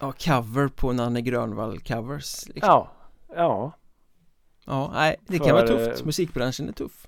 Ja, 0.00 0.12
cover 0.12 0.68
på 0.68 0.92
Nanne 0.92 1.20
Grönvall 1.20 1.78
covers 1.78 2.46
liksom. 2.48 2.68
Ja. 2.68 2.92
Ja. 3.36 3.72
Ja, 4.66 4.90
nej, 4.94 5.16
det 5.26 5.38
kan 5.38 5.46
För, 5.46 5.52
vara 5.52 5.66
tufft. 5.66 6.00
eh, 6.00 6.06
Musikbranschen 6.06 6.68
är 6.68 6.72
tuff. 6.72 7.06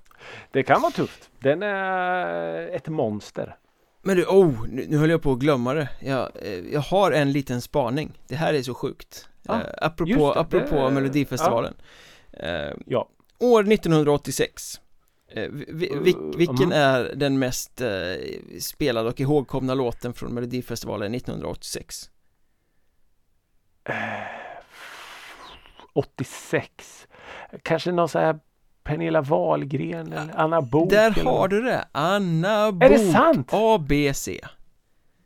Det 0.51 0.63
kan 0.63 0.81
vara 0.81 0.91
tufft. 0.91 1.29
Den 1.39 1.63
är 1.63 2.67
ett 2.75 2.87
monster. 2.87 3.55
Men 4.01 4.15
du, 4.17 4.25
oh, 4.25 4.65
nu, 4.69 4.85
nu 4.89 4.97
höll 4.97 5.09
jag 5.09 5.21
på 5.21 5.31
att 5.31 5.39
glömma 5.39 5.73
det. 5.73 5.89
Jag, 6.01 6.31
eh, 6.41 6.59
jag 6.73 6.81
har 6.81 7.11
en 7.11 7.31
liten 7.31 7.61
spaning. 7.61 8.19
Det 8.27 8.35
här 8.35 8.53
är 8.53 8.61
så 8.61 8.73
sjukt. 8.73 9.29
Ja, 9.43 9.53
eh, 9.53 9.61
apropå 9.81 10.33
det, 10.33 10.39
apropå 10.39 10.75
det- 10.75 10.89
Melodifestivalen. 10.91 11.73
Eh, 12.33 12.71
Ja. 12.85 13.09
År 13.39 13.63
1986. 13.73 14.80
Eh, 15.35 15.47
vi, 15.51 15.65
vi, 15.67 15.89
vil- 15.95 16.37
vilken 16.37 16.71
är 16.71 17.11
den 17.15 17.39
mest 17.39 17.81
eh, 17.81 17.89
spelade 18.59 19.09
och 19.09 19.19
ihågkomna 19.19 19.73
låten 19.73 20.13
från 20.13 20.33
Melodifestivalen 20.33 21.15
1986? 21.15 22.09
86. 25.93 27.07
Kanske 27.63 27.91
någon 27.91 28.09
sån 28.09 28.21
här 28.21 28.39
Pernilla 28.83 29.21
Wahlgren 29.21 30.13
eller 30.13 30.39
Anna 30.39 30.61
Book 30.61 30.89
Där 30.89 31.11
eller 31.11 31.23
har 31.23 31.39
något. 31.41 31.49
du 31.49 31.61
det! 31.61 31.87
Anna 31.91 32.71
Bok 32.71 32.83
Är 32.83 32.89
det 32.89 33.11
sant? 33.11 33.49
ABC 33.53 34.27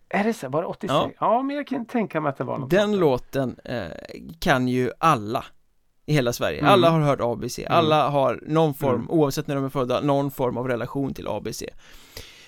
Är 0.10 0.24
det 0.24 0.34
så? 0.34 0.50
Var 0.50 0.62
det 0.62 0.68
86? 0.68 0.94
Ja. 0.94 1.12
Ja, 1.20 1.42
men 1.42 1.56
jag 1.56 1.68
kan 1.68 1.86
tänka 1.86 2.22
mig 2.22 2.30
att 2.30 2.38
det 2.38 2.44
var 2.44 2.58
något 2.58 2.70
Den 2.70 2.98
låten 2.98 3.60
eh, 3.64 3.88
kan 4.40 4.68
ju 4.68 4.92
alla 4.98 5.46
i 6.06 6.14
hela 6.14 6.34
Sverige. 6.34 6.60
Mm. 6.60 6.72
Alla 6.72 6.90
har 6.90 7.00
hört 7.00 7.20
ABC. 7.22 7.60
Alla 7.68 8.10
har 8.10 8.40
någon 8.48 8.74
form, 8.74 8.96
Mm. 8.96 9.10
oavsett 9.10 9.48
när 9.48 9.56
de 9.56 9.66
är 9.66 9.70
födda, 9.70 10.02
någon 10.02 10.32
form 10.32 10.58
av 10.58 10.68
relation 10.68 11.14
till 11.14 11.28
ABC. 11.28 11.64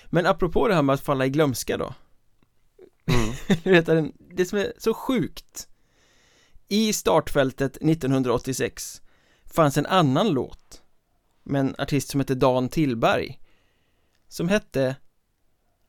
Men 0.06 0.26
apropå 0.26 0.68
det 0.68 0.74
här 0.74 0.82
med 0.82 0.94
att 0.94 1.00
falla 1.00 1.26
i 1.26 1.28
glömska 1.30 1.76
då. 1.76 1.94
Mm. 3.06 4.12
Det 4.34 4.44
som 4.44 4.58
är 4.58 4.72
så 4.78 4.94
sjukt. 4.94 5.68
I 6.68 6.92
startfältet 6.92 7.76
1986 7.76 9.02
fanns 9.44 9.78
en 9.78 9.86
annan 9.86 10.28
låt 10.28 10.82
med 11.42 11.60
en 11.60 11.74
artist 11.78 12.08
som 12.08 12.20
hette 12.20 12.34
Dan 12.34 12.68
Tillberg. 12.68 13.40
Som 14.28 14.48
hette 14.48 14.96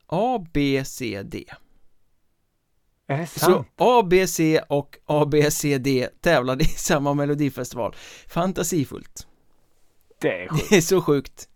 ABCD. 0.06 1.34
Är 3.10 3.16
det 3.16 3.26
Så? 3.26 3.64
ABC 3.76 4.40
och 4.68 4.98
ABCD 5.06 5.88
tävlade 6.20 6.64
i 6.64 6.66
samma 6.66 7.14
melodifestival 7.14 7.94
Fantasifullt 8.28 9.26
Det 10.20 10.42
är 10.42 10.48
sjukt. 10.48 10.70
Det 10.70 10.76
är 10.76 10.80
så 10.80 11.02
sjukt 11.02 11.48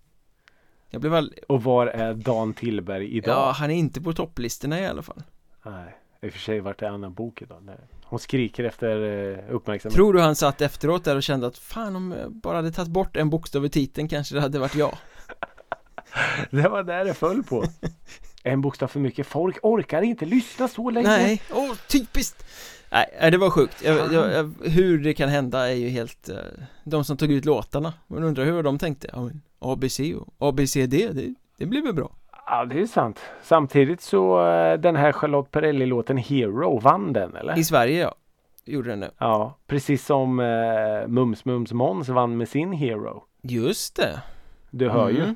Jag 0.90 1.00
blev 1.00 1.14
all... 1.14 1.34
Och 1.48 1.62
var 1.62 1.86
är 1.86 2.14
Dan 2.14 2.54
Tillberg 2.54 3.16
idag? 3.16 3.36
Ja, 3.36 3.50
han 3.50 3.70
är 3.70 3.74
inte 3.74 4.00
på 4.00 4.12
topplistorna 4.12 4.80
i 4.80 4.86
alla 4.86 5.02
fall 5.02 5.22
Nej, 5.64 5.96
i 6.22 6.28
och 6.28 6.32
för 6.32 6.40
sig 6.40 6.60
vart 6.60 6.82
är 6.82 6.86
Anna 6.86 7.10
Book 7.10 7.42
idag? 7.42 7.62
Nej. 7.62 7.78
Hon 8.04 8.18
skriker 8.18 8.64
efter 8.64 9.02
eh, 9.02 9.54
uppmärksamhet. 9.54 9.94
Tror 9.94 10.12
du 10.12 10.20
han 10.20 10.36
satt 10.36 10.60
efteråt 10.60 11.04
där 11.04 11.16
och 11.16 11.22
kände 11.22 11.46
att 11.46 11.58
fan 11.58 11.96
om 11.96 12.12
jag 12.12 12.32
bara 12.32 12.56
hade 12.56 12.72
tagit 12.72 12.90
bort 12.90 13.16
en 13.16 13.30
bokstav 13.30 13.64
i 13.64 13.68
titeln 13.68 14.08
kanske 14.08 14.34
det 14.34 14.40
hade 14.40 14.58
varit 14.58 14.74
jag 14.74 14.96
Det 16.50 16.68
var 16.68 16.82
där 16.82 17.04
det 17.04 17.14
föll 17.14 17.42
på. 17.42 17.64
en 18.44 18.60
bokstav 18.60 18.88
för 18.88 19.00
mycket. 19.00 19.26
Folk 19.26 19.58
orkar 19.62 20.02
inte 20.02 20.24
lyssna 20.24 20.68
så 20.68 20.90
länge. 20.90 21.08
Nej, 21.08 21.42
åh 21.52 21.74
typiskt 21.88 22.44
Nej, 22.92 23.30
det 23.30 23.38
var 23.38 23.50
sjukt 23.50 23.82
jag, 23.84 24.12
jag, 24.12 24.32
jag, 24.32 24.54
Hur 24.70 24.98
det 24.98 25.14
kan 25.14 25.28
hända 25.28 25.68
är 25.68 25.74
ju 25.74 25.88
helt 25.88 26.28
eh, 26.28 26.36
De 26.84 27.04
som 27.04 27.16
tog 27.16 27.32
ut 27.32 27.44
låtarna 27.44 27.92
Man 28.06 28.24
undrar 28.24 28.44
hur 28.44 28.62
de 28.62 28.78
tänkte 28.78 29.08
ja, 29.12 29.30
ABC 29.58 30.00
och 30.38 30.48
ABCD, 30.48 30.90
det, 30.90 31.34
det 31.58 31.66
blir 31.66 31.82
väl 31.82 31.94
bra 31.94 32.10
Ja, 32.46 32.64
det 32.64 32.80
är 32.80 32.86
sant. 32.86 33.20
Samtidigt 33.42 34.00
så 34.00 34.46
eh, 34.48 34.80
den 34.80 34.96
här 34.96 35.12
Charlotte 35.12 35.50
Perrelli-låten 35.50 36.16
Hero 36.16 36.78
vann 36.78 37.12
den 37.12 37.36
eller? 37.36 37.58
I 37.58 37.64
Sverige 37.64 38.00
ja, 38.00 38.14
gjorde 38.64 38.90
den 38.90 39.00
det 39.00 39.10
Ja, 39.18 39.58
precis 39.66 40.06
som 40.06 40.40
eh, 40.40 41.06
Mums 41.08 41.44
Mums 41.44 41.72
Måns 41.72 42.08
vann 42.08 42.36
med 42.36 42.48
sin 42.48 42.72
Hero. 42.72 43.24
Just 43.42 43.96
det 43.96 44.20
Du 44.70 44.88
hör 44.88 45.10
ju. 45.10 45.34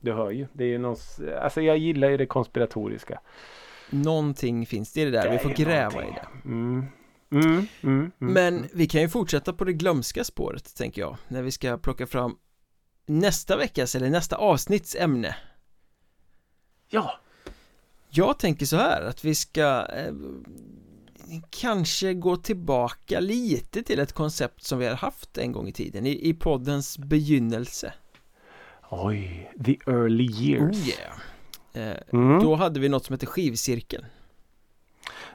Du 0.00 0.12
hör 0.12 0.30
ju. 0.30 0.46
Det 0.52 0.64
är 0.64 0.68
ju 0.68 0.78
någon, 0.78 0.96
alltså 1.40 1.60
jag 1.60 1.78
gillar 1.78 2.10
ju 2.10 2.16
det 2.16 2.26
konspiratoriska. 2.26 3.20
Någonting 3.90 4.66
finns 4.66 4.92
det 4.92 5.00
i 5.00 5.04
det 5.04 5.10
där, 5.10 5.24
Det 5.24 5.30
vi 5.30 5.38
får 5.38 5.50
gräva 5.50 6.02
i 6.02 6.06
någonting. 6.06 6.24
det 6.42 6.48
Mm. 6.48 6.86
Mm, 7.30 7.46
mm, 7.46 7.66
mm, 7.82 8.12
Men 8.18 8.66
vi 8.72 8.86
kan 8.86 9.00
ju 9.00 9.08
fortsätta 9.08 9.52
på 9.52 9.64
det 9.64 9.72
glömska 9.72 10.24
spåret, 10.24 10.76
tänker 10.76 11.00
jag 11.00 11.16
När 11.28 11.42
vi 11.42 11.50
ska 11.50 11.78
plocka 11.78 12.06
fram 12.06 12.36
nästa 13.06 13.56
veckas, 13.56 13.94
eller 13.94 14.10
nästa 14.10 14.36
avsnitts 14.36 14.96
ämne 14.96 15.36
Ja, 16.88 17.20
Jag 18.10 18.38
tänker 18.38 18.66
så 18.66 18.76
här, 18.76 19.02
att 19.02 19.24
vi 19.24 19.34
ska 19.34 19.86
eh, 19.96 20.14
kanske 21.50 22.14
gå 22.14 22.36
tillbaka 22.36 23.20
lite 23.20 23.82
till 23.82 24.00
ett 24.00 24.12
koncept 24.12 24.64
som 24.64 24.78
vi 24.78 24.86
har 24.86 24.94
haft 24.94 25.38
en 25.38 25.52
gång 25.52 25.68
i 25.68 25.72
tiden 25.72 26.06
i, 26.06 26.28
i 26.28 26.34
poddens 26.34 26.98
begynnelse 26.98 27.92
oj, 28.92 29.50
the 29.64 29.78
early 29.86 30.24
years. 30.24 30.76
Oh 30.76 30.88
yeah 30.88 31.18
eh, 31.72 32.02
Mm, 32.12 32.42
Då 32.42 32.54
hade 32.54 32.80
vi 32.80 32.88
något 32.88 33.04
som 33.04 33.14
heter 33.14 33.26
skivcirkeln 33.26 34.04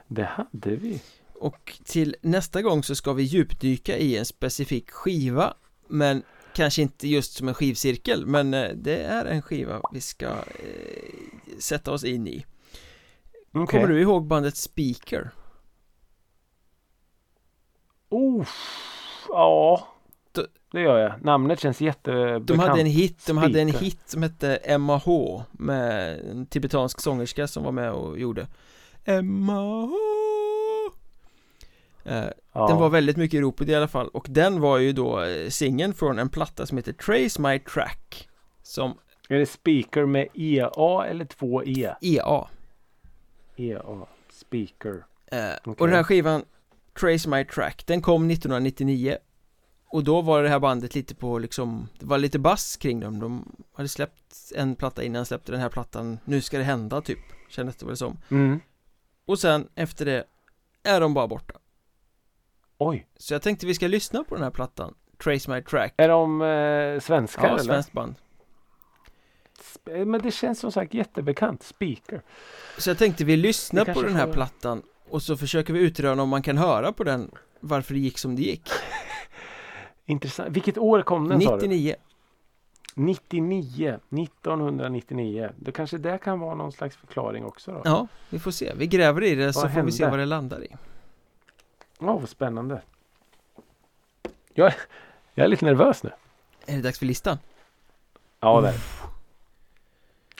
Det 0.06 0.24
hade 0.24 0.76
vi. 0.76 1.02
Och 1.34 1.78
till 1.84 2.16
nästa 2.20 2.62
gång 2.62 2.82
så 2.82 2.94
ska 2.94 3.12
vi 3.12 3.22
djupdyka 3.22 3.96
i 3.98 4.16
en 4.16 4.24
specifik 4.26 4.90
skiva 4.90 5.54
Men 5.88 6.22
kanske 6.54 6.82
inte 6.82 7.08
just 7.08 7.32
som 7.32 7.48
en 7.48 7.54
skivcirkel 7.54 8.26
Men 8.26 8.54
eh, 8.54 8.70
det 8.74 9.02
är 9.02 9.24
en 9.24 9.42
skiva 9.42 9.80
vi 9.92 10.00
ska 10.00 10.26
eh, 10.26 11.58
sätta 11.58 11.92
oss 11.92 12.04
in 12.04 12.28
i 12.28 12.44
Okay. 13.52 13.80
Kommer 13.80 13.94
du 13.94 14.00
ihåg 14.00 14.26
bandet 14.26 14.56
Speaker? 14.56 15.30
Oh, 18.08 18.46
ja. 19.28 19.88
Det 20.72 20.80
gör 20.80 20.98
jag. 20.98 21.24
Namnet 21.24 21.60
känns 21.60 21.80
jättebekant. 21.80 22.46
De 22.46 22.58
hade 22.58 22.80
en 22.80 22.86
hit, 22.86 23.26
de 23.26 23.36
hade 23.38 23.60
en 23.60 23.68
hit 23.68 24.00
som 24.06 24.22
hette 24.22 24.78
MAH 24.78 25.42
med 25.52 26.20
en 26.30 26.46
tibetansk 26.46 27.00
sångerska 27.00 27.46
som 27.46 27.64
var 27.64 27.72
med 27.72 27.92
och 27.92 28.18
gjorde 28.18 28.46
MAH 29.22 29.90
eh, 32.04 32.24
Ja. 32.52 32.66
Den 32.68 32.76
var 32.76 32.88
väldigt 32.88 33.16
mycket 33.16 33.38
i 33.38 33.40
ropet 33.40 33.68
i 33.68 33.74
alla 33.74 33.88
fall 33.88 34.08
och 34.08 34.26
den 34.30 34.60
var 34.60 34.78
ju 34.78 34.92
då 34.92 35.22
eh, 35.22 35.48
singeln 35.48 35.94
från 35.94 36.18
en 36.18 36.28
platta 36.28 36.66
som 36.66 36.76
heter 36.78 36.92
Trace 36.92 37.40
My 37.42 37.58
Track 37.58 38.28
Som 38.62 38.98
Är 39.28 39.38
det 39.38 39.46
speaker 39.46 40.06
med 40.06 40.28
EA 40.34 41.04
eller 41.06 41.24
två 41.24 41.64
E? 41.64 41.94
EA 42.00 42.48
EA. 43.56 43.82
Speaker. 44.32 45.04
eh, 45.26 45.38
Okej. 45.64 45.74
Och 45.78 45.86
den 45.86 45.96
här 45.96 46.02
skivan 46.02 46.44
Trace 47.00 47.28
My 47.28 47.44
Track, 47.44 47.82
den 47.86 48.02
kom 48.02 48.30
1999 48.30 49.16
Och 49.90 50.04
då 50.04 50.20
var 50.22 50.42
det 50.42 50.48
här 50.48 50.58
bandet 50.58 50.94
lite 50.94 51.14
på 51.14 51.38
liksom 51.38 51.88
Det 51.98 52.06
var 52.06 52.18
lite 52.18 52.38
bass 52.38 52.76
kring 52.76 53.00
dem 53.00 53.18
De 53.20 53.56
hade 53.74 53.88
släppt 53.88 54.52
en 54.54 54.76
platta 54.76 55.02
innan 55.02 55.26
släppte 55.26 55.52
den 55.52 55.60
här 55.60 55.68
plattan 55.68 56.18
Nu 56.24 56.40
ska 56.40 56.58
det 56.58 56.64
hända 56.64 57.00
typ 57.00 57.18
Kändes 57.48 57.76
det 57.76 57.86
väl 57.86 57.96
som 57.96 58.16
Mm. 58.30 58.60
Och 59.26 59.38
sen 59.38 59.68
efter 59.74 60.04
det 60.04 60.24
Är 60.82 61.00
de 61.00 61.14
bara 61.14 61.26
borta 61.28 61.54
Oj. 62.78 63.06
Så 63.16 63.34
jag 63.34 63.42
tänkte 63.42 63.66
vi 63.66 63.74
ska 63.74 63.86
lyssna 63.86 64.24
på 64.24 64.34
den 64.34 64.44
här 64.44 64.50
plattan 64.50 64.94
Trace 65.24 65.50
My 65.50 65.62
Track 65.62 65.94
Är 65.96 66.08
de 66.08 66.42
eh, 66.42 67.00
svenskar 67.00 67.42
Ja, 67.46 67.54
eller? 67.54 67.64
svenskt 67.64 67.92
band 67.92 68.14
Sp- 69.60 70.04
Men 70.04 70.20
det 70.22 70.30
känns 70.30 70.60
som 70.60 70.72
sagt 70.72 70.94
jättebekant. 70.94 71.62
Speaker. 71.62 72.22
Så 72.78 72.90
jag 72.90 72.98
tänkte 72.98 73.24
vi 73.24 73.36
lyssnar 73.36 73.84
på 73.84 74.02
den 74.02 74.16
här 74.16 74.26
får- 74.26 74.32
plattan 74.32 74.82
Och 75.10 75.22
så 75.22 75.36
försöker 75.36 75.72
vi 75.72 75.80
utröna 75.80 76.22
om 76.22 76.28
man 76.28 76.42
kan 76.42 76.58
höra 76.58 76.92
på 76.92 77.04
den 77.04 77.30
Varför 77.60 77.94
det 77.94 78.00
gick 78.00 78.18
som 78.18 78.36
det 78.36 78.42
gick 78.42 78.68
Intressant. 80.08 80.56
Vilket 80.56 80.78
år 80.78 81.02
kom 81.02 81.28
den 81.28 81.40
sa 81.40 81.56
du? 81.56 81.68
99 81.68 81.94
99. 82.94 83.98
1999. 84.10 85.50
Det 85.56 85.72
kanske 85.72 85.98
det 85.98 86.18
kan 86.18 86.40
vara 86.40 86.54
någon 86.54 86.72
slags 86.72 86.96
förklaring 86.96 87.44
också 87.44 87.72
då? 87.72 87.80
Ja, 87.84 88.06
vi 88.30 88.38
får 88.38 88.50
se. 88.50 88.72
Vi 88.76 88.86
gräver 88.86 89.22
i 89.24 89.34
det 89.34 89.52
så 89.52 89.60
får 89.60 89.68
vi 89.68 89.74
hände? 89.74 89.92
se 89.92 90.06
vad 90.06 90.18
det 90.18 90.26
landar 90.26 90.64
i. 90.64 90.76
Åh, 91.98 92.20
vad 92.20 92.28
spännande. 92.28 92.82
Jag, 94.54 94.66
är- 94.66 94.74
jag 95.34 95.44
är 95.44 95.48
lite 95.48 95.64
nervös 95.64 96.02
nu. 96.02 96.10
Är 96.66 96.76
det 96.76 96.82
dags 96.82 96.98
för 96.98 97.06
listan? 97.06 97.38
Ja, 98.40 98.60
det 98.60 98.68
är. 98.68 98.74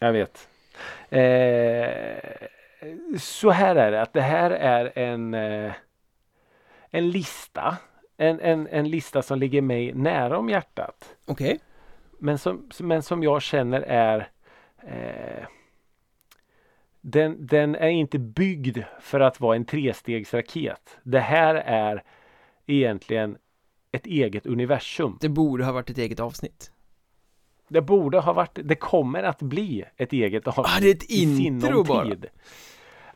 Jag 0.00 0.12
vet. 0.12 0.48
Eh, 1.10 3.18
så 3.18 3.50
här 3.50 3.76
är 3.76 3.90
det 3.90 4.02
att 4.02 4.12
det 4.12 4.20
här 4.20 4.50
är 4.50 4.98
en 4.98 5.34
eh, 5.34 5.72
en 6.90 7.10
lista. 7.10 7.76
En, 8.20 8.40
en, 8.40 8.66
en 8.66 8.88
lista 8.88 9.22
som 9.22 9.38
ligger 9.38 9.62
mig 9.62 9.94
nära 9.94 10.38
om 10.38 10.48
hjärtat. 10.48 11.16
Okej. 11.26 11.60
Men 12.18 12.38
som, 12.38 12.68
men 12.80 13.02
som 13.02 13.22
jag 13.22 13.42
känner 13.42 13.80
är 13.80 14.28
eh, 14.82 15.46
den, 17.00 17.46
den 17.46 17.74
är 17.74 17.88
inte 17.88 18.18
byggd 18.18 18.78
för 19.00 19.20
att 19.20 19.40
vara 19.40 19.56
en 19.56 19.64
trestegsraket. 19.64 20.98
Det 21.02 21.20
här 21.20 21.54
är 21.54 22.02
egentligen 22.66 23.36
ett 23.92 24.06
eget 24.06 24.46
universum. 24.46 25.18
Det 25.20 25.28
borde 25.28 25.64
ha 25.64 25.72
varit 25.72 25.90
ett 25.90 25.98
eget 25.98 26.20
avsnitt. 26.20 26.72
Det 27.68 27.82
borde 27.82 28.18
ha 28.20 28.32
varit, 28.32 28.58
det 28.64 28.74
kommer 28.74 29.22
att 29.22 29.42
bli 29.42 29.84
ett 29.96 30.12
eget 30.12 30.46
avsnitt. 30.46 30.66
Ah, 30.66 30.80
det 30.80 30.88
är 30.88 30.94
ett 30.94 31.10
intro 31.10 31.84
bara. 31.84 32.04
tid. 32.04 32.26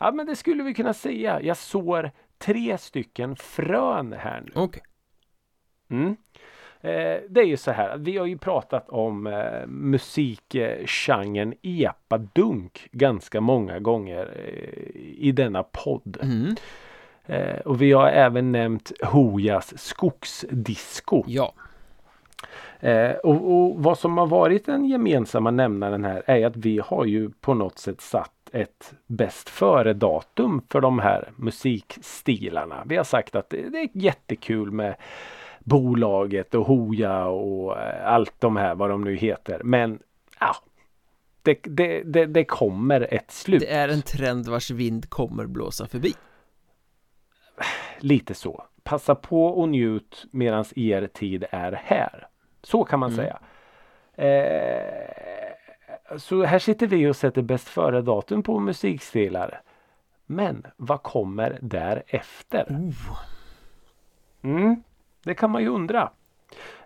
Ja 0.00 0.12
men 0.12 0.26
det 0.26 0.36
skulle 0.36 0.62
vi 0.62 0.74
kunna 0.74 0.94
säga. 0.94 1.42
Jag 1.42 1.56
sår 1.56 2.10
tre 2.38 2.78
stycken 2.78 3.36
frön 3.36 4.12
här 4.12 4.40
nu. 4.40 4.52
Okej. 4.54 4.82
Mm. 5.92 6.16
Eh, 6.80 7.20
det 7.28 7.40
är 7.40 7.46
ju 7.46 7.56
så 7.56 7.70
här, 7.70 7.96
vi 7.98 8.16
har 8.16 8.26
ju 8.26 8.38
pratat 8.38 8.88
om 8.88 9.26
eh, 9.26 9.66
musikgenren 9.66 11.54
epadunk 11.62 12.88
ganska 12.92 13.40
många 13.40 13.78
gånger 13.78 14.30
eh, 14.36 15.00
i 15.18 15.32
denna 15.32 15.62
podd. 15.62 16.18
Mm. 16.22 16.56
Eh, 17.26 17.58
och 17.58 17.82
vi 17.82 17.92
har 17.92 18.08
även 18.08 18.52
nämnt 18.52 18.92
Hojas 19.02 19.78
skogsdisco. 19.78 21.24
Ja. 21.26 21.54
Eh, 22.80 23.10
och, 23.10 23.52
och 23.52 23.82
vad 23.82 23.98
som 23.98 24.18
har 24.18 24.26
varit 24.26 24.66
den 24.66 24.84
gemensamma 24.84 25.50
nämnaren 25.50 26.04
här 26.04 26.22
är 26.26 26.46
att 26.46 26.56
vi 26.56 26.78
har 26.84 27.04
ju 27.04 27.30
på 27.30 27.54
något 27.54 27.78
sätt 27.78 28.00
satt 28.00 28.32
ett 28.52 28.94
bäst 29.06 29.48
före 29.48 29.92
datum 29.92 30.62
för 30.68 30.80
de 30.80 30.98
här 30.98 31.30
musikstilarna. 31.36 32.82
Vi 32.86 32.96
har 32.96 33.04
sagt 33.04 33.36
att 33.36 33.50
det, 33.50 33.68
det 33.68 33.78
är 33.78 33.88
jättekul 33.92 34.70
med 34.70 34.94
bolaget 35.64 36.54
och 36.54 36.66
Hoja 36.66 37.26
och 37.26 37.78
eh, 37.80 38.06
allt 38.06 38.34
de 38.38 38.56
här 38.56 38.74
vad 38.74 38.90
de 38.90 39.04
nu 39.04 39.16
heter. 39.16 39.60
Men 39.64 39.98
ja, 40.40 40.56
det, 41.42 41.58
det, 41.62 42.02
det, 42.02 42.26
det 42.26 42.44
kommer 42.44 43.14
ett 43.14 43.30
slut. 43.30 43.60
Det 43.60 43.72
är 43.72 43.88
en 43.88 44.02
trend 44.02 44.48
vars 44.48 44.70
vind 44.70 45.10
kommer 45.10 45.46
blåsa 45.46 45.86
förbi. 45.86 46.14
Lite 47.98 48.34
så. 48.34 48.64
Passa 48.82 49.14
på 49.14 49.46
och 49.46 49.68
njut 49.68 50.24
medan 50.30 50.64
er 50.76 51.06
tid 51.06 51.44
är 51.50 51.72
här. 51.72 52.28
Så 52.62 52.84
kan 52.84 53.00
man 53.00 53.12
Mm. 53.12 53.24
säga. 53.24 53.38
Eh, 54.14 56.16
så 56.18 56.44
här 56.44 56.58
sitter 56.58 56.86
vi 56.86 57.06
och 57.06 57.16
sätter 57.16 57.42
bäst 57.42 57.68
före 57.68 58.02
datum 58.02 58.42
på 58.42 58.60
musikstilar. 58.60 59.62
Men 60.26 60.66
vad 60.76 61.02
kommer 61.02 61.58
därefter? 61.62 62.66
Oh. 62.70 63.18
Mm, 64.42 64.82
det 65.24 65.34
kan 65.34 65.50
man 65.50 65.62
ju 65.62 65.68
undra. 65.68 66.10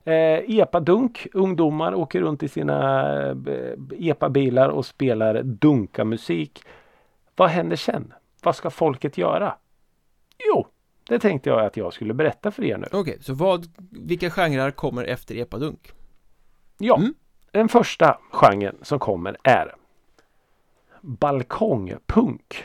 Eh, 0.04 0.58
epadunk, 0.58 1.26
ungdomar 1.34 1.94
åker 1.94 2.20
runt 2.20 2.42
i 2.42 2.48
sina 2.48 3.02
eh, 3.30 3.74
epabilar 3.98 4.68
och 4.68 4.86
spelar 4.86 5.42
dunkamusik. 5.42 6.62
Vad 7.36 7.48
händer 7.48 7.76
sen? 7.76 8.14
Vad 8.42 8.56
ska 8.56 8.70
folket 8.70 9.18
göra? 9.18 9.54
Jo, 10.48 10.66
det 11.08 11.18
tänkte 11.18 11.50
jag 11.50 11.60
att 11.64 11.76
jag 11.76 11.92
skulle 11.92 12.14
berätta 12.14 12.50
för 12.50 12.64
er 12.64 12.78
nu. 12.78 12.86
Okej, 12.92 13.18
så 13.20 13.34
vad, 13.34 13.66
vilka 13.90 14.30
genrer 14.30 14.70
kommer 14.70 15.04
efter 15.04 15.34
epadunk? 15.36 15.92
Ja, 16.78 16.96
Mm. 16.96 17.14
den 17.50 17.68
första 17.68 18.18
genren 18.32 18.76
som 18.82 18.98
kommer 18.98 19.36
är 19.42 19.74
balkongpunk. 21.06 22.64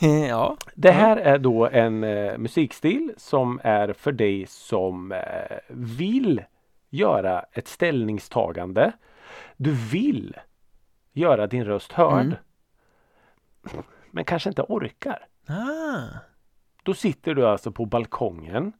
ja, 0.28 0.56
Det 0.74 0.90
här 0.90 1.16
är 1.16 1.38
då 1.38 1.66
en 1.66 2.04
eh, 2.04 2.38
musikstil 2.38 3.12
som 3.16 3.60
är 3.64 3.92
för 3.92 4.12
dig 4.12 4.46
som 4.46 5.12
eh, 5.12 5.56
vill 5.68 6.42
göra 6.90 7.44
ett 7.52 7.68
ställningstagande. 7.68 8.92
Du 9.56 9.70
vill 9.72 10.36
göra 11.12 11.46
din 11.46 11.64
röst 11.64 11.92
hörd. 11.92 12.36
Mm. 13.72 13.84
Men 14.10 14.24
kanske 14.24 14.48
inte 14.48 14.62
orkar. 14.62 15.26
ah, 15.48 16.18
Då 16.82 16.94
sitter 16.94 17.34
du 17.34 17.46
alltså 17.46 17.72
på 17.72 17.86
balkongen. 17.86 18.72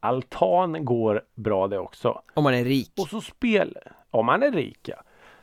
Altan 0.00 0.84
går 0.84 1.22
bra 1.34 1.68
det 1.68 1.78
också. 1.78 2.22
om 2.34 2.44
man 2.44 2.54
är 2.54 2.64
rik. 2.64 2.92
Och 3.00 3.08
så 3.08 3.20
spel, 3.20 3.78
om 4.10 4.26
man 4.26 4.42
är 4.42 4.52
rik 4.52 4.88
ja. 4.88 4.96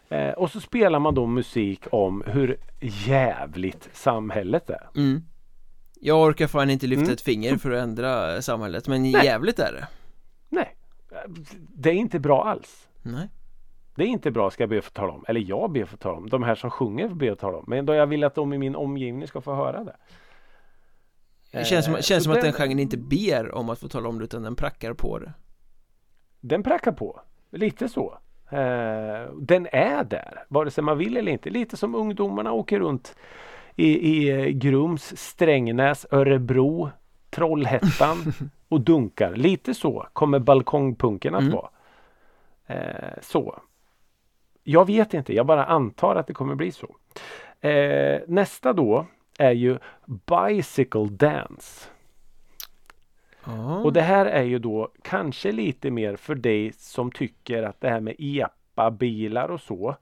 Eh, 0.09 0.29
och 0.31 0.51
så 0.51 0.59
spelar 0.59 0.99
man 0.99 1.15
då 1.15 1.25
musik 1.27 1.85
om 1.91 2.23
hur 2.27 2.57
jävligt 2.81 3.89
samhället 3.93 4.69
är. 4.69 4.89
Mm. 4.95 5.23
Jag 5.99 6.21
orkar 6.21 6.47
fan 6.47 6.69
inte 6.69 6.87
lyfta 6.87 7.01
Mm. 7.03 7.13
ett 7.13 7.21
finger 7.21 7.57
för 7.57 7.71
att 7.71 7.83
ändra 7.83 8.41
samhället, 8.41 8.87
men 8.87 9.01
Nej. 9.03 9.25
jävligt 9.25 9.59
är 9.59 9.73
det. 9.73 9.87
Nej, 10.49 10.75
det 11.53 11.89
är 11.89 11.93
inte 11.93 12.19
bra 12.19 12.43
alls. 12.45 12.87
Nej. 13.01 13.29
Det 13.95 14.03
är 14.03 14.07
inte 14.07 14.31
bra 14.31 14.51
ska 14.51 14.63
jag 14.63 14.69
be 14.69 14.77
att 14.77 14.85
få 14.85 14.91
tala 14.91 15.13
om. 15.13 15.25
Eller 15.27 15.41
jag 15.41 15.71
ber 15.71 15.83
att 15.83 15.89
få 15.89 15.97
tala 15.97 16.17
om. 16.17 16.29
De 16.29 16.43
här 16.43 16.55
som 16.55 16.69
sjunger 16.71 17.09
ber 17.09 17.31
att 17.31 17.39
tala 17.39 17.57
om. 17.57 17.63
Men 17.67 17.85
då 17.85 17.93
jag 17.93 18.07
vill 18.07 18.23
att 18.23 18.35
de 18.35 18.53
i 18.53 18.57
min 18.57 18.75
omgivning 18.75 19.27
ska 19.27 19.41
få 19.41 19.53
höra 19.55 19.83
det. 19.83 19.95
Det 21.51 21.65
känns 21.65 21.85
som, 21.85 21.95
Eh, 21.95 22.01
känns 22.01 22.23
som 22.23 22.33
att 22.33 22.41
den 22.41 22.53
genren 22.53 22.79
inte 22.79 22.97
ber 22.97 23.51
om 23.55 23.69
att 23.69 23.79
få 23.79 23.87
tala 23.87 24.09
om 24.09 24.17
det 24.19 24.23
utan 24.23 24.43
den 24.43 24.55
prackar 24.55 24.93
på 24.93 25.19
det. 25.19 25.33
Den 26.39 26.63
prackar 26.63 26.91
på. 26.91 27.21
Lite 27.51 27.89
så. 27.89 28.17
Eh, 28.53 29.31
den 29.35 29.67
är 29.71 30.03
där. 30.03 30.43
Vare 30.47 30.71
sig 30.71 30.83
man 30.83 30.97
vill 30.97 31.17
eller 31.17 31.31
inte. 31.31 31.49
Lite 31.49 31.77
som 31.77 31.95
ungdomarna 31.95 32.51
åker 32.51 32.79
runt 32.79 33.15
i, 33.75 33.87
i 34.09 34.29
eh, 34.31 34.45
Grums, 34.47 35.17
Strängnäs, 35.17 36.05
Örebro, 36.11 36.89
Trollhättan 37.29 38.17
och 38.69 38.81
dunkar. 38.81 39.35
Lite 39.35 39.73
så 39.73 40.07
kommer 40.13 40.39
balkongpunken 40.39 41.35
att 41.35 41.41
Mm. 41.41 41.53
vara. 41.53 41.69
Eh, 42.67 43.13
så. 43.21 43.59
Jag 44.63 44.85
vet 44.87 45.13
inte. 45.13 45.33
Jag 45.33 45.45
bara 45.45 45.65
antar 45.65 46.15
att 46.15 46.27
det 46.27 46.33
kommer 46.33 46.55
bli 46.55 46.71
så. 46.71 46.95
Eh, 47.67 48.19
nästa 48.27 48.73
då 48.73 49.05
är 49.39 49.51
ju 49.51 49.77
Bicycle 50.05 51.05
Dance. 51.09 51.89
Ja. 53.45 53.79
Och 53.79 53.93
det 53.93 54.01
här 54.01 54.25
är 54.25 54.43
ju 54.43 54.59
då 54.59 54.91
kanske 55.01 55.51
lite 55.51 55.91
mer 55.91 56.15
för 56.15 56.35
dig 56.35 56.73
som 56.77 57.11
tycker 57.11 57.63
att 57.63 57.81
det 57.81 57.89
här 57.89 57.99
med 57.99 58.15
epa-bilar 58.19 59.49
och 59.49 59.61
så. 59.61 59.95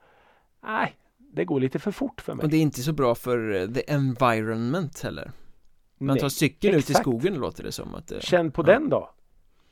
Nej, 0.64 0.96
det 1.18 1.46
går 1.46 1.60
lite 1.60 1.80
för 1.80 1.92
fort 1.92 2.22
för 2.22 2.34
mig. 2.34 2.44
Och 2.44 2.50
det 2.50 2.58
är 2.58 2.62
inte 2.62 2.82
så 2.82 2.94
bra 2.94 3.16
för 3.16 3.54
eh, 3.62 3.68
the 3.68 3.92
environment 3.92 5.04
heller 5.04 5.32
Man 5.98 6.18
tar 6.18 6.30
cykeln 6.30 6.76
ut 6.76 6.90
i 6.90 6.94
skogen 6.94 7.34
låter 7.34 7.64
det 7.64 7.72
som 7.72 7.96
att 7.96 8.08
det... 8.08 8.24
Känn 8.24 8.52
på 8.52 8.62
Ja. 8.62 8.66
den 8.66 8.90
då. 8.90 9.10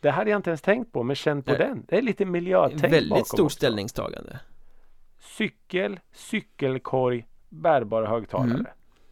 Det 0.02 0.12
hade 0.12 0.30
jag 0.30 0.38
inte 0.40 0.50
ens 0.50 0.62
tänkt 0.62 0.92
på, 0.92 1.04
men 1.04 1.16
känn 1.16 1.44
på 1.44 1.52
Nej. 1.52 1.60
den. 1.60 1.86
Det 1.88 1.98
är 1.98 2.02
lite 2.02 2.26
miljötänk 2.26 2.82
bakom 2.82 2.92
Väldigt 2.92 3.28
stort 3.28 3.40
också. 3.40 3.56
ställningstagande 3.56 4.40
Cykel, 5.20 6.00
cykelkorg, 6.14 7.26
bärbara 7.50 8.08
högtalare. 8.08 8.54
Mm. 8.54 8.66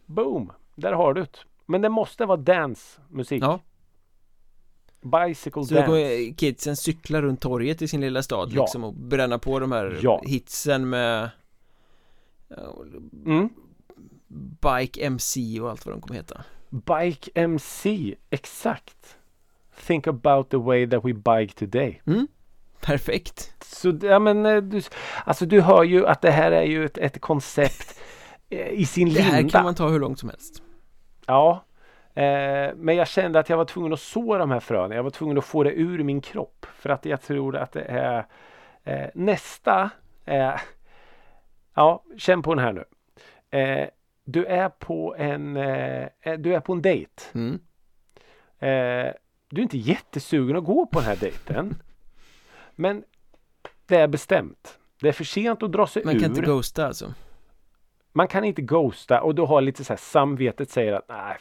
Boom! 0.06 0.52
Där 0.74 0.92
har 0.92 1.14
du 1.14 1.20
det. 1.20 1.38
Men 1.66 1.82
det 1.82 1.88
måste 1.88 2.26
vara 2.26 2.36
dance-musik. 2.36 3.42
Ja. 3.42 3.60
Bicycle 5.00 5.64
Så 5.64 5.74
dance. 5.74 5.86
kommer 5.86 6.36
kidsen 6.36 6.76
cykla 6.76 7.22
runt 7.22 7.40
torget 7.40 7.82
i 7.82 7.88
sin 7.88 8.00
lilla 8.00 8.22
stad 8.22 8.48
Ja. 8.52 8.62
liksom 8.62 8.84
och 8.84 8.94
bränna 8.94 9.38
på 9.38 9.58
de 9.58 9.72
här 9.72 9.98
Ja. 10.02 10.22
hitsen 10.24 10.88
med 10.88 11.30
Mm. 13.26 13.48
Bike 14.60 15.00
MC 15.06 15.60
och 15.60 15.70
allt 15.70 15.86
vad 15.86 15.94
de 15.94 16.00
kommer 16.00 16.14
heta 16.20 16.44
Bike 16.70 17.30
MC, 17.34 18.14
exakt. 18.30 19.16
Think 19.86 20.06
about 20.06 20.50
the 20.50 20.56
way 20.56 20.90
that 20.90 21.04
we 21.04 21.12
bike 21.12 21.54
today. 21.58 22.02
Perfekt 22.80 23.54
Så 23.64 23.98
ja, 24.02 24.18
men 24.18 24.46
eh, 24.46 24.56
du, 24.62 24.82
alltså 25.24 25.46
du 25.46 25.60
hör 25.60 25.82
ju 25.84 26.06
att 26.06 26.22
det 26.22 26.30
här 26.30 26.52
är 26.52 26.62
ju 26.62 26.84
ett, 26.84 26.98
ett 26.98 27.20
koncept 27.20 28.00
eh, 28.50 28.68
i 28.68 28.86
sin 28.86 29.08
Det 29.08 29.14
linda. 29.14 29.30
här 29.30 29.48
kan 29.48 29.64
man 29.64 29.74
ta 29.74 29.88
hur 29.88 29.98
långt 30.00 30.18
som 30.18 30.28
helst 30.28 30.62
Ja. 31.26 31.64
Eh, 32.14 32.74
men 32.76 32.96
jag 32.96 33.08
kände 33.08 33.38
att 33.38 33.48
jag 33.48 33.56
var 33.56 33.64
tvungen 33.64 33.92
att 33.92 34.00
så 34.00 34.38
de 34.38 34.50
här 34.50 34.60
fröna. 34.60 34.94
Jag 34.94 35.02
var 35.02 35.10
tvungen 35.10 35.38
att 35.38 35.44
få 35.44 35.62
det 35.62 35.72
ur 35.72 36.02
min 36.04 36.20
kropp. 36.20 36.66
För 36.74 36.90
att 36.90 37.04
jag 37.04 37.22
tror 37.22 37.56
att 37.56 37.72
det 37.72 37.82
är 37.82 38.26
eh, 38.84 39.08
nästa. 39.14 39.90
Eh, 40.24 40.54
ja, 41.74 42.04
känn 42.16 42.42
på 42.42 42.54
den 42.54 42.64
här 42.64 42.72
nu. 42.72 42.84
Eh, 43.58 43.88
du 44.24 44.44
är 44.44 44.68
på 44.68 45.14
en 45.18 45.56
eh, 45.56 46.08
Du 46.38 46.54
är 46.54 46.60
på 46.60 46.72
en 46.72 46.82
dejt. 46.82 47.22
mm. 47.34 47.58
Du 49.50 49.60
är 49.60 49.62
inte 49.62 49.78
jättesugen 49.78 50.56
att 50.56 50.64
gå 50.64 50.86
på 50.86 50.98
den 50.98 51.08
här 51.08 51.16
dejten. 51.16 51.74
men 52.74 53.04
det 53.86 53.96
är 53.96 54.08
bestämt. 54.08 54.78
Det 55.00 55.08
är 55.08 55.12
för 55.12 55.24
sent 55.24 55.62
att 55.62 55.72
dra 55.72 55.86
sig 55.86 56.04
Man 56.04 56.16
ur. 56.16 56.20
kan 56.20 56.30
inte 56.30 56.40
ghosta 56.42 56.86
alltså 56.86 57.14
Man 58.12 58.28
kan 58.28 58.44
inte 58.44 58.62
ghosta 58.62 59.20
och 59.22 59.34
du 59.34 59.42
har 59.42 59.60
lite 59.60 59.84
så 59.84 59.92
här 59.92 59.98
samvetet 59.98 60.70
säger 60.70 60.92
att 60.92 61.08
nej, 61.08 61.36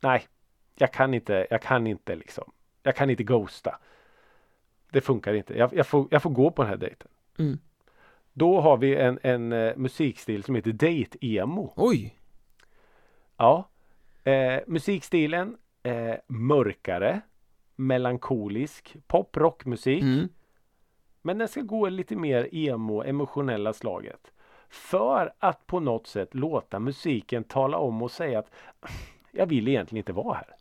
nej, 0.00 0.26
jag 0.74 0.92
kan 0.92 1.14
inte, 1.14 1.46
jag 1.50 1.62
kan 1.62 1.86
inte 1.86 2.16
liksom. 2.16 2.52
Jag 2.82 2.96
kan 2.96 3.10
inte 3.10 3.22
ghosta. 3.22 3.78
Det 4.90 5.00
funkar 5.00 5.34
inte. 5.34 5.58
Jag, 5.58 5.74
jag, 5.74 5.86
får, 5.86 6.08
jag 6.10 6.22
får 6.22 6.30
gå 6.30 6.50
på 6.50 6.62
den 6.62 6.70
här 6.70 6.76
dejten. 6.76 7.08
mm. 7.38 7.58
Då 8.32 8.60
har 8.60 8.76
vi 8.76 8.96
en, 8.96 9.18
en 9.22 9.52
eh, 9.52 9.76
musikstil 9.76 10.44
som 10.44 10.54
heter 10.54 10.72
date-emo. 10.72 11.72
Oj! 11.76 12.14
Ja. 13.36 13.68
Eh, 14.24 14.60
musikstilen 14.66 15.56
eh, 15.82 16.14
mörkare, 16.26 17.20
melankolisk, 17.76 18.96
pop 19.06 19.36
rockmusik. 19.36 20.02
Mm. 20.02 20.28
Men 21.22 21.38
den 21.38 21.48
ska 21.48 21.60
gå 21.60 21.88
lite 21.88 22.16
mer 22.16 22.54
emo, 22.54 23.02
emotionella 23.02 23.72
slaget. 23.72 24.32
För 24.68 25.32
att 25.38 25.66
på 25.66 25.80
något 25.80 26.06
sätt 26.06 26.34
låta 26.34 26.78
musiken 26.78 27.44
tala 27.44 27.78
om 27.78 28.02
och 28.02 28.10
säga 28.10 28.38
att 28.38 28.50
jag 29.32 29.46
vill 29.46 29.68
egentligen 29.68 29.98
inte 30.00 30.12
vara 30.12 30.34
här. 30.34 30.54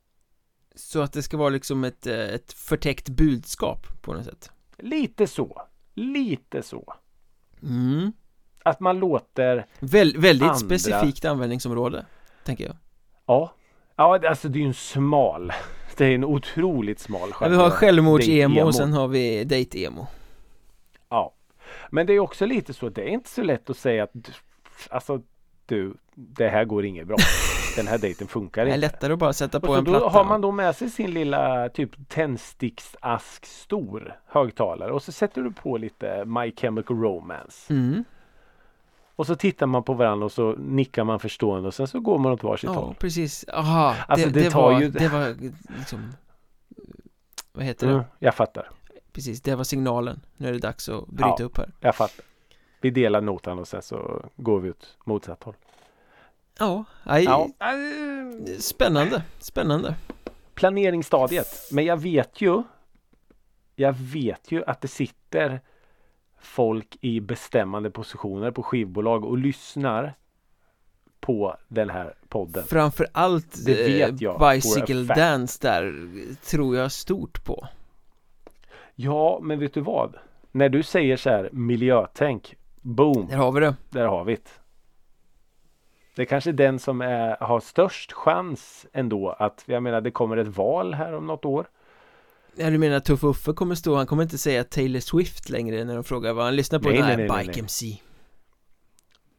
Så 0.76 1.02
att 1.02 1.14
det 1.14 1.22
ska 1.24 1.38
vara 1.38 1.50
liksom 1.50 1.84
ett, 1.84 2.08
eh, 2.08 2.20
ett 2.20 2.54
förtäckt 2.54 3.10
budskap 3.10 3.88
på 4.02 4.14
något 4.14 4.26
sätt 4.26 4.52
Lite 4.78 5.28
så. 5.28 5.62
Lite 5.94 6.62
så. 6.62 6.94
mm. 7.64 8.12
Att 8.64 8.80
man 8.80 9.00
låter, 9.00 9.66
Väl, 9.80 10.18
Väldigt 10.18 10.44
Andra- 10.50 10.56
specifikt 10.56 11.26
användningsområde 11.26 12.06
Tänker 12.44 12.66
jag 12.66 12.76
ja, 13.26 13.52
ja 13.96 14.18
det- 14.18 14.30
alltså 14.30 14.50
det 14.50 14.60
är 14.60 14.62
ju 14.62 14.68
en 14.68 14.74
smal, 14.74 15.52
det 15.98 16.06
är 16.06 16.16
en 16.16 16.24
otroligt 16.24 17.00
smal 17.00 17.30
ja, 17.42 17.48
Vi 17.48 17.56
har 17.56 17.70
självmords-emo 17.70 18.62
och 18.64 18.76
sen 18.76 18.94
har 18.94 19.08
vi 19.08 19.44
date-emo 19.44 20.08
Ja. 21.10 21.34
Men 21.92 22.08
det 22.08 22.14
är 22.14 22.20
också 22.20 22.46
lite 22.46 22.74
så, 22.74 22.90
det 22.90 23.02
är 23.02 23.08
inte 23.08 23.30
så 23.30 23.44
lätt 23.44 23.70
att 23.70 23.78
säga 23.78 24.04
att 24.04 24.12
alltså 24.90 25.22
du, 25.68 25.94
det 26.16 26.50
här 26.50 26.66
går 26.66 26.86
inget 26.86 27.08
bra. 27.08 27.18
Den 27.76 27.88
här 27.88 27.98
dejten 27.98 28.28
funkar 28.28 28.66
Det 28.66 28.72
är 28.72 28.76
inte. 28.76 28.88
lättare 28.88 29.14
att 29.14 29.20
bara 29.20 29.34
sätta 29.34 29.60
på 29.60 29.76
en 29.76 29.84
då 29.84 29.92
platta 29.92 30.10
har 30.10 30.24
man 30.26 30.42
då 30.42 30.52
med 30.52 30.76
sig 30.76 30.90
sin 30.90 31.12
lilla 31.12 31.70
typ 31.70 32.10
tändsticksask 32.10 33.46
stor 33.46 34.20
högtalare 34.26 34.92
och 34.92 35.04
så 35.04 35.12
sätter 35.12 35.42
du 35.42 35.52
på 35.52 35.78
lite 35.78 36.26
My 36.26 36.52
Chemical 36.58 36.98
Romance. 36.98 37.74
mm. 37.74 38.04
Och 39.16 39.28
så 39.28 39.36
tittar 39.36 39.66
man 39.66 39.84
på 39.84 39.94
varandra 39.94 40.26
och 40.26 40.32
så 40.32 40.56
nickar 40.58 41.04
man 41.04 41.20
förstående 41.20 41.68
och 41.68 41.74
sen 41.74 41.88
så 41.88 42.00
går 42.00 42.18
man 42.18 42.32
åt 42.32 42.44
varsitt 42.44 42.70
Ja, 42.70 42.74
håll. 42.80 42.96
precis. 43.00 43.46
Aha, 43.54 43.96
Alltså, 44.08 44.30
det, 44.30 44.34
det 44.34 44.50
det, 44.50 44.56
var, 44.56 44.82
ju- 44.82 44.90
det 44.90 45.08
var 45.08 45.36
liksom 45.78 46.14
Vad 47.54 47.66
heter 47.66 47.88
det? 47.88 47.94
Mm, 47.94 48.06
jag 48.20 48.36
fattar. 48.36 48.70
Precis, 49.14 49.42
det 49.42 49.56
var 49.56 49.64
signalen. 49.64 50.20
Nu 50.38 50.48
är 50.48 50.54
det 50.54 50.60
dags 50.60 50.90
att 50.90 51.08
bryta 51.08 51.36
Ja. 51.40 51.46
upp 51.46 51.58
här. 51.58 51.70
Jag 51.80 51.96
fattar. 51.96 52.26
Vi 52.82 52.90
delar 52.90 53.22
notan 53.22 53.60
och 53.60 53.68
sen 53.68 53.82
så 53.82 54.26
går 54.36 54.60
vi 54.60 54.70
ut 54.70 54.98
motsatt 55.06 55.44
håll. 55.44 55.56
Ja, 56.60 56.84
aj, 57.04 57.24
Ja. 57.24 57.48
spännande, 58.60 59.24
spännande. 59.40 59.96
Planeringsstadiet. 60.54 61.68
Men 61.72 61.86
jag 61.86 61.98
vet 61.98 62.42
ju 62.42 62.64
Jag 63.76 63.94
vet 63.94 64.52
ju 64.52 64.64
att 64.66 64.82
det 64.82 64.88
sitter 64.88 65.62
folk 66.40 66.98
i 67.02 67.20
bestämmande 67.20 67.90
positioner 67.92 68.52
på 68.52 68.64
skivbolag 68.64 69.26
och 69.26 69.38
lyssnar 69.38 70.14
på 71.20 71.58
den 71.68 71.90
här 71.90 72.14
podden. 72.30 72.64
Framför 72.64 73.08
allt 73.12 73.66
Det 73.66 73.74
vet 73.74 74.10
eh, 74.12 74.16
jag 74.20 74.40
Bicycle. 74.40 75.04
Dance 75.04 75.60
där 75.62 75.94
tror 76.46 76.76
jag 76.76 76.92
stort 76.92 77.44
på. 77.44 77.68
Ja, 78.96 79.40
men 79.42 79.60
vet 79.60 79.74
du 79.74 79.82
vad? 79.82 80.16
När 80.52 80.70
du 80.70 80.84
säger 80.84 81.18
så 81.18 81.30
här 81.30 81.50
miljötänk, 81.52 82.56
boom, 82.88 83.28
Där 83.28 83.38
har 83.38 83.52
vi 83.52 83.60
det. 83.60 83.76
där 83.90 84.06
har 84.08 84.24
vi 84.26 84.36
det. 84.36 84.42
Det 86.16 86.22
är 86.22 86.26
kanske 86.26 86.52
den 86.52 86.80
som 86.80 87.02
är, 87.02 87.38
har 87.40 87.60
störst 87.60 88.12
chans 88.14 88.86
ändå 88.94 89.30
att, 89.30 89.64
jag 89.66 89.84
menar 89.84 90.02
det 90.02 90.12
kommer 90.12 90.38
ett 90.38 90.48
val 90.48 90.94
här 90.94 91.14
om 91.14 91.28
något 91.28 91.46
år. 91.46 91.68
Ja, 92.56 92.70
du 92.70 92.78
menar 92.78 93.00
Tuff 93.00 93.24
Uffe 93.24 93.54
kommer 93.54 93.76
stå, 93.76 93.96
han 93.96 94.06
kommer 94.08 94.24
inte 94.24 94.38
säga 94.38 94.64
Taylor 94.64 95.00
Swift 95.00 95.50
längre 95.50 95.84
när 95.84 95.96
de 95.96 96.04
frågar 96.04 96.34
vad 96.34 96.46
han 96.46 96.56
lyssnar 96.56 96.80
på 96.80 96.90
Nej, 96.90 97.02
Nej, 97.02 97.18
nej, 97.18 97.28
Bike 97.30 97.52
nej. 97.52 97.60
MC. 97.60 98.02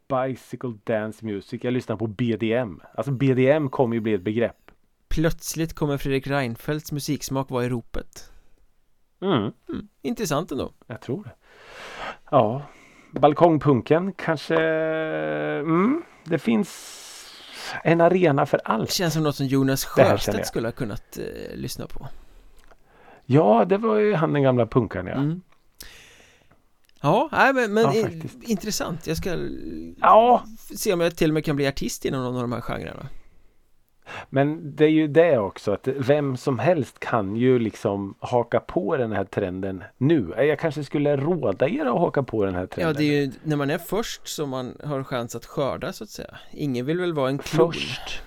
Bicycle 0.08 0.72
Dance 0.84 1.24
Music. 1.26 1.64
Jag 1.64 1.72
lyssnar 1.72 1.96
på 1.96 2.06
BDM. 2.06 2.80
Alltså 2.94 3.12
BDM 3.12 3.68
kommer 3.68 3.94
ju 3.94 4.00
bli 4.00 4.14
ett 4.14 4.22
begrepp. 4.22 4.70
Plötsligt 5.08 5.74
kommer 5.74 5.98
Fredrik 5.98 6.26
Reinfeldts 6.26 6.92
musiksmak 6.92 7.50
vara 7.50 7.64
i 7.64 7.68
ropet. 7.68 8.32
Mm, 9.20 9.52
Mm, 9.68 9.88
intressant 10.02 10.52
ändå. 10.52 10.72
jag 10.86 11.00
tror 11.00 11.24
det. 11.24 11.30
Ja, 12.30 12.62
balkongpunken 13.10 14.12
kanske. 14.12 14.56
Mm, 15.60 16.02
det 16.24 16.38
finns 16.38 16.94
en 17.84 18.00
arena 18.00 18.46
för 18.46 18.56
Det 18.58 18.62
allt. 18.64 18.92
känns 18.92 19.14
som 19.14 19.22
något 19.22 19.36
som 19.36 19.46
Jonas 19.46 19.84
Det 19.96 20.04
Sjöstedt 20.04 20.46
skulle 20.46 20.68
ha 20.68 20.72
kunnat 20.72 21.18
eh, 21.18 21.56
lyssna 21.56 21.86
på. 21.86 22.08
Ja, 23.26 23.64
det 23.68 23.76
var 23.78 23.96
ju 23.96 24.14
han 24.14 24.32
den 24.32 24.42
gamla 24.42 24.66
punkaren 24.66 25.06
ja. 25.06 25.12
Mm. 25.14 25.40
Ja, 27.00 27.28
nej, 27.32 27.52
men, 27.52 27.74
men 27.74 27.84
Ja, 27.84 27.94
i- 27.94 28.22
intressant. 28.40 29.06
Jag 29.06 29.16
ska 29.16 29.36
Ja, 30.00 30.44
se 30.76 30.92
om 30.92 31.00
jag 31.00 31.16
till 31.16 31.30
och 31.30 31.34
med 31.34 31.44
kan 31.44 31.56
bli 31.56 31.66
artist 31.68 32.04
inom 32.04 32.22
någon 32.22 32.34
av 32.36 32.40
de 32.42 32.52
här 32.52 32.60
genrerna. 32.60 33.06
Men 34.30 34.76
det 34.76 34.84
är 34.84 34.88
ju 34.90 35.08
det 35.08 35.38
också 35.38 35.72
att 35.72 35.88
vem 35.88 36.36
som 36.36 36.58
helst 36.58 37.00
kan 37.00 37.36
ju 37.36 37.58
liksom 37.58 38.14
haka 38.20 38.60
på 38.60 38.96
den 38.96 39.12
här 39.12 39.24
trenden 39.24 39.84
nu. 39.96 40.34
Jag 40.36 40.58
kanske 40.58 40.84
skulle 40.84 41.16
råda 41.16 41.68
er 41.68 41.84
att 41.84 42.00
haka 42.00 42.22
på 42.22 42.44
den 42.44 42.54
här 42.54 42.66
trenden. 42.66 42.94
Ja, 42.94 42.98
det 42.98 43.04
är 43.04 43.20
ju 43.20 43.32
när 43.42 43.56
man 43.56 43.70
är 43.70 43.78
först 43.78 44.28
som 44.28 44.50
man 44.50 44.76
har 44.84 45.04
chans 45.04 45.36
att 45.36 45.46
skörda 45.46 45.92
så 45.92 46.04
att 46.04 46.10
säga. 46.10 46.38
Ingen 46.52 46.86
vill 46.86 47.00
väl 47.00 47.12
vara 47.12 47.28
en 47.28 47.38
klon. 47.38 47.72
Först. 47.72 48.22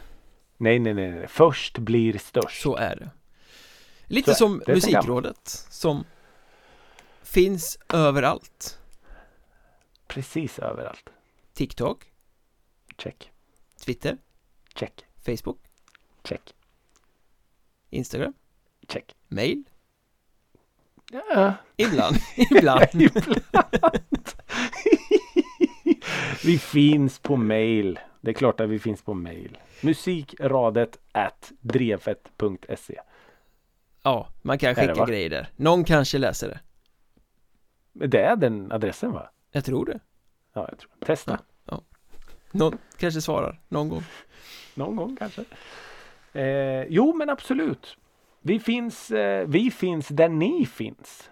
Nej, 0.58 0.80
nej, 0.80 0.94
nej, 0.94 1.12
nej. 1.12 1.28
Först 1.28 1.78
blir 1.78 2.18
störst. 2.18 2.62
Så 2.62 2.76
är 2.76 2.96
det. 2.96 3.10
Lite 4.06 4.32
Så 4.32 4.38
som 4.38 4.62
det. 4.66 4.74
Musikrådet 4.74 5.48
som 5.70 6.04
finns 7.24 7.80
överallt. 7.94 8.80
Precis 10.08 10.60
överallt. 10.60 11.10
TikTok, 11.54 12.06
Check. 12.98 13.32
Twitter, 13.86 14.18
Check. 14.76 15.06
Facebook, 15.26 15.58
Check. 16.24 16.54
Instagram, 17.90 18.34
Check. 18.88 19.16
mail. 19.28 19.64
Ja. 21.12 21.54
Ibland, 21.76 22.16
ibland. 22.52 22.84
Ibland. 22.94 24.30
vi 26.44 26.58
finns 26.60 27.20
på 27.20 27.36
mail. 27.36 28.00
Det 28.22 28.30
är 28.32 28.34
klart 28.34 28.60
att 28.60 28.70
vi 28.70 28.80
finns 28.80 29.02
på 29.02 29.14
mail. 29.14 29.58
Musikradet 29.82 31.00
at 31.12 31.52
drevet.se 31.60 33.02
Ja, 34.04 34.28
man 34.42 34.58
kan 34.58 34.74
det, 34.76 34.82
skicka 34.82 34.94
va? 34.94 35.06
grejer 35.06 35.30
där. 35.30 35.50
Någon 35.56 35.84
kanske 35.84 36.18
läser 36.18 36.48
det. 36.48 36.60
Det 38.08 38.22
är 38.22 38.36
den 38.36 38.72
adressen 38.72 39.12
va? 39.12 39.30
Jag 39.52 39.66
tror 39.66 39.86
det. 39.86 40.00
Ja, 40.54 40.66
jag 40.70 40.80
tror. 40.80 40.92
Testa. 41.06 41.40
Någon 42.52 42.78
kanske 42.98 43.22
svarar, 43.22 43.62
någon 43.68 43.90
gång. 43.90 44.04
Någon 44.76 44.96
gång 44.96 45.16
kanske. 45.16 45.44
Eh, 46.34 46.84
jo, 46.90 47.14
men 47.14 47.30
absolut. 47.30 47.98
Vi 48.42 48.60
finns, 48.60 49.12
eh, 49.12 49.48
vi 49.48 49.72
finns 49.72 50.08
där 50.08 50.30
ni 50.30 50.66
finns. 50.66 51.30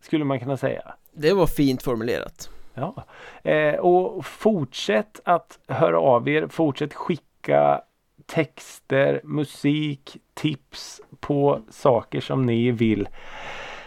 Skulle 0.00 0.24
man 0.24 0.40
kunna 0.40 0.56
säga. 0.56 0.94
Det 1.12 1.32
var 1.32 1.46
fint 1.46 1.82
formulerat. 1.82 2.50
Ja. 2.74 3.04
Eh, 3.50 3.74
och 3.74 4.26
fortsätt 4.26 5.20
att 5.24 5.58
höra 5.68 6.00
av 6.00 6.28
er. 6.28 6.48
Fortsätt 6.48 6.94
skicka 6.94 7.82
texter, 8.26 9.20
musik, 9.24 10.16
tips 10.34 11.00
på 11.20 11.60
saker 11.70 12.20
som 12.20 12.46
ni 12.46 12.70
vill 12.70 13.08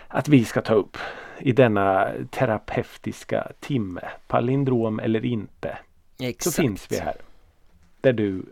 att 0.07 0.27
vi 0.27 0.45
ska 0.45 0.61
ta 0.61 0.73
upp 0.73 0.97
i 1.39 1.51
denna 1.51 2.11
terapeutiska 2.31 3.51
timme. 3.59 4.01
Palindrom 4.27 4.99
eller 4.99 5.25
inte. 5.25 5.77
Exakt. 6.19 6.55
Så 6.55 6.61
finns 6.61 6.91
vi 6.91 6.99
här. 6.99 7.15
Där 8.01 8.13
du 8.13 8.45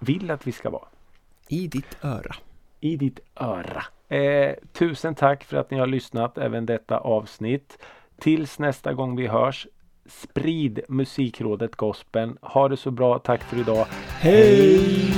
vill 0.00 0.30
att 0.30 0.46
vi 0.46 0.52
ska 0.52 0.70
vara. 0.70 0.88
I 1.48 1.68
ditt 1.68 2.04
öra. 2.04 2.34
I 2.80 2.96
ditt 2.96 3.20
öra. 3.34 3.84
Eh, 4.16 4.54
tusen 4.72 5.14
tack 5.14 5.44
för 5.44 5.56
att 5.56 5.70
ni 5.70 5.78
har 5.78 5.86
lyssnat 5.86 6.38
även 6.38 6.66
detta 6.66 6.98
avsnitt. 6.98 7.78
Tills 8.20 8.58
nästa 8.58 8.92
gång 8.92 9.16
vi 9.16 9.26
hörs. 9.26 9.66
Sprid 10.06 10.80
Musikrådet 10.88 11.76
Gospeln. 11.76 12.38
Ha 12.42 12.68
det 12.68 12.76
så 12.76 12.90
bra. 12.90 13.18
Tack 13.18 13.42
för 13.42 13.60
idag. 13.60 13.86
Hej! 14.20 15.14